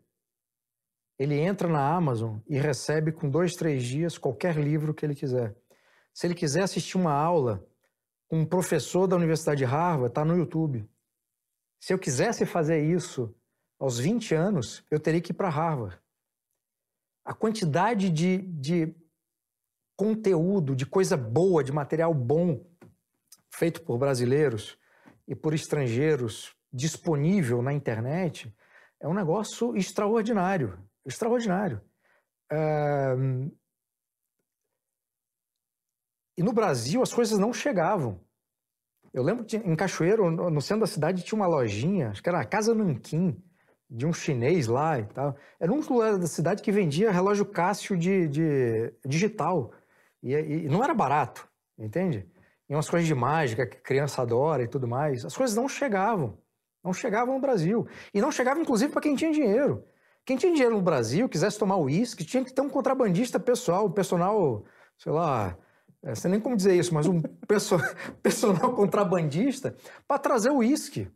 ele 1.18 1.36
entra 1.36 1.68
na 1.70 1.96
Amazon 1.96 2.40
e 2.48 2.58
recebe 2.58 3.12
com 3.12 3.30
dois, 3.30 3.54
três 3.54 3.84
dias 3.84 4.18
qualquer 4.18 4.58
livro 4.58 4.94
que 4.94 5.06
ele 5.06 5.16
quiser. 5.16 5.56
Se 6.14 6.28
ele 6.28 6.36
quiser 6.36 6.64
assistir 6.64 6.98
uma 6.98 7.14
aula 7.14 7.66
com 8.28 8.40
um 8.40 8.46
professor 8.46 9.08
da 9.08 9.16
Universidade 9.16 9.60
de 9.60 9.66
Harvard, 9.66 10.08
está 10.08 10.26
no 10.26 10.38
YouTube. 10.38 10.90
Se 11.80 11.94
eu 11.94 12.00
quisesse 12.00 12.46
fazer 12.46 12.84
isso 12.84 13.34
aos 13.80 13.98
20 14.00 14.36
anos, 14.36 14.84
eu 14.92 15.00
teria 15.00 15.22
que 15.22 15.32
ir 15.32 15.36
para 15.36 15.50
Harvard. 15.50 15.98
A 17.26 17.34
quantidade 17.34 18.10
de, 18.10 18.38
de 18.38 18.96
conteúdo, 19.98 20.76
de 20.76 20.86
coisa 20.86 21.18
boa, 21.18 21.64
de 21.64 21.74
material 21.74 22.14
bom 22.14 22.64
feito 23.50 23.82
por 23.82 23.98
brasileiros 23.98 24.78
e 25.28 25.36
por 25.36 25.54
estrangeiros 25.54 26.56
disponível 26.72 27.62
na 27.62 27.74
internet 27.74 28.56
é 29.00 29.08
um 29.08 29.14
negócio 29.14 29.76
extraordinário 29.76 30.80
extraordinário. 31.06 31.82
E 36.38 36.44
no 36.44 36.52
Brasil 36.52 37.02
as 37.02 37.14
coisas 37.14 37.38
não 37.38 37.54
chegavam. 37.54 38.20
Eu 39.14 39.24
lembro 39.24 39.46
que 39.46 39.56
em 39.56 39.76
Cachoeiro, 39.76 40.30
no 40.30 40.62
centro 40.62 40.82
da 40.82 40.88
cidade, 40.88 41.24
tinha 41.24 41.40
uma 41.40 41.48
lojinha, 41.48 42.10
acho 42.10 42.22
que 42.22 42.28
era 42.28 42.42
a 42.42 42.46
Casa 42.46 42.76
Nanquim, 42.76 43.42
de 43.90 44.06
um 44.06 44.14
chinês 44.14 44.68
lá 44.68 45.00
e 45.00 45.04
tal. 45.06 45.36
Era 45.60 45.72
um 45.72 45.80
lugar 45.82 46.18
da 46.18 46.28
cidade 46.28 46.62
que 46.62 46.72
vendia 46.72 47.12
relógio 47.12 47.46
Cássio 47.46 47.98
de, 47.98 48.28
de 48.28 48.94
digital. 49.06 49.72
E, 50.22 50.34
e, 50.34 50.70
não 50.70 50.84
era 50.84 50.94
barato, 50.94 51.48
entende? 51.78 52.28
E 52.68 52.74
umas 52.74 52.90
coisas 52.90 53.08
de 53.08 53.14
mágica 53.14 53.66
que 53.66 53.78
criança 53.78 54.22
adora 54.22 54.64
e 54.64 54.68
tudo 54.68 54.88
mais. 54.88 55.24
As 55.24 55.36
coisas 55.36 55.56
não 55.56 55.70
chegavam. 55.70 56.38
Não 56.84 56.94
chegavam 56.94 57.36
no 57.36 57.42
Brasil. 57.42 57.88
E 58.14 58.22
não 58.22 58.32
chegavam, 58.32 58.62
inclusive, 58.62 58.92
para 58.92 59.02
quem 59.02 59.16
tinha 59.16 59.32
dinheiro. 59.32 59.84
Quem 60.26 60.38
tinha 60.38 60.52
dinheiro 60.52 60.76
no 60.76 60.82
Brasil, 60.82 61.30
quisesse 61.30 61.60
tomar 61.60 61.78
uísque, 61.78 62.26
tinha 62.26 62.44
que 62.44 62.52
ter 62.52 62.62
um 62.62 62.70
contrabandista 62.70 63.40
pessoal, 63.40 63.90
personal, 63.92 64.66
sei 64.98 65.12
lá, 65.12 65.56
é, 66.06 66.14
sei 66.14 66.30
nem 66.30 66.40
como 66.40 66.56
dizer 66.56 66.76
isso, 66.76 66.94
mas 66.94 67.08
um 67.08 67.22
personal 68.22 68.74
contrabandista 68.74 69.76
para 70.08 70.20
trazer 70.20 70.50
o 70.50 70.58
uísque. 70.58 71.08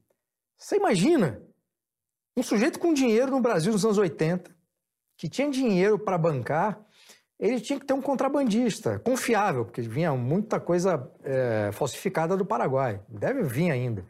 Você 0.57 0.75
imagina? 0.75 1.41
Um 2.37 2.43
sujeito 2.43 2.79
com 2.79 2.93
dinheiro 2.93 3.31
no 3.31 3.41
Brasil 3.41 3.71
nos 3.71 3.83
anos 3.83 3.97
80, 3.97 4.51
que 5.17 5.27
tinha 5.27 5.49
dinheiro 5.49 5.99
para 5.99 6.17
bancar, 6.17 6.79
ele 7.39 7.59
tinha 7.61 7.79
que 7.79 7.85
ter 7.85 7.93
um 7.93 8.01
contrabandista 8.01 8.99
confiável, 8.99 9.65
porque 9.65 9.81
vinha 9.81 10.13
muita 10.13 10.59
coisa 10.59 11.09
é, 11.23 11.71
falsificada 11.71 12.35
do 12.35 12.45
Paraguai. 12.45 13.01
Deve 13.07 13.43
vir 13.43 13.71
ainda. 13.71 14.05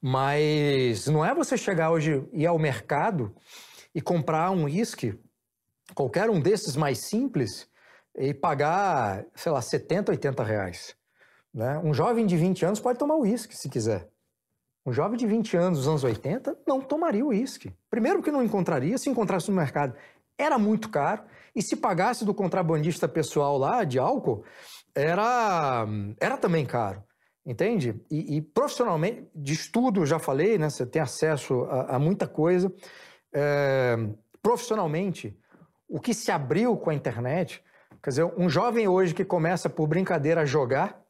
Mas 0.00 1.06
não 1.06 1.24
é 1.24 1.34
você 1.34 1.58
chegar 1.58 1.90
hoje 1.90 2.26
e 2.32 2.42
ir 2.42 2.46
ao 2.46 2.58
mercado 2.58 3.34
e 3.94 4.00
comprar 4.00 4.50
um 4.50 4.64
uísque, 4.64 5.18
qualquer 5.94 6.30
um 6.30 6.40
desses 6.40 6.74
mais 6.74 6.98
simples, 6.98 7.68
e 8.16 8.32
pagar, 8.32 9.24
sei 9.34 9.52
lá, 9.52 9.60
70, 9.60 10.12
80 10.12 10.42
reais. 10.42 10.96
Né? 11.52 11.78
Um 11.78 11.92
jovem 11.92 12.26
de 12.26 12.36
20 12.36 12.64
anos 12.64 12.80
pode 12.80 12.98
tomar 12.98 13.16
uísque 13.16 13.56
se 13.56 13.68
quiser. 13.68 14.08
Um 14.84 14.92
jovem 14.92 15.18
de 15.18 15.26
20 15.26 15.56
anos 15.56 15.78
dos 15.80 15.88
anos 15.88 16.04
80 16.04 16.56
não 16.66 16.80
tomaria 16.80 17.24
uísque. 17.24 17.72
Primeiro 17.90 18.22
que 18.22 18.30
não 18.30 18.42
encontraria, 18.42 18.96
se 18.96 19.10
encontrasse 19.10 19.50
no 19.50 19.56
mercado, 19.56 19.94
era 20.38 20.58
muito 20.58 20.88
caro, 20.88 21.22
e 21.54 21.60
se 21.60 21.76
pagasse 21.76 22.24
do 22.24 22.32
contrabandista 22.32 23.06
pessoal 23.06 23.58
lá 23.58 23.84
de 23.84 23.98
álcool, 23.98 24.42
era, 24.94 25.86
era 26.18 26.36
também 26.38 26.64
caro. 26.64 27.02
Entende? 27.44 28.00
E, 28.10 28.36
e 28.36 28.42
profissionalmente, 28.42 29.28
de 29.34 29.52
estudo, 29.52 30.06
já 30.06 30.18
falei, 30.18 30.56
né? 30.56 30.70
Você 30.70 30.86
tem 30.86 31.02
acesso 31.02 31.62
a, 31.64 31.96
a 31.96 31.98
muita 31.98 32.26
coisa 32.26 32.72
é, 33.32 33.96
profissionalmente, 34.42 35.36
o 35.88 36.00
que 36.00 36.14
se 36.14 36.30
abriu 36.30 36.76
com 36.76 36.90
a 36.90 36.94
internet, 36.94 37.62
quer 38.02 38.10
dizer, 38.10 38.24
um 38.36 38.48
jovem 38.48 38.88
hoje 38.88 39.14
que 39.14 39.24
começa 39.24 39.68
por 39.68 39.86
brincadeira 39.86 40.42
a 40.42 40.46
jogar, 40.46 41.02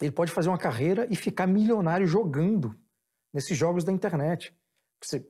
ele 0.00 0.10
pode 0.10 0.32
fazer 0.32 0.48
uma 0.48 0.58
carreira 0.58 1.06
e 1.10 1.16
ficar 1.16 1.46
milionário 1.46 2.06
jogando 2.06 2.74
nesses 3.32 3.56
jogos 3.56 3.84
da 3.84 3.92
internet. 3.92 4.54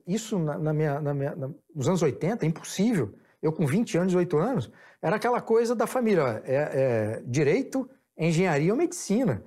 Isso 0.05 0.37
na, 0.37 0.57
na 0.57 0.73
minha, 0.73 0.99
na 0.99 1.13
minha, 1.13 1.35
na, 1.35 1.49
nos 1.73 1.87
anos 1.87 2.01
80 2.01 2.45
é 2.45 2.47
impossível. 2.47 3.13
Eu 3.41 3.51
com 3.51 3.65
20 3.65 3.97
anos, 3.97 4.13
18 4.13 4.37
anos, 4.37 4.71
era 5.01 5.15
aquela 5.15 5.41
coisa 5.41 5.75
da 5.75 5.87
família, 5.87 6.41
é, 6.45 6.55
é 6.55 7.23
direito, 7.25 7.89
engenharia 8.17 8.71
ou 8.71 8.77
medicina. 8.77 9.43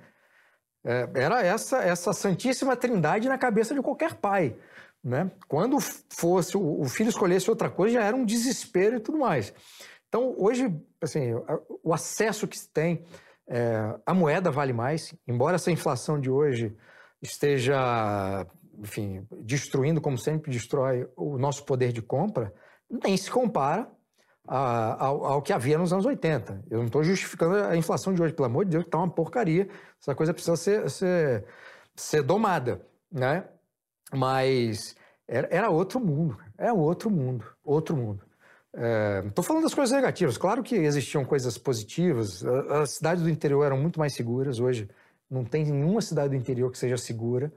É, 0.83 1.09
era 1.15 1.41
essa, 1.43 1.77
essa 1.77 2.11
santíssima 2.11 2.75
trindade 2.75 3.29
na 3.29 3.37
cabeça 3.37 3.73
de 3.73 3.81
qualquer 3.81 4.15
pai. 4.15 4.55
Né? 5.03 5.31
Quando 5.47 5.77
fosse 5.79 6.57
o 6.57 6.83
filho 6.85 7.09
escolhesse 7.09 7.49
outra 7.49 7.69
coisa, 7.69 7.95
já 7.95 8.03
era 8.03 8.15
um 8.15 8.25
desespero 8.25 8.97
e 8.97 8.99
tudo 8.99 9.19
mais. 9.19 9.53
Então, 10.07 10.35
hoje, 10.37 10.73
assim, 11.01 11.33
o 11.83 11.93
acesso 11.93 12.47
que 12.47 12.57
se 12.57 12.69
tem, 12.69 13.05
é, 13.47 13.95
a 14.05 14.13
moeda 14.13 14.49
vale 14.49 14.73
mais, 14.73 15.13
embora 15.27 15.55
essa 15.55 15.71
inflação 15.71 16.19
de 16.19 16.29
hoje 16.29 16.75
esteja, 17.25 18.47
enfim, 18.77 19.27
destruindo, 19.41 20.01
como 20.01 20.17
sempre 20.17 20.51
destrói, 20.51 21.07
o 21.15 21.37
nosso 21.37 21.65
poder 21.65 21.91
de 21.91 22.01
compra, 22.01 22.53
nem 22.89 23.17
se 23.17 23.29
compara 23.29 23.89
a, 24.47 25.05
ao, 25.05 25.25
ao, 25.25 25.41
que 25.41 25.53
havia 25.53 25.77
nos 25.77 25.91
anos 25.91 26.05
80. 26.05 26.65
Eu 26.69 26.79
não 26.79 26.85
estou 26.85 27.03
justificando 27.03 27.55
a 27.55 27.75
inflação 27.75 28.13
de 28.13 28.21
hoje, 28.21 28.33
pelo 28.33 28.45
amor 28.45 28.65
de 28.65 28.71
Deus, 28.71 28.83
que 28.83 28.87
está 28.87 28.97
uma 28.97 29.09
porcaria. 29.09 29.67
Essa 29.99 30.13
coisa 30.13 30.33
precisa 30.33 30.55
ser, 30.55 30.89
ser, 30.89 31.45
ser 31.95 32.21
domada, 32.21 32.81
né? 33.11 33.45
Mas 34.13 34.95
era, 35.27 35.47
era 35.51 35.69
outro 35.69 35.99
mundo, 35.99 36.37
é 36.57 36.71
outro 36.71 37.09
mundo, 37.09 37.45
outro 37.63 37.95
mundo. 37.95 38.23
Estou 39.27 39.43
é, 39.43 39.47
falando 39.47 39.63
das 39.63 39.73
coisas 39.73 39.95
negativas. 39.95 40.37
Claro 40.37 40.61
que 40.61 40.75
existiam 40.75 41.23
coisas 41.23 41.57
positivas. 41.57 42.43
As 42.45 42.91
cidades 42.91 43.23
do 43.23 43.29
interior 43.29 43.63
eram 43.63 43.77
muito 43.77 43.97
mais 43.97 44.13
seguras. 44.13 44.59
Hoje 44.59 44.89
não 45.35 45.43
tem 45.43 45.65
nenhuma 45.65 46.01
cidade 46.01 46.29
do 46.29 46.35
interior 46.35 46.71
que 46.71 46.77
seja 46.77 46.97
segura. 46.97 47.51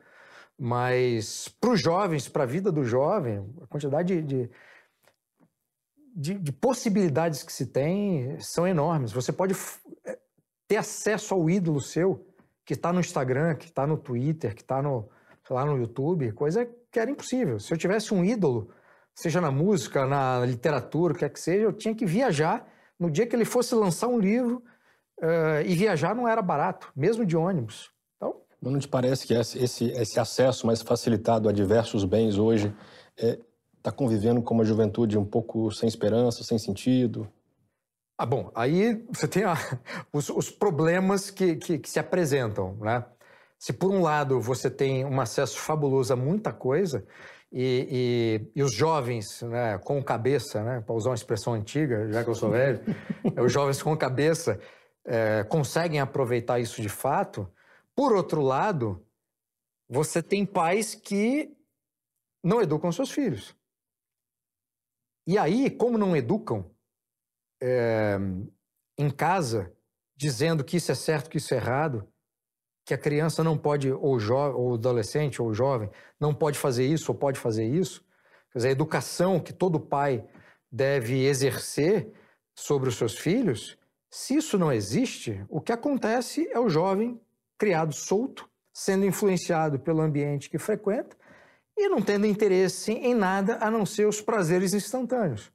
Mas 0.59 1.48
para 1.60 1.70
os 1.70 1.80
jovens, 1.80 2.28
para 2.28 2.42
a 2.42 2.46
vida 2.46 2.72
do 2.72 2.84
jovem, 2.84 3.46
a 3.62 3.66
quantidade 3.68 4.20
de, 4.22 4.50
de, 6.14 6.34
de, 6.34 6.52
possibilidades 6.52 7.44
que 7.44 7.52
se 7.52 7.66
tem 7.66 8.36
são 8.40 8.66
enormes. 8.66 9.12
Você 9.12 9.32
pode 9.32 9.55
é, 10.05 10.18
ter 10.66 10.76
acesso 10.76 11.32
ao 11.32 11.48
ídolo 11.48 11.80
seu 11.80 12.26
que 12.66 12.74
está 12.74 12.92
no 12.92 12.98
Instagram, 12.98 13.55
que 13.55 13.66
está 13.66 13.86
no 13.86 13.96
Twitter, 13.96 14.52
que 14.52 14.62
está 14.62 14.82
no, 14.82 15.09
lá 15.48 15.64
no 15.64 15.78
YouTube, 15.78 16.32
coisa 16.32 16.68
que 16.90 16.98
era 16.98 17.10
impossível. 17.10 17.60
Se 17.60 17.72
eu 17.72 17.78
tivesse 17.78 18.12
um 18.12 18.24
ídolo, 18.24 18.70
seja 19.14 19.40
na 19.40 19.52
música, 19.52 20.06
na 20.06 20.44
literatura, 20.44 21.14
o 21.14 21.16
que 21.16 21.24
é 21.24 21.28
que 21.28 21.40
seja, 21.40 21.62
eu 21.62 21.72
tinha 21.72 21.94
que 21.94 22.05
viajar. 22.05 22.66
No 22.98 23.09
dia 23.09 23.26
que 23.28 23.36
ele 23.36 23.44
fosse 23.44 23.76
lançar 23.76 24.09
um 24.09 24.18
livro, 24.18 24.62
uh, 25.19 25.66
e 25.66 25.74
viajar 25.74 26.15
não 26.15 26.28
era 26.28 26.43
barato, 26.43 26.90
mesmo 26.95 27.24
de 27.24 27.36
ônibus. 27.36 27.90
Então, 28.16 28.36
não 28.61 28.78
te 28.78 28.89
parece 28.89 29.27
que 29.27 29.35
esse, 29.35 29.86
esse 29.90 30.20
acesso 30.20 30.66
mais 30.66 30.82
facilitado 30.82 31.49
a 31.49 31.53
diversos 31.53 32.05
bens 32.05 32.39
hoje 32.39 32.74
está 33.16 33.28
é, 33.28 33.39
tá 33.82 33.93
convivendo 33.93 34.43
com 34.43 34.55
uma 34.55 34.65
juventude 34.65 35.19
um 35.19 35.24
pouco 35.24 35.70
sem 35.70 35.89
esperança, 35.89 36.43
sem 36.43 36.59
sentido? 36.59 37.28
Ah, 38.16 38.27
bom, 38.27 38.51
aí 38.55 39.05
você 39.12 39.28
tem 39.28 39.45
a, 39.45 39.55
os, 40.12 40.28
os, 40.28 40.51
problemas 40.51 41.31
que, 41.31 41.57
que, 41.57 41.78
que 41.78 41.89
se 41.89 42.01
apresentam, 42.01 42.77
né? 42.81 43.05
Se 43.59 43.73
por 43.73 43.90
um 43.90 44.03
lado 44.03 44.40
você 44.40 44.70
tem 44.70 45.05
um 45.05 45.20
acesso 45.20 45.59
fabuloso 45.59 46.12
a 46.12 46.16
muita 46.16 46.53
coisa, 46.53 47.05
e, 47.53 48.43
e, 48.55 48.61
e 48.61 48.62
os 48.62 48.73
jovens 48.73 49.43
né, 49.43 49.78
com 49.78 50.03
cabeça, 50.03 50.62
né, 50.62 50.82
para 50.85 50.95
usar 50.95 51.11
uma 51.11 51.15
expressão 51.15 51.55
antiga, 51.55 52.11
já 52.12 52.23
que 52.23 52.31
eu 52.31 52.35
sou 52.35 52.51
velho, 52.51 52.81
os 53.43 53.53
jovens 53.53 53.82
com 53.82 53.97
cabeça 53.97 54.61
é, 55.09 55.43
conseguem 55.44 56.01
aproveitar 56.01 56.60
isso 56.60 56.82
de 56.82 56.89
fato. 56.89 57.51
Por 57.97 58.12
outro 58.12 58.43
lado, 58.43 59.05
você 59.89 60.22
tem 60.22 60.44
pais 60.44 60.94
que 60.94 61.56
não 62.44 62.60
educam 62.60 62.93
seus 62.93 63.10
filhos. 63.10 63.56
E 65.26 65.39
aí, 65.39 65.70
como 65.70 65.97
não 65.97 66.14
educam 66.14 66.70
é, 67.60 68.18
em 68.98 69.10
casa, 69.10 69.74
dizendo 70.14 70.62
que 70.62 70.76
isso 70.76 70.93
é 70.93 70.94
certo, 70.94 71.30
que 71.30 71.39
isso 71.39 71.55
é 71.55 71.56
errado, 71.56 72.06
que 72.85 72.93
a 72.93 72.98
criança 72.98 73.43
não 73.43 73.56
pode, 73.56 73.90
ou, 73.90 74.18
ou 74.55 74.74
adolescente, 74.74 75.40
ou 75.40 75.55
jovem, 75.55 75.90
não 76.20 76.35
pode 76.35 76.59
fazer 76.59 76.86
isso 76.86 77.12
ou 77.12 77.18
pode 77.18 77.39
fazer 77.39 77.66
isso. 77.66 78.06
Quer 78.52 78.59
dizer, 78.59 78.68
a 78.68 78.72
educação 78.72 79.40
que 79.40 79.52
todo 79.52 79.80
pai 79.80 80.26
deve 80.70 81.24
exercer 81.24 82.12
sobre 82.55 82.89
os 82.89 82.97
seus 82.97 83.16
filhos, 83.16 83.78
se 84.10 84.36
isso 84.36 84.59
não 84.59 84.72
existe, 84.72 85.44
o 85.48 85.60
que 85.60 85.72
acontece 85.72 86.48
é 86.51 86.59
o 86.59 86.68
jovem 86.68 87.20
criado 87.59 87.94
solto, 87.94 88.48
sendo 88.72 89.05
influenciado 89.05 89.78
pelo 89.78 90.01
ambiente 90.01 90.48
que 90.48 90.59
frequenta 90.59 91.16
e 91.76 91.89
não 91.89 92.01
tendo 92.01 92.26
interesse 92.26 92.93
em 92.93 93.14
nada 93.14 93.59
a 93.60 93.70
não 93.70 93.85
ser 93.86 94.06
os 94.06 94.20
prazeres 94.20 94.74
instantâneos. 94.74 95.52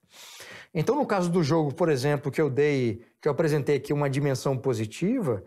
Então, 0.73 0.95
no 0.95 1.05
caso 1.05 1.30
do 1.30 1.43
jogo, 1.43 1.73
por 1.73 1.89
exemplo, 1.89 2.31
que 2.31 2.41
eu 2.41 2.49
dei, 2.49 3.05
que 3.21 3.27
eu 3.27 3.31
apresentei 3.31 3.77
aqui 3.77 3.93
uma 3.93 4.09
dimensão 4.09 4.57
positiva, 4.57 5.43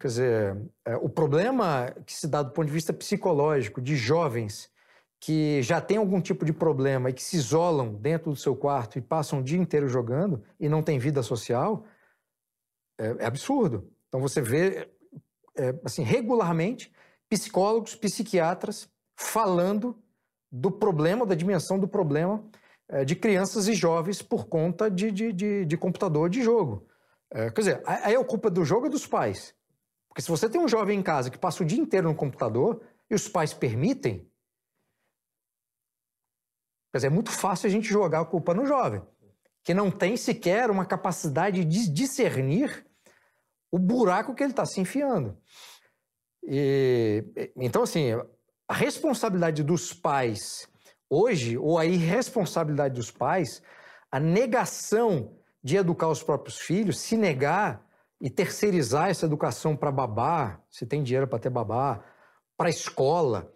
Quer 0.00 0.06
dizer, 0.06 0.56
é, 0.86 0.96
o 0.96 1.10
problema 1.10 1.94
que 2.06 2.14
se 2.14 2.26
dá 2.26 2.42
do 2.42 2.52
ponto 2.52 2.66
de 2.66 2.72
vista 2.72 2.90
psicológico 2.90 3.82
de 3.82 3.94
jovens 3.96 4.70
que 5.20 5.62
já 5.62 5.78
têm 5.78 5.98
algum 5.98 6.22
tipo 6.22 6.42
de 6.42 6.54
problema 6.54 7.10
e 7.10 7.12
que 7.12 7.22
se 7.22 7.36
isolam 7.36 7.92
dentro 7.96 8.30
do 8.30 8.36
seu 8.36 8.56
quarto 8.56 8.96
e 8.96 9.02
passam 9.02 9.40
o 9.40 9.42
dia 9.42 9.58
inteiro 9.58 9.86
jogando 9.86 10.42
e 10.58 10.70
não 10.70 10.82
têm 10.82 10.98
vida 10.98 11.22
social, 11.22 11.84
é, 13.00 13.24
é 13.24 13.26
absurdo. 13.26 13.90
Então 14.08 14.20
você 14.20 14.42
vê, 14.42 14.88
é, 15.56 15.74
assim, 15.84 16.02
regularmente, 16.02 16.92
psicólogos, 17.28 17.94
psiquiatras 17.94 18.88
falando 19.16 19.98
do 20.52 20.70
problema, 20.70 21.24
da 21.24 21.34
dimensão 21.34 21.78
do 21.78 21.88
problema 21.88 22.44
é, 22.88 23.04
de 23.04 23.16
crianças 23.16 23.68
e 23.68 23.74
jovens 23.74 24.20
por 24.20 24.46
conta 24.46 24.90
de, 24.90 25.10
de, 25.10 25.32
de, 25.32 25.64
de 25.64 25.76
computador 25.76 26.28
de 26.28 26.42
jogo. 26.42 26.86
É, 27.30 27.50
quer 27.50 27.60
dizer, 27.60 27.82
aí 27.86 28.14
a 28.14 28.24
culpa 28.24 28.50
do 28.50 28.64
jogo 28.64 28.86
é 28.86 28.90
dos 28.90 29.06
pais. 29.06 29.54
Porque 30.08 30.20
se 30.20 30.28
você 30.28 30.48
tem 30.48 30.60
um 30.60 30.68
jovem 30.68 30.98
em 30.98 31.02
casa 31.02 31.30
que 31.30 31.38
passa 31.38 31.62
o 31.62 31.66
dia 31.66 31.78
inteiro 31.78 32.08
no 32.08 32.14
computador 32.14 32.82
e 33.08 33.14
os 33.14 33.28
pais 33.28 33.54
permitem, 33.54 34.28
quer 36.90 36.98
dizer, 36.98 37.06
é 37.06 37.10
muito 37.10 37.30
fácil 37.30 37.68
a 37.68 37.70
gente 37.70 37.88
jogar 37.88 38.20
a 38.20 38.24
culpa 38.24 38.52
no 38.52 38.66
jovem, 38.66 39.00
que 39.62 39.72
não 39.72 39.88
tem 39.88 40.16
sequer 40.16 40.68
uma 40.68 40.84
capacidade 40.84 41.64
de 41.64 41.88
discernir 41.88 42.89
o 43.70 43.78
buraco 43.78 44.34
que 44.34 44.42
ele 44.42 44.52
está 44.52 44.64
se 44.64 44.80
enfiando. 44.80 45.36
E, 46.42 47.24
então, 47.56 47.82
assim, 47.82 48.12
a 48.68 48.74
responsabilidade 48.74 49.62
dos 49.62 49.92
pais 49.92 50.68
hoje, 51.08 51.58
ou 51.58 51.78
a 51.78 51.84
irresponsabilidade 51.84 52.94
dos 52.94 53.10
pais, 53.10 53.62
a 54.10 54.20
negação 54.20 55.36
de 55.62 55.76
educar 55.76 56.08
os 56.08 56.22
próprios 56.22 56.58
filhos, 56.58 57.00
se 57.00 57.16
negar 57.16 57.84
e 58.20 58.30
terceirizar 58.30 59.10
essa 59.10 59.26
educação 59.26 59.76
para 59.76 59.90
babá, 59.90 60.62
se 60.70 60.86
tem 60.86 61.02
dinheiro 61.02 61.26
para 61.26 61.38
ter 61.38 61.50
babá, 61.50 62.04
para 62.56 62.68
a 62.68 62.70
escola, 62.70 63.52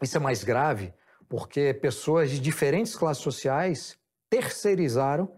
isso 0.00 0.16
é 0.16 0.20
mais 0.20 0.42
grave, 0.42 0.92
porque 1.28 1.72
pessoas 1.74 2.30
de 2.30 2.40
diferentes 2.40 2.96
classes 2.96 3.22
sociais 3.22 3.96
terceirizaram 4.28 5.36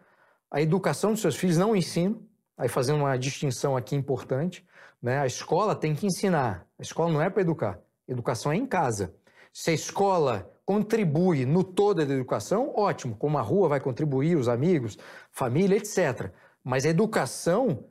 a 0.51 0.63
educação 0.63 1.13
dos 1.13 1.21
seus 1.21 1.37
filhos, 1.37 1.57
não 1.57 1.73
o 1.73 1.77
ensino, 1.77 2.27
aí 2.57 2.69
fazendo 2.69 3.01
uma 3.01 3.17
distinção 3.17 3.77
aqui 3.77 3.97
importante, 3.97 4.67
né? 5.03 5.19
a 5.19 5.27
escola 5.27 5.75
tem 5.75 5.95
que 5.95 6.07
ensinar, 6.07 6.67
a 6.79 6.83
escola 6.83 7.13
não 7.13 7.23
é 7.23 7.29
para 7.29 7.43
educar, 7.43 7.79
educação 8.09 8.53
é 8.53 8.57
em 8.57 8.67
casa. 8.67 9.15
Se 9.53 9.71
a 9.71 9.75
escola 9.75 10.51
contribui 10.65 11.45
no 11.45 11.63
todo 11.63 12.05
da 12.05 12.15
educação, 12.15 12.73
ótimo, 12.75 13.17
como 13.17 13.39
a 13.39 13.43
rua 13.43 13.69
vai 13.69 13.81
contribuir, 13.81 14.37
os 14.37 14.49
amigos, 14.49 14.99
família, 15.31 15.77
etc. 15.77 16.33
Mas 16.63 16.85
a 16.85 16.89
educação 16.89 17.85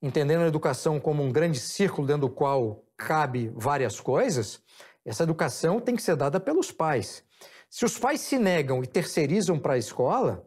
entendendo 0.00 0.42
a 0.42 0.48
educação 0.48 1.00
como 1.00 1.22
um 1.22 1.32
grande 1.32 1.58
círculo 1.58 2.06
dentro 2.06 2.28
do 2.28 2.30
qual 2.30 2.84
cabe 2.96 3.52
várias 3.54 4.00
coisas, 4.00 4.62
essa 5.04 5.22
educação 5.22 5.80
tem 5.80 5.96
que 5.96 6.02
ser 6.02 6.16
dada 6.16 6.38
pelos 6.38 6.70
pais. 6.70 7.24
Se 7.68 7.84
os 7.84 7.98
pais 7.98 8.20
se 8.20 8.38
negam 8.38 8.82
e 8.82 8.86
terceirizam 8.86 9.58
para 9.58 9.74
a 9.74 9.78
escola, 9.78 10.46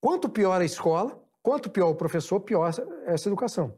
quanto 0.00 0.28
pior 0.28 0.60
a 0.60 0.64
escola, 0.64 1.22
quanto 1.48 1.70
pior 1.70 1.88
o 1.88 1.94
professor, 1.94 2.40
pior 2.40 2.70
essa 3.06 3.26
educação. 3.26 3.74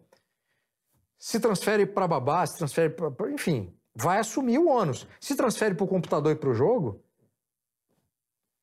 Se 1.17 1.39
transfere 1.39 1.87
para 1.87 2.09
babá, 2.09 2.45
se 2.45 2.59
transfere 2.59 2.91
para. 2.93 3.31
Enfim, 3.31 3.73
vai 3.95 4.19
assumir 4.19 4.59
o 4.59 4.69
ônus. 4.69 5.07
Se 5.21 5.37
transfere 5.37 5.77
para 5.77 5.85
o 5.85 5.89
computador 5.89 6.33
e 6.33 6.35
para 6.35 6.51
o 6.51 6.55
jogo, 6.55 7.01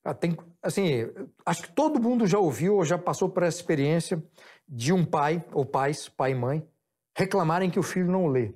ah, 0.03 0.13
tem, 0.13 0.35
assim, 0.61 1.09
acho 1.45 1.61
que 1.61 1.71
todo 1.71 2.01
mundo 2.01 2.27
já 2.27 2.37
ouviu 2.37 2.75
ou 2.75 2.83
já 2.83 2.97
passou 2.97 3.29
por 3.29 3.43
essa 3.43 3.55
experiência 3.55 4.21
de 4.67 4.91
um 4.91 5.05
pai 5.05 5.41
ou 5.53 5.65
pais, 5.65 6.09
pai 6.09 6.31
e 6.31 6.35
mãe, 6.35 6.67
reclamarem 7.15 7.69
que 7.69 7.79
o 7.79 7.83
filho 7.83 8.11
não 8.11 8.27
lê. 8.27 8.53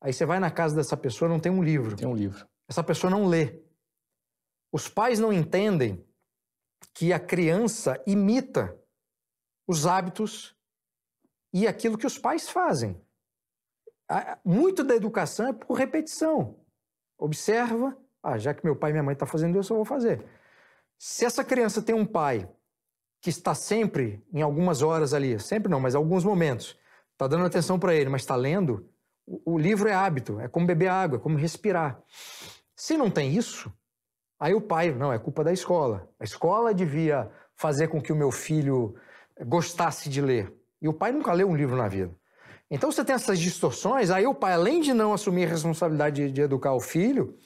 Aí 0.00 0.14
você 0.14 0.24
vai 0.24 0.40
na 0.40 0.50
casa 0.50 0.74
dessa 0.74 0.96
pessoa, 0.96 1.28
não 1.28 1.38
tem 1.38 1.52
um 1.52 1.62
livro. 1.62 1.94
Tem 1.94 2.08
um 2.08 2.16
livro. 2.16 2.48
Essa 2.66 2.82
pessoa 2.82 3.10
não 3.10 3.26
lê. 3.26 3.60
Os 4.72 4.88
pais 4.88 5.18
não 5.18 5.30
entendem 5.30 6.02
que 6.94 7.12
a 7.12 7.20
criança 7.20 8.02
imita 8.06 8.79
os 9.70 9.86
hábitos 9.86 10.56
e 11.52 11.64
aquilo 11.64 11.96
que 11.96 12.06
os 12.06 12.18
pais 12.18 12.48
fazem. 12.48 13.00
Muito 14.44 14.82
da 14.82 14.96
educação 14.96 15.46
é 15.46 15.52
por 15.52 15.74
repetição. 15.74 16.56
Observa, 17.16 17.96
ah, 18.20 18.36
já 18.36 18.52
que 18.52 18.64
meu 18.64 18.74
pai 18.74 18.90
e 18.90 18.94
minha 18.94 19.04
mãe 19.04 19.12
estão 19.12 19.26
tá 19.26 19.30
fazendo 19.30 19.60
isso, 19.60 19.72
eu 19.72 19.76
vou 19.76 19.84
fazer. 19.84 20.24
Se 20.98 21.24
essa 21.24 21.44
criança 21.44 21.80
tem 21.80 21.94
um 21.94 22.04
pai 22.04 22.50
que 23.20 23.30
está 23.30 23.54
sempre, 23.54 24.20
em 24.32 24.42
algumas 24.42 24.82
horas 24.82 25.14
ali, 25.14 25.38
sempre 25.38 25.70
não, 25.70 25.78
mas 25.78 25.94
alguns 25.94 26.24
momentos, 26.24 26.76
está 27.12 27.28
dando 27.28 27.44
atenção 27.44 27.78
para 27.78 27.94
ele, 27.94 28.10
mas 28.10 28.22
está 28.22 28.34
lendo, 28.34 28.90
o, 29.24 29.54
o 29.54 29.58
livro 29.58 29.88
é 29.88 29.94
hábito, 29.94 30.40
é 30.40 30.48
como 30.48 30.66
beber 30.66 30.88
água, 30.88 31.18
é 31.18 31.20
como 31.20 31.38
respirar. 31.38 32.02
Se 32.74 32.96
não 32.96 33.08
tem 33.08 33.36
isso, 33.36 33.72
aí 34.36 34.52
o 34.52 34.60
pai, 34.60 34.90
não, 34.90 35.12
é 35.12 35.18
culpa 35.18 35.44
da 35.44 35.52
escola. 35.52 36.08
A 36.18 36.24
escola 36.24 36.74
devia 36.74 37.30
fazer 37.54 37.86
com 37.86 38.02
que 38.02 38.12
o 38.12 38.16
meu 38.16 38.32
filho 38.32 38.96
gostasse 39.44 40.08
de 40.08 40.20
ler. 40.20 40.52
E 40.80 40.88
o 40.88 40.92
pai 40.92 41.12
nunca 41.12 41.32
leu 41.32 41.48
um 41.48 41.56
livro 41.56 41.76
na 41.76 41.88
vida. 41.88 42.14
Então 42.70 42.90
você 42.92 43.04
tem 43.04 43.14
essas 43.14 43.38
distorções, 43.38 44.10
aí 44.10 44.26
o 44.26 44.34
pai, 44.34 44.52
além 44.52 44.80
de 44.80 44.94
não 44.94 45.12
assumir 45.12 45.44
a 45.44 45.48
responsabilidade 45.48 46.26
de, 46.26 46.32
de 46.32 46.40
educar 46.42 46.72
o 46.72 46.80
filho, 46.80 47.36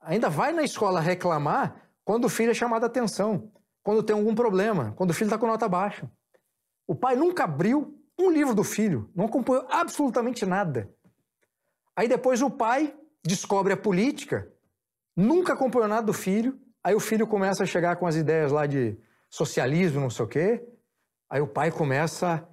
ainda 0.00 0.30
vai 0.30 0.52
na 0.52 0.62
escola 0.62 1.00
reclamar 1.00 1.82
quando 2.04 2.26
o 2.26 2.28
filho 2.28 2.52
é 2.52 2.54
chamado 2.54 2.84
a 2.84 2.86
atenção, 2.86 3.50
quando 3.82 4.02
tem 4.02 4.14
algum 4.14 4.34
problema, 4.34 4.92
quando 4.96 5.10
o 5.10 5.14
filho 5.14 5.26
está 5.26 5.36
com 5.36 5.46
nota 5.46 5.68
baixa. 5.68 6.08
O 6.86 6.94
pai 6.94 7.16
nunca 7.16 7.44
abriu 7.44 7.98
um 8.18 8.30
livro 8.30 8.54
do 8.54 8.64
filho, 8.64 9.10
não 9.14 9.26
acompanhou 9.26 9.66
absolutamente 9.68 10.46
nada. 10.46 10.88
Aí 11.96 12.08
depois 12.08 12.40
o 12.40 12.50
pai 12.50 12.94
descobre 13.24 13.72
a 13.72 13.76
política, 13.76 14.50
nunca 15.16 15.52
acompanhou 15.52 15.88
nada 15.88 16.06
do 16.06 16.12
filho, 16.12 16.58
aí 16.82 16.94
o 16.94 17.00
filho 17.00 17.26
começa 17.26 17.64
a 17.64 17.66
chegar 17.66 17.96
com 17.96 18.06
as 18.06 18.14
ideias 18.14 18.52
lá 18.52 18.66
de 18.66 18.96
socialismo, 19.28 20.00
não 20.00 20.10
sei 20.10 20.24
o 20.24 20.28
quê, 20.28 20.66
aí 21.28 21.40
o 21.40 21.46
pai 21.46 21.70
começa 21.70 22.48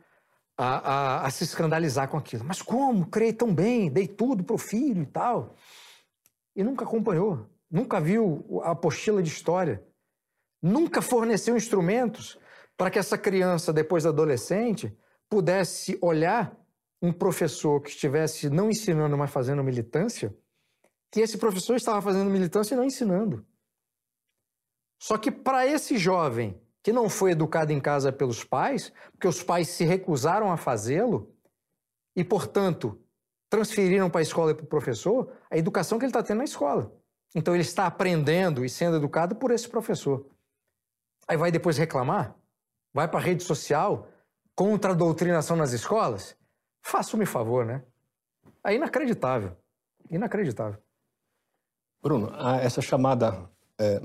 a, 0.58 0.66
a, 0.66 1.26
a 1.26 1.30
se 1.30 1.44
escandalizar 1.44 2.08
com 2.10 2.18
aquilo. 2.18 2.44
Mas 2.44 2.62
como? 2.62 3.08
Criei 3.08 3.34
tão 3.34 3.54
bem, 3.54 3.92
dei 3.92 4.08
tudo 4.08 4.44
para 4.44 4.56
o 4.56 4.60
filho 4.60 5.04
e 5.04 5.08
tal. 5.08 5.56
E 6.56 6.64
nunca 6.64 6.86
acompanhou 6.86 7.50
nunca 7.70 8.00
viu 8.00 8.62
a 8.64 8.72
apostila 8.72 9.22
de 9.22 9.30
história, 9.30 9.86
nunca 10.62 11.02
forneceu 11.02 11.58
instrumentos 11.58 12.40
para 12.78 12.90
que 12.90 13.00
essa 13.00 13.18
criança, 13.18 13.74
depois 13.74 14.06
adolescente, 14.06 14.98
pudesse 15.30 15.98
olhar 16.02 16.56
um 17.02 17.12
professor 17.12 17.82
que 17.82 17.90
estivesse 17.90 18.50
não 18.50 18.70
ensinando, 18.70 19.18
mas 19.18 19.30
fazendo 19.30 19.64
militância, 19.64 20.36
que 21.12 21.20
esse 21.20 21.38
professor 21.38 21.76
estava 21.76 22.02
fazendo 22.02 22.30
militância 22.30 22.74
e 22.74 22.78
não 22.78 22.84
ensinando. 22.84 23.46
Só 24.98 25.18
que 25.18 25.30
para 25.30 25.68
esse 25.68 25.98
jovem 25.98 26.60
que 26.86 26.94
não 26.94 27.10
foi 27.10 27.32
educado 27.32 27.74
em 27.74 27.80
casa 27.80 28.12
pelos 28.12 28.44
pais, 28.44 28.94
porque 29.12 29.28
os 29.28 29.42
pais 29.42 29.70
se 29.70 29.84
recusaram 29.84 30.52
a 30.52 30.56
fazê-lo 30.56 31.36
e, 32.16 32.24
portanto, 32.24 33.02
transferiram 33.50 34.08
para 34.08 34.20
a 34.20 34.22
escola 34.22 34.52
e 34.52 34.54
para 34.54 34.66
o 34.66 34.68
professor 34.68 35.34
a 35.50 35.58
educação 35.58 35.98
que 35.98 36.06
ele 36.06 36.12
está 36.12 36.22
tendo 36.22 36.38
na 36.38 36.44
escola. 36.44 36.96
Então 37.34 37.56
ele 37.56 37.64
está 37.64 37.88
aprendendo 37.88 38.64
e 38.64 38.70
sendo 38.70 38.98
educado 38.98 39.36
por 39.36 39.50
esse 39.50 39.68
professor. 39.68 40.30
Aí 41.28 41.36
vai 41.36 41.52
depois 41.52 41.76
reclamar? 41.76 42.36
Vai 42.94 43.08
para 43.08 43.20
a 43.20 43.24
rede 43.24 43.42
social 43.42 44.08
contra 44.54 44.92
a 44.92 44.96
doutrinação 44.96 45.58
nas 45.58 45.72
escolas? 45.72 46.38
Faça-me 46.84 47.26
favor, 47.26 47.66
né? 47.66 47.84
É 48.64 48.76
inacreditável. 48.76 49.58
Inacreditável. 50.12 50.80
Bruno, 52.00 52.32
essa 52.62 52.80
chamada 52.80 53.50
é, 53.80 54.00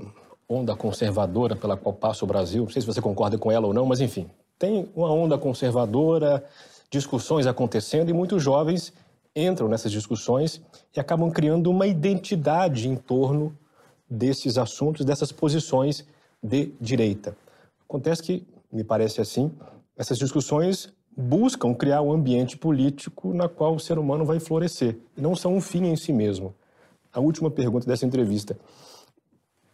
onda 0.51 0.75
conservadora 0.75 1.55
pela 1.55 1.77
qual 1.77 1.93
passa 1.93 2.25
o 2.25 2.27
Brasil, 2.27 2.63
não 2.63 2.69
sei 2.69 2.81
se 2.81 2.87
você 2.87 3.01
concorda 3.01 3.37
com 3.37 3.51
ela 3.51 3.67
ou 3.67 3.73
não, 3.73 3.85
mas 3.85 4.01
enfim, 4.01 4.29
tem 4.59 4.89
uma 4.95 5.11
onda 5.11 5.37
conservadora, 5.37 6.43
discussões 6.89 7.47
acontecendo 7.47 8.09
e 8.09 8.13
muitos 8.13 8.43
jovens 8.43 8.93
entram 9.33 9.69
nessas 9.69 9.91
discussões 9.91 10.61
e 10.95 10.99
acabam 10.99 11.31
criando 11.31 11.71
uma 11.71 11.87
identidade 11.87 12.89
em 12.89 12.95
torno 12.95 13.57
desses 14.09 14.57
assuntos, 14.57 15.05
dessas 15.05 15.31
posições 15.31 16.05
de 16.43 16.73
direita. 16.81 17.35
Acontece 17.87 18.21
que, 18.21 18.45
me 18.71 18.83
parece 18.83 19.21
assim, 19.21 19.51
essas 19.97 20.17
discussões 20.17 20.91
buscam 21.15 21.73
criar 21.73 22.01
um 22.01 22.11
ambiente 22.11 22.57
político 22.57 23.33
na 23.33 23.47
qual 23.47 23.75
o 23.75 23.79
ser 23.79 23.97
humano 23.97 24.25
vai 24.25 24.39
florescer. 24.39 24.97
E 25.15 25.21
não 25.21 25.35
são 25.35 25.55
um 25.55 25.61
fim 25.61 25.85
em 25.85 25.95
si 25.95 26.11
mesmo. 26.11 26.53
A 27.13 27.19
última 27.19 27.49
pergunta 27.49 27.85
dessa 27.85 28.05
entrevista. 28.05 28.57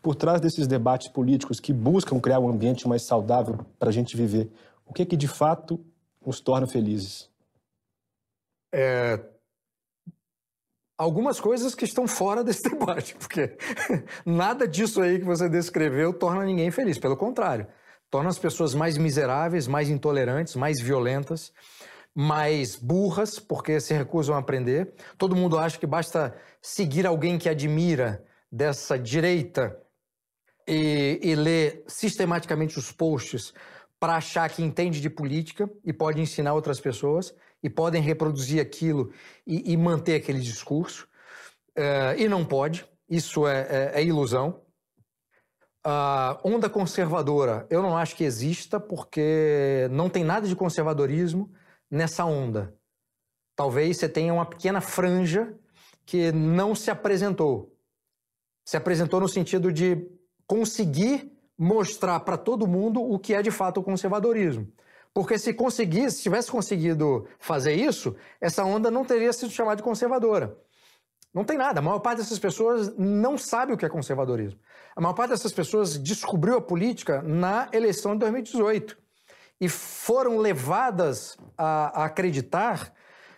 Por 0.07 0.15
trás 0.15 0.39
desses 0.39 0.67
debates 0.67 1.09
políticos 1.09 1.59
que 1.59 1.73
buscam 1.73 2.17
criar 2.17 2.39
um 2.39 2.47
ambiente 2.47 2.87
mais 2.87 3.01
saudável 3.01 3.59
para 3.77 3.89
a 3.89 3.91
gente 3.91 4.15
viver, 4.15 4.49
o 4.85 4.93
que 4.93 5.01
é 5.01 5.05
que 5.05 5.17
de 5.17 5.27
fato 5.27 5.85
nos 6.25 6.39
torna 6.39 6.65
felizes? 6.65 7.29
É, 8.71 9.19
algumas 10.97 11.41
coisas 11.41 11.75
que 11.75 11.83
estão 11.83 12.07
fora 12.07 12.41
desse 12.41 12.63
debate, 12.71 13.17
porque 13.17 13.57
nada 14.25 14.65
disso 14.65 15.01
aí 15.01 15.19
que 15.19 15.25
você 15.25 15.49
descreveu 15.49 16.13
torna 16.13 16.45
ninguém 16.45 16.71
feliz, 16.71 16.97
pelo 16.97 17.17
contrário, 17.17 17.67
torna 18.09 18.29
as 18.29 18.39
pessoas 18.39 18.73
mais 18.73 18.97
miseráveis, 18.97 19.67
mais 19.67 19.89
intolerantes, 19.89 20.55
mais 20.55 20.81
violentas, 20.81 21.51
mais 22.15 22.77
burras, 22.77 23.39
porque 23.39 23.81
se 23.81 23.93
recusam 23.93 24.35
a 24.35 24.39
aprender. 24.39 24.93
Todo 25.17 25.35
mundo 25.35 25.59
acha 25.59 25.77
que 25.77 25.85
basta 25.85 26.33
seguir 26.61 27.05
alguém 27.05 27.37
que 27.37 27.49
admira 27.49 28.23
dessa 28.49 28.97
direita 28.97 29.77
e, 30.67 31.19
e 31.23 31.83
sistematicamente 31.87 32.77
os 32.77 32.91
posts 32.91 33.53
para 33.99 34.15
achar 34.15 34.49
que 34.49 34.61
entende 34.61 35.01
de 35.01 35.09
política 35.09 35.69
e 35.83 35.91
pode 35.91 36.21
ensinar 36.21 36.53
outras 36.53 36.79
pessoas 36.79 37.33
e 37.63 37.69
podem 37.69 38.01
reproduzir 38.01 38.61
aquilo 38.61 39.11
e, 39.45 39.71
e 39.71 39.77
manter 39.77 40.15
aquele 40.15 40.39
discurso. 40.39 41.07
Uh, 41.77 42.17
e 42.17 42.27
não 42.27 42.45
pode, 42.45 42.85
isso 43.09 43.47
é, 43.47 43.61
é, 43.95 44.01
é 44.01 44.03
ilusão. 44.03 44.61
Uh, 45.85 46.37
onda 46.43 46.69
conservadora, 46.69 47.65
eu 47.69 47.81
não 47.81 47.97
acho 47.97 48.15
que 48.15 48.23
exista, 48.23 48.79
porque 48.79 49.87
não 49.89 50.09
tem 50.09 50.23
nada 50.23 50.47
de 50.47 50.55
conservadorismo 50.55 51.51
nessa 51.89 52.25
onda. 52.25 52.75
Talvez 53.55 53.97
você 53.97 54.09
tenha 54.09 54.33
uma 54.33 54.45
pequena 54.45 54.81
franja 54.81 55.57
que 56.05 56.31
não 56.31 56.75
se 56.75 56.91
apresentou. 56.91 57.73
Se 58.65 58.75
apresentou 58.75 59.21
no 59.21 59.29
sentido 59.29 59.71
de 59.71 60.07
conseguir 60.47 61.31
mostrar 61.57 62.21
para 62.21 62.37
todo 62.37 62.65
mundo 62.65 63.01
o 63.01 63.19
que 63.19 63.33
é 63.33 63.41
de 63.41 63.51
fato 63.51 63.79
o 63.79 63.83
conservadorismo. 63.83 64.67
Porque 65.13 65.37
se 65.37 65.53
conseguisse, 65.53 66.17
se 66.17 66.23
tivesse 66.23 66.49
conseguido 66.49 67.27
fazer 67.39 67.73
isso, 67.73 68.15
essa 68.39 68.63
onda 68.63 68.89
não 68.89 69.03
teria 69.03 69.33
sido 69.33 69.51
chamada 69.51 69.77
de 69.77 69.83
conservadora. 69.83 70.57
Não 71.33 71.43
tem 71.43 71.57
nada. 71.57 71.79
A 71.79 71.83
maior 71.83 71.99
parte 71.99 72.19
dessas 72.19 72.39
pessoas 72.39 72.95
não 72.97 73.37
sabe 73.37 73.73
o 73.73 73.77
que 73.77 73.85
é 73.85 73.89
conservadorismo. 73.89 74.59
A 74.95 75.01
maior 75.01 75.13
parte 75.13 75.31
dessas 75.31 75.51
pessoas 75.51 75.97
descobriu 75.97 76.57
a 76.57 76.61
política 76.61 77.21
na 77.21 77.67
eleição 77.73 78.13
de 78.13 78.19
2018 78.19 78.97
e 79.59 79.67
foram 79.67 80.37
levadas 80.37 81.37
a, 81.57 82.01
a 82.01 82.05
acreditar 82.05 82.93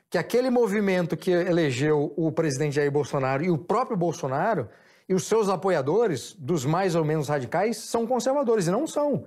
que 0.09 0.17
aquele 0.17 0.49
movimento 0.49 1.15
que 1.15 1.31
elegeu 1.31 2.13
o 2.17 2.31
presidente 2.31 2.75
Jair 2.75 2.91
Bolsonaro 2.91 3.43
e 3.43 3.49
o 3.49 3.57
próprio 3.57 3.95
Bolsonaro 3.95 4.67
e 5.09 5.13
os 5.15 5.25
seus 5.25 5.49
apoiadores, 5.49 6.35
dos 6.37 6.63
mais 6.63 6.93
ou 6.93 7.03
menos 7.03 7.27
radicais, 7.27 7.77
são 7.77 8.05
conservadores 8.05 8.67
e 8.67 8.71
não 8.71 8.85
são. 8.85 9.25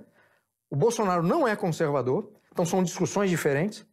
O 0.69 0.77
Bolsonaro 0.77 1.21
não 1.21 1.45
é 1.45 1.57
conservador, 1.57 2.31
então 2.51 2.65
são 2.65 2.81
discussões 2.81 3.29
diferentes. 3.29 3.85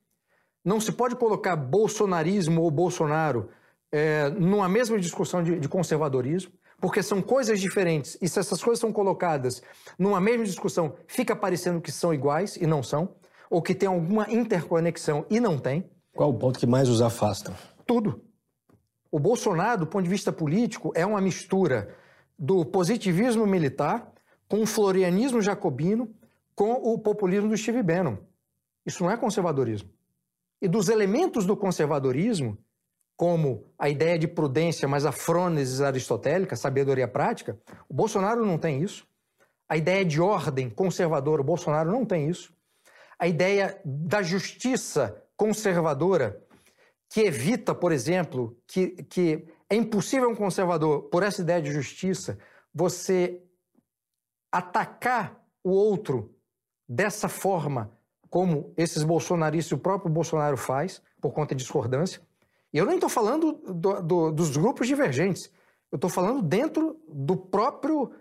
Não 0.65 0.81
se 0.81 0.93
pode 0.93 1.17
colocar 1.17 1.57
bolsonarismo 1.57 2.63
ou 2.63 2.71
Bolsonaro 2.71 3.49
é, 3.91 4.31
numa 4.31 4.69
mesma 4.69 5.01
discussão 5.01 5.43
de, 5.43 5.59
de 5.59 5.69
conservadorismo, 5.69 6.53
porque 6.81 7.03
são 7.03 7.21
coisas 7.21 7.61
diferentes. 7.61 8.17
E 8.23 8.29
se 8.29 8.39
essas 8.39 8.63
coisas 8.63 8.79
são 8.79 8.93
colocadas 8.93 9.61
numa 9.99 10.21
mesma 10.21 10.45
discussão, 10.45 10.95
fica 11.09 11.35
parecendo 11.35 11.81
que 11.81 11.91
são 11.91 12.15
iguais 12.15 12.57
e 12.57 12.67
não 12.67 12.85
são, 12.85 13.17
ou 13.51 13.61
que 13.61 13.75
tem 13.75 13.89
alguma 13.89 14.31
interconexão 14.33 15.27
e 15.29 15.41
não 15.41 15.59
tem. 15.59 15.91
Qual 16.15 16.31
o 16.31 16.39
ponto 16.39 16.59
que 16.59 16.67
mais 16.67 16.89
os 16.89 17.03
afasta? 17.03 17.53
Tudo. 17.85 18.23
O 19.11 19.19
Bolsonaro, 19.19 19.81
do 19.81 19.87
ponto 19.87 20.05
de 20.05 20.11
vista 20.11 20.33
político, 20.33 20.93
é 20.95 21.05
uma 21.05 21.21
mistura 21.21 21.95
do 22.39 22.65
positivismo 22.65 23.47
militar 23.47 24.13
com 24.49 24.63
o 24.63 24.67
florianismo 24.67 25.41
jacobino 25.41 26.15
com 26.55 26.73
o 26.73 26.99
populismo 26.99 27.49
do 27.49 27.57
Steve 27.57 27.83
Bannon. 27.83 28.19
Isso 28.85 29.03
não 29.03 29.11
é 29.11 29.17
conservadorismo. 29.17 29.91
E 30.61 30.69
dos 30.69 30.89
elementos 30.89 31.47
do 31.47 31.57
conservadorismo, 31.57 32.59
como 33.17 33.65
a 33.79 33.89
ideia 33.89 34.19
de 34.19 34.29
prudência, 34.29 34.87
mas 34.87 35.07
a 35.07 35.13
frônesis 35.13 35.81
aristotélica, 35.81 36.57
sabedoria 36.57 37.09
prática, 37.09 37.59
o 37.89 37.95
Bolsonaro 37.95 38.45
não 38.45 38.59
tem 38.59 38.83
isso. 38.83 39.07
A 39.69 39.77
ideia 39.77 40.05
de 40.05 40.21
ordem 40.21 40.69
conservadora, 40.69 41.41
o 41.41 41.45
Bolsonaro 41.45 41.91
não 41.91 42.05
tem 42.05 42.29
isso. 42.29 42.53
A 43.19 43.27
ideia 43.27 43.81
da 43.85 44.23
justiça 44.23 45.23
conservadora, 45.37 46.43
que 47.11 47.23
evita, 47.23 47.75
por 47.75 47.91
exemplo, 47.91 48.57
que, 48.69 49.03
que 49.05 49.45
é 49.69 49.75
impossível 49.75 50.31
um 50.31 50.35
conservador, 50.35 51.03
por 51.11 51.25
essa 51.25 51.43
ideia 51.43 51.61
de 51.61 51.73
justiça, 51.73 52.39
você 52.73 53.43
atacar 54.53 55.45
o 55.63 55.71
outro 55.71 56.35
dessa 56.89 57.29
forma 57.29 57.93
como 58.29 58.73
esses 58.77 59.03
bolsonaristas, 59.03 59.73
o 59.73 59.79
próprio 59.79 60.11
Bolsonaro 60.11 60.57
faz, 60.57 61.03
por 61.21 61.33
conta 61.33 61.53
de 61.53 61.65
discordância. 61.65 62.23
E 62.73 62.79
eu 62.79 62.87
nem 62.87 62.95
estou 62.95 63.11
falando 63.11 63.53
do, 63.53 64.01
do, 64.01 64.31
dos 64.31 64.57
grupos 64.57 64.87
divergentes, 64.87 65.51
eu 65.91 65.97
estou 65.97 66.09
falando 66.09 66.41
dentro 66.41 67.01
do 67.09 67.37
próprio, 67.37 68.15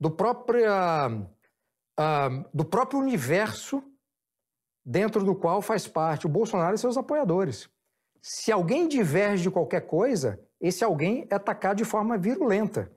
do 0.00 0.10
próprio, 0.10 0.64
uh, 0.64 1.22
uh, 2.00 2.48
do 2.54 2.64
próprio 2.64 2.98
universo 2.98 3.84
dentro 4.82 5.22
do 5.22 5.34
qual 5.34 5.60
faz 5.60 5.86
parte 5.86 6.24
o 6.24 6.30
Bolsonaro 6.30 6.74
e 6.74 6.78
seus 6.78 6.96
apoiadores. 6.96 7.68
Se 8.22 8.52
alguém 8.52 8.86
diverge 8.86 9.44
de 9.44 9.50
qualquer 9.50 9.82
coisa, 9.82 10.40
esse 10.60 10.84
alguém 10.84 11.26
é 11.30 11.34
atacado 11.34 11.78
de 11.78 11.84
forma 11.84 12.18
virulenta 12.18 12.90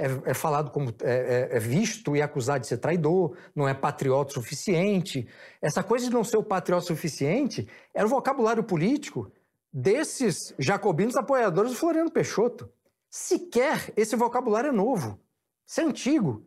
é, 0.00 0.30
é 0.30 0.34
falado 0.34 0.70
como 0.70 0.94
é, 1.02 1.48
é, 1.52 1.56
é, 1.56 1.58
visto 1.58 2.16
e 2.16 2.22
acusado 2.22 2.60
de 2.60 2.66
ser 2.66 2.78
traidor, 2.78 3.36
não 3.54 3.68
é 3.68 3.74
patriota 3.74 4.32
suficiente. 4.32 5.28
Essa 5.60 5.82
coisa 5.82 6.06
de 6.06 6.12
não 6.12 6.24
ser 6.24 6.38
o 6.38 6.42
patriota 6.42 6.86
suficiente 6.86 7.68
era 7.92 8.06
o 8.06 8.10
vocabulário 8.10 8.64
político 8.64 9.30
desses 9.70 10.54
jacobinos 10.58 11.16
apoiadores 11.16 11.72
do 11.72 11.76
Floriano 11.76 12.10
Peixoto. 12.10 12.72
Sequer 13.10 13.92
esse 13.94 14.16
vocabulário 14.16 14.68
é 14.68 14.72
novo. 14.72 15.20
Isso 15.66 15.80
é 15.80 15.84
antigo. 15.84 16.46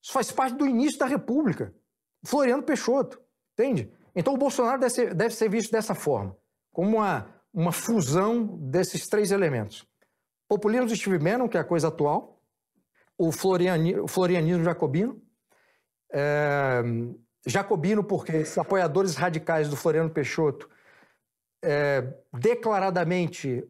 Isso 0.00 0.12
faz 0.12 0.30
parte 0.30 0.56
do 0.56 0.66
início 0.66 0.98
da 0.98 1.06
República. 1.06 1.74
Floriano 2.24 2.62
Peixoto, 2.62 3.20
entende? 3.54 3.92
Então 4.14 4.34
o 4.34 4.38
Bolsonaro 4.38 4.78
deve 4.78 4.92
ser, 4.92 5.14
deve 5.14 5.34
ser 5.34 5.48
visto 5.48 5.72
dessa 5.72 5.94
forma, 5.94 6.36
como 6.72 6.96
uma, 6.96 7.26
uma 7.52 7.72
fusão 7.72 8.46
desses 8.58 9.06
três 9.08 9.30
elementos. 9.30 9.86
Populismo 10.48 10.86
do 10.86 10.96
Steve 10.96 11.18
Bannon, 11.18 11.48
que 11.48 11.56
é 11.56 11.60
a 11.60 11.64
coisa 11.64 11.88
atual, 11.88 12.40
o, 13.16 13.30
floriani, 13.30 13.98
o 13.98 14.08
florianismo 14.08 14.64
jacobino. 14.64 15.22
É, 16.12 16.82
jacobino 17.46 18.02
porque 18.04 18.38
os 18.38 18.58
apoiadores 18.58 19.14
radicais 19.14 19.68
do 19.68 19.76
Floriano 19.76 20.10
Peixoto 20.10 20.68
é, 21.62 22.14
declaradamente 22.32 23.64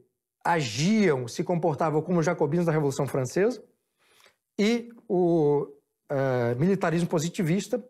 agiam, 0.44 1.28
se 1.28 1.44
comportavam 1.44 2.02
como 2.02 2.22
jacobinos 2.22 2.66
da 2.66 2.72
Revolução 2.72 3.06
Francesa, 3.06 3.62
e 4.58 4.90
o 5.08 5.68
é, 6.08 6.54
militarismo 6.56 7.08
positivista, 7.08 7.82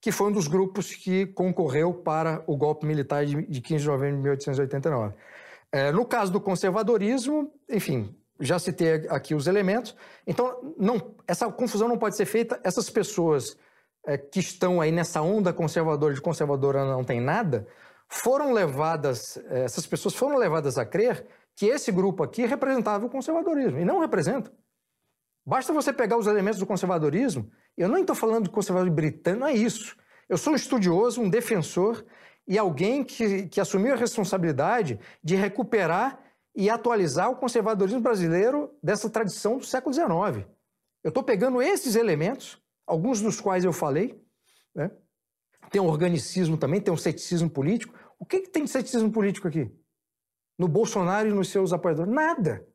que 0.00 0.12
foi 0.12 0.28
um 0.28 0.32
dos 0.32 0.46
grupos 0.46 0.94
que 0.94 1.26
concorreu 1.26 1.92
para 1.92 2.42
o 2.46 2.56
golpe 2.56 2.86
militar 2.86 3.24
de, 3.24 3.46
de 3.46 3.60
15 3.60 3.82
de 3.82 3.88
novembro 3.88 4.16
de 4.16 4.22
1889. 4.22 5.14
É, 5.72 5.90
no 5.92 6.04
caso 6.04 6.32
do 6.32 6.40
conservadorismo, 6.40 7.52
enfim, 7.68 8.14
já 8.40 8.58
citei 8.58 9.06
aqui 9.08 9.34
os 9.34 9.46
elementos. 9.46 9.96
Então, 10.26 10.74
não, 10.78 11.14
essa 11.26 11.50
confusão 11.50 11.88
não 11.88 11.98
pode 11.98 12.16
ser 12.16 12.26
feita. 12.26 12.60
Essas 12.62 12.88
pessoas 12.90 13.56
é, 14.06 14.16
que 14.16 14.38
estão 14.38 14.80
aí 14.80 14.92
nessa 14.92 15.20
onda 15.20 15.52
conservadora 15.52 16.14
de 16.14 16.20
conservadora 16.20 16.84
não 16.84 17.02
tem 17.02 17.20
nada, 17.20 17.66
foram 18.08 18.52
levadas, 18.52 19.36
é, 19.48 19.64
essas 19.64 19.86
pessoas 19.86 20.14
foram 20.14 20.36
levadas 20.36 20.78
a 20.78 20.86
crer 20.86 21.26
que 21.56 21.66
esse 21.66 21.90
grupo 21.90 22.22
aqui 22.22 22.44
representava 22.44 23.06
o 23.06 23.10
conservadorismo, 23.10 23.78
e 23.78 23.84
não 23.84 23.98
representa. 23.98 24.52
Basta 25.44 25.72
você 25.72 25.92
pegar 25.92 26.18
os 26.18 26.26
elementos 26.26 26.60
do 26.60 26.66
conservadorismo, 26.66 27.50
eu 27.82 27.88
nem 27.88 28.00
estou 28.00 28.16
falando 28.16 28.44
de 28.44 28.50
conservadorismo 28.50 28.96
britânico, 28.96 29.40
não 29.40 29.48
é 29.48 29.54
isso. 29.54 29.96
Eu 30.28 30.38
sou 30.38 30.52
um 30.52 30.56
estudioso, 30.56 31.20
um 31.20 31.30
defensor 31.30 32.04
e 32.46 32.58
alguém 32.58 33.04
que, 33.04 33.46
que 33.48 33.60
assumiu 33.60 33.92
a 33.92 33.96
responsabilidade 33.96 34.98
de 35.22 35.34
recuperar 35.34 36.20
e 36.54 36.70
atualizar 36.70 37.30
o 37.30 37.36
conservadorismo 37.36 38.00
brasileiro 38.00 38.74
dessa 38.82 39.10
tradição 39.10 39.58
do 39.58 39.64
século 39.64 39.92
XIX. 39.92 40.46
Eu 41.04 41.10
estou 41.10 41.22
pegando 41.22 41.60
esses 41.60 41.94
elementos, 41.94 42.60
alguns 42.86 43.20
dos 43.20 43.40
quais 43.40 43.64
eu 43.64 43.72
falei, 43.72 44.20
né? 44.74 44.90
tem 45.70 45.80
um 45.80 45.86
organicismo 45.86 46.56
também, 46.56 46.80
tem 46.80 46.92
um 46.92 46.96
ceticismo 46.96 47.50
político. 47.50 47.94
O 48.18 48.24
que, 48.24 48.40
que 48.40 48.48
tem 48.48 48.64
de 48.64 48.70
ceticismo 48.70 49.12
político 49.12 49.46
aqui? 49.46 49.70
No 50.58 50.66
Bolsonaro 50.66 51.28
e 51.28 51.32
nos 51.32 51.50
seus 51.50 51.72
apoiadores? 51.72 52.12
Nada. 52.12 52.66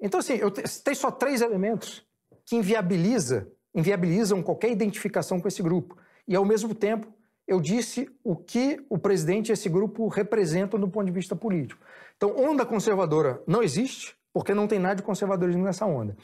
Então, 0.00 0.20
assim, 0.20 0.34
eu 0.34 0.50
tenho 0.50 0.96
só 0.96 1.10
três 1.10 1.40
elementos 1.40 2.06
que 2.44 2.56
inviabiliza, 2.56 3.50
inviabilizam 3.76 4.42
qualquer 4.42 4.72
identificação 4.72 5.38
com 5.38 5.46
esse 5.46 5.62
grupo. 5.62 5.96
E, 6.26 6.34
ao 6.34 6.44
mesmo 6.44 6.74
tempo, 6.74 7.06
eu 7.46 7.60
disse 7.60 8.10
o 8.24 8.34
que 8.34 8.84
o 8.88 8.98
presidente 8.98 9.50
e 9.50 9.52
esse 9.52 9.68
grupo 9.68 10.08
representam 10.08 10.80
do 10.80 10.88
ponto 10.88 11.06
de 11.06 11.12
vista 11.12 11.36
político. 11.36 11.80
Então, 12.16 12.34
onda 12.36 12.64
conservadora 12.64 13.40
não 13.46 13.62
existe, 13.62 14.16
porque 14.32 14.54
não 14.54 14.66
tem 14.66 14.78
nada 14.78 14.96
de 14.96 15.02
conservadorismo 15.02 15.62
nessa 15.62 15.84
onda. 15.84 16.16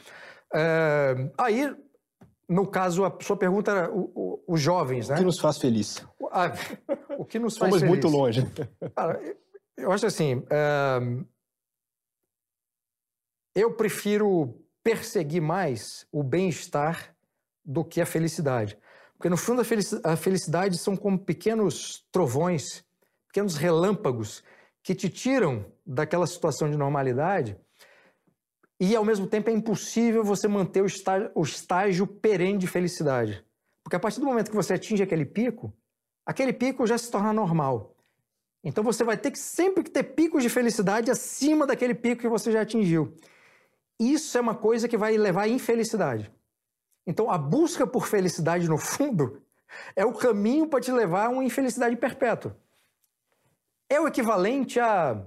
É, 0.53 1.31
aí, 1.37 1.73
no 2.49 2.67
caso, 2.67 3.05
a 3.05 3.17
sua 3.21 3.37
pergunta 3.37 3.71
era 3.71 3.91
os 4.47 4.59
jovens, 4.59 5.07
né? 5.07 5.15
O 5.15 5.19
que 5.19 5.23
nos 5.23 5.39
faz 5.39 5.59
feliz? 5.59 6.05
Ah, 6.31 6.51
o 7.17 7.23
que 7.23 7.37
nos 7.37 7.55
faz 7.57 7.69
Somos 7.69 7.83
feliz? 7.83 7.89
muito 7.89 8.07
longe. 8.07 8.45
Cara, 8.95 9.21
eu 9.77 9.91
acho 9.91 10.07
assim, 10.07 10.43
é, 10.49 10.99
eu 13.55 13.73
prefiro 13.73 14.59
perseguir 14.83 15.41
mais 15.41 16.05
o 16.11 16.23
bem-estar 16.23 17.12
do 17.65 17.83
que 17.83 18.01
a 18.01 18.05
felicidade. 18.05 18.77
Porque, 19.17 19.29
no 19.29 19.37
fundo, 19.37 19.61
a 20.03 20.15
felicidade 20.15 20.77
são 20.77 20.97
como 20.97 21.17
pequenos 21.17 22.05
trovões, 22.11 22.83
pequenos 23.27 23.55
relâmpagos 23.55 24.43
que 24.81 24.93
te 24.93 25.09
tiram 25.09 25.65
daquela 25.85 26.27
situação 26.27 26.69
de 26.69 26.75
normalidade 26.75 27.57
e, 28.79 28.95
ao 28.95 29.05
mesmo 29.05 29.27
tempo, 29.27 29.49
é 29.49 29.53
impossível 29.53 30.23
você 30.23 30.47
manter 30.47 30.81
o 30.81 30.85
estágio, 30.85 31.31
o 31.33 31.43
estágio 31.43 32.05
perene 32.05 32.57
de 32.57 32.67
felicidade. 32.67 33.45
Porque 33.81 33.95
a 33.95 33.99
partir 33.99 34.19
do 34.19 34.25
momento 34.25 34.49
que 34.49 34.55
você 34.55 34.73
atinge 34.73 35.03
aquele 35.03 35.25
pico, 35.25 35.73
aquele 36.25 36.51
pico 36.51 36.85
já 36.85 36.97
se 36.97 37.09
torna 37.09 37.31
normal. 37.31 37.95
Então 38.63 38.83
você 38.83 39.03
vai 39.03 39.17
ter 39.17 39.31
que 39.31 39.39
sempre 39.39 39.83
ter 39.83 40.03
picos 40.03 40.41
de 40.41 40.49
felicidade 40.49 41.11
acima 41.11 41.67
daquele 41.67 41.93
pico 41.93 42.21
que 42.21 42.27
você 42.27 42.51
já 42.51 42.61
atingiu. 42.61 43.13
Isso 43.99 44.37
é 44.37 44.41
uma 44.41 44.55
coisa 44.55 44.87
que 44.87 44.97
vai 44.97 45.17
levar 45.17 45.43
à 45.43 45.47
infelicidade. 45.47 46.31
Então, 47.05 47.29
a 47.29 47.37
busca 47.37 47.85
por 47.85 48.07
felicidade, 48.07 48.69
no 48.69 48.77
fundo, 48.77 49.41
é 49.95 50.05
o 50.05 50.13
caminho 50.13 50.67
para 50.67 50.79
te 50.79 50.91
levar 50.91 51.27
a 51.27 51.29
uma 51.29 51.43
infelicidade 51.43 51.95
perpétua. 51.95 52.57
É 53.89 53.99
o 53.99 54.07
equivalente 54.07 54.79
a 54.79 55.23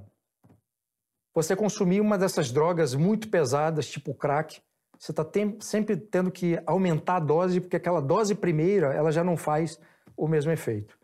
você 1.34 1.54
consumir 1.54 2.00
uma 2.00 2.16
dessas 2.16 2.50
drogas 2.50 2.94
muito 2.94 3.28
pesadas, 3.28 3.86
tipo 3.86 4.14
crack. 4.14 4.60
Você 4.98 5.12
está 5.12 5.26
sempre 5.60 5.96
tendo 5.96 6.30
que 6.30 6.58
aumentar 6.64 7.16
a 7.16 7.20
dose, 7.20 7.60
porque 7.60 7.76
aquela 7.76 8.00
dose 8.00 8.34
primeira 8.34 8.94
ela 8.94 9.12
já 9.12 9.22
não 9.22 9.36
faz 9.36 9.78
o 10.16 10.26
mesmo 10.26 10.50
efeito. 10.50 10.98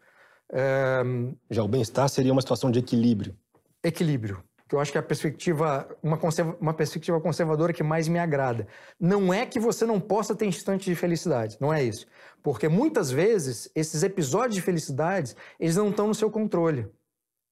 É... 0.51 1.03
Já 1.51 1.63
o 1.63 1.69
bem-estar 1.69 2.09
seria 2.09 2.33
uma 2.33 2.41
situação 2.41 2.71
de 2.71 2.79
equilíbrio. 2.79 3.37
Equilíbrio 3.85 4.43
que 4.73 4.77
eu 4.77 4.81
acho 4.81 4.91
que 4.91 4.97
é 4.97 5.01
a 5.01 5.05
perspectiva, 5.05 5.87
uma, 6.03 6.17
conserva, 6.17 6.57
uma 6.59 6.73
perspectiva 6.73 7.21
conservadora 7.21 7.75
que 7.75 7.83
mais 7.83 8.09
me 8.09 8.19
agrada. 8.19 8.67
Não 8.99 9.33
é 9.33 9.45
que 9.45 9.61
você 9.61 9.85
não 9.85 10.01
possa 10.01 10.35
ter 10.35 10.47
instantes 10.47 10.87
de 10.87 10.95
felicidade, 10.95 11.59
não 11.61 11.75
é 11.75 11.85
isso. 11.85 12.07
Porque 12.43 12.69
muitas 12.69 13.11
vezes 13.11 13.71
esses 13.75 14.03
episódios 14.03 14.55
de 14.55 14.63
felicidade, 14.63 15.37
eles 15.61 15.77
não 15.77 15.91
estão 15.91 16.07
no 16.07 16.15
seu 16.15 16.31
controle. 16.31 16.91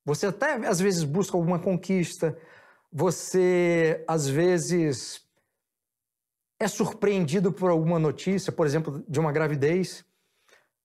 Você 0.03 0.29
até 0.29 0.67
às 0.67 0.81
vezes 0.81 1.05
busca 1.05 1.37
alguma 1.37 1.59
conquista, 1.59 2.35
você 2.91 4.03
às 4.09 4.27
vezes 4.27 5.21
é 6.59 6.67
surpreendido 6.67 7.53
por 7.53 7.71
alguma 7.71 7.99
notícia, 7.99 8.51
por 8.51 8.65
exemplo, 8.65 9.05
de 9.07 9.21
uma 9.21 9.31
gravidez. 9.31 10.07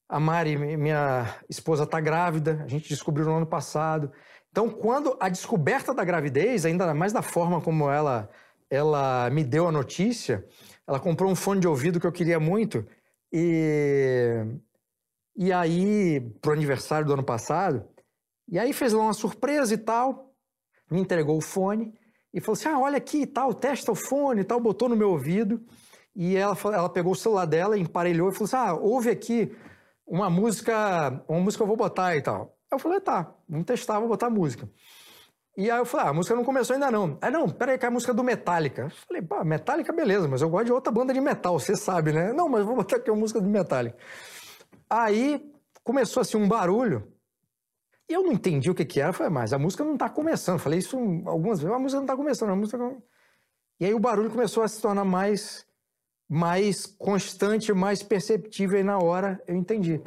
A 0.10 0.20
Mari, 0.20 0.58
minha 0.58 1.34
esposa, 1.50 1.86
está 1.86 2.02
grávida, 2.02 2.62
a 2.66 2.68
gente 2.68 2.90
descobriu 2.90 3.26
no 3.26 3.38
ano 3.38 3.48
passado. 3.48 4.12
Então, 4.56 4.70
quando 4.70 5.18
a 5.20 5.28
descoberta 5.28 5.94
da 5.94 6.06
gravidez, 6.06 6.66
ainda 6.66 6.94
mais 6.94 7.12
da 7.12 7.22
forma 7.22 7.60
como 7.60 7.90
ela, 7.90 8.30
ela 8.70 9.30
me 9.30 9.44
deu 9.44 9.68
a 9.68 9.72
notícia, 9.72 10.48
ela 10.88 10.98
comprou 10.98 11.30
um 11.30 11.36
fone 11.36 11.60
de 11.60 11.68
ouvido 11.68 12.00
que 12.00 12.08
eu 12.08 12.12
queria 12.14 12.40
muito 12.40 12.88
e, 13.34 14.46
e 15.36 15.52
aí, 15.52 16.22
pro 16.42 16.54
aniversário 16.54 17.06
do 17.06 17.12
ano 17.12 17.24
passado, 17.24 17.86
e 18.48 18.58
aí 18.58 18.72
fez 18.72 18.94
lá 18.94 19.04
uma 19.04 19.14
surpresa 19.14 19.74
e 19.74 19.78
tal, 19.78 20.34
me 20.90 21.02
entregou 21.02 21.38
o 21.38 21.42
fone 21.42 21.94
e 22.34 22.40
falou 22.40 22.54
assim, 22.54 22.70
ah, 22.70 22.80
olha 22.80 22.96
aqui 22.96 23.24
e 23.24 23.28
tal, 23.28 23.54
testa 23.54 23.92
o 23.92 23.96
fone 23.96 24.40
e 24.40 24.46
tal, 24.46 24.62
botou 24.62 24.88
no 24.88 24.96
meu 24.96 25.10
ouvido 25.10 25.62
e 26.16 26.38
ela, 26.38 26.56
ela 26.74 26.90
pegou 26.90 27.12
o 27.12 27.16
celular 27.16 27.46
dela, 27.46 27.78
emparelhou 27.78 28.30
e 28.30 28.32
falou 28.32 28.46
assim, 28.46 28.56
ah, 28.56 28.74
ouve 28.74 29.10
aqui 29.10 29.54
uma 30.08 30.30
música, 30.30 31.26
uma 31.28 31.42
música 31.42 31.62
eu 31.62 31.68
vou 31.68 31.76
botar 31.76 32.16
e 32.16 32.22
tal. 32.22 32.55
Eu 32.72 32.80
falei, 32.80 33.00
tá, 33.00 33.34
vamos 33.48 33.66
testar, 33.66 34.00
vou 34.00 34.10
botar 34.10 34.30
música. 34.30 34.70
E 35.58 35.72
aí 35.72 35.78
eu 35.78 35.86
falei, 35.86 36.08
ah, 36.08 36.10
a 36.10 36.14
música 36.14 36.36
não 36.36 36.44
começou 36.44 36.74
ainda 36.74 36.92
não. 36.92 37.18
Aí, 37.22 37.32
não, 37.32 37.48
peraí, 37.48 37.78
que 37.78 37.86
é 37.86 37.88
a 37.88 37.92
música 37.92 38.14
do 38.14 38.24
Metallica. 38.24 38.84
Eu 38.84 38.90
falei, 38.90 39.22
pá, 39.22 39.44
Metallica, 39.44 39.94
beleza, 39.94 40.28
mas 40.28 40.42
eu 40.42 40.50
gosto 40.50 40.66
de 40.66 40.74
outra 40.74 40.92
banda 40.92 41.14
de 41.14 41.22
metal, 41.22 41.58
você 41.58 41.76
sabe, 41.76 42.12
né? 42.12 42.34
Não, 42.34 42.50
mas 42.50 42.66
vou 42.66 42.76
botar 42.76 42.98
aqui 42.98 43.10
a 43.10 43.16
música 43.16 43.40
do 43.40 43.48
Metallica. 43.48 43.98
Aí 44.90 45.50
começou 45.84 46.20
assim 46.20 46.36
um 46.36 46.48
barulho, 46.48 47.10
e 48.10 48.14
eu 48.14 48.24
não 48.24 48.34
entendi 48.34 48.70
o 48.70 48.76
que 48.76 48.84
que 48.84 49.00
era. 49.00 49.10
Eu 49.10 49.14
falei, 49.14 49.32
mas 49.32 49.54
a 49.54 49.58
música 49.58 49.84
não 49.84 49.96
tá 49.96 50.10
começando. 50.10 50.56
Eu 50.56 50.60
falei 50.60 50.80
isso 50.80 50.98
algumas 51.26 51.60
vezes, 51.60 51.74
a 51.74 51.80
música 51.80 52.00
não 52.00 52.08
tá 52.08 52.18
começando, 52.18 52.50
a 52.50 52.56
música. 52.56 52.78
E 53.80 53.86
aí 53.86 53.94
o 53.94 54.00
barulho 54.00 54.30
começou 54.30 54.62
a 54.62 54.68
se 54.68 54.82
tornar 54.82 55.06
mais, 55.06 55.66
mais 56.28 56.86
constante, 56.86 57.72
mais 57.74 58.04
perceptível, 58.04 58.80
e 58.80 58.84
na 58.84 58.98
hora 58.98 59.42
eu 59.48 59.56
entendi 59.56 60.02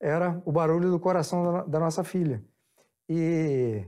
era 0.00 0.40
o 0.44 0.52
barulho 0.52 0.90
do 0.90 1.00
coração 1.00 1.52
da, 1.52 1.62
da 1.64 1.80
nossa 1.80 2.04
filha. 2.04 2.42
E, 3.08 3.84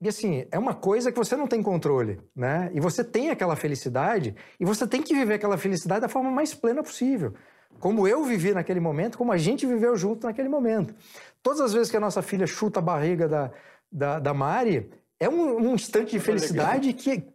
e 0.00 0.08
assim, 0.08 0.46
é 0.50 0.58
uma 0.58 0.74
coisa 0.74 1.10
que 1.10 1.18
você 1.18 1.36
não 1.36 1.46
tem 1.46 1.62
controle, 1.62 2.20
né? 2.34 2.70
E 2.74 2.80
você 2.80 3.04
tem 3.04 3.30
aquela 3.30 3.56
felicidade 3.56 4.34
e 4.58 4.64
você 4.64 4.86
tem 4.86 5.02
que 5.02 5.14
viver 5.14 5.34
aquela 5.34 5.56
felicidade 5.56 6.02
da 6.02 6.08
forma 6.08 6.30
mais 6.30 6.54
plena 6.54 6.82
possível. 6.82 7.34
Como 7.78 8.06
eu 8.06 8.24
vivi 8.24 8.52
naquele 8.52 8.80
momento, 8.80 9.16
como 9.16 9.32
a 9.32 9.38
gente 9.38 9.66
viveu 9.66 9.96
junto 9.96 10.26
naquele 10.26 10.48
momento. 10.48 10.94
Todas 11.42 11.60
as 11.60 11.72
vezes 11.72 11.90
que 11.90 11.96
a 11.96 12.00
nossa 12.00 12.20
filha 12.20 12.46
chuta 12.46 12.80
a 12.80 12.82
barriga 12.82 13.28
da, 13.28 13.50
da, 13.90 14.18
da 14.18 14.34
Mari, 14.34 14.90
é 15.18 15.28
um, 15.28 15.58
um 15.58 15.74
instante 15.74 16.12
de 16.12 16.20
felicidade 16.20 16.92
que. 16.92 17.28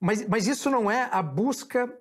Mas, 0.00 0.26
mas 0.28 0.46
isso 0.46 0.70
não 0.70 0.90
é 0.90 1.08
a 1.10 1.22
busca 1.22 1.92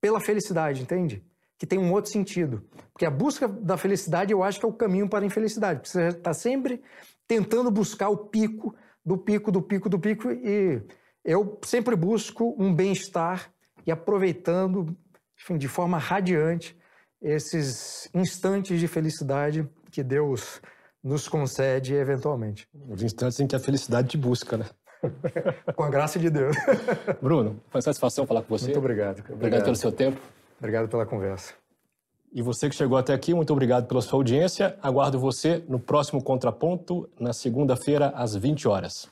pela 0.00 0.20
felicidade, 0.20 0.82
entende? 0.82 1.24
Que 1.64 1.66
tem 1.66 1.78
um 1.78 1.92
outro 1.92 2.10
sentido. 2.10 2.62
Porque 2.92 3.06
a 3.06 3.10
busca 3.10 3.48
da 3.48 3.78
felicidade 3.78 4.30
eu 4.30 4.42
acho 4.42 4.60
que 4.60 4.66
é 4.66 4.68
o 4.68 4.72
caminho 4.72 5.08
para 5.08 5.24
a 5.24 5.26
infelicidade. 5.26 5.80
Porque 5.80 5.90
você 5.90 6.08
está 6.08 6.34
sempre 6.34 6.82
tentando 7.26 7.70
buscar 7.70 8.10
o 8.10 8.16
pico, 8.16 8.76
do 9.04 9.16
pico, 9.16 9.50
do 9.50 9.62
pico, 9.62 9.88
do 9.88 9.98
pico. 9.98 10.30
E 10.30 10.82
eu 11.24 11.58
sempre 11.64 11.96
busco 11.96 12.54
um 12.58 12.72
bem-estar 12.72 13.50
e 13.86 13.90
aproveitando 13.90 14.94
enfim, 15.40 15.56
de 15.56 15.66
forma 15.66 15.96
radiante 15.96 16.76
esses 17.20 18.10
instantes 18.14 18.78
de 18.78 18.86
felicidade 18.86 19.66
que 19.90 20.02
Deus 20.02 20.60
nos 21.02 21.28
concede 21.28 21.94
eventualmente. 21.94 22.68
Os 22.90 23.02
instantes 23.02 23.40
em 23.40 23.46
que 23.46 23.56
a 23.56 23.60
felicidade 23.60 24.08
te 24.08 24.18
busca, 24.18 24.58
né? 24.58 24.66
com 25.74 25.82
a 25.82 25.88
graça 25.88 26.18
de 26.18 26.28
Deus. 26.28 26.54
Bruno, 27.22 27.60
foi 27.70 27.78
uma 27.78 27.82
satisfação 27.82 28.26
falar 28.26 28.42
com 28.42 28.48
você. 28.48 28.66
Muito 28.66 28.78
obrigado. 28.78 29.20
Obrigado, 29.20 29.36
obrigado 29.36 29.64
pelo 29.64 29.76
seu 29.76 29.92
tempo. 29.92 30.20
Obrigado 30.58 30.88
pela 30.88 31.04
conversa. 31.04 31.54
E 32.32 32.42
você 32.42 32.68
que 32.68 32.74
chegou 32.74 32.98
até 32.98 33.14
aqui, 33.14 33.32
muito 33.32 33.52
obrigado 33.52 33.86
pela 33.86 34.00
sua 34.00 34.18
audiência. 34.18 34.76
Aguardo 34.82 35.20
você 35.20 35.62
no 35.68 35.78
próximo 35.78 36.22
Contraponto, 36.22 37.08
na 37.18 37.32
segunda-feira, 37.32 38.08
às 38.08 38.34
20 38.34 38.66
horas. 38.66 39.08